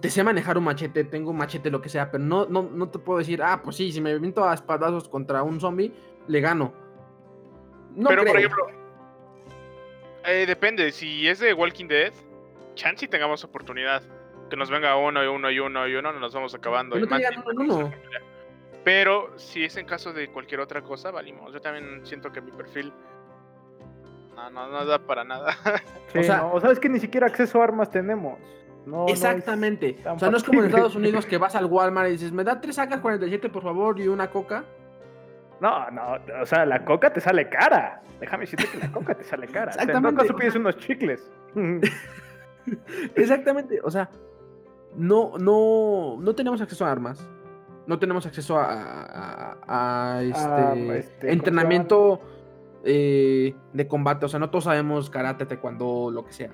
te 0.00 0.08
sé 0.10 0.22
manejar 0.22 0.56
un 0.58 0.62
machete, 0.62 1.02
tengo 1.02 1.32
un 1.32 1.38
machete, 1.38 1.72
lo 1.72 1.80
que 1.82 1.88
sea, 1.88 2.08
pero 2.12 2.22
no, 2.22 2.46
no, 2.46 2.62
no 2.62 2.88
te 2.88 3.00
puedo 3.00 3.18
decir, 3.18 3.42
ah, 3.42 3.60
pues 3.64 3.74
sí, 3.74 3.90
si 3.90 4.00
me 4.00 4.16
viento 4.16 4.44
a 4.48 4.54
espadazos 4.54 5.08
contra 5.08 5.42
un 5.42 5.58
zombie, 5.58 5.92
le 6.28 6.40
gano. 6.40 6.72
No 7.96 8.08
Pero, 8.10 8.24
por 8.24 8.36
ejemplo, 8.38 8.66
eh, 10.24 10.44
depende. 10.46 10.92
Si 10.92 11.26
es 11.28 11.40
de 11.40 11.52
Walking 11.52 11.88
Dead, 11.88 12.12
chance 12.74 13.04
y 13.04 13.08
tengamos 13.08 13.44
oportunidad. 13.44 14.02
Que 14.50 14.56
nos 14.56 14.70
venga 14.70 14.96
uno 14.96 15.24
y 15.24 15.26
uno 15.26 15.50
y 15.50 15.58
uno 15.58 15.88
y 15.88 15.94
uno, 15.94 16.12
nos 16.12 16.34
vamos 16.34 16.54
acabando. 16.54 16.96
No 16.96 17.04
y 17.04 17.08
más 17.08 17.22
uno. 17.56 17.92
Pero 18.84 19.32
si 19.38 19.64
es 19.64 19.76
en 19.78 19.86
caso 19.86 20.12
de 20.12 20.28
cualquier 20.28 20.60
otra 20.60 20.82
cosa, 20.82 21.10
valimos. 21.10 21.52
Yo 21.52 21.60
también 21.60 22.04
siento 22.04 22.30
que 22.30 22.42
mi 22.42 22.50
perfil 22.52 22.92
no, 24.36 24.50
no, 24.50 24.68
no 24.68 24.84
da 24.84 24.98
para 24.98 25.24
nada. 25.24 25.54
Sí, 26.12 26.18
O 26.18 26.22
sea- 26.22 26.36
no, 26.38 26.52
o 26.52 26.60
sabes 26.60 26.78
que 26.78 26.88
ni 26.88 27.00
siquiera 27.00 27.26
acceso 27.26 27.60
a 27.60 27.64
armas 27.64 27.90
tenemos. 27.90 28.38
No, 28.86 29.08
Exactamente. 29.08 29.96
o 30.04 30.18
sea, 30.18 30.30
no 30.30 30.36
es 30.36 30.44
como 30.44 30.60
en. 30.60 30.66
Estados 30.66 30.94
Unidos 30.96 31.24
que 31.24 31.38
vas 31.38 31.54
al 31.56 31.64
Walmart 31.64 32.08
y 32.08 32.12
dices, 32.12 32.30
me 32.32 32.44
da 32.44 32.60
tres 32.60 32.76
sacas 32.76 33.00
47 33.00 33.48
por 33.48 33.62
favor 33.62 33.98
y 33.98 34.06
una 34.08 34.28
coca. 34.30 34.64
No, 35.60 35.90
no, 35.90 36.18
o 36.42 36.46
sea, 36.46 36.66
la 36.66 36.84
coca 36.84 37.10
te 37.12 37.20
sale 37.20 37.48
cara. 37.48 38.02
Déjame 38.20 38.42
decirte 38.42 38.68
que 38.68 38.78
la 38.78 38.92
coca 38.92 39.14
te 39.14 39.24
sale 39.24 39.46
cara. 39.46 39.70
O 39.70 39.72
sea, 39.74 39.82
en 39.82 39.88
todo 39.88 39.98
Exactamente, 39.98 40.22
caso 40.28 40.36
pides 40.38 40.54
unos 40.56 40.76
chicles. 40.76 41.32
Exactamente, 43.14 43.80
o 43.82 43.90
sea, 43.90 44.10
no, 44.96 45.36
no, 45.38 46.16
no 46.20 46.34
tenemos 46.34 46.60
acceso 46.60 46.84
a 46.86 46.92
armas, 46.92 47.26
no 47.86 47.98
tenemos 47.98 48.24
acceso 48.26 48.58
a, 48.58 48.64
a- 48.72 49.56
a- 49.66 50.16
a, 50.16 50.22
este, 50.22 50.38
Ah, 50.40 50.74
este, 50.74 50.86
¿cómo 50.86 51.20
se 51.20 51.32
entrenamiento 51.32 52.20
eh, 52.84 53.54
de 53.72 53.88
combate, 53.88 54.26
o 54.26 54.28
sea, 54.28 54.38
no 54.40 54.50
todos 54.50 54.64
sabemos 54.64 55.08
karate, 55.10 55.46
taekwondo, 55.46 56.10
lo 56.10 56.24
que 56.24 56.32
sea. 56.32 56.50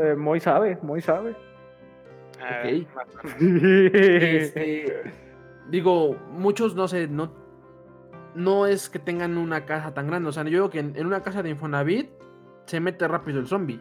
Eh, 0.00 0.14
muy 0.16 0.40
sabe, 0.40 0.78
muy 0.82 1.00
sabe. 1.00 1.34
Eh, 2.64 2.86
menos. 2.86 3.34
Este, 3.42 5.02
digo, 5.70 6.16
muchos 6.32 6.74
no 6.74 6.86
sé, 6.88 7.08
no, 7.08 7.32
no 8.34 8.66
es 8.66 8.88
que 8.90 8.98
tengan 8.98 9.38
una 9.38 9.64
casa 9.64 9.94
tan 9.94 10.06
grande, 10.06 10.28
o 10.28 10.32
sea, 10.32 10.42
yo 10.44 10.50
digo 10.50 10.70
que 10.70 10.80
en, 10.80 10.94
en 10.96 11.06
una 11.06 11.22
casa 11.22 11.42
de 11.42 11.50
Infonavit 11.50 12.10
se 12.66 12.80
mete 12.80 13.06
rápido 13.08 13.40
el 13.40 13.46
zombie. 13.46 13.80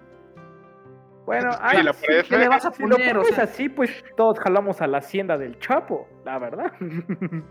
Bueno, 1.26 1.52
Sí, 1.54 1.60
ay, 1.62 1.84
la 1.84 1.94
sí, 1.94 2.06
pared. 2.06 2.26
¿Qué 2.28 2.38
le 2.38 2.48
vas 2.50 2.66
a 2.66 2.72
si 2.72 2.84
lo 2.84 2.90
poner? 2.90 3.18
O 3.18 3.22
pones 3.22 3.36
sea, 3.36 3.46
así, 3.46 3.70
pues 3.70 4.04
todos 4.18 4.40
jalamos 4.40 4.82
a 4.82 4.88
la 4.88 4.98
hacienda 4.98 5.38
del 5.38 5.58
Chapo, 5.60 6.08
la 6.26 6.38
verdad. 6.40 6.72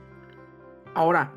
Ahora, 0.94 1.32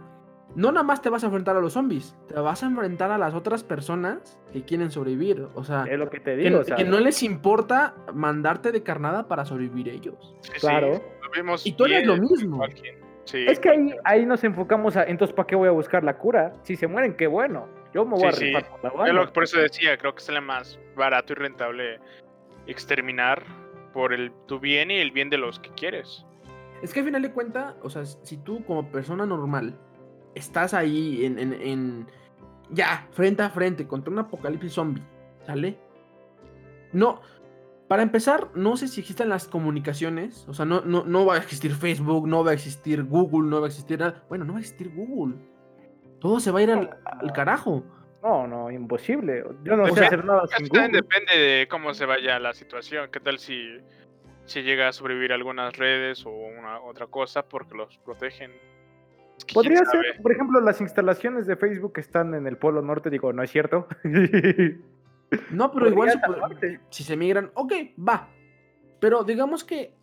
no 0.55 0.71
nada 0.71 0.83
más 0.83 1.01
te 1.01 1.09
vas 1.09 1.23
a 1.23 1.27
enfrentar 1.27 1.55
a 1.55 1.59
los 1.61 1.73
zombies, 1.73 2.15
te 2.27 2.33
vas 2.35 2.61
a 2.63 2.65
enfrentar 2.67 3.11
a 3.11 3.17
las 3.17 3.33
otras 3.33 3.63
personas 3.63 4.39
que 4.51 4.63
quieren 4.63 4.91
sobrevivir. 4.91 5.47
O 5.53 5.63
sea, 5.63 5.85
es 5.89 5.97
lo 5.97 6.09
que 6.09 6.19
te 6.19 6.35
que, 6.35 6.43
digo. 6.43 6.59
o 6.59 6.63
sea, 6.63 6.75
que 6.75 6.83
no 6.85 6.99
les 6.99 7.23
importa 7.23 7.95
mandarte 8.13 8.71
de 8.71 8.83
carnada 8.83 9.27
para 9.27 9.45
sobrevivir 9.45 9.89
ellos. 9.89 10.35
Sí, 10.41 10.51
sí, 10.55 10.59
Claro. 10.61 10.91
lo 10.91 11.29
vimos 11.33 11.65
Y 11.65 11.73
tú 11.73 11.85
eres 11.85 12.05
lo 12.05 12.17
mismo. 12.17 12.61
Sí. 13.25 13.43
Es 13.47 13.59
que 13.59 13.69
ahí, 13.69 13.95
ahí 14.03 14.25
nos 14.25 14.43
enfocamos 14.43 14.95
a, 14.97 15.03
entonces, 15.05 15.35
¿para 15.35 15.47
qué 15.47 15.55
voy 15.55 15.67
a 15.67 15.71
buscar 15.71 16.03
la 16.03 16.15
cura? 16.17 16.53
Si 16.61 16.75
se 16.75 16.85
mueren, 16.87 17.15
qué 17.15 17.25
bueno. 17.25 17.67
Yo 17.91 18.05
me 18.05 18.11
voy 18.17 18.25
a 18.25 18.31
rifar 18.31 18.69
por 18.81 19.07
la 19.07 19.13
lo- 19.13 19.33
por 19.33 19.43
eso 19.45 19.57
decía, 19.59 19.97
creo 19.97 20.13
que 20.13 20.21
sale 20.21 20.41
más 20.41 20.79
barato 20.95 21.33
y 21.33 21.35
rentable 21.37 21.99
exterminar 22.67 23.43
por 23.93 24.13
el 24.13 24.31
tu 24.47 24.59
bien 24.59 24.91
y 24.91 24.95
el 24.95 25.11
bien 25.11 25.29
de 25.29 25.37
los 25.37 25.59
que 25.59 25.69
quieres. 25.71 26.25
Es 26.81 26.93
que 26.93 26.99
al 26.99 27.05
final 27.05 27.21
de 27.21 27.31
cuentas, 27.31 27.75
o 27.81 27.89
sea, 27.89 28.05
si 28.05 28.37
tú 28.37 28.63
como 28.65 28.91
persona 28.91 29.25
normal 29.25 29.77
estás 30.35 30.73
ahí 30.73 31.25
en, 31.25 31.39
en- 31.39 31.53
en- 31.53 32.07
ya, 32.71 33.07
frente 33.11 33.43
a 33.43 33.49
frente 33.49 33.87
contra 33.87 34.11
un 34.11 34.19
apocalipsis 34.19 34.73
zombie, 34.73 35.03
¿sale? 35.45 35.77
No, 36.91 37.21
para 37.87 38.01
empezar, 38.03 38.49
no 38.55 38.75
sé 38.77 38.87
si 38.87 38.99
existen 39.01 39.29
las 39.29 39.47
comunicaciones, 39.47 40.45
o 40.47 40.53
sea, 40.53 40.65
no, 40.65 40.81
no, 40.81 41.03
no 41.05 41.25
va 41.25 41.35
a 41.35 41.37
existir 41.37 41.71
Facebook, 41.73 42.27
no 42.27 42.43
va 42.43 42.51
a 42.51 42.53
existir 42.53 43.03
Google, 43.03 43.49
no 43.49 43.59
va 43.61 43.67
a 43.67 43.69
existir 43.69 43.99
nada. 43.99 44.23
Bueno, 44.27 44.43
no 44.43 44.53
va 44.53 44.59
a 44.59 44.61
existir 44.61 44.91
Google. 44.93 45.35
Todo 46.19 46.39
se 46.39 46.51
va 46.51 46.59
a 46.59 46.63
ir 46.63 46.71
al, 46.71 46.97
al 47.05 47.31
carajo. 47.33 47.83
No, 48.25 48.47
no, 48.47 48.71
imposible. 48.71 49.43
Yo 49.63 49.77
no 49.77 49.83
O 49.83 49.87
sé 49.89 49.93
sea, 49.95 50.07
hacer 50.07 50.25
nada 50.25 50.41
sin 50.57 50.67
Google. 50.67 50.89
depende 50.89 51.37
de 51.37 51.67
cómo 51.69 51.93
se 51.93 52.07
vaya 52.07 52.39
la 52.39 52.53
situación. 52.53 53.07
¿Qué 53.11 53.19
tal 53.19 53.37
si, 53.37 53.77
si 54.45 54.63
llega 54.63 54.87
a 54.87 54.93
sobrevivir 54.93 55.31
algunas 55.31 55.77
redes 55.77 56.25
o 56.25 56.31
una 56.31 56.79
otra 56.81 57.05
cosa 57.05 57.43
porque 57.47 57.75
los 57.77 57.95
protegen? 57.99 58.51
Que 59.45 59.53
Podría 59.53 59.85
sabe. 59.85 60.13
ser, 60.13 60.21
por 60.23 60.31
ejemplo, 60.31 60.59
las 60.59 60.81
instalaciones 60.81 61.45
de 61.45 61.55
Facebook 61.55 61.93
están 61.99 62.33
en 62.33 62.47
el 62.47 62.57
Polo 62.57 62.81
Norte, 62.81 63.11
digo, 63.11 63.31
no 63.31 63.43
es 63.43 63.51
cierto. 63.51 63.87
No, 65.51 65.71
pero 65.71 65.87
igual 65.89 66.09
se 66.11 66.19
puede- 66.19 66.79
si 66.89 67.03
se 67.03 67.15
migran, 67.17 67.51
ok, 67.53 67.73
va. 67.99 68.29
Pero 68.99 69.23
digamos 69.23 69.63
que 69.63 69.93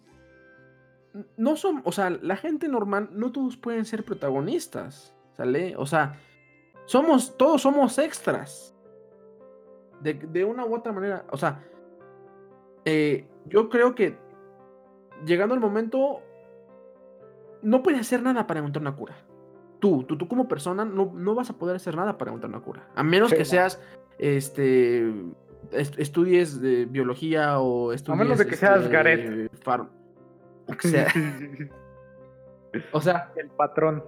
no 1.37 1.57
son, 1.57 1.81
o 1.85 1.91
sea, 1.93 2.11
la 2.11 2.37
gente 2.37 2.68
normal, 2.68 3.09
no 3.12 3.33
todos 3.33 3.57
pueden 3.57 3.85
ser 3.85 4.05
protagonistas, 4.05 5.12
¿sale? 5.33 5.75
O 5.77 5.87
sea, 5.87 6.14
somos, 6.87 7.37
todos 7.37 7.62
somos 7.62 7.99
extras. 7.99 8.74
De, 10.01 10.14
de 10.14 10.45
una 10.45 10.64
u 10.66 10.74
otra 10.74 10.93
manera. 10.93 11.24
O 11.30 11.37
sea, 11.37 11.62
eh, 12.85 13.28
yo 13.47 13.68
creo 13.68 13.95
que 13.95 14.16
llegando 15.24 15.55
el 15.55 15.61
momento, 15.61 16.20
no 17.62 17.83
puedes 17.83 18.01
hacer 18.01 18.22
nada 18.22 18.47
para 18.47 18.59
encontrar 18.61 18.80
una 18.83 18.97
cura. 18.97 19.14
Tú, 19.78 20.03
tú, 20.05 20.16
tú 20.18 20.26
como 20.28 20.49
persona, 20.49 20.85
no, 20.85 21.12
no 21.14 21.35
vas 21.35 21.51
a 21.51 21.55
poder 21.55 21.76
hacer 21.76 21.97
nada 21.97 22.18
para 22.18 22.30
encontrar 22.30 22.51
una 22.51 22.61
cura. 22.61 22.89
A 22.97 23.03
menos 23.05 23.30
Sí, 23.30 23.37
que 23.37 23.45
seas, 23.45 23.80
este, 24.18 25.09
est- 25.70 25.99
estudies 25.99 26.61
de 26.61 26.87
biología 26.87 27.59
o 27.61 27.93
estudies... 27.93 28.18
menos 28.24 28.39
de 28.39 28.47
que 28.47 28.57
seas 28.57 28.78
este, 28.83 28.93
Gareth. 28.93 29.53
far- 29.64 29.89
o, 30.66 30.74
sea, 30.80 31.07
o 32.93 33.01
sea, 33.01 33.33
el 33.37 33.49
patrón. 33.51 34.03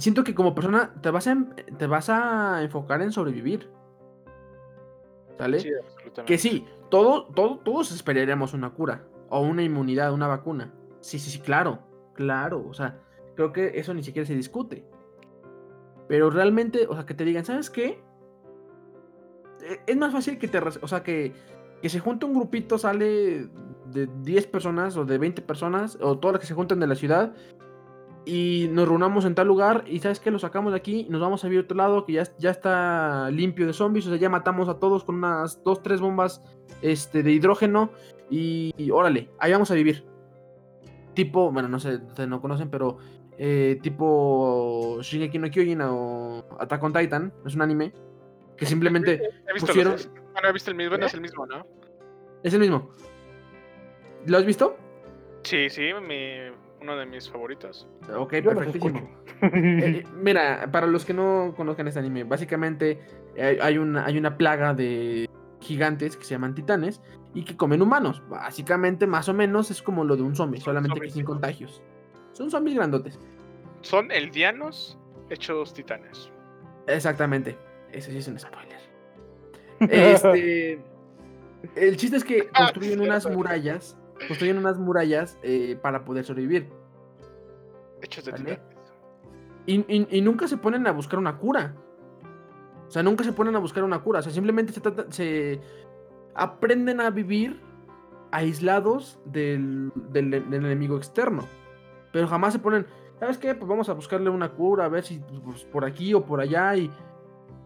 Siento 0.00 0.24
que 0.24 0.34
como 0.34 0.54
persona 0.54 0.94
te 1.00 1.10
vas 1.10 1.26
a, 1.26 1.32
em, 1.32 1.50
te 1.78 1.86
vas 1.86 2.08
a 2.08 2.62
enfocar 2.62 3.02
en 3.02 3.12
sobrevivir. 3.12 3.70
¿Sale? 5.38 5.60
Sí, 5.60 5.70
absolutamente. 5.74 6.24
Que 6.24 6.38
sí, 6.38 6.66
todo, 6.90 7.26
todo, 7.26 7.58
todos 7.58 7.92
esperaríamos 7.92 8.52
una 8.54 8.70
cura 8.70 9.04
o 9.28 9.40
una 9.40 9.62
inmunidad, 9.62 10.12
una 10.12 10.26
vacuna. 10.26 10.72
Sí, 11.00 11.18
sí, 11.18 11.30
sí, 11.30 11.38
claro, 11.40 11.78
claro. 12.14 12.64
O 12.68 12.74
sea, 12.74 13.00
creo 13.36 13.52
que 13.52 13.78
eso 13.78 13.94
ni 13.94 14.02
siquiera 14.02 14.26
se 14.26 14.34
discute. 14.34 14.84
Pero 16.08 16.28
realmente, 16.30 16.86
o 16.88 16.94
sea, 16.94 17.06
que 17.06 17.14
te 17.14 17.24
digan, 17.24 17.44
¿sabes 17.44 17.70
qué? 17.70 18.02
E- 19.62 19.80
Es 19.86 19.96
más 19.96 20.12
fácil 20.12 20.38
que 20.38 20.48
te... 20.48 20.58
O 20.58 20.88
sea, 20.88 21.02
que, 21.02 21.32
que 21.80 21.88
se 21.88 22.00
junte 22.00 22.26
un 22.26 22.34
grupito, 22.34 22.76
sale 22.78 23.48
de 23.86 24.08
10 24.22 24.46
personas 24.48 24.96
o 24.96 25.04
de 25.04 25.18
20 25.18 25.40
personas, 25.42 25.96
o 26.00 26.18
todas 26.18 26.34
las 26.34 26.40
que 26.40 26.46
se 26.46 26.54
juntan 26.54 26.80
de 26.80 26.86
la 26.86 26.94
ciudad, 26.96 27.32
y 28.30 28.68
nos 28.70 28.86
reunamos 28.86 29.24
en 29.24 29.34
tal 29.34 29.48
lugar, 29.48 29.84
y 29.86 29.98
¿sabes 29.98 30.20
qué? 30.20 30.30
Lo 30.30 30.38
sacamos 30.38 30.72
de 30.72 30.76
aquí, 30.78 31.06
nos 31.10 31.20
vamos 31.20 31.42
a 31.44 31.48
vivir 31.48 31.60
a 31.60 31.64
otro 31.64 31.76
lado, 31.76 32.04
que 32.04 32.12
ya, 32.12 32.22
ya 32.38 32.50
está 32.50 33.28
limpio 33.30 33.66
de 33.66 33.72
zombies, 33.72 34.06
o 34.06 34.10
sea, 34.10 34.18
ya 34.18 34.28
matamos 34.28 34.68
a 34.68 34.78
todos 34.78 35.02
con 35.04 35.16
unas 35.16 35.62
2, 35.64 35.82
3 35.82 36.00
bombas 36.00 36.40
este, 36.82 37.22
de 37.22 37.32
hidrógeno, 37.32 37.90
y, 38.30 38.72
y 38.76 38.90
órale, 38.92 39.30
ahí 39.38 39.50
vamos 39.52 39.70
a 39.70 39.74
vivir. 39.74 40.04
Tipo, 41.14 41.50
bueno, 41.50 41.68
no 41.68 41.80
sé, 41.80 41.96
ustedes 41.96 42.28
no 42.28 42.40
conocen, 42.40 42.70
pero 42.70 42.98
eh, 43.36 43.78
tipo 43.82 44.98
Shingeki 45.02 45.38
no 45.38 45.50
Kyojin 45.50 45.80
o 45.82 46.44
Attack 46.60 46.82
on 46.84 46.92
Titan, 46.92 47.32
es 47.44 47.54
un 47.56 47.62
anime 47.62 47.92
que 48.56 48.64
simplemente 48.66 49.14
He 49.48 49.52
visto 49.54 49.66
pusieron- 49.72 49.92
los 49.94 50.04
dos. 50.06 50.14
Bueno, 50.32 50.48
he 50.48 50.52
visto 50.52 50.70
el 50.70 50.76
mismo, 50.76 50.94
¿Eh? 50.94 51.00
es 51.04 51.14
el 51.14 51.20
mismo, 51.20 51.46
¿no? 51.46 51.66
es 52.44 52.54
el 52.54 52.60
mismo. 52.60 52.90
¿Lo 54.26 54.38
has 54.38 54.44
visto? 54.46 54.76
Sí, 55.42 55.68
sí, 55.68 55.82
mi- 56.06 56.54
uno 56.80 56.96
de 56.96 57.06
mis 57.06 57.28
favoritos. 57.30 57.86
Ok, 58.14 58.34
Yo 58.36 58.54
perfectísimo. 58.54 59.08
Eh, 59.42 60.04
mira, 60.22 60.68
para 60.70 60.86
los 60.86 61.06
que 61.06 61.14
no 61.14 61.54
conozcan 61.56 61.88
este 61.88 61.98
anime, 61.98 62.24
básicamente 62.24 63.00
eh, 63.36 63.58
hay 63.62 63.78
una, 63.78 64.04
hay 64.04 64.18
una 64.18 64.36
plaga 64.36 64.74
de 64.74 65.30
gigantes 65.60 66.14
que 66.18 66.24
se 66.24 66.32
llaman 66.32 66.54
titanes 66.54 67.00
y 67.32 67.44
que 67.44 67.56
comen 67.56 67.80
humanos. 67.80 68.22
Básicamente, 68.28 69.06
más 69.06 69.30
o 69.30 69.34
menos, 69.34 69.70
es 69.70 69.80
como 69.80 70.04
lo 70.04 70.16
de 70.16 70.22
un 70.22 70.36
zombie, 70.36 70.60
solamente 70.60 71.00
que 71.00 71.08
sin 71.08 71.22
sí. 71.22 71.24
contagios. 71.24 71.82
Son 72.32 72.50
zombies 72.50 72.76
grandotes. 72.76 73.18
Son 73.80 74.10
eldianos 74.12 74.98
hechos 75.30 75.72
titanes. 75.72 76.30
Exactamente. 76.86 77.56
Ese 77.92 78.10
sí 78.10 78.18
es 78.18 78.28
un 78.28 78.38
spoiler. 78.38 78.80
Este. 79.80 80.82
El 81.76 81.96
chiste 81.96 82.18
es 82.18 82.24
que 82.24 82.48
Ah, 82.52 82.64
construyen 82.64 83.00
unas 83.00 83.24
murallas. 83.30 83.96
Construyen 84.28 84.58
unas 84.58 84.78
murallas 84.78 85.38
eh, 85.42 85.78
para 85.80 86.04
poder 86.04 86.24
sobrevivir. 86.24 86.68
Hechos 88.02 88.24
de 88.24 88.32
Vale. 88.32 88.60
Y, 89.66 89.76
y- 89.88 90.08
y 90.10 90.20
nunca 90.22 90.48
se 90.48 90.56
ponen 90.56 90.86
a 90.86 90.92
buscar 90.92 91.18
una 91.18 91.38
cura. 91.38 91.74
O 92.86 92.90
sea, 92.90 93.02
nunca 93.02 93.24
se 93.24 93.32
ponen 93.32 93.54
a 93.56 93.58
buscar 93.58 93.84
una 93.84 94.00
cura. 94.02 94.20
O 94.20 94.22
sea, 94.22 94.32
simplemente 94.32 94.72
se, 94.72 94.80
trata- 94.80 95.06
se 95.10 95.60
aprenden 96.34 97.00
a 97.00 97.10
vivir 97.10 97.60
aislados 98.32 99.18
del, 99.24 99.92
del- 100.10 100.30
del 100.30 100.54
enemigo 100.64 100.96
externo. 100.96 101.44
Pero 102.12 102.26
jamás 102.26 102.52
se 102.52 102.58
ponen, 102.58 102.86
¿sabes 103.20 103.38
qué? 103.38 103.54
Pues 103.54 103.68
vamos 103.68 103.88
a 103.88 103.92
buscarle 103.92 104.30
una 104.30 104.50
cura, 104.52 104.86
a 104.86 104.88
ver 104.88 105.04
si 105.04 105.20
pues, 105.44 105.64
por 105.64 105.84
aquí 105.84 106.14
o 106.14 106.24
por 106.24 106.40
allá. 106.40 106.74
Y 106.76 106.90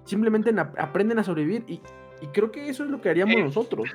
simplemente 0.04 0.54
aprenden 0.78 1.18
a 1.18 1.24
sobrevivir. 1.24 1.64
Y, 1.68 1.80
y 2.24 2.26
creo 2.28 2.50
que 2.50 2.68
eso 2.68 2.84
es 2.84 2.90
lo 2.90 3.00
que 3.00 3.10
haríamos 3.10 3.34
Eh, 3.36 3.42
nosotros. 3.42 3.88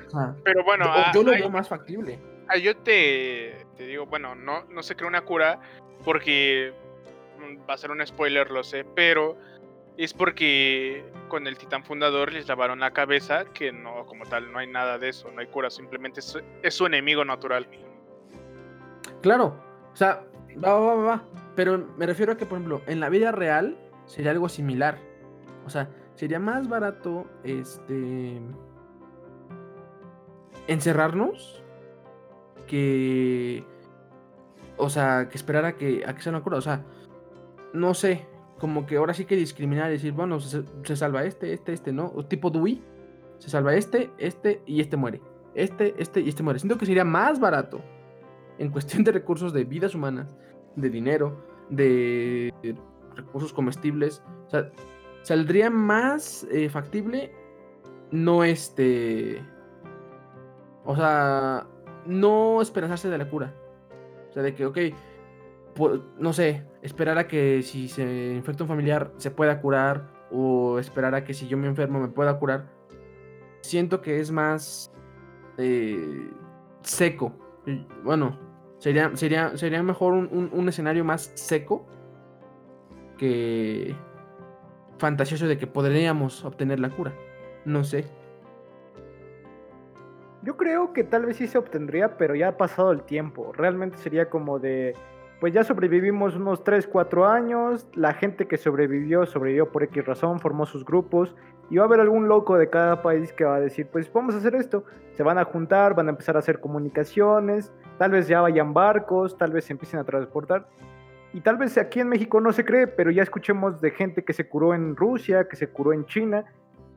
Pero 0.44 0.62
bueno, 0.64 0.84
yo, 0.84 0.90
ah, 0.94 1.10
yo 1.14 1.22
lo 1.22 1.32
hay- 1.32 1.40
veo 1.40 1.50
más 1.50 1.68
factible. 1.68 2.18
ah, 2.48 2.56
yo 2.56 2.76
te, 2.76 3.66
te 3.76 3.86
digo, 3.86 4.06
bueno, 4.06 4.34
no, 4.34 4.64
no 4.64 4.82
se 4.82 4.94
crea 4.94 5.08
una 5.08 5.22
cura 5.22 5.60
porque 6.04 6.72
mm, 7.38 7.68
va 7.68 7.74
a 7.74 7.78
ser 7.78 7.90
un 7.90 8.06
spoiler, 8.06 8.50
lo 8.50 8.62
sé, 8.62 8.84
pero 8.94 9.36
es 9.96 10.14
porque 10.14 11.04
con 11.28 11.46
el 11.46 11.58
titán 11.58 11.84
fundador 11.84 12.32
les 12.32 12.46
lavaron 12.48 12.80
la 12.80 12.92
cabeza 12.92 13.44
que 13.46 13.72
no, 13.72 14.06
como 14.06 14.24
tal, 14.26 14.50
no 14.52 14.58
hay 14.58 14.66
nada 14.66 14.98
de 14.98 15.08
eso, 15.10 15.30
no 15.32 15.40
hay 15.40 15.46
cura, 15.48 15.68
simplemente 15.70 16.20
es, 16.20 16.38
es 16.62 16.74
su 16.74 16.86
enemigo 16.86 17.24
natural. 17.24 17.66
Claro, 19.22 19.56
o 19.92 19.96
sea, 19.96 20.22
va, 20.64 20.78
va, 20.78 20.94
va, 20.94 21.02
va. 21.04 21.24
Pero 21.56 21.78
me 21.98 22.06
refiero 22.06 22.32
a 22.32 22.36
que, 22.36 22.46
por 22.46 22.58
ejemplo, 22.58 22.80
en 22.86 23.00
la 23.00 23.08
vida 23.08 23.32
real 23.32 23.76
sería 24.06 24.30
algo 24.30 24.48
similar. 24.48 24.98
O 25.66 25.70
sea, 25.70 25.88
sería 26.20 26.38
más 26.38 26.68
barato 26.68 27.24
este 27.44 28.38
encerrarnos 30.66 31.64
que 32.66 33.64
o 34.76 34.90
sea, 34.90 35.30
que 35.30 35.38
esperar 35.38 35.64
a 35.64 35.76
que 35.78 36.04
a 36.06 36.14
que 36.14 36.20
sea 36.20 36.30
una 36.30 36.42
cura, 36.42 36.58
o 36.58 36.60
sea, 36.60 36.84
no 37.72 37.94
sé, 37.94 38.26
como 38.58 38.84
que 38.84 38.98
ahora 38.98 39.14
sí 39.14 39.24
que 39.24 39.34
discriminar 39.34 39.88
y 39.88 39.94
decir, 39.94 40.12
bueno, 40.12 40.40
se, 40.40 40.62
salva 40.94 41.24
este, 41.24 41.54
este, 41.54 41.72
este, 41.72 41.90
¿no? 41.90 42.12
O 42.14 42.26
tipo 42.26 42.50
Dewey, 42.50 42.82
se 43.38 43.48
salva 43.48 43.74
este, 43.74 44.10
este 44.18 44.62
y 44.66 44.82
este 44.82 44.98
muere. 44.98 45.22
Este, 45.54 45.94
este 45.96 46.20
y 46.20 46.28
este 46.28 46.42
muere. 46.42 46.58
Siento 46.58 46.76
que 46.76 46.84
sería 46.84 47.04
más 47.04 47.40
barato 47.40 47.80
en 48.58 48.70
cuestión 48.70 49.04
de 49.04 49.12
recursos 49.12 49.54
de 49.54 49.64
vidas 49.64 49.94
humanas, 49.94 50.36
de 50.76 50.90
dinero, 50.90 51.42
de 51.70 52.52
recursos 53.16 53.54
comestibles, 53.54 54.22
o 54.46 54.50
sea, 54.50 54.70
saldría 55.22 55.70
más 55.70 56.46
eh, 56.50 56.68
factible 56.68 57.32
no 58.10 58.42
este, 58.44 59.40
o 60.84 60.96
sea, 60.96 61.66
no 62.06 62.60
esperanzarse 62.60 63.08
de 63.08 63.18
la 63.18 63.28
cura, 63.28 63.54
o 64.28 64.32
sea, 64.32 64.42
de 64.42 64.54
que, 64.54 64.66
ok, 64.66 64.78
no 66.18 66.32
sé, 66.32 66.66
esperar 66.82 67.18
a 67.18 67.28
que 67.28 67.62
si 67.62 67.88
se 67.88 68.32
infecta 68.34 68.64
un 68.64 68.68
familiar 68.68 69.12
se 69.16 69.30
pueda 69.30 69.60
curar 69.60 70.08
o 70.32 70.78
esperar 70.78 71.14
a 71.14 71.24
que 71.24 71.34
si 71.34 71.46
yo 71.48 71.56
me 71.56 71.68
enfermo 71.68 72.00
me 72.00 72.08
pueda 72.08 72.38
curar, 72.38 72.68
siento 73.60 74.00
que 74.00 74.18
es 74.20 74.30
más 74.32 74.92
eh, 75.58 76.30
seco. 76.82 77.32
Bueno, 78.02 78.36
sería, 78.78 79.14
sería, 79.16 79.56
sería 79.56 79.82
mejor 79.82 80.14
un, 80.14 80.28
un- 80.32 80.50
un 80.52 80.68
escenario 80.68 81.04
más 81.04 81.30
seco 81.36 81.86
que 83.16 83.94
fantasioso 85.00 85.48
de 85.48 85.58
que 85.58 85.66
podríamos 85.66 86.44
obtener 86.44 86.78
la 86.78 86.90
cura. 86.90 87.12
No 87.64 87.82
sé. 87.82 88.04
Yo 90.42 90.56
creo 90.56 90.92
que 90.92 91.04
tal 91.04 91.26
vez 91.26 91.36
sí 91.36 91.46
se 91.46 91.58
obtendría, 91.58 92.16
pero 92.16 92.34
ya 92.34 92.48
ha 92.48 92.56
pasado 92.56 92.92
el 92.92 93.02
tiempo. 93.02 93.52
Realmente 93.52 93.98
sería 93.98 94.30
como 94.30 94.58
de, 94.58 94.94
pues 95.40 95.52
ya 95.52 95.64
sobrevivimos 95.64 96.36
unos 96.36 96.64
3, 96.64 96.86
4 96.86 97.26
años, 97.26 97.86
la 97.94 98.14
gente 98.14 98.46
que 98.46 98.56
sobrevivió, 98.56 99.26
sobrevivió 99.26 99.70
por 99.70 99.82
X 99.82 100.04
razón, 100.04 100.38
formó 100.38 100.64
sus 100.64 100.84
grupos, 100.84 101.34
y 101.68 101.76
va 101.76 101.84
a 101.84 101.86
haber 101.86 102.00
algún 102.00 102.28
loco 102.28 102.56
de 102.56 102.68
cada 102.68 103.02
país 103.02 103.32
que 103.32 103.44
va 103.44 103.56
a 103.56 103.60
decir, 103.60 103.86
pues 103.92 104.12
vamos 104.12 104.34
a 104.34 104.38
hacer 104.38 104.54
esto. 104.54 104.84
Se 105.12 105.22
van 105.22 105.38
a 105.38 105.44
juntar, 105.44 105.94
van 105.94 106.08
a 106.08 106.10
empezar 106.10 106.36
a 106.36 106.40
hacer 106.40 106.60
comunicaciones, 106.60 107.72
tal 107.98 108.10
vez 108.10 108.26
ya 108.26 108.40
vayan 108.40 108.74
barcos, 108.74 109.38
tal 109.38 109.52
vez 109.52 109.64
se 109.66 109.74
empiecen 109.74 110.00
a 110.00 110.04
transportar. 110.04 110.66
Y 111.32 111.40
tal 111.42 111.56
vez 111.56 111.78
aquí 111.78 112.00
en 112.00 112.08
México 112.08 112.40
no 112.40 112.52
se 112.52 112.64
cree, 112.64 112.86
pero 112.86 113.10
ya 113.10 113.22
escuchemos 113.22 113.80
de 113.80 113.90
gente 113.92 114.24
que 114.24 114.32
se 114.32 114.48
curó 114.48 114.74
en 114.74 114.96
Rusia, 114.96 115.48
que 115.48 115.56
se 115.56 115.68
curó 115.68 115.92
en 115.92 116.04
China, 116.06 116.44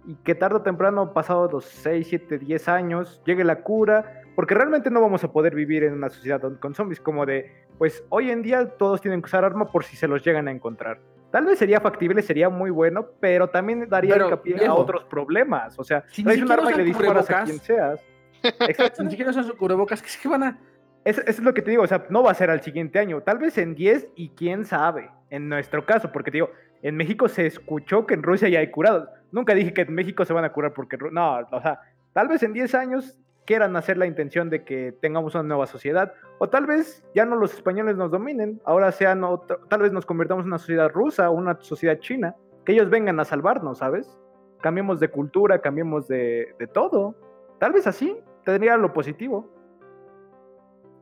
y 0.05 0.15
que 0.15 0.35
tarde 0.35 0.57
o 0.57 0.61
temprano, 0.61 1.13
pasado 1.13 1.49
los 1.51 1.65
6, 1.65 2.07
7, 2.09 2.39
10 2.39 2.67
años, 2.67 3.21
llegue 3.25 3.43
la 3.43 3.61
cura, 3.61 4.23
porque 4.35 4.55
realmente 4.55 4.89
no 4.89 5.01
vamos 5.01 5.23
a 5.23 5.31
poder 5.31 5.55
vivir 5.55 5.83
en 5.83 5.93
una 5.93 6.09
sociedad 6.09 6.41
con 6.59 6.73
zombies, 6.73 6.99
como 6.99 7.25
de, 7.25 7.51
pues 7.77 8.03
hoy 8.09 8.31
en 8.31 8.41
día 8.41 8.67
todos 8.77 9.01
tienen 9.01 9.21
que 9.21 9.27
usar 9.27 9.45
arma 9.45 9.71
por 9.71 9.83
si 9.83 9.95
se 9.95 10.07
los 10.07 10.23
llegan 10.23 10.47
a 10.47 10.51
encontrar. 10.51 10.99
Tal 11.31 11.45
vez 11.45 11.57
sería 11.57 11.79
factible, 11.79 12.21
sería 12.21 12.49
muy 12.49 12.69
bueno, 12.69 13.07
pero 13.19 13.49
también 13.49 13.87
daría 13.89 14.13
Pero, 14.13 14.25
hincapié 14.25 14.55
a 14.55 14.59
viejo, 14.59 14.75
otros 14.75 15.03
problemas. 15.05 15.79
O 15.79 15.83
sea, 15.83 16.03
si 16.09 16.23
traes 16.23 16.41
un 16.41 16.51
arma 16.51 16.71
y 16.71 16.75
le 16.75 16.83
disparas 16.83 17.29
a 17.29 17.43
quien 17.43 17.59
seas. 17.59 17.99
Exacto. 18.43 19.03
Ni 19.03 19.09
siquiera 19.09 19.31
usan 19.31 19.45
su 19.45 19.57
cubrebocas, 19.57 20.01
que 20.01 20.09
es 20.09 20.17
que 20.17 20.27
van 20.27 20.43
a. 20.43 20.59
Eso, 21.05 21.21
es 21.25 21.39
lo 21.41 21.53
que 21.53 21.61
te 21.61 21.71
digo, 21.71 21.83
o 21.83 21.87
sea, 21.87 22.05
no 22.09 22.23
va 22.23 22.31
a 22.31 22.35
ser 22.35 22.49
al 22.49 22.61
siguiente 22.61 22.97
año, 22.99 23.21
tal 23.21 23.37
vez 23.37 23.57
en 23.57 23.75
10 23.75 24.07
y 24.15 24.29
quién 24.29 24.65
sabe, 24.65 25.09
en 25.29 25.49
nuestro 25.49 25.85
caso, 25.85 26.11
porque 26.11 26.31
te 26.31 26.37
digo, 26.37 26.49
en 26.81 26.95
México 26.95 27.27
se 27.27 27.45
escuchó 27.45 28.05
que 28.05 28.13
en 28.13 28.23
Rusia 28.23 28.47
ya 28.49 28.59
hay 28.59 28.71
curados. 28.71 29.09
Nunca 29.31 29.53
dije 29.53 29.73
que 29.73 29.81
en 29.81 29.93
México 29.93 30.23
se 30.25 30.33
van 30.33 30.45
a 30.45 30.51
curar 30.53 30.73
porque, 30.73 30.97
no, 31.11 31.39
o 31.51 31.61
sea, 31.61 31.79
tal 32.13 32.27
vez 32.27 32.43
en 32.43 32.53
10 32.53 32.73
años 32.75 33.17
quieran 33.45 33.75
hacer 33.75 33.97
la 33.97 34.05
intención 34.05 34.49
de 34.49 34.63
que 34.63 34.93
tengamos 35.01 35.35
una 35.35 35.43
nueva 35.43 35.67
sociedad, 35.67 36.13
o 36.39 36.47
tal 36.49 36.65
vez 36.65 37.03
ya 37.13 37.25
no 37.25 37.35
los 37.35 37.53
españoles 37.53 37.97
nos 37.97 38.09
dominen, 38.11 38.61
ahora 38.63 38.91
sean, 38.93 39.23
otra- 39.25 39.57
tal 39.69 39.81
vez 39.81 39.91
nos 39.91 40.05
convirtamos 40.05 40.43
en 40.43 40.47
una 40.47 40.59
sociedad 40.59 40.89
rusa 40.89 41.29
o 41.29 41.33
una 41.33 41.57
sociedad 41.59 41.99
china, 41.99 42.35
que 42.65 42.71
ellos 42.71 42.89
vengan 42.89 43.19
a 43.19 43.25
salvarnos, 43.25 43.79
¿sabes? 43.79 44.17
Cambiemos 44.61 45.01
de 45.01 45.09
cultura, 45.09 45.59
cambiemos 45.59 46.07
de, 46.07 46.55
de 46.57 46.67
todo. 46.67 47.15
Tal 47.59 47.73
vez 47.73 47.85
así 47.87 48.17
tendría 48.45 48.77
lo 48.77 48.93
positivo. 48.93 49.49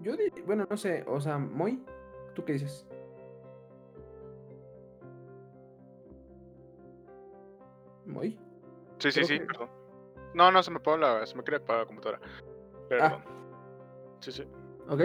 Yo, 0.02 0.15
di- 0.18 0.32
bueno, 0.45 0.65
no 0.69 0.78
sé, 0.78 1.03
o 1.07 1.19
sea, 1.22 1.38
Moy, 1.38 1.84
¿tú 2.34 2.44
qué 2.44 2.53
dices? 2.53 2.88
Moy. 8.06 8.38
Sí, 8.99 9.11
sí, 9.11 9.19
Creo 9.22 9.26
sí, 9.28 9.40
que- 9.40 9.45
perdón. 9.45 9.69
No, 10.34 10.52
no, 10.52 10.64
se 10.64 10.72
me 10.72 10.78
apagó 10.78 10.98
la, 10.98 11.26
se 11.26 11.36
me 11.36 11.44
quería 11.44 11.60
apagar 11.60 11.82
la 11.82 11.88
computadora. 11.88 12.19
Perdón. 12.88 13.22
Sí, 14.22 14.32
sí. 14.32 14.44
Ok. 14.90 15.02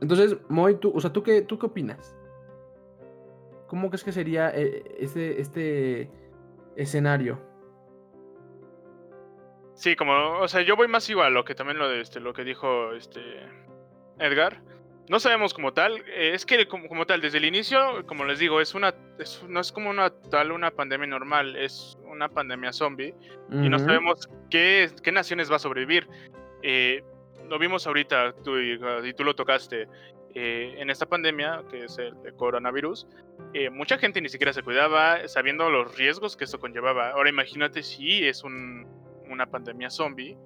Entonces, 0.00 0.36
Moy, 0.48 0.74
tú, 0.76 0.92
o 0.94 1.00
sea, 1.00 1.12
¿tú 1.12 1.22
qué, 1.22 1.42
tú 1.42 1.58
qué 1.58 1.66
opinas? 1.66 2.16
¿Cómo 3.68 3.88
crees 3.88 4.04
que 4.04 4.12
sería 4.12 4.50
eh, 4.54 4.82
este, 4.98 5.40
este 5.40 6.10
escenario? 6.76 7.38
Sí, 9.74 9.96
como, 9.96 10.38
o 10.38 10.48
sea, 10.48 10.62
yo 10.62 10.76
voy 10.76 10.88
más 10.88 11.08
igual 11.10 11.28
a 11.28 11.30
lo 11.30 11.44
que 11.44 11.54
también 11.54 11.78
lo 11.78 11.88
de 11.88 12.00
este, 12.00 12.20
lo 12.20 12.32
que 12.32 12.44
dijo 12.44 12.92
este 12.92 13.20
Edgar. 14.18 14.62
No 15.08 15.20
sabemos 15.20 15.52
como 15.52 15.74
tal, 15.74 15.98
eh, 16.08 16.32
es 16.32 16.46
que 16.46 16.66
como, 16.66 16.88
como, 16.88 17.04
tal, 17.04 17.20
desde 17.20 17.36
el 17.36 17.44
inicio, 17.44 18.06
como 18.06 18.24
les 18.24 18.38
digo, 18.38 18.60
es 18.60 18.74
una, 18.74 18.94
no 19.48 19.60
es 19.60 19.70
como 19.70 19.90
una 19.90 20.10
tal 20.10 20.52
una 20.52 20.70
pandemia 20.70 21.06
normal, 21.06 21.56
es 21.56 21.98
una 22.04 22.28
pandemia 22.28 22.72
zombie 22.72 23.14
y 23.50 23.68
no 23.68 23.78
sabemos 23.78 24.30
qué, 24.48 24.90
qué 25.02 25.12
naciones 25.12 25.50
va 25.50 25.56
a 25.56 25.58
sobrevivir. 25.58 26.08
Eh, 26.62 27.02
lo 27.50 27.58
vimos 27.58 27.86
ahorita, 27.86 28.32
tú 28.42 28.58
y, 28.58 28.78
tú 29.14 29.24
lo 29.24 29.34
tocaste, 29.34 29.86
eh, 30.34 30.74
en 30.78 30.88
esta 30.88 31.04
pandemia, 31.04 31.62
que 31.70 31.84
es 31.84 31.98
el, 31.98 32.14
coronavirus, 32.36 33.06
mucha 33.72 33.98
gente 33.98 34.22
ni 34.22 34.30
siquiera 34.30 34.54
se 34.54 34.62
cuidaba, 34.62 35.28
sabiendo 35.28 35.68
los 35.68 35.94
riesgos 35.98 36.34
que 36.36 36.44
eso 36.44 36.58
conllevaba. 36.58 37.10
Ahora 37.10 37.28
imagínate 37.28 37.82
si 37.82 38.26
es 38.26 38.42
un, 38.42 38.86
una 39.28 39.46
pandemia 39.46 39.90
zombie 39.90 40.36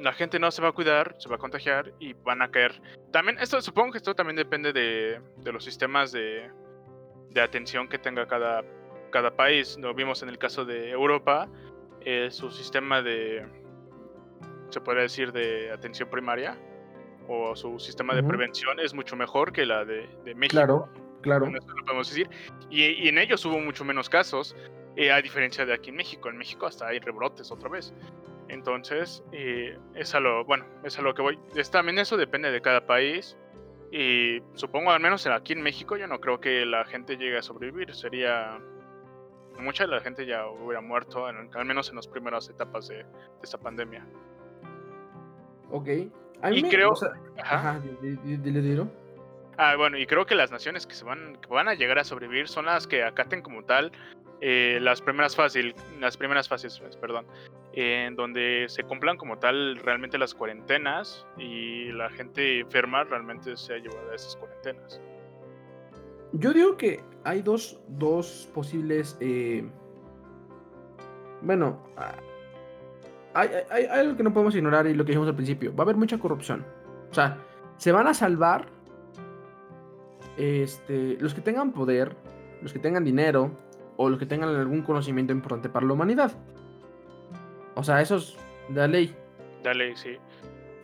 la 0.00 0.12
gente 0.12 0.38
no 0.38 0.50
se 0.50 0.62
va 0.62 0.68
a 0.68 0.72
cuidar, 0.72 1.14
se 1.18 1.28
va 1.28 1.36
a 1.36 1.38
contagiar 1.38 1.92
y 1.98 2.14
van 2.14 2.42
a 2.42 2.50
caer. 2.50 2.80
También, 3.10 3.38
esto 3.38 3.60
supongo 3.60 3.92
que 3.92 3.98
esto 3.98 4.14
también 4.14 4.36
depende 4.36 4.72
de, 4.72 5.20
los 5.44 5.62
sistemas 5.62 6.12
de, 6.12 6.50
atención 7.40 7.88
que 7.88 7.98
tenga 7.98 8.26
cada, 8.26 8.64
cada 9.10 9.36
país. 9.36 9.76
Lo 9.78 9.94
vimos 9.94 10.22
en 10.22 10.30
el 10.30 10.38
caso 10.38 10.64
de 10.64 10.90
Europa, 10.90 11.48
eh, 12.00 12.28
su 12.30 12.50
sistema 12.50 13.02
de, 13.02 13.46
se 14.70 14.80
podría 14.80 15.02
decir, 15.02 15.32
de 15.32 15.70
atención 15.70 16.08
primaria 16.08 16.58
o 17.28 17.54
su 17.54 17.78
sistema 17.78 18.14
de 18.14 18.24
prevención 18.24 18.80
es 18.80 18.92
mucho 18.92 19.14
mejor 19.14 19.52
que 19.52 19.64
la 19.64 19.84
de, 19.84 20.08
México. 20.34 20.48
Claro, 20.50 20.88
claro. 21.20 21.46
lo 21.46 21.84
podemos 21.84 22.08
decir. 22.08 22.28
Y, 22.70 23.06
en 23.08 23.18
ellos 23.18 23.44
hubo 23.44 23.60
mucho 23.60 23.84
menos 23.84 24.08
casos, 24.08 24.56
eh, 25.00 25.10
a 25.10 25.22
diferencia 25.22 25.64
de 25.64 25.72
aquí 25.72 25.88
en 25.88 25.96
México. 25.96 26.28
En 26.28 26.36
México 26.36 26.66
hasta 26.66 26.86
hay 26.88 26.98
rebrotes 26.98 27.50
otra 27.50 27.70
vez. 27.70 27.94
Entonces, 28.48 29.24
eh, 29.32 29.78
es 29.94 30.14
a 30.14 30.20
lo, 30.20 30.44
bueno, 30.44 30.66
es 30.84 30.98
a 30.98 31.02
lo 31.02 31.14
que 31.14 31.22
voy. 31.22 31.38
Es, 31.54 31.70
también 31.70 31.98
eso 31.98 32.18
depende 32.18 32.50
de 32.50 32.60
cada 32.60 32.84
país. 32.84 33.34
Y 33.90 34.42
supongo, 34.52 34.90
al 34.90 35.00
menos 35.00 35.26
aquí 35.26 35.54
en 35.54 35.62
México, 35.62 35.96
yo 35.96 36.06
no 36.06 36.20
creo 36.20 36.38
que 36.38 36.66
la 36.66 36.84
gente 36.84 37.16
llegue 37.16 37.38
a 37.38 37.42
sobrevivir. 37.42 37.94
Sería. 37.94 38.60
Mucha 39.58 39.84
de 39.84 39.90
la 39.90 40.00
gente 40.00 40.26
ya 40.26 40.46
hubiera 40.46 40.82
muerto, 40.82 41.24
al 41.26 41.64
menos 41.64 41.88
en 41.88 41.96
las 41.96 42.06
primeras 42.06 42.50
etapas 42.50 42.88
de, 42.88 43.06
esta 43.42 43.56
pandemia. 43.56 44.06
Ok. 45.70 45.88
y 46.52 46.62
creo. 46.64 46.92
ajá, 47.42 47.80
dile, 48.02 48.86
Ah, 49.56 49.76
bueno, 49.76 49.98
y 49.98 50.06
creo 50.06 50.24
que 50.24 50.34
las 50.34 50.50
naciones 50.50 50.86
que 50.86 50.94
se 50.94 51.04
van, 51.04 51.36
que 51.36 51.48
van 51.48 51.68
a 51.68 51.74
llegar 51.74 51.98
a 51.98 52.04
sobrevivir 52.04 52.48
son 52.48 52.64
las 52.64 52.86
que 52.86 53.02
acaten 53.02 53.42
como 53.42 53.62
tal 53.62 53.92
eh, 54.40 54.78
las 54.80 55.00
primeras 55.00 55.36
fases, 55.36 55.74
las 55.98 56.16
primeras 56.16 56.48
fases, 56.48 56.80
perdón, 57.00 57.26
en 57.72 58.16
donde 58.16 58.66
se 58.68 58.82
cumplan 58.84 59.16
como 59.16 59.38
tal 59.38 59.76
realmente 59.76 60.18
las 60.18 60.34
cuarentenas 60.34 61.26
y 61.36 61.92
la 61.92 62.10
gente 62.10 62.60
enferma 62.60 63.04
realmente 63.04 63.56
sea 63.56 63.78
llevada 63.78 64.12
a 64.12 64.14
esas 64.14 64.36
cuarentenas. 64.36 65.00
Yo 66.32 66.52
digo 66.52 66.76
que 66.76 67.02
hay 67.24 67.42
dos, 67.42 67.80
dos 67.88 68.48
posibles, 68.54 69.16
eh, 69.20 69.68
bueno, 71.42 71.82
ah, 71.96 72.14
hay, 73.34 73.48
hay, 73.70 73.84
hay 73.84 74.00
algo 74.00 74.16
que 74.16 74.22
no 74.22 74.32
podemos 74.32 74.54
ignorar 74.54 74.86
y 74.86 74.94
lo 74.94 75.04
que 75.04 75.12
dijimos 75.12 75.28
al 75.28 75.36
principio, 75.36 75.74
va 75.74 75.82
a 75.82 75.84
haber 75.84 75.96
mucha 75.96 76.18
corrupción. 76.18 76.64
O 77.10 77.14
sea, 77.14 77.38
se 77.76 77.92
van 77.92 78.06
a 78.06 78.14
salvar 78.14 78.66
este, 80.36 81.16
los 81.20 81.34
que 81.34 81.40
tengan 81.40 81.72
poder, 81.72 82.16
los 82.62 82.72
que 82.72 82.78
tengan 82.78 83.04
dinero, 83.04 83.50
o 84.02 84.08
los 84.08 84.18
que 84.18 84.24
tengan 84.24 84.48
algún 84.48 84.80
conocimiento 84.80 85.30
importante 85.30 85.68
para 85.68 85.84
la 85.84 85.92
humanidad. 85.92 86.32
O 87.74 87.84
sea, 87.84 88.00
eso 88.00 88.16
es 88.16 88.34
de 88.70 88.80
la 88.80 88.86
ley. 88.88 89.14
De 89.62 89.74
ley, 89.74 89.94
sí. 89.94 90.16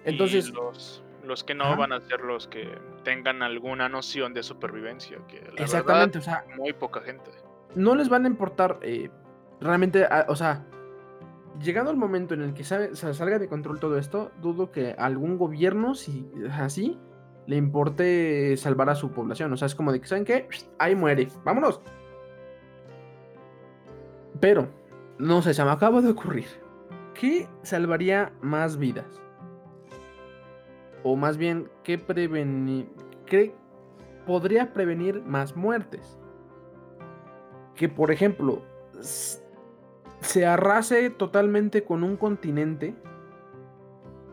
Entonces. 0.05 0.51
los, 0.51 1.03
los 1.25 1.43
que 1.43 1.55
no 1.55 1.75
van 1.79 1.95
a 1.95 2.01
ser 2.03 2.21
los 2.21 2.47
que 2.47 2.79
tengan 3.05 3.43
alguna 3.43 3.89
noción 3.89 4.35
de 4.35 4.43
supervivencia. 4.43 5.17
Que 5.29 5.41
la 5.41 5.63
Exactamente, 5.65 6.19
o 6.19 6.21
sea. 6.21 6.45
Muy 6.59 6.75
poca 6.75 7.01
gente. 7.01 7.31
No 7.75 7.95
les 7.95 8.11
van 8.11 8.27
a 8.27 8.29
importar 8.29 8.79
eh, 8.83 9.09
realmente, 9.63 10.07
o 10.29 10.37
sea. 10.37 10.67
Llegado 11.63 11.91
el 11.91 11.97
momento 11.97 12.35
en 12.35 12.43
el 12.43 12.53
que 12.53 12.65
salga 12.65 13.39
de 13.39 13.49
control 13.49 13.81
todo 13.81 13.97
esto, 13.97 14.31
dudo 14.43 14.71
que 14.71 14.95
algún 14.99 15.39
gobierno, 15.39 15.95
si 15.95 16.31
así, 16.53 16.99
le 17.47 17.57
importe 17.57 18.59
salvar 18.59 18.91
a 18.91 18.95
su 18.95 19.11
población. 19.11 19.55
O 19.55 19.57
sea, 19.57 19.65
es 19.65 19.75
como 19.75 19.91
de 19.91 20.03
que, 20.03 20.07
¿saben 20.07 20.27
qué? 20.27 20.47
Ahí 20.79 20.95
muere. 20.95 21.29
Vámonos. 21.45 21.81
Pero, 24.41 24.69
no 25.19 25.43
sé, 25.43 25.55
se 25.55 25.65
me 25.65 25.71
acaba 25.71 26.01
de 26.01 26.11
ocurrir. 26.11 26.47
¿Qué 27.15 27.49
salvaría 27.63 28.33
más 28.43 28.77
vidas? 28.77 29.21
O 31.03 31.17
más 31.17 31.37
bien, 31.37 31.71
¿qué 31.83 31.99
prevenir? 31.99 32.91
¿Qué 33.25 33.55
podría 34.27 34.73
prevenir 34.73 35.23
más 35.23 35.57
muertes? 35.57 36.19
Que, 37.75 37.89
por 37.89 38.11
ejemplo, 38.11 38.63
se 40.21 40.47
arrase 40.47 41.11
totalmente 41.11 41.85
con 41.85 42.03
un 42.03 42.17
continente. 42.17 42.95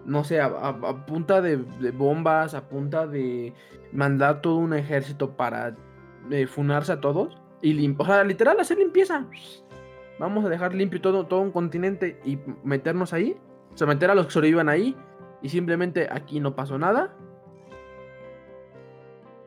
No 0.06 0.24
sé, 0.24 0.42
a, 0.42 1.06
punta 1.06 1.42
de, 1.42 1.58
bombas, 1.92 2.54
a 2.54 2.68
punta 2.68 3.08
de 3.08 3.54
mandar 3.94 4.42
todo 4.42 4.58
un 4.58 4.74
ejército 4.74 5.38
para 5.38 5.78
eh, 6.32 6.48
funarse 6.48 6.92
a 6.92 7.00
todos. 7.00 7.38
Y 7.62 7.96
o 7.98 8.06
sea, 8.06 8.26
literal, 8.26 8.60
hacer 8.60 8.78
limpieza 8.78 9.26
vamos 10.20 10.46
a 10.46 10.50
dejar 10.50 10.74
limpio 10.74 11.02
todo, 11.02 11.26
todo 11.26 11.42
un 11.42 11.52
continente 11.52 12.20
y 12.24 12.40
meternos 12.64 13.14
ahí, 13.14 13.38
o 13.74 13.78
sea, 13.78 13.88
meter 13.88 14.10
a 14.10 14.16
los 14.16 14.28
que 14.28 14.32
sobrevivan 14.32 14.70
ahí 14.70 14.96
y 15.42 15.50
simplemente 15.50 16.08
aquí 16.12 16.40
no 16.40 16.56
pasó 16.56 16.78
nada. 16.78 17.14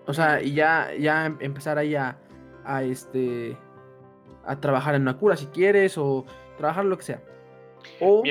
O 0.07 0.15
sea, 0.15 0.41
y 0.43 0.55
ya, 0.55 0.95
ya 0.99 1.27
empezar 1.41 1.79
ahí 1.79 1.95
a, 1.95 2.19
a 2.65 2.83
este 2.83 3.57
a 4.45 4.61
trabajar 4.61 4.95
en 4.95 5.03
una 5.03 5.19
cura 5.19 5.37
si 5.37 5.47
quieres 5.47 5.99
o 5.99 6.25
trabajar 6.57 6.85
lo 6.85 6.97
que 6.97 7.05
sea. 7.05 7.23
O 8.01 8.23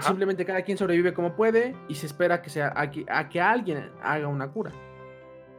simplemente 0.00 0.44
cada 0.44 0.62
quien 0.62 0.78
sobrevive 0.78 1.14
como 1.14 1.34
puede 1.34 1.74
y 1.88 1.94
se 1.94 2.06
espera 2.06 2.42
que 2.42 2.50
sea 2.50 2.72
a 2.76 3.28
que 3.28 3.40
alguien 3.40 3.90
haga 4.02 4.28
una 4.28 4.48
cura. 4.48 4.72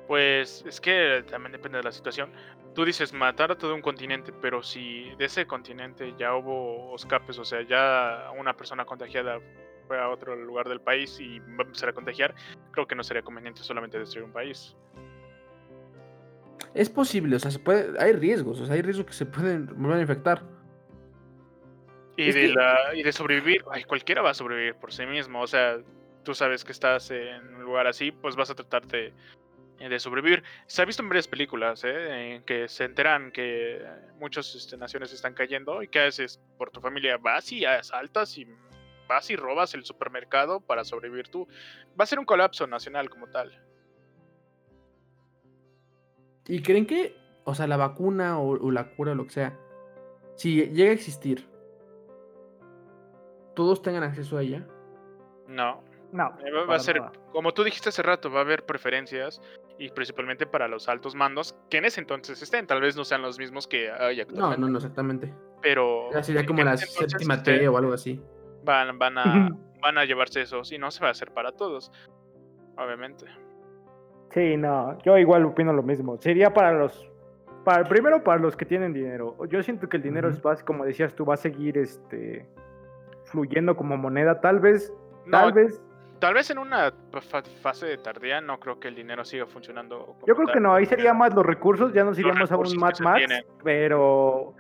Pues 0.08 0.64
es 0.68 0.80
que 0.80 1.24
también 1.30 1.52
depende 1.52 1.80
de 1.80 1.84
la 1.84 1.92
situación 1.92 2.32
tú 2.76 2.86
dices 2.86 3.14
matar 3.14 3.52
a 3.52 3.58
todo 3.58 3.74
un 3.74 3.82
continente, 3.82 4.32
pero 4.32 4.62
si 4.62 5.10
de 5.18 5.26
ese 5.26 5.48
continente 5.48 6.14
ya 6.20 6.36
hubo 6.36 6.94
escapes, 6.96 7.40
o 7.40 7.46
sea, 7.46 7.64
ya 7.64 8.30
una 8.38 8.56
persona 8.56 8.86
contagiada 8.86 9.40
fue 9.88 10.00
a 10.00 10.10
otro 10.10 10.36
lugar 10.36 10.70
del 10.70 10.82
país 10.82 11.20
y 11.20 11.40
va 11.40 11.64
a 11.64 11.64
empezar 11.64 11.90
a 11.90 11.94
contagiar, 11.94 12.36
creo 12.72 12.86
que 12.86 12.96
no 12.96 13.04
sería 13.04 13.24
conveniente 13.24 13.64
solamente 13.64 13.98
destruir 13.98 14.26
un 14.26 14.34
país. 14.34 14.76
Es 16.74 16.90
posible, 16.90 17.38
o 17.38 17.40
sea, 17.40 17.50
se 17.50 17.60
puede, 17.60 17.98
hay 18.00 18.12
riesgos, 18.14 18.60
o 18.60 18.66
sea, 18.66 18.76
hay 18.76 18.82
riesgos 18.82 19.08
que 19.08 19.14
se 19.14 19.26
pueden 19.26 19.68
volver 19.82 19.98
a 19.98 20.02
infectar. 20.02 20.44
Y, 22.18 22.32
de, 22.32 22.50
la, 22.50 22.94
y 22.94 23.04
de 23.04 23.12
sobrevivir, 23.12 23.64
ay, 23.72 23.84
cualquiera 23.84 24.22
va 24.22 24.30
a 24.30 24.34
sobrevivir 24.34 24.76
por 24.76 24.94
sí 24.94 25.06
mismo, 25.06 25.42
o 25.42 25.48
sea, 25.48 25.78
tú 26.24 26.34
sabes 26.34 26.64
que 26.64 26.72
estás 26.72 27.12
en 27.12 27.56
un 27.56 27.64
lugar 27.64 27.88
así, 27.88 28.12
pues 28.12 28.36
vas 28.36 28.50
a 28.50 28.56
tratar 28.56 28.86
de 28.88 29.08
eh, 29.08 29.14
de 29.80 30.00
sobrevivir. 30.00 30.44
Se 30.68 30.82
ha 30.82 30.86
visto 30.86 31.04
en 31.04 31.10
varias 31.10 31.28
películas 31.28 31.84
¿eh? 31.84 32.36
en 32.36 32.44
que 32.44 32.68
se 32.68 32.86
enteran 32.86 33.32
que 33.32 33.86
muchas 34.20 34.56
este, 34.56 34.78
naciones 34.78 35.12
están 35.14 35.34
cayendo 35.34 35.84
y 35.84 35.88
que 35.88 36.00
haces 36.00 36.40
por 36.58 36.72
tu 36.72 36.80
familia, 36.80 37.18
vas 37.18 37.52
y 37.52 37.66
asaltas 37.66 38.38
y 38.38 38.48
vas 39.08 39.30
y 39.30 39.36
robas 39.36 39.74
el 39.74 39.84
supermercado 39.84 40.62
para 40.62 40.84
sobrevivir 40.84 41.28
tú. 41.28 41.48
Va 42.00 42.04
a 42.04 42.08
ser 42.08 42.20
un 42.20 42.26
colapso 42.26 42.68
nacional 42.68 43.10
como 43.10 43.28
tal. 43.28 43.62
¿Y 46.48 46.62
creen 46.62 46.86
que, 46.86 47.18
o 47.44 47.56
sea, 47.56 47.68
la 47.68 47.78
vacuna 47.78 48.40
o, 48.40 48.72
la 48.72 48.96
cura 48.96 49.14
o 49.14 49.16
lo 49.16 49.26
que 49.26 49.32
sea, 49.32 49.60
si 50.36 50.68
llega 50.68 50.92
a 50.92 50.94
existir, 50.94 51.48
todos 53.56 53.82
tengan 53.82 54.04
acceso 54.04 54.38
a 54.38 54.44
ella? 54.44 54.66
No. 55.48 55.84
No. 56.12 56.38
Eh, 56.46 56.52
va, 56.52 56.76
a 56.76 56.80
ser, 56.80 57.02
como 57.32 57.54
tú 57.54 57.64
dijiste 57.64 57.90
hace 57.90 58.04
rato, 58.04 58.30
va 58.30 58.40
a 58.40 58.44
haber 58.44 58.66
preferencias 58.66 59.42
y 59.78 59.90
principalmente 59.90 60.46
para 60.46 60.68
los 60.68 60.88
altos 60.88 61.16
mandos 61.16 61.56
que 61.70 61.78
en 61.78 61.86
ese 61.86 62.00
entonces 62.00 62.42
estén. 62.42 62.68
Tal 62.68 62.82
vez 62.82 62.96
no 62.96 63.04
sean 63.04 63.22
los 63.22 63.38
mismos 63.38 63.68
que 63.68 63.92
hay 63.92 64.22
actualmente. 64.22 64.58
No, 64.62 64.68
no, 64.68 64.72
no, 64.72 64.78
exactamente. 64.78 65.34
Pero. 65.62 66.12
Ya 66.14 66.24
sería 66.24 66.46
como 66.46 66.64
la 66.64 66.78
séptima 66.78 67.42
T 67.44 67.68
o 67.68 67.78
algo 67.78 67.94
así. 67.94 68.22
Van, 68.64 68.98
van, 68.98 69.18
a, 69.18 69.50
van 69.82 69.98
a 69.98 70.06
llevarse 70.06 70.42
eso. 70.42 70.64
Si 70.64 70.78
no, 70.78 70.92
se 70.92 71.02
va 71.02 71.10
a 71.10 71.12
hacer 71.12 71.32
para 71.32 71.52
todos. 71.52 71.92
Obviamente. 72.78 73.26
Sí, 74.32 74.58
no. 74.58 74.98
Yo 75.04 75.18
igual 75.18 75.46
opino 75.46 75.74
lo 75.74 75.84
mismo. 75.84 76.18
Sería 76.22 76.54
para 76.54 76.74
los. 76.74 77.10
Para, 77.64 77.84
primero 77.84 78.24
para 78.24 78.40
los 78.40 78.56
que 78.56 78.66
tienen 78.66 78.94
dinero. 78.94 79.36
Yo 79.50 79.62
siento 79.64 79.90
que 79.90 79.98
el 79.98 80.04
dinero 80.04 80.30
es 80.30 80.42
básico, 80.42 80.68
como 80.68 80.86
decías 80.86 81.16
tú, 81.16 81.26
va 81.26 81.34
a 81.34 81.38
seguir 81.38 81.78
este 81.78 82.48
fluyendo 83.26 83.76
como 83.76 83.98
moneda. 83.98 84.40
Tal 84.40 84.60
vez. 84.60 84.94
tal 85.32 85.52
vez 85.52 85.82
tal 86.20 86.34
vez 86.34 86.50
en 86.50 86.58
una 86.58 86.94
fase 87.62 87.98
tardía 87.98 88.42
no 88.42 88.60
creo 88.60 88.80
que 88.80 88.88
el 88.88 88.96
dinero 88.96 89.26
siga 89.26 89.46
funcionando. 89.46 90.16
Yo 90.28 90.36
creo 90.36 90.48
que 90.48 90.60
no, 90.60 90.74
ahí 90.74 90.86
sería 90.86 91.14
más 91.14 91.34
los 91.34 91.46
recursos, 91.46 91.94
ya 91.94 92.04
nos 92.04 92.18
iríamos 92.18 92.52
a 92.52 92.58
un 92.58 92.78
Mad 92.78 93.00
Max, 93.00 93.26
pero, 93.64 94.54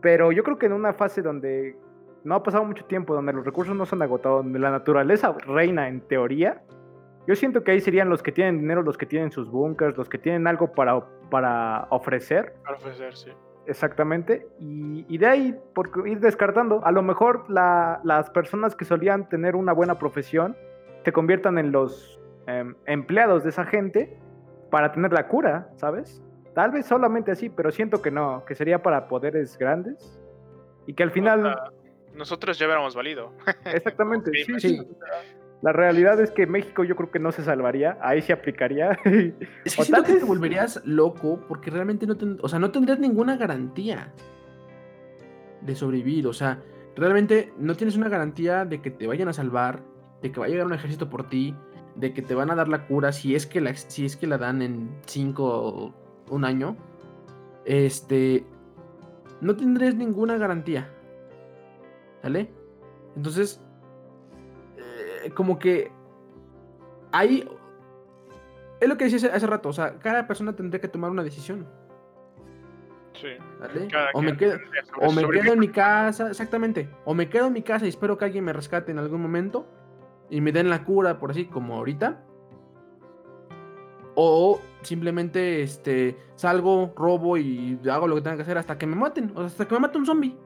pero 0.00 0.32
yo 0.32 0.42
creo 0.42 0.58
que 0.58 0.66
en 0.66 0.72
una 0.72 0.92
fase 0.92 1.22
donde 1.22 1.76
no 2.24 2.34
ha 2.34 2.42
pasado 2.42 2.64
mucho 2.64 2.84
tiempo, 2.84 3.14
donde 3.14 3.32
los 3.32 3.44
recursos 3.44 3.74
no 3.74 3.86
son 3.86 4.02
agotados, 4.02 4.44
donde 4.44 4.58
la 4.58 4.70
naturaleza 4.70 5.34
reina 5.46 5.88
en 5.88 6.00
teoría, 6.00 6.62
yo 7.26 7.34
siento 7.36 7.62
que 7.62 7.72
ahí 7.72 7.80
serían 7.80 8.08
los 8.08 8.22
que 8.22 8.32
tienen 8.32 8.58
dinero, 8.58 8.82
los 8.82 8.96
que 8.96 9.06
tienen 9.06 9.30
sus 9.30 9.50
bunkers, 9.50 9.96
los 9.96 10.08
que 10.08 10.18
tienen 10.18 10.46
algo 10.46 10.72
para, 10.72 11.04
para 11.30 11.86
ofrecer. 11.90 12.54
Para 12.64 12.76
ofrecer, 12.76 13.14
sí. 13.14 13.30
Exactamente. 13.68 14.46
Y, 14.58 15.18
de 15.18 15.26
ahí, 15.26 15.54
por 15.74 15.90
ir 16.06 16.20
descartando, 16.20 16.82
a 16.86 16.90
lo 16.90 17.02
mejor 17.02 17.44
las 17.50 18.30
personas 18.30 18.74
que 18.74 18.86
solían 18.86 19.28
tener 19.28 19.54
una 19.56 19.74
buena 19.74 19.98
profesión 19.98 20.56
se 21.04 21.12
conviertan 21.12 21.58
en 21.58 21.72
los 21.72 22.20
em, 22.46 22.74
empleados 22.86 23.44
de 23.44 23.50
esa 23.50 23.64
gente 23.64 24.18
para 24.70 24.92
tener 24.92 25.12
la 25.12 25.28
cura, 25.28 25.70
¿sabes? 25.76 26.22
Tal 26.54 26.70
vez 26.70 26.86
solamente 26.86 27.30
así, 27.30 27.48
pero 27.48 27.70
siento 27.70 28.02
que 28.02 28.10
no, 28.10 28.44
que 28.44 28.54
sería 28.54 28.82
para 28.82 29.08
poderes 29.08 29.56
grandes 29.58 30.20
y 30.86 30.94
que 30.94 31.02
al 31.02 31.10
final... 31.10 31.72
nosotros 32.14 32.58
ya 32.58 32.66
hubiéramos 32.66 32.94
valido. 32.94 33.32
Exactamente, 33.64 34.30
sí, 34.44 34.60
sí. 34.60 34.88
La 35.60 35.72
realidad 35.72 36.20
es 36.20 36.30
que 36.30 36.46
México 36.46 36.84
yo 36.84 36.94
creo 36.94 37.10
que 37.10 37.18
no 37.18 37.32
se 37.32 37.42
salvaría, 37.42 37.98
ahí 38.00 38.22
se 38.22 38.32
aplicaría. 38.32 38.96
Es 39.64 39.76
que 39.76 39.84
tal 39.90 40.02
vez 40.02 40.20
te 40.20 40.24
volverías 40.24 40.80
loco 40.84 41.40
porque 41.48 41.70
realmente 41.70 42.06
no, 42.06 42.16
o 42.40 42.48
sea, 42.48 42.58
no 42.58 42.70
tendrías 42.70 42.98
ninguna 43.00 43.36
garantía 43.36 44.12
de 45.60 45.74
sobrevivir, 45.74 46.26
o 46.26 46.32
sea, 46.32 46.62
realmente 46.94 47.52
no 47.58 47.74
tienes 47.74 47.96
una 47.96 48.08
garantía 48.08 48.64
de 48.64 48.80
que 48.80 48.90
te 48.90 49.06
vayan 49.06 49.28
a 49.28 49.32
salvar, 49.32 49.80
de 50.22 50.32
que 50.32 50.40
va 50.40 50.46
a 50.46 50.48
llegar 50.48 50.66
un 50.66 50.74
ejército 50.74 51.08
por 51.08 51.28
ti, 51.28 51.54
de 51.94 52.12
que 52.12 52.22
te 52.22 52.34
van 52.34 52.50
a 52.50 52.54
dar 52.54 52.68
la 52.68 52.86
cura 52.86 53.12
si 53.12 53.34
es 53.34 53.46
que 53.46 53.60
la, 53.60 53.74
si 53.74 54.04
es 54.04 54.16
que 54.16 54.26
la 54.26 54.38
dan 54.38 54.62
en 54.62 54.90
cinco 55.06 55.44
o 55.46 55.94
un 56.30 56.44
año. 56.44 56.76
Este, 57.64 58.46
no 59.40 59.56
tendrías 59.56 59.94
ninguna 59.94 60.36
garantía. 60.38 60.90
¿Sale? 62.22 62.50
Entonces, 63.16 63.60
como 65.34 65.58
que 65.58 65.90
ahí 67.12 67.48
es 68.80 68.88
lo 68.88 68.96
que 68.96 69.04
decía 69.04 69.30
hace, 69.34 69.46
rato, 69.46 69.68
o 69.68 69.72
sea, 69.72 69.98
cada 69.98 70.26
persona 70.26 70.54
tendría 70.54 70.80
que 70.80 70.88
tomar 70.88 71.10
una 71.10 71.22
decisión. 71.22 71.66
Sí. 73.14 73.28
O 74.14 74.22
me, 74.22 74.36
quedo, 74.36 74.58
o 75.00 75.10
me 75.10 75.28
quedo 75.28 75.52
en 75.52 75.58
mi 75.58 75.68
casa, 75.68 76.28
exactamente. 76.28 76.88
O 77.04 77.14
me 77.14 77.28
quedo 77.28 77.48
en 77.48 77.52
mi 77.52 77.62
casa 77.62 77.86
y 77.86 77.88
espero 77.88 78.16
que 78.16 78.26
alguien 78.26 78.44
me 78.44 78.52
rescate 78.52 78.92
en 78.92 78.98
algún 78.98 79.20
momento 79.20 79.66
y 80.30 80.40
me 80.40 80.52
den 80.52 80.70
la 80.70 80.84
cura, 80.84 81.18
por 81.18 81.30
así 81.30 81.46
como 81.46 81.76
ahorita. 81.76 82.24
O 84.14 84.60
simplemente 84.82 85.62
este, 85.62 86.16
salgo, 86.34 86.92
robo 86.96 87.36
y 87.36 87.78
hago 87.90 88.08
lo 88.08 88.16
que 88.16 88.22
tenga 88.22 88.36
que 88.36 88.42
hacer 88.42 88.58
hasta 88.58 88.76
que 88.76 88.86
me 88.86 88.96
maten. 88.96 89.32
O 89.36 89.42
hasta 89.42 89.66
que 89.66 89.74
me 89.74 89.80
mate 89.80 89.98
un 89.98 90.06
zombie. 90.06 90.36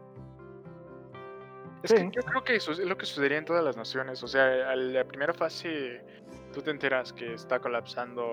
Es 1.83 1.93
que 1.93 2.11
yo 2.13 2.23
creo 2.23 2.45
que 2.45 2.57
eso 2.57 2.73
es 2.73 2.79
lo 2.79 2.97
que 2.97 3.07
sucedería 3.07 3.39
en 3.39 3.45
todas 3.45 3.65
las 3.65 3.77
naciones. 3.77 4.23
O 4.23 4.29
sea, 4.29 4.71
a 4.71 4.77
la 4.77 5.05
primera 5.05 5.35
fase 5.35 6.05
tú 6.53 6.63
te 6.63 6.71
enteras 6.71 7.13
que 7.13 7.35
está 7.35 7.59
colapsando, 7.59 8.25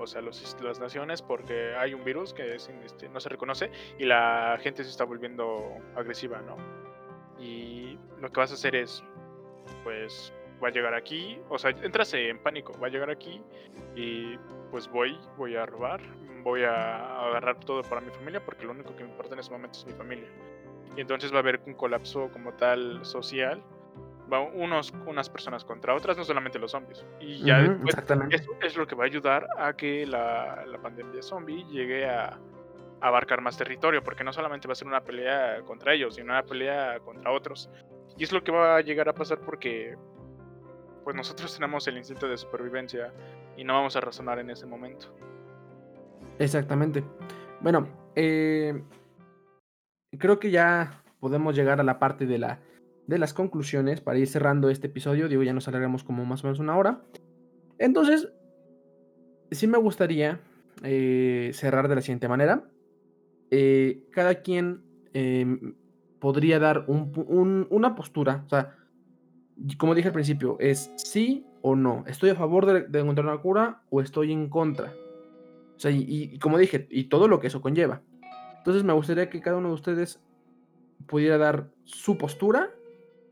o 0.00 0.06
sea, 0.06 0.20
los, 0.20 0.56
las 0.62 0.80
naciones 0.80 1.22
porque 1.22 1.74
hay 1.76 1.94
un 1.94 2.02
virus 2.02 2.32
que 2.32 2.54
este, 2.54 3.08
no 3.08 3.20
se 3.20 3.28
reconoce 3.28 3.70
y 3.98 4.04
la 4.04 4.58
gente 4.60 4.82
se 4.82 4.90
está 4.90 5.04
volviendo 5.04 5.76
agresiva, 5.94 6.40
¿no? 6.40 6.56
Y 7.38 7.98
lo 8.20 8.30
que 8.30 8.40
vas 8.40 8.50
a 8.50 8.54
hacer 8.54 8.74
es, 8.74 9.04
pues, 9.84 10.32
va 10.62 10.68
a 10.68 10.70
llegar 10.70 10.94
aquí, 10.94 11.38
o 11.48 11.58
sea, 11.58 11.70
entras 11.70 12.12
en 12.14 12.38
pánico, 12.38 12.78
va 12.80 12.88
a 12.88 12.90
llegar 12.90 13.10
aquí 13.10 13.42
y 13.94 14.36
pues 14.70 14.88
voy, 14.88 15.18
voy 15.36 15.56
a 15.56 15.66
robar, 15.66 16.00
voy 16.42 16.64
a 16.64 17.26
agarrar 17.26 17.60
todo 17.60 17.82
para 17.82 18.00
mi 18.00 18.10
familia 18.10 18.44
porque 18.44 18.64
lo 18.64 18.72
único 18.72 18.94
que 18.96 19.04
me 19.04 19.10
importa 19.10 19.34
en 19.34 19.40
ese 19.40 19.50
momento 19.50 19.78
es 19.78 19.86
mi 19.86 19.92
familia 19.92 20.28
y 20.96 21.00
entonces 21.00 21.32
va 21.32 21.36
a 21.36 21.40
haber 21.40 21.60
un 21.64 21.74
colapso 21.74 22.28
como 22.32 22.54
tal 22.54 23.04
social. 23.04 23.62
Va 24.30 24.40
unos, 24.40 24.92
unas 25.06 25.30
personas 25.30 25.64
contra 25.64 25.94
otras, 25.94 26.18
no 26.18 26.24
solamente 26.24 26.58
los 26.58 26.72
zombies. 26.72 27.06
Y 27.18 27.44
ya 27.44 27.60
eso 28.30 28.50
es 28.60 28.76
lo 28.76 28.86
que 28.86 28.94
va 28.94 29.04
a 29.04 29.06
ayudar 29.06 29.46
a 29.56 29.72
que 29.74 30.04
la, 30.04 30.66
la 30.66 30.78
pandemia 30.82 31.22
zombie 31.22 31.64
llegue 31.70 32.04
a, 32.04 32.38
abarcar 33.00 33.40
más 33.40 33.56
territorio, 33.56 34.02
porque 34.02 34.24
no 34.24 34.32
solamente 34.32 34.66
va 34.66 34.72
a 34.72 34.74
ser 34.74 34.88
una 34.88 35.00
pelea 35.00 35.62
contra 35.64 35.94
ellos, 35.94 36.16
sino 36.16 36.32
una 36.32 36.42
pelea 36.42 36.98
contra 37.00 37.30
otros. 37.30 37.70
Y 38.16 38.24
es 38.24 38.32
lo 38.32 38.42
que 38.42 38.50
va 38.50 38.76
a 38.76 38.80
llegar 38.80 39.08
a 39.08 39.12
pasar 39.12 39.38
porque 39.40 39.96
pues 41.08 41.16
nosotros 41.16 41.54
tenemos 41.54 41.88
el 41.88 41.96
instinto 41.96 42.28
de 42.28 42.36
supervivencia 42.36 43.14
y 43.56 43.64
no 43.64 43.72
vamos 43.72 43.96
a 43.96 44.00
razonar 44.02 44.40
en 44.40 44.50
ese 44.50 44.66
momento. 44.66 45.06
Exactamente. 46.38 47.02
Bueno, 47.62 47.88
eh, 48.14 48.82
creo 50.18 50.38
que 50.38 50.50
ya 50.50 51.02
podemos 51.18 51.56
llegar 51.56 51.80
a 51.80 51.82
la 51.82 51.98
parte 51.98 52.26
de, 52.26 52.36
la, 52.36 52.60
de 53.06 53.16
las 53.16 53.32
conclusiones 53.32 54.02
para 54.02 54.18
ir 54.18 54.26
cerrando 54.26 54.68
este 54.68 54.88
episodio. 54.88 55.30
Digo, 55.30 55.42
ya 55.42 55.54
nos 55.54 55.66
alargamos 55.66 56.04
como 56.04 56.26
más 56.26 56.44
o 56.44 56.48
menos 56.48 56.58
una 56.58 56.76
hora. 56.76 57.00
Entonces, 57.78 58.28
sí 59.50 59.66
me 59.66 59.78
gustaría 59.78 60.42
eh, 60.82 61.52
cerrar 61.54 61.88
de 61.88 61.94
la 61.94 62.02
siguiente 62.02 62.28
manera. 62.28 62.68
Eh, 63.50 64.04
cada 64.12 64.42
quien 64.42 64.82
em, 65.14 65.74
podría 66.18 66.58
dar 66.58 66.84
una 66.86 67.94
postura. 67.94 68.42
O 68.44 68.50
sea, 68.50 68.77
como 69.76 69.94
dije 69.94 70.08
al 70.08 70.14
principio, 70.14 70.56
es 70.60 70.92
sí 70.96 71.46
o 71.62 71.76
no. 71.76 72.04
¿Estoy 72.06 72.30
a 72.30 72.34
favor 72.34 72.66
de, 72.66 73.00
encontrar 73.00 73.26
una 73.26 73.38
cura 73.38 73.82
o 73.90 74.00
estoy 74.00 74.32
en 74.32 74.48
contra? 74.48 74.92
O 75.76 75.80
sea, 75.80 75.90
y 75.90 76.38
como 76.38 76.58
dije, 76.58 76.86
y 76.90 77.04
todo 77.04 77.28
lo 77.28 77.40
que 77.40 77.46
eso 77.48 77.60
conlleva. 77.60 78.02
Entonces 78.58 78.84
me 78.84 78.92
gustaría 78.92 79.30
que 79.30 79.40
cada 79.40 79.56
uno 79.56 79.68
de 79.68 79.74
ustedes 79.74 80.20
pudiera 81.06 81.38
dar 81.38 81.70
su 81.84 82.18
postura 82.18 82.70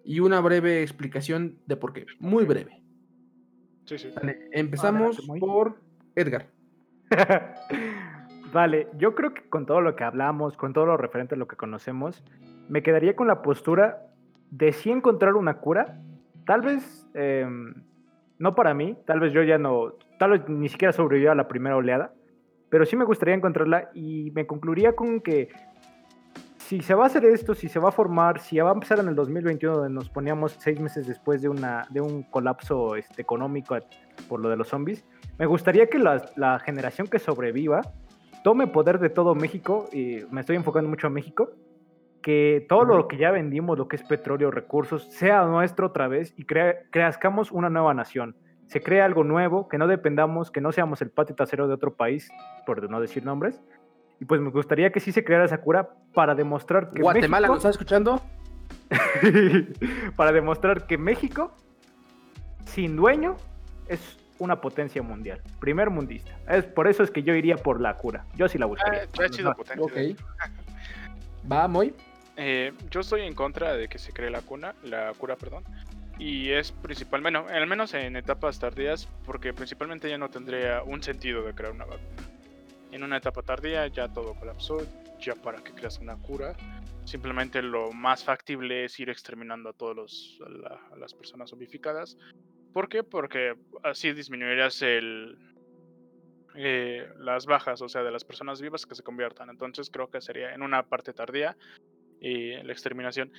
y 0.04 0.20
una 0.20 0.40
breve 0.40 0.82
explicación 0.82 1.58
de 1.66 1.76
por 1.76 1.92
qué. 1.92 2.06
Muy 2.20 2.44
breve. 2.44 2.82
Sí, 3.84 3.98
sí. 3.98 4.08
empezamos 4.52 5.20
por 5.38 5.80
Edgar. 6.14 6.48
vale, 8.52 8.88
yo 8.96 9.14
creo 9.14 9.34
que 9.34 9.48
con 9.48 9.66
todo 9.66 9.80
lo 9.80 9.94
que 9.94 10.04
hablamos, 10.04 10.56
con 10.56 10.72
todo 10.72 10.86
lo 10.86 10.96
referente 10.96 11.34
a 11.34 11.38
lo 11.38 11.46
que 11.46 11.56
conocemos, 11.56 12.24
me 12.68 12.82
quedaría 12.82 13.14
con 13.14 13.26
la 13.26 13.42
postura 13.42 14.08
de 14.50 14.72
sí 14.72 14.90
encontrar 14.90 15.34
una 15.34 15.58
cura. 15.58 16.00
Tal 16.46 16.60
vez, 16.62 17.06
em, 17.14 17.74
no 18.38 18.54
para 18.54 18.72
mí, 18.72 18.96
tal 19.04 19.18
vez 19.18 19.32
yo 19.32 19.42
ya 19.42 19.58
no, 19.58 19.94
tal 20.18 20.30
vez 20.30 20.48
ni 20.48 20.68
siquiera 20.68 20.92
sobrevivió 20.92 21.32
a 21.32 21.34
la 21.34 21.48
primera 21.48 21.76
oleada, 21.76 22.12
pero 22.68 22.86
sí 22.86 22.96
me 22.96 23.04
gustaría 23.04 23.34
encontrarla 23.34 23.90
y 23.94 24.30
me 24.30 24.46
concluiría 24.46 24.94
con 24.94 25.20
que 25.20 25.48
si 26.58 26.80
se 26.80 26.94
va 26.94 27.04
a 27.04 27.06
hacer 27.06 27.24
esto, 27.24 27.54
si 27.54 27.68
se 27.68 27.78
va 27.80 27.88
a 27.88 27.92
formar, 27.92 28.40
si 28.40 28.58
va 28.58 28.70
a 28.70 28.74
empezar 28.74 29.00
en 29.00 29.08
el 29.08 29.14
2021, 29.14 29.76
donde 29.76 29.92
nos 29.92 30.08
poníamos 30.08 30.56
seis 30.58 30.80
meses 30.80 31.06
después 31.06 31.42
de, 31.42 31.48
una, 31.48 31.86
de 31.90 32.00
un 32.00 32.22
colapso 32.24 32.96
este, 32.96 33.22
económico 33.22 33.76
por 34.28 34.40
lo 34.40 34.48
de 34.48 34.56
los 34.56 34.68
zombies, 34.68 35.04
me 35.38 35.46
gustaría 35.46 35.88
que 35.88 35.98
la, 35.98 36.30
la, 36.36 36.58
generación 36.60 37.08
que 37.08 37.18
sobreviva 37.18 37.82
tome 38.42 38.66
poder 38.68 38.98
de 38.98 39.10
todo 39.10 39.34
México, 39.34 39.88
y 39.92 40.20
me 40.30 40.40
estoy 40.40 40.56
enfocando 40.56 40.88
mucho 40.88 41.08
en 41.08 41.12
México, 41.12 41.50
que 42.26 42.66
todo 42.68 42.84
lo 42.84 43.06
que 43.06 43.18
ya 43.18 43.30
vendimos, 43.30 43.78
lo 43.78 43.86
que 43.86 43.94
es 43.94 44.02
petróleo, 44.02 44.50
recursos, 44.50 45.04
sea 45.12 45.44
nuestro 45.44 45.86
otra 45.86 46.08
vez 46.08 46.34
y 46.36 46.44
crea, 46.44 46.74
creazcamos 46.90 47.52
una 47.52 47.70
nueva 47.70 47.94
nación 47.94 48.34
se 48.66 48.82
crea 48.82 49.04
algo 49.04 49.24
nuevo, 49.24 49.68
que 49.68 49.78
no 49.78 49.86
dependamos, 49.86 50.50
que 50.50 50.60
no 50.60 50.72
seamos 50.72 51.00
el 51.02 51.10
patio 51.10 51.36
trasero 51.36 51.68
de 51.68 51.74
otro 51.74 51.94
país, 51.94 52.28
por 52.66 52.90
no 52.90 53.00
decir 53.00 53.24
nombres. 53.24 53.60
Y 54.20 54.24
pues 54.24 54.40
me 54.40 54.50
gustaría 54.50 54.90
que 54.90 55.00
sí 55.00 55.12
se 55.12 55.24
creara 55.24 55.44
esa 55.44 55.60
cura 55.60 55.90
para 56.14 56.34
demostrar 56.34 56.90
que. 56.90 57.02
Guatemala, 57.02 57.48
¿nos 57.48 57.58
estás 57.58 57.72
escuchando? 57.72 58.20
para 60.16 60.32
demostrar 60.32 60.86
que 60.86 60.98
México, 60.98 61.54
sin 62.64 62.96
dueño, 62.96 63.36
es 63.86 64.18
una 64.38 64.60
potencia 64.60 65.02
mundial. 65.02 65.42
Primer 65.60 65.90
mundista. 65.90 66.36
Es, 66.48 66.64
por 66.64 66.88
eso 66.88 67.02
es 67.02 67.10
que 67.10 67.22
yo 67.22 67.34
iría 67.34 67.56
por 67.56 67.80
la 67.80 67.94
cura. 67.94 68.24
Yo 68.34 68.48
sí 68.48 68.58
la 68.58 68.66
buscaría. 68.66 69.02
Ah, 69.04 69.54
potencia. 69.54 70.16
Va, 71.50 71.68
muy. 71.68 71.94
Eh, 72.36 72.72
yo 72.90 73.00
estoy 73.00 73.22
en 73.22 73.34
contra 73.34 73.74
de 73.76 73.88
que 73.88 73.98
se 73.98 74.12
cree 74.12 74.30
la 74.30 74.42
cuna, 74.42 74.74
la 74.82 75.12
cura, 75.14 75.36
perdón. 75.36 75.64
Y 76.18 76.50
es 76.50 76.72
principalmente, 76.72 77.38
bueno, 77.38 77.54
al 77.54 77.66
menos 77.66 77.94
en 77.94 78.16
etapas 78.16 78.58
tardías, 78.58 79.06
porque 79.24 79.52
principalmente 79.52 80.08
ya 80.08 80.18
no 80.18 80.28
tendría 80.28 80.82
un 80.82 81.02
sentido 81.02 81.42
de 81.42 81.54
crear 81.54 81.72
una 81.72 81.84
vacuna. 81.84 82.28
En 82.92 83.02
una 83.02 83.18
etapa 83.18 83.42
tardía 83.42 83.86
ya 83.88 84.08
todo 84.08 84.34
colapsó, 84.34 84.78
ya 85.20 85.34
para 85.34 85.62
que 85.62 85.72
creas 85.72 85.98
una 85.98 86.16
cura. 86.16 86.54
Simplemente 87.04 87.62
lo 87.62 87.92
más 87.92 88.24
factible 88.24 88.84
es 88.84 88.98
ir 88.98 89.10
exterminando 89.10 89.70
a 89.70 89.72
todas 89.72 90.38
las 90.96 91.14
personas 91.14 91.50
zombificadas. 91.50 92.16
¿Por 92.72 92.88
qué? 92.88 93.02
Porque 93.02 93.54
así 93.82 94.12
disminuirías 94.12 94.82
el, 94.82 95.38
eh, 96.54 97.08
las 97.18 97.46
bajas, 97.46 97.80
o 97.82 97.88
sea, 97.88 98.02
de 98.02 98.10
las 98.10 98.24
personas 98.24 98.60
vivas 98.60 98.86
que 98.86 98.94
se 98.94 99.02
conviertan. 99.02 99.50
Entonces 99.50 99.90
creo 99.90 100.08
que 100.10 100.20
sería 100.20 100.54
en 100.54 100.62
una 100.62 100.82
parte 100.82 101.12
tardía 101.12 101.56
y 102.26 102.62
la 102.62 102.72
exterminación 102.72 103.30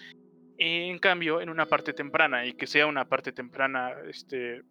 en 0.57 0.97
cambio, 0.99 1.41
en 1.41 1.49
una 1.49 1.67
parte 1.67 1.93
temprana 1.93 2.45
y 2.45 2.53
que 2.53 2.67
sea 2.67 2.87
una 2.87 3.05
parte 3.05 3.31
temprana 3.31 3.91
este, 4.07 4.63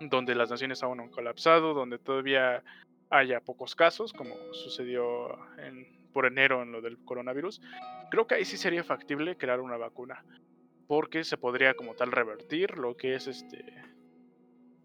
donde 0.00 0.34
las 0.34 0.50
naciones 0.50 0.82
aún 0.82 0.98
no 0.98 1.04
han 1.04 1.10
colapsado, 1.10 1.74
donde 1.74 1.98
todavía 1.98 2.62
haya 3.10 3.40
pocos 3.40 3.74
casos, 3.74 4.12
como 4.12 4.34
sucedió 4.52 5.38
por 6.12 6.26
enero 6.26 6.62
en 6.62 6.72
lo 6.72 6.80
del 6.80 6.98
coronavirus, 6.98 7.60
creo 8.10 8.26
que 8.26 8.36
ahí 8.36 8.44
sí 8.44 8.56
sería 8.56 8.84
factible 8.84 9.36
crear 9.36 9.60
una 9.60 9.76
vacuna, 9.76 10.24
porque 10.86 11.24
se 11.24 11.36
podría 11.36 11.74
como 11.74 11.94
tal 11.94 12.12
revertir 12.12 12.78
lo 12.78 12.96
que 12.96 13.16
es 13.16 13.26
este, 13.26 13.64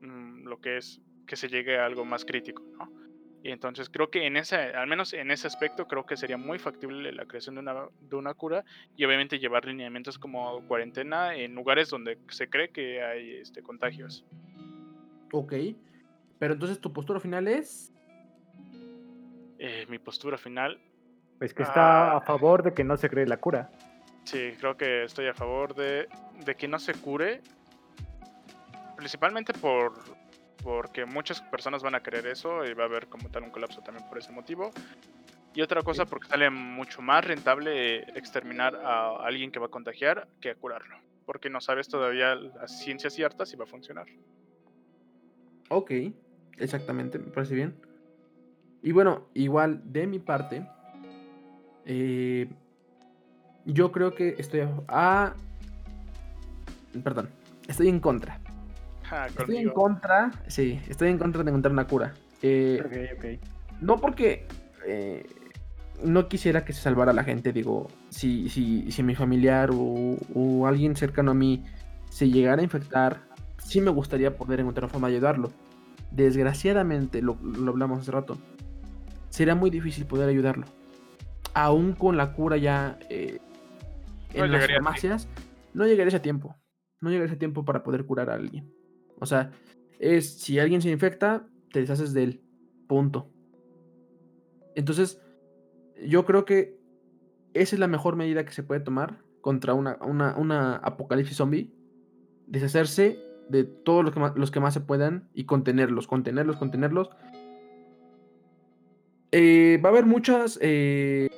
mm, 0.02 0.48
lo 0.48 0.60
que 0.60 0.78
es 0.78 1.00
que 1.28 1.36
se 1.36 1.48
llegue 1.48 1.78
a 1.78 1.86
algo 1.86 2.06
más 2.06 2.26
crítico, 2.26 2.64
¿no? 2.78 3.01
Y 3.44 3.52
entonces 3.52 3.90
creo 3.90 4.12
que 4.12 4.28
en 4.28 4.38
ese, 4.38 4.56
al 4.56 4.88
menos 4.88 5.14
en 5.14 5.32
ese 5.32 5.48
aspecto, 5.48 5.88
creo 5.88 6.06
que 6.06 6.16
sería 6.16 6.38
muy 6.38 6.60
factible 6.60 7.12
la 7.12 7.26
creación 7.26 7.56
de 7.56 7.62
una, 7.62 7.88
de 8.00 8.16
una 8.16 8.34
cura 8.36 8.64
y 8.96 9.04
obviamente 9.06 9.40
llevar 9.40 9.66
lineamientos 9.66 10.20
como 10.20 10.62
cuarentena 10.68 11.36
en 11.36 11.56
lugares 11.56 11.90
donde 11.90 12.20
se 12.30 12.50
cree 12.50 12.70
que 12.70 13.04
hay 13.04 13.38
este, 13.38 13.64
contagios. 13.64 14.26
Ok, 15.32 15.54
pero 16.38 16.54
entonces 16.54 16.80
tu 16.80 16.94
postura 16.94 17.20
final 17.20 17.48
es... 17.48 17.92
Eh, 19.58 19.86
mi 19.90 19.98
postura 19.98 20.38
final... 20.38 20.80
Es 21.40 21.54
que 21.56 21.64
está 21.64 22.12
a 22.12 22.18
ah. 22.18 22.22
favor 22.22 22.62
de 22.62 22.74
que 22.74 22.84
no 22.84 22.96
se 22.98 23.10
cree 23.10 23.26
la 23.26 23.38
cura. 23.38 23.72
Sí, 24.26 24.52
creo 24.60 24.78
que 24.78 25.04
estoy 25.04 25.28
a 25.28 25.34
favor 25.34 25.74
de, 25.74 26.08
de 26.46 26.56
que 26.56 26.68
no 26.68 26.78
se 26.78 26.94
cure, 26.94 27.42
principalmente 28.96 29.52
por 29.54 29.94
porque 30.64 31.06
muchas 31.06 31.42
personas 31.42 31.84
van 31.84 31.96
a 31.96 32.02
querer 32.02 32.28
eso 32.28 32.66
y 32.66 32.74
va 32.74 32.84
a 32.84 32.88
haber 32.88 33.08
como 33.08 33.30
tal 33.30 33.44
un 33.44 33.52
colapso 33.52 33.82
también 33.82 34.08
por 34.08 34.18
ese 34.18 34.32
motivo. 34.32 34.72
Y 35.54 35.62
otra 35.62 35.82
cosa 35.82 36.06
porque 36.06 36.28
sale 36.28 36.50
mucho 36.50 37.02
más 37.02 37.26
rentable 37.26 38.00
exterminar 38.18 38.76
a 38.76 39.18
alguien 39.26 39.52
que 39.52 39.60
va 39.60 39.66
a 39.66 39.70
contagiar 39.70 40.28
que 40.40 40.52
a 40.52 40.56
curarlo, 40.56 40.96
porque 41.26 41.50
no 41.50 41.60
sabes 41.60 41.90
todavía 41.90 42.36
las 42.36 42.80
ciencias 42.80 43.14
ciertas 43.14 43.50
si 43.50 43.58
va 43.58 43.66
a 43.66 43.68
funcionar. 43.68 44.08
Ok, 45.70 45.92
exactamente, 46.58 47.20
me 47.20 47.32
parece 47.32 47.56
bien. 47.56 47.76
Y 48.82 48.94
bueno, 48.94 49.28
igual 49.34 49.82
de 49.92 50.08
mi 50.08 50.20
parte, 50.20 50.66
eh, 51.86 52.48
yo 53.66 53.92
creo 53.92 54.16
que 54.16 54.36
estoy 54.38 54.68
a... 54.88 55.36
Perdón, 57.04 57.30
estoy 57.68 57.90
en 57.90 58.00
contra 58.00 58.41
estoy 59.28 59.58
en 59.58 59.70
contra, 59.70 60.32
sí, 60.48 60.80
estoy 60.88 61.10
en 61.10 61.18
contra 61.18 61.44
de 61.44 61.50
encontrar 61.50 61.72
una 61.72 61.88
cura. 61.88 62.14
Eh, 62.42 63.40
no 63.82 63.98
porque 63.98 64.48
eh, 64.86 65.26
no 66.04 66.28
quisiera 66.28 66.66
que 66.66 66.74
se 66.74 66.82
salvara 66.82 67.14
la 67.14 67.24
gente, 67.24 67.54
digo, 67.54 67.88
si, 68.10 68.50
si, 68.50 68.92
si 68.92 69.04
mi 69.04 69.16
familiar 69.16 69.70
o, 69.74 70.68
alguien 70.68 70.96
cercano 70.96 71.32
a 71.32 71.34
mí 71.34 71.64
se 72.10 72.30
llegara 72.30 72.62
a 72.62 72.64
infectar, 72.64 73.22
sí 73.58 73.82
me 73.82 73.92
gustaría 73.92 74.36
poder 74.36 74.60
encontrar 74.60 74.86
una 74.86 74.92
forma 74.92 75.08
de 75.08 75.16
ayudarlo. 75.16 75.52
Desgraciadamente, 76.12 77.22
lo, 77.22 77.38
hablamos 77.68 78.02
hace 78.02 78.12
rato, 78.12 78.38
sería 79.30 79.56
muy 79.56 79.70
difícil 79.70 80.06
poder 80.06 80.30
ayudarlo. 80.30 80.66
Aún 81.54 81.94
con 81.94 82.18
la 82.18 82.34
cura 82.34 82.58
ya 82.58 82.98
eh, 83.10 83.40
en 84.34 84.52
las 84.52 84.68
farmacias, 84.68 85.28
no 85.74 85.86
llegaría 85.86 86.10
ese 86.10 86.20
tiempo. 86.20 86.56
No 87.02 87.10
llegaría 87.10 87.28
ese 87.28 87.40
tiempo 87.40 87.66
para 87.66 87.84
poder 87.84 88.06
curar 88.06 88.30
a 88.30 88.36
alguien. 88.36 88.72
O 89.22 89.26
sea, 89.26 89.52
es 90.00 90.34
si 90.40 90.60
alguien 90.60 90.82
se 90.82 90.90
infecta, 90.90 91.48
te 91.72 91.80
deshaces 91.80 92.12
de 92.14 92.24
él. 92.24 92.42
Punto. 92.88 93.30
Entonces, 94.76 95.22
yo 96.04 96.26
creo 96.26 96.44
que 96.44 96.76
esa 97.54 97.76
es 97.76 97.80
la 97.80 97.88
mejor 97.88 98.16
medida 98.16 98.44
que 98.44 98.52
se 98.52 98.64
puede 98.64 98.82
tomar 98.82 99.20
contra 99.42 99.74
una, 99.76 99.98
una, 100.02 100.76
apocalipsis 100.78 101.38
zombie. 101.38 101.72
Deshacerse 102.48 103.20
de 103.48 103.64
todos 103.64 104.04
los 104.04 104.14
que, 104.14 104.20
más, 104.20 104.36
los 104.36 104.50
que 104.50 104.60
más 104.60 104.74
se 104.74 104.82
puedan 104.82 105.30
y 105.34 105.46
contenerlos, 105.46 106.08
contenerlos, 106.08 106.58
contenerlos. 106.58 107.10
Eh, 109.32 109.80
va 109.84 109.90
a 109.90 109.92
haber 109.92 110.06
muchas 110.06 110.58
eh, 110.62 111.30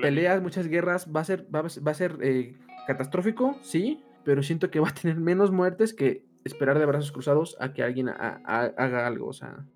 peleas, 0.00 0.40
muchas 0.40 0.68
guerras. 0.68 1.08
Va 1.14 1.20
a 1.20 1.24
ser, 1.24 1.46
va 1.54 1.60
a, 1.60 1.94
ser 1.94 2.18
eh, 2.22 2.56
catastrófico, 2.86 3.58
sí, 3.62 4.02
pero 4.24 4.44
siento 4.44 4.70
que 4.70 4.78
va 4.78 4.90
a 4.90 4.94
tener 4.94 5.16
menos 5.16 5.50
muertes 5.50 5.92
que 5.92 6.29
esperar 6.44 6.78
de 6.78 6.86
brazos 6.86 7.12
cruzados 7.12 7.56
a 7.60 7.72
que 7.72 7.82
alguien 7.82 8.08
haga 8.08 9.06
algo, 9.06 9.28
o 9.28 9.32
sea, 9.32 9.66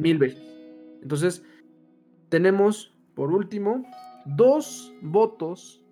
mil 0.00 0.18
veces. 0.18 0.42
Entonces, 1.02 1.44
tenemos, 2.28 2.94
por 3.14 3.32
último, 3.32 3.84
dos 4.24 4.94
votos 5.00 5.82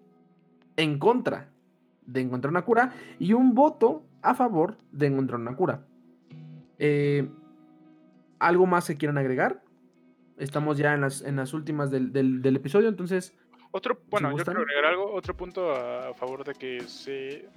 en 0.76 0.98
contra 0.98 1.50
de 2.06 2.20
encontrar 2.20 2.50
una 2.50 2.64
cura 2.64 2.92
y 3.18 3.32
un 3.32 3.54
voto 3.54 4.04
a 4.22 4.34
favor 4.34 4.76
de 4.92 5.06
encontrar 5.06 5.40
una 5.40 5.56
cura. 5.56 5.86
Eh, 6.78 7.28
¿Algo 8.38 8.66
más 8.66 8.86
que 8.86 8.96
quieran 8.96 9.18
agregar? 9.18 9.62
Estamos 10.36 10.76
ya 10.76 10.94
en 10.94 11.00
las, 11.00 11.22
en 11.22 11.36
las 11.36 11.54
últimas 11.54 11.90
del, 11.90 12.12
del, 12.12 12.56
episodio, 12.56 12.88
entonces... 12.88 13.34
Otro, 13.70 14.00
bueno, 14.10 14.36
yo 14.36 14.44
quiero 14.44 14.60
agregar 14.60 14.84
algo, 14.86 15.12
otro 15.12 15.34
punto 15.34 15.72
a 15.72 16.14
favor 16.14 16.44
de 16.44 16.52
que 16.54 16.80
se 16.82 17.48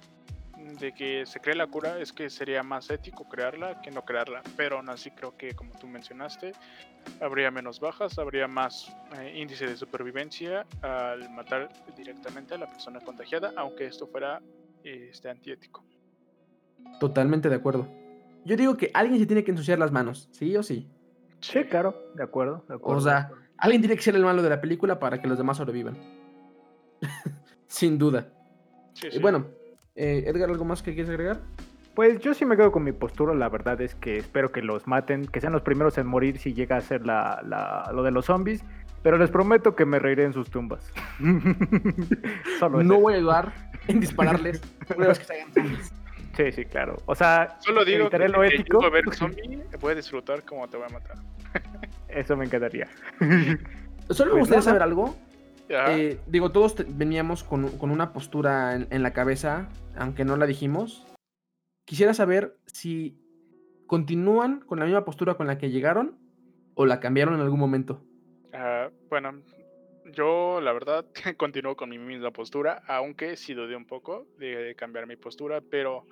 de 0.78 0.92
que 0.92 1.26
se 1.26 1.40
cree 1.40 1.54
la 1.54 1.66
cura 1.66 1.98
es 1.98 2.12
que 2.12 2.28
sería 2.30 2.62
más 2.62 2.90
ético 2.90 3.28
crearla 3.28 3.80
que 3.80 3.90
no 3.90 4.04
crearla, 4.04 4.42
pero 4.56 4.76
aún 4.76 4.88
así 4.90 5.10
creo 5.10 5.36
que 5.36 5.54
como 5.54 5.72
tú 5.78 5.86
mencionaste, 5.86 6.52
habría 7.20 7.50
menos 7.50 7.80
bajas, 7.80 8.18
habría 8.18 8.46
más 8.46 8.94
eh, 9.18 9.32
índice 9.36 9.66
de 9.66 9.76
supervivencia 9.76 10.66
al 10.82 11.30
matar 11.30 11.70
directamente 11.96 12.54
a 12.54 12.58
la 12.58 12.66
persona 12.66 13.00
contagiada, 13.00 13.52
aunque 13.56 13.86
esto 13.86 14.06
fuera 14.06 14.40
este, 14.84 15.30
antiético. 15.30 15.84
Totalmente 16.98 17.48
de 17.48 17.56
acuerdo. 17.56 17.88
Yo 18.44 18.56
digo 18.56 18.76
que 18.76 18.90
alguien 18.94 19.18
se 19.18 19.26
tiene 19.26 19.44
que 19.44 19.50
ensuciar 19.50 19.78
las 19.78 19.92
manos, 19.92 20.28
¿sí 20.32 20.56
o 20.56 20.62
sí? 20.62 20.88
Sí, 21.40 21.64
claro, 21.64 22.12
de 22.14 22.22
acuerdo, 22.22 22.64
de 22.68 22.74
acuerdo. 22.74 22.98
O 22.98 23.00
sea, 23.00 23.30
alguien 23.56 23.82
tiene 23.82 23.96
que 23.96 24.02
ser 24.02 24.14
el 24.14 24.24
malo 24.24 24.42
de 24.42 24.50
la 24.50 24.60
película 24.60 24.98
para 24.98 25.20
que 25.20 25.28
los 25.28 25.38
demás 25.38 25.56
sobrevivan. 25.56 25.96
Sin 27.66 27.98
duda. 27.98 28.32
Sí, 28.94 29.10
sí. 29.10 29.18
bueno, 29.18 29.46
eh, 29.94 30.24
Edgar, 30.26 30.50
¿algo 30.50 30.64
más 30.64 30.82
que 30.82 30.94
quieres 30.94 31.10
agregar? 31.10 31.40
Pues 31.94 32.20
yo 32.20 32.34
sí 32.34 32.44
me 32.44 32.56
quedo 32.56 32.72
con 32.72 32.84
mi 32.84 32.92
postura, 32.92 33.34
la 33.34 33.48
verdad 33.48 33.80
es 33.80 33.94
que 33.94 34.18
espero 34.18 34.52
que 34.52 34.62
los 34.62 34.86
maten, 34.86 35.26
que 35.26 35.40
sean 35.40 35.52
los 35.52 35.62
primeros 35.62 35.98
en 35.98 36.06
morir 36.06 36.38
si 36.38 36.54
llega 36.54 36.76
a 36.76 36.80
ser 36.80 37.04
la, 37.04 37.90
lo 37.92 38.02
de 38.02 38.10
los 38.10 38.26
zombies, 38.26 38.64
pero 39.02 39.18
les 39.18 39.30
prometo 39.30 39.74
que 39.74 39.84
me 39.84 39.98
reiré 39.98 40.24
en 40.24 40.32
sus 40.32 40.50
tumbas. 40.50 40.92
no 41.18 43.00
voy 43.00 43.14
a 43.14 43.16
ayudar 43.16 43.52
en 43.88 44.00
dispararles 44.00 44.62
una 44.96 45.08
vez 45.08 45.18
que 45.18 45.24
se 45.24 45.34
hagan 45.34 45.52
zombies. 45.52 45.92
Sí, 46.36 46.52
sí, 46.52 46.64
claro. 46.64 46.96
O 47.06 47.14
sea, 47.14 47.56
solo 47.60 47.84
digo 47.84 48.08
que 48.08 48.28
lo 48.28 48.44
ético. 48.44 48.84
a 48.84 48.88
ver 48.88 49.04
zombie, 49.12 49.62
voy 49.80 49.92
a 49.92 49.94
disfrutar 49.96 50.44
como 50.44 50.68
te 50.68 50.76
voy 50.76 50.86
a 50.88 50.92
matar. 50.92 51.16
Eso 52.08 52.36
me 52.36 52.44
encantaría. 52.44 52.88
Solo 54.10 54.34
me 54.34 54.40
pues 54.40 54.40
gustaría 54.40 54.62
saber 54.62 54.82
algo. 54.82 55.16
Eh, 55.72 56.18
digo, 56.26 56.50
todos 56.50 56.74
veníamos 56.96 57.44
con, 57.44 57.70
una 57.80 58.12
postura 58.12 58.74
en, 58.74 59.02
la 59.02 59.12
cabeza, 59.12 59.68
aunque 59.96 60.24
no 60.24 60.36
la 60.36 60.46
dijimos. 60.46 61.06
Quisiera 61.84 62.12
saber 62.12 62.58
si 62.66 63.16
continúan 63.86 64.60
con 64.60 64.80
la 64.80 64.84
misma 64.84 65.04
postura 65.04 65.34
con 65.34 65.46
la 65.46 65.58
que 65.58 65.70
llegaron 65.70 66.18
o 66.74 66.86
la 66.86 66.98
cambiaron 66.98 67.34
en 67.34 67.40
algún 67.40 67.60
momento. 67.60 68.02
Ah, 68.52 68.90
bueno, 69.08 69.42
yo 70.12 70.60
la 70.60 70.72
verdad 70.72 71.06
continúo 71.36 71.76
con 71.76 71.90
mi 71.90 71.98
misma 71.98 72.32
postura, 72.32 72.82
aunque 72.88 73.36
sí 73.36 73.54
dudé 73.54 73.76
un 73.76 73.86
poco 73.86 74.26
de 74.38 74.74
cambiar 74.76 75.06
mi 75.06 75.16
postura, 75.16 75.60
pero 75.60 76.04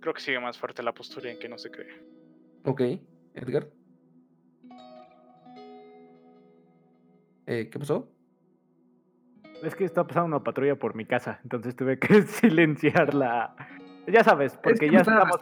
creo 0.00 0.14
que 0.14 0.20
sigue 0.20 0.38
más 0.38 0.58
fuerte 0.58 0.82
la 0.82 0.94
postura 0.94 1.28
en 1.28 1.40
que 1.40 1.48
no 1.48 1.58
se 1.58 1.72
cree. 1.72 1.88
Ok, 2.64 2.82
Edgar. 3.34 3.68
Eh, 7.46 7.68
¿Qué 7.68 7.78
pasó? 7.80 8.08
Es 9.62 9.76
que 9.76 9.84
está 9.84 10.04
pasando 10.04 10.26
una 10.26 10.44
patrulla 10.44 10.74
por 10.74 10.94
mi 10.94 11.04
casa, 11.04 11.38
entonces 11.44 11.76
tuve 11.76 11.98
que 11.98 12.22
silenciar 12.22 13.14
la. 13.14 13.54
Ya 14.06 14.24
sabes, 14.24 14.58
porque 14.60 14.90
ya 14.90 15.00
estamos, 15.00 15.38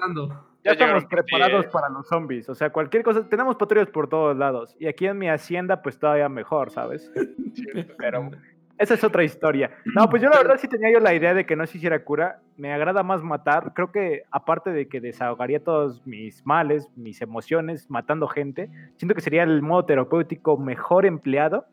ya 0.63 0.73
estamos 0.73 1.07
preparados 1.07 1.67
para 1.69 1.89
los 1.89 2.07
zombies. 2.07 2.49
O 2.51 2.55
sea, 2.55 2.71
cualquier 2.71 3.03
cosa. 3.03 3.27
Tenemos 3.27 3.57
patrullas 3.57 3.89
por 3.89 4.09
todos 4.09 4.37
lados. 4.37 4.77
Y 4.79 4.87
aquí 4.87 5.07
en 5.07 5.17
mi 5.17 5.31
hacienda, 5.31 5.81
pues 5.81 5.99
todavía 5.99 6.29
mejor, 6.29 6.71
¿sabes? 6.71 7.11
Pero 7.99 8.31
esa 8.77 8.95
es 8.95 9.03
otra 9.03 9.25
historia. 9.25 9.71
No, 9.95 10.11
pues 10.11 10.21
yo 10.23 10.29
la 10.29 10.37
verdad 10.37 10.59
sí 10.59 10.69
tenía 10.69 10.93
yo 10.93 11.01
la 11.01 11.15
idea 11.15 11.33
de 11.33 11.47
que 11.47 11.57
no 11.57 11.67
se 11.67 11.79
hiciera 11.79 12.05
cura. 12.05 12.41
Me 12.59 12.75
agrada 12.75 13.03
más 13.03 13.23
matar. 13.23 13.73
Creo 13.75 13.91
que 13.91 14.25
aparte 14.31 14.71
de 14.71 14.89
que 14.89 15.01
desahogaría 15.01 15.65
todos 15.65 16.07
mis 16.07 16.45
males, 16.45 16.91
mis 16.97 17.23
emociones, 17.23 17.89
matando 17.89 18.29
gente, 18.29 18.71
siento 18.97 19.15
que 19.15 19.23
sería 19.23 19.45
el 19.45 19.63
modo 19.63 19.87
terapéutico 19.87 20.59
mejor 20.59 21.07
empleado 21.07 21.65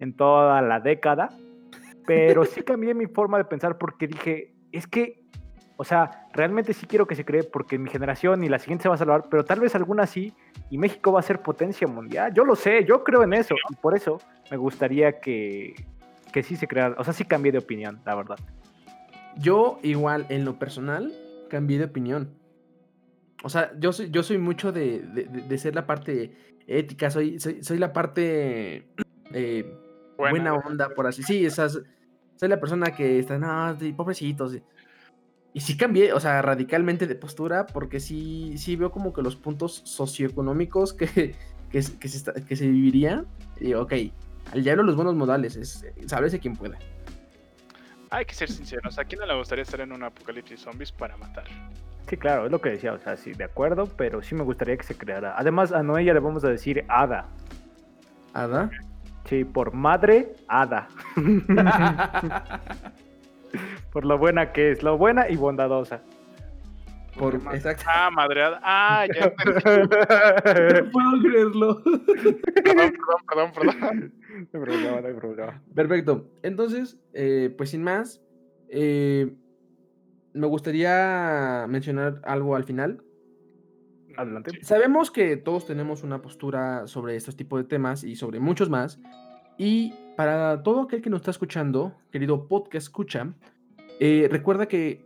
en 0.00 0.14
toda 0.14 0.60
la 0.60 0.80
década 0.80 1.30
pero 2.06 2.44
sí 2.44 2.62
cambié 2.62 2.94
mi 2.94 3.06
forma 3.06 3.38
de 3.38 3.44
pensar 3.44 3.78
porque 3.78 4.06
dije, 4.06 4.54
es 4.72 4.86
que, 4.86 5.22
o 5.76 5.84
sea, 5.84 6.28
realmente 6.32 6.72
sí 6.72 6.86
quiero 6.86 7.06
que 7.06 7.14
se 7.14 7.24
cree 7.24 7.42
porque 7.44 7.78
mi 7.78 7.90
generación 7.90 8.44
y 8.44 8.48
la 8.48 8.58
siguiente 8.58 8.82
se 8.82 8.88
va 8.88 8.94
a 8.94 8.98
salvar, 8.98 9.24
pero 9.30 9.44
tal 9.44 9.60
vez 9.60 9.74
alguna 9.74 10.06
sí 10.06 10.32
y 10.70 10.78
México 10.78 11.12
va 11.12 11.20
a 11.20 11.22
ser 11.22 11.42
potencia 11.42 11.86
mundial. 11.86 12.32
Yo 12.34 12.44
lo 12.44 12.56
sé, 12.56 12.84
yo 12.84 13.04
creo 13.04 13.22
en 13.22 13.34
eso 13.34 13.54
y 13.70 13.74
por 13.76 13.96
eso 13.96 14.20
me 14.50 14.56
gustaría 14.56 15.20
que, 15.20 15.74
que 16.32 16.42
sí 16.42 16.56
se 16.56 16.66
creara, 16.66 16.96
o 16.98 17.04
sea, 17.04 17.12
sí 17.12 17.24
cambié 17.24 17.52
de 17.52 17.58
opinión, 17.58 18.00
la 18.04 18.14
verdad. 18.14 18.38
Yo 19.36 19.78
igual, 19.82 20.26
en 20.28 20.44
lo 20.44 20.58
personal, 20.58 21.12
cambié 21.48 21.78
de 21.78 21.84
opinión. 21.84 22.34
O 23.42 23.48
sea, 23.48 23.72
yo 23.78 23.92
soy, 23.92 24.10
yo 24.10 24.22
soy 24.22 24.38
mucho 24.38 24.72
de, 24.72 25.00
de, 25.00 25.58
ser 25.58 25.74
la 25.74 25.86
parte 25.86 26.32
ética, 26.66 27.10
soy, 27.10 27.38
soy, 27.38 27.78
la 27.78 27.92
parte 27.92 28.88
eh, 29.32 29.76
buena. 30.16 30.54
onda, 30.54 30.90
por 30.90 31.06
así. 31.06 31.22
Sí, 31.22 31.44
esas, 31.44 31.80
soy 32.36 32.48
la 32.48 32.60
persona 32.60 32.94
que 32.94 33.18
está, 33.18 33.38
no, 33.38 33.76
pobrecitos. 33.96 34.58
Y 35.52 35.60
sí 35.60 35.76
cambié, 35.76 36.12
o 36.12 36.20
sea, 36.20 36.42
radicalmente 36.42 37.06
de 37.06 37.14
postura, 37.14 37.66
porque 37.66 38.00
sí, 38.00 38.54
sí 38.56 38.76
veo 38.76 38.90
como 38.90 39.12
que 39.12 39.22
los 39.22 39.36
puntos 39.36 39.82
socioeconómicos 39.84 40.92
que, 40.92 41.34
que, 41.70 41.82
se, 41.82 42.32
que 42.44 42.56
se 42.56 42.68
viviría. 42.68 43.24
Y 43.60 43.74
ok, 43.74 43.92
al 44.52 44.62
diablo 44.62 44.82
los 44.82 44.96
buenos 44.96 45.14
modales, 45.14 45.56
es 45.56 45.86
saberse 46.06 46.38
quién 46.40 46.56
puede. 46.56 46.76
Hay 48.10 48.24
que 48.26 48.34
ser 48.34 48.50
sinceros, 48.50 48.98
¿a 48.98 49.04
quién 49.04 49.20
no 49.20 49.26
le 49.26 49.36
gustaría 49.36 49.62
estar 49.62 49.80
en 49.80 49.92
un 49.92 50.02
apocalipsis 50.02 50.60
zombies 50.60 50.92
para 50.92 51.16
matar? 51.16 51.46
Sí, 52.08 52.16
claro, 52.16 52.46
es 52.46 52.52
lo 52.52 52.60
que 52.60 52.70
decía, 52.70 52.92
o 52.92 52.98
sea, 52.98 53.16
sí, 53.16 53.32
de 53.32 53.44
acuerdo, 53.44 53.86
pero 53.86 54.22
sí 54.22 54.34
me 54.34 54.44
gustaría 54.44 54.76
que 54.76 54.84
se 54.84 54.96
creara. 54.96 55.34
Además, 55.36 55.72
a 55.72 55.82
Noé 55.82 56.04
ya 56.04 56.12
le 56.12 56.20
vamos 56.20 56.44
a 56.44 56.48
decir 56.48 56.84
Hada. 56.88 57.26
¿Hada? 58.34 58.70
Sí, 59.26 59.44
por 59.44 59.72
madre, 59.72 60.34
Hada. 60.48 60.88
por 63.92 64.04
lo 64.04 64.18
buena 64.18 64.52
que 64.52 64.72
es, 64.72 64.82
lo 64.82 64.98
buena 64.98 65.28
y 65.28 65.36
bondadosa. 65.36 66.02
Por, 67.16 67.36
exacto. 67.36 67.84
Ah, 67.86 68.10
madreada. 68.10 68.60
Ah, 68.62 69.06
ya. 69.06 69.26
no 69.44 70.90
puedo 70.90 71.22
creerlo. 71.22 71.82
perdón, 72.64 72.92
perdón, 73.24 73.52
perdón, 74.50 75.20
perdón. 75.20 75.62
Perfecto. 75.74 76.28
Entonces, 76.42 76.98
eh, 77.12 77.54
pues 77.56 77.70
sin 77.70 77.84
más, 77.84 78.20
eh, 78.68 79.32
me 80.32 80.46
gustaría 80.48 81.66
mencionar 81.68 82.20
algo 82.24 82.56
al 82.56 82.64
final. 82.64 83.00
Adelante. 84.16 84.58
Sabemos 84.62 85.10
que 85.10 85.36
todos 85.36 85.66
tenemos 85.66 86.02
una 86.02 86.22
postura 86.22 86.86
sobre 86.86 87.16
estos 87.16 87.36
tipos 87.36 87.60
de 87.60 87.64
temas 87.64 88.04
y 88.04 88.16
sobre 88.16 88.40
muchos 88.40 88.70
más. 88.70 89.00
Y 89.58 89.94
para 90.16 90.62
todo 90.62 90.82
aquel 90.82 91.02
que 91.02 91.10
nos 91.10 91.20
está 91.20 91.30
escuchando, 91.30 91.94
querido 92.10 92.48
podcast 92.48 92.86
escucha, 92.86 93.34
eh, 94.00 94.28
recuerda 94.30 94.66
que 94.66 95.04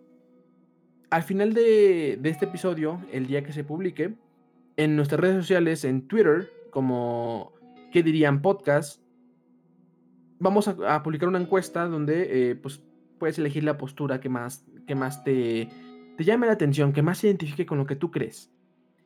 al 1.10 1.22
final 1.22 1.54
de, 1.54 2.20
este 2.24 2.46
episodio, 2.46 3.00
el 3.12 3.26
día 3.26 3.42
que 3.42 3.52
se 3.52 3.64
publique, 3.64 4.14
en 4.76 4.96
nuestras 4.96 5.20
redes 5.20 5.36
sociales, 5.36 5.84
en 5.84 6.06
Twitter, 6.06 6.50
como 6.70 7.52
¿Qué 7.90 8.02
dirían 8.02 8.42
podcast? 8.42 9.02
Vamos 10.38 10.68
a, 10.68 11.02
publicar 11.02 11.28
una 11.28 11.40
encuesta 11.40 11.86
donde 11.86 12.50
eh, 12.50 12.54
pues, 12.54 12.82
puedes 13.18 13.38
elegir 13.38 13.64
la 13.64 13.78
postura 13.78 14.20
que 14.20 14.28
más, 14.28 14.66
que 14.86 14.94
más 14.94 15.24
te, 15.24 15.70
te 16.16 16.24
llame 16.24 16.46
la 16.46 16.52
atención, 16.52 16.92
que 16.92 17.00
más 17.00 17.18
se 17.18 17.28
identifique 17.28 17.64
con 17.64 17.78
lo 17.78 17.86
que 17.86 17.96
tú 17.96 18.10
crees. 18.10 18.52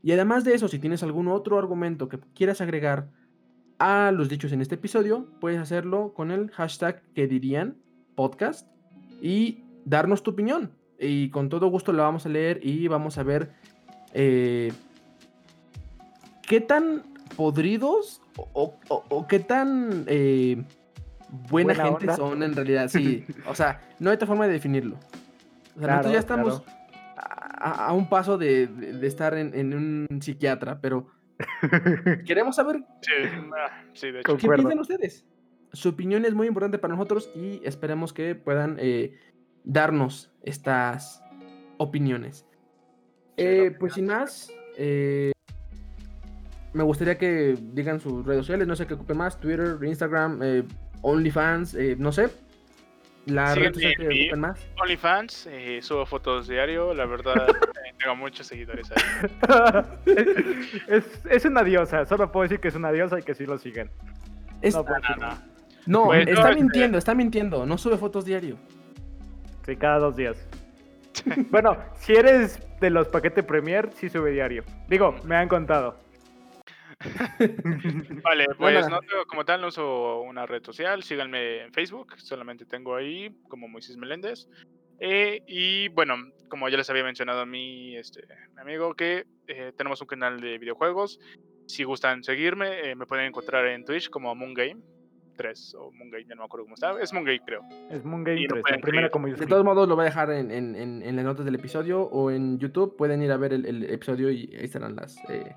Y 0.02 0.12
además 0.12 0.44
de 0.44 0.54
eso, 0.54 0.68
si 0.68 0.78
tienes 0.78 1.02
algún 1.02 1.28
otro 1.28 1.58
argumento 1.58 2.08
que 2.08 2.18
quieras 2.34 2.60
agregar 2.60 3.08
a 3.78 4.10
los 4.12 4.28
dichos 4.28 4.52
en 4.52 4.60
este 4.60 4.74
episodio, 4.74 5.28
puedes 5.40 5.60
hacerlo 5.60 6.12
con 6.12 6.30
el 6.30 6.50
hashtag 6.50 7.02
que 7.14 7.26
dirían 7.26 7.76
podcast 8.14 8.68
y 9.20 9.64
darnos 9.84 10.22
tu 10.22 10.32
opinión. 10.32 10.72
Y 10.98 11.30
con 11.30 11.48
todo 11.48 11.68
gusto 11.68 11.92
la 11.92 12.02
vamos 12.02 12.26
a 12.26 12.28
leer 12.28 12.60
y 12.62 12.88
vamos 12.88 13.18
a 13.18 13.22
ver 13.22 13.52
eh, 14.12 14.72
qué 16.42 16.60
tan 16.60 17.02
podridos 17.36 18.20
o, 18.36 19.26
qué 19.28 19.38
tan 19.38 20.04
eh, 20.06 20.64
buena, 21.50 21.74
gente 21.74 22.14
son 22.14 22.42
en 22.42 22.54
realidad. 22.54 22.88
Sí, 22.88 23.24
o 23.46 23.54
sea, 23.54 23.80
no 23.98 24.10
hay 24.10 24.14
otra 24.14 24.26
forma 24.26 24.46
de 24.46 24.52
definirlo. 24.54 24.96
O 25.76 25.80
sea, 25.80 25.88
nosotros 25.88 26.12
ya 26.12 26.18
estamos 26.18 26.62
a, 27.62 27.92
un 27.92 28.08
paso 28.08 28.38
de, 28.38 28.68
estar 29.02 29.34
en, 29.34 29.74
un 29.74 30.20
psiquiatra, 30.20 30.80
pero 30.80 31.06
queremos 32.26 32.56
saber 32.56 32.84
ah, 32.84 33.82
qué 33.94 34.34
piensan 34.36 34.78
ustedes. 34.78 35.24
Su 35.72 35.90
opinión 35.90 36.24
es 36.24 36.34
muy 36.34 36.46
importante 36.46 36.78
para 36.78 36.94
nosotros 36.94 37.30
y 37.34 37.60
esperemos 37.64 38.12
que 38.12 38.34
puedan 38.34 38.76
eh, 38.78 39.18
darnos 39.64 40.30
estas 40.42 41.22
opiniones. 41.78 42.46
Eh, 43.36 43.74
pues 43.78 43.94
sin 43.94 44.06
más, 44.06 44.52
eh, 44.76 45.32
me 46.72 46.82
gustaría 46.82 47.16
que 47.16 47.56
digan 47.72 48.00
sus 48.00 48.24
redes 48.24 48.42
sociales, 48.42 48.66
no 48.66 48.76
sé 48.76 48.86
qué 48.86 48.94
ocupe 48.94 49.14
más, 49.14 49.40
Twitter, 49.40 49.78
Instagram, 49.82 50.40
eh, 50.42 50.64
OnlyFans, 51.00 51.76
no 51.98 52.12
sé. 52.12 52.28
La 53.26 53.54
red 53.54 53.72
social 53.72 53.94
que 53.96 54.06
ocupen 54.06 54.40
más. 54.40 54.66
OnlyFans, 54.80 55.48
subo 55.80 56.06
fotos 56.06 56.48
diario, 56.48 56.92
la 56.92 57.06
verdad 57.06 57.46
tengo 57.98 58.16
muchos 58.16 58.46
seguidores 58.46 58.90
ahí. 58.90 59.02
es, 61.30 61.44
una 61.44 61.62
diosa, 61.62 62.04
solo 62.06 62.32
puedo 62.32 62.42
decir 62.42 62.60
que 62.60 62.68
es 62.68 62.74
una 62.74 62.90
diosa 62.90 63.18
y 63.18 63.22
que 63.22 63.34
sí 63.34 63.46
lo 63.46 63.58
siguen. 63.58 63.90
no, 65.86 66.04
pues 66.06 66.26
está 66.26 66.50
este 66.50 66.60
mintiendo, 66.60 66.98
está 66.98 67.14
mintiendo, 67.14 67.64
no 67.64 67.78
sube 67.78 67.96
fotos 67.96 68.24
diario. 68.24 68.56
Sí, 69.64 69.76
cada 69.76 69.98
dos 69.98 70.16
días. 70.16 70.36
bueno, 71.50 71.76
si 71.96 72.14
eres 72.14 72.58
de 72.80 72.90
los 72.90 73.08
paquetes 73.08 73.44
Premier, 73.44 73.90
sí 73.94 74.08
sube 74.08 74.32
diario. 74.32 74.64
Digo, 74.88 75.14
me 75.24 75.36
han 75.36 75.48
contado. 75.48 75.96
vale, 78.22 78.46
pues 78.58 78.88
no 78.88 79.00
tengo, 79.00 79.24
como 79.26 79.44
tal 79.44 79.60
no 79.60 79.68
uso 79.68 80.20
una 80.20 80.46
red 80.46 80.62
social, 80.64 81.02
síganme 81.02 81.62
en 81.62 81.72
Facebook, 81.72 82.14
solamente 82.18 82.64
tengo 82.64 82.94
ahí 82.94 83.34
como 83.48 83.68
Moisés 83.68 83.96
Meléndez. 83.96 84.48
Eh, 85.00 85.42
y 85.46 85.88
bueno, 85.88 86.14
como 86.48 86.68
ya 86.68 86.76
les 86.76 86.88
había 86.88 87.02
mencionado 87.02 87.40
a 87.40 87.46
mí, 87.46 87.96
este, 87.96 88.22
mi 88.54 88.60
amigo, 88.60 88.94
que 88.94 89.26
eh, 89.48 89.72
tenemos 89.76 90.00
un 90.00 90.06
canal 90.06 90.40
de 90.40 90.58
videojuegos. 90.58 91.18
Si 91.66 91.84
gustan 91.84 92.22
seguirme, 92.22 92.90
eh, 92.90 92.94
me 92.94 93.06
pueden 93.06 93.26
encontrar 93.26 93.66
en 93.66 93.84
Twitch 93.84 94.10
como 94.10 94.34
Moon 94.34 94.54
Game. 94.54 94.80
3 95.36 95.74
o 95.78 95.90
Moongate, 95.92 96.24
ya 96.24 96.34
no 96.34 96.42
me 96.42 96.46
acuerdo 96.46 96.64
cómo 96.64 96.74
está. 96.74 97.00
Es 97.00 97.12
Moongate, 97.12 97.40
creo. 97.44 97.62
Es 97.90 98.04
Moongate 98.04 98.46
3, 98.48 98.62
la 98.70 98.78
primera 98.78 99.10
como 99.10 99.28
De 99.28 99.46
todos 99.46 99.64
modos, 99.64 99.88
lo 99.88 99.96
voy 99.96 100.02
a 100.02 100.06
dejar 100.06 100.30
en, 100.30 100.50
en, 100.50 100.74
en, 100.76 101.16
las 101.16 101.24
notas 101.24 101.44
del 101.44 101.54
episodio 101.54 102.02
o 102.02 102.30
en 102.30 102.58
YouTube. 102.58 102.96
Pueden 102.96 103.22
ir 103.22 103.32
a 103.32 103.36
ver 103.36 103.52
el, 103.52 103.84
episodio 103.90 104.30
y 104.30 104.54
ahí 104.54 104.64
estarán 104.64 104.96
las, 104.96 105.16
eh, 105.28 105.54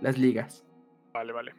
las 0.00 0.18
ligas. 0.18 0.63
Vale, 1.14 1.32
vale. 1.32 1.52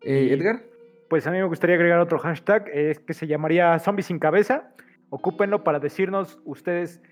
Eh, 0.00 0.32
Edgar. 0.32 0.62
Pues 1.10 1.26
a 1.26 1.30
mí 1.30 1.36
me 1.36 1.44
gustaría 1.44 1.76
agregar 1.76 2.00
otro 2.00 2.18
hashtag, 2.18 2.68
es 2.72 2.98
que 2.98 3.12
se 3.12 3.26
llamaría 3.26 3.78
Zombies 3.78 4.06
sin 4.06 4.18
cabeza. 4.18 4.72
Ocúpenlo 5.10 5.62
para 5.62 5.78
decirnos 5.78 6.40
ustedes 6.46 7.02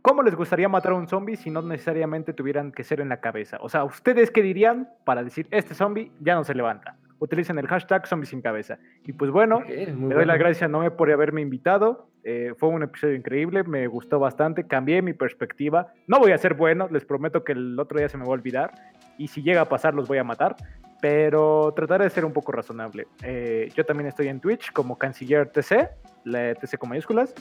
cómo 0.00 0.22
les 0.22 0.34
gustaría 0.34 0.70
matar 0.70 0.92
a 0.92 0.94
un 0.94 1.06
zombie 1.06 1.36
si 1.36 1.50
no 1.50 1.60
necesariamente 1.60 2.32
tuvieran 2.32 2.72
que 2.72 2.82
ser 2.82 3.02
en 3.02 3.10
la 3.10 3.20
cabeza. 3.20 3.58
O 3.60 3.68
sea, 3.68 3.84
¿ustedes 3.84 4.30
qué 4.30 4.40
dirían 4.40 4.88
para 5.04 5.22
decir 5.22 5.46
este 5.50 5.74
zombie 5.74 6.10
ya 6.20 6.34
no 6.34 6.44
se 6.44 6.54
levanta? 6.54 6.96
utilicen 7.18 7.58
el 7.58 7.66
hashtag 7.66 8.06
zombies 8.06 8.30
sin 8.30 8.42
cabeza. 8.42 8.78
Y 9.04 9.12
pues 9.12 9.30
bueno, 9.30 9.62
le 9.66 10.14
doy 10.14 10.24
las 10.24 10.38
gracias 10.38 10.62
a 10.64 10.68
Noé 10.68 10.90
por 10.90 11.10
haberme 11.10 11.40
invitado. 11.40 12.08
Eh, 12.22 12.52
fue 12.56 12.68
un 12.68 12.82
episodio 12.82 13.14
increíble, 13.14 13.64
me 13.64 13.86
gustó 13.86 14.18
bastante, 14.18 14.66
cambié 14.66 15.02
mi 15.02 15.12
perspectiva. 15.12 15.92
No 16.06 16.18
voy 16.18 16.32
a 16.32 16.38
ser 16.38 16.54
bueno, 16.54 16.88
les 16.90 17.04
prometo 17.04 17.44
que 17.44 17.52
el 17.52 17.78
otro 17.78 17.98
día 17.98 18.08
se 18.08 18.16
me 18.16 18.24
va 18.24 18.30
a 18.30 18.32
olvidar. 18.32 18.72
Y 19.18 19.28
si 19.28 19.42
llega 19.42 19.62
a 19.62 19.68
pasar, 19.68 19.94
los 19.94 20.08
voy 20.08 20.18
a 20.18 20.24
matar. 20.24 20.56
Pero 21.00 21.72
trataré 21.76 22.04
de 22.04 22.10
ser 22.10 22.24
un 22.24 22.32
poco 22.32 22.52
razonable. 22.52 23.06
Eh, 23.22 23.70
yo 23.74 23.84
también 23.84 24.08
estoy 24.08 24.28
en 24.28 24.40
Twitch 24.40 24.72
como 24.72 24.96
Canciller 24.96 25.50
TC, 25.50 25.90
la 26.24 26.54
TC 26.54 26.78
con 26.78 26.88
mayúsculas. 26.88 27.34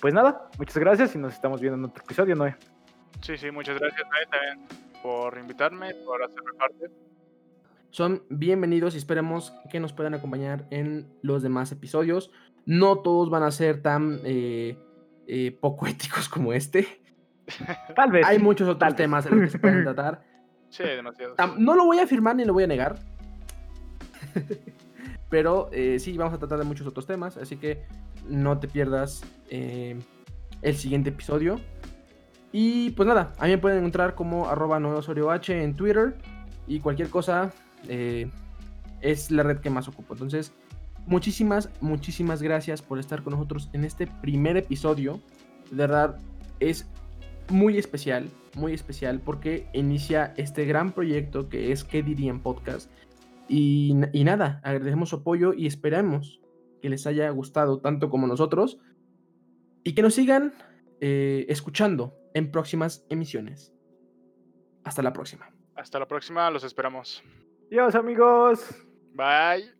Pues 0.00 0.12
nada, 0.12 0.50
muchas 0.58 0.76
gracias 0.76 1.14
y 1.14 1.18
nos 1.18 1.32
estamos 1.32 1.60
viendo 1.60 1.78
en 1.78 1.84
otro 1.86 2.04
episodio, 2.04 2.34
Noé. 2.34 2.56
Sí, 3.22 3.38
sí, 3.38 3.50
muchas 3.50 3.78
gracias, 3.78 4.02
Noé, 4.02 4.26
también 4.30 4.86
por 5.02 5.38
invitarme, 5.38 5.94
por 6.04 6.22
hacerme 6.22 6.52
parte 6.58 6.90
son 7.96 8.24
bienvenidos 8.28 8.94
y 8.94 8.98
esperemos 8.98 9.54
que 9.70 9.80
nos 9.80 9.94
puedan 9.94 10.12
acompañar 10.12 10.66
en 10.68 11.08
los 11.22 11.42
demás 11.42 11.72
episodios. 11.72 12.30
No 12.66 12.98
todos 12.98 13.30
van 13.30 13.42
a 13.42 13.50
ser 13.50 13.80
tan 13.80 14.20
eh, 14.22 14.76
eh, 15.26 15.56
poco 15.58 15.86
éticos 15.86 16.28
como 16.28 16.52
este. 16.52 16.86
Tal 17.94 18.10
vez. 18.10 18.26
Hay 18.26 18.38
muchos 18.38 18.68
otros 18.68 18.96
temas 18.96 19.24
en 19.24 19.40
los 19.40 19.46
que 19.46 19.50
se 19.50 19.58
pueden 19.58 19.82
tratar. 19.84 20.22
No 21.58 21.74
lo 21.74 21.84
voy 21.84 21.98
a 21.98 22.04
afirmar 22.04 22.36
ni 22.36 22.44
lo 22.44 22.52
voy 22.52 22.64
a 22.64 22.66
negar. 22.66 22.98
Pero 25.30 25.70
eh, 25.72 25.98
sí, 25.98 26.16
vamos 26.16 26.34
a 26.34 26.38
tratar 26.38 26.58
de 26.58 26.64
muchos 26.64 26.86
otros 26.86 27.06
temas. 27.06 27.36
Así 27.36 27.56
que 27.56 27.82
no 28.28 28.58
te 28.58 28.68
pierdas 28.68 29.22
el 29.50 30.76
siguiente 30.76 31.10
episodio. 31.10 31.60
Y 32.52 32.90
pues 32.90 33.06
nada, 33.06 33.32
a 33.38 33.44
mí 33.44 33.50
me 33.50 33.58
pueden 33.58 33.78
encontrar 33.78 34.14
como 34.14 34.48
arroba 34.48 34.78
H 35.34 35.62
en 35.62 35.74
Twitter. 35.74 36.16
Y 36.66 36.80
cualquier 36.80 37.10
cosa, 37.10 37.52
eh, 37.88 38.30
es 39.00 39.30
la 39.30 39.42
red 39.42 39.58
que 39.58 39.70
más 39.70 39.88
ocupo. 39.88 40.14
Entonces, 40.14 40.52
muchísimas, 41.06 41.70
muchísimas 41.80 42.42
gracias 42.42 42.82
por 42.82 42.98
estar 42.98 43.22
con 43.22 43.34
nosotros 43.34 43.68
en 43.72 43.84
este 43.84 44.06
primer 44.06 44.56
episodio. 44.56 45.20
De 45.70 45.76
verdad, 45.76 46.18
es 46.60 46.86
muy 47.48 47.78
especial, 47.78 48.28
muy 48.56 48.72
especial 48.72 49.20
porque 49.20 49.68
inicia 49.72 50.34
este 50.36 50.64
gran 50.64 50.92
proyecto 50.92 51.48
que 51.48 51.72
es 51.72 51.84
¿Qué 51.84 52.02
dirían 52.02 52.42
podcast? 52.42 52.90
Y, 53.48 53.94
nada, 53.94 54.60
agradecemos 54.64 55.10
su 55.10 55.16
apoyo 55.16 55.52
y 55.54 55.66
esperamos 55.66 56.40
que 56.82 56.90
les 56.90 57.06
haya 57.06 57.30
gustado 57.30 57.78
tanto 57.78 58.10
como 58.10 58.26
nosotros 58.26 58.78
y 59.84 59.94
que 59.94 60.02
nos 60.02 60.14
sigan 60.14 60.52
eh, 61.00 61.46
escuchando 61.48 62.18
en 62.34 62.50
próximas 62.50 63.06
emisiones. 63.08 63.72
Hasta 64.82 65.02
la 65.02 65.12
próxima. 65.12 65.48
Hasta 65.76 65.98
la 65.98 66.08
próxima, 66.08 66.50
los 66.50 66.64
esperamos. 66.64 67.22
Adiós 67.70 67.94
amigos. 67.94 68.74
Bye. 69.14 69.75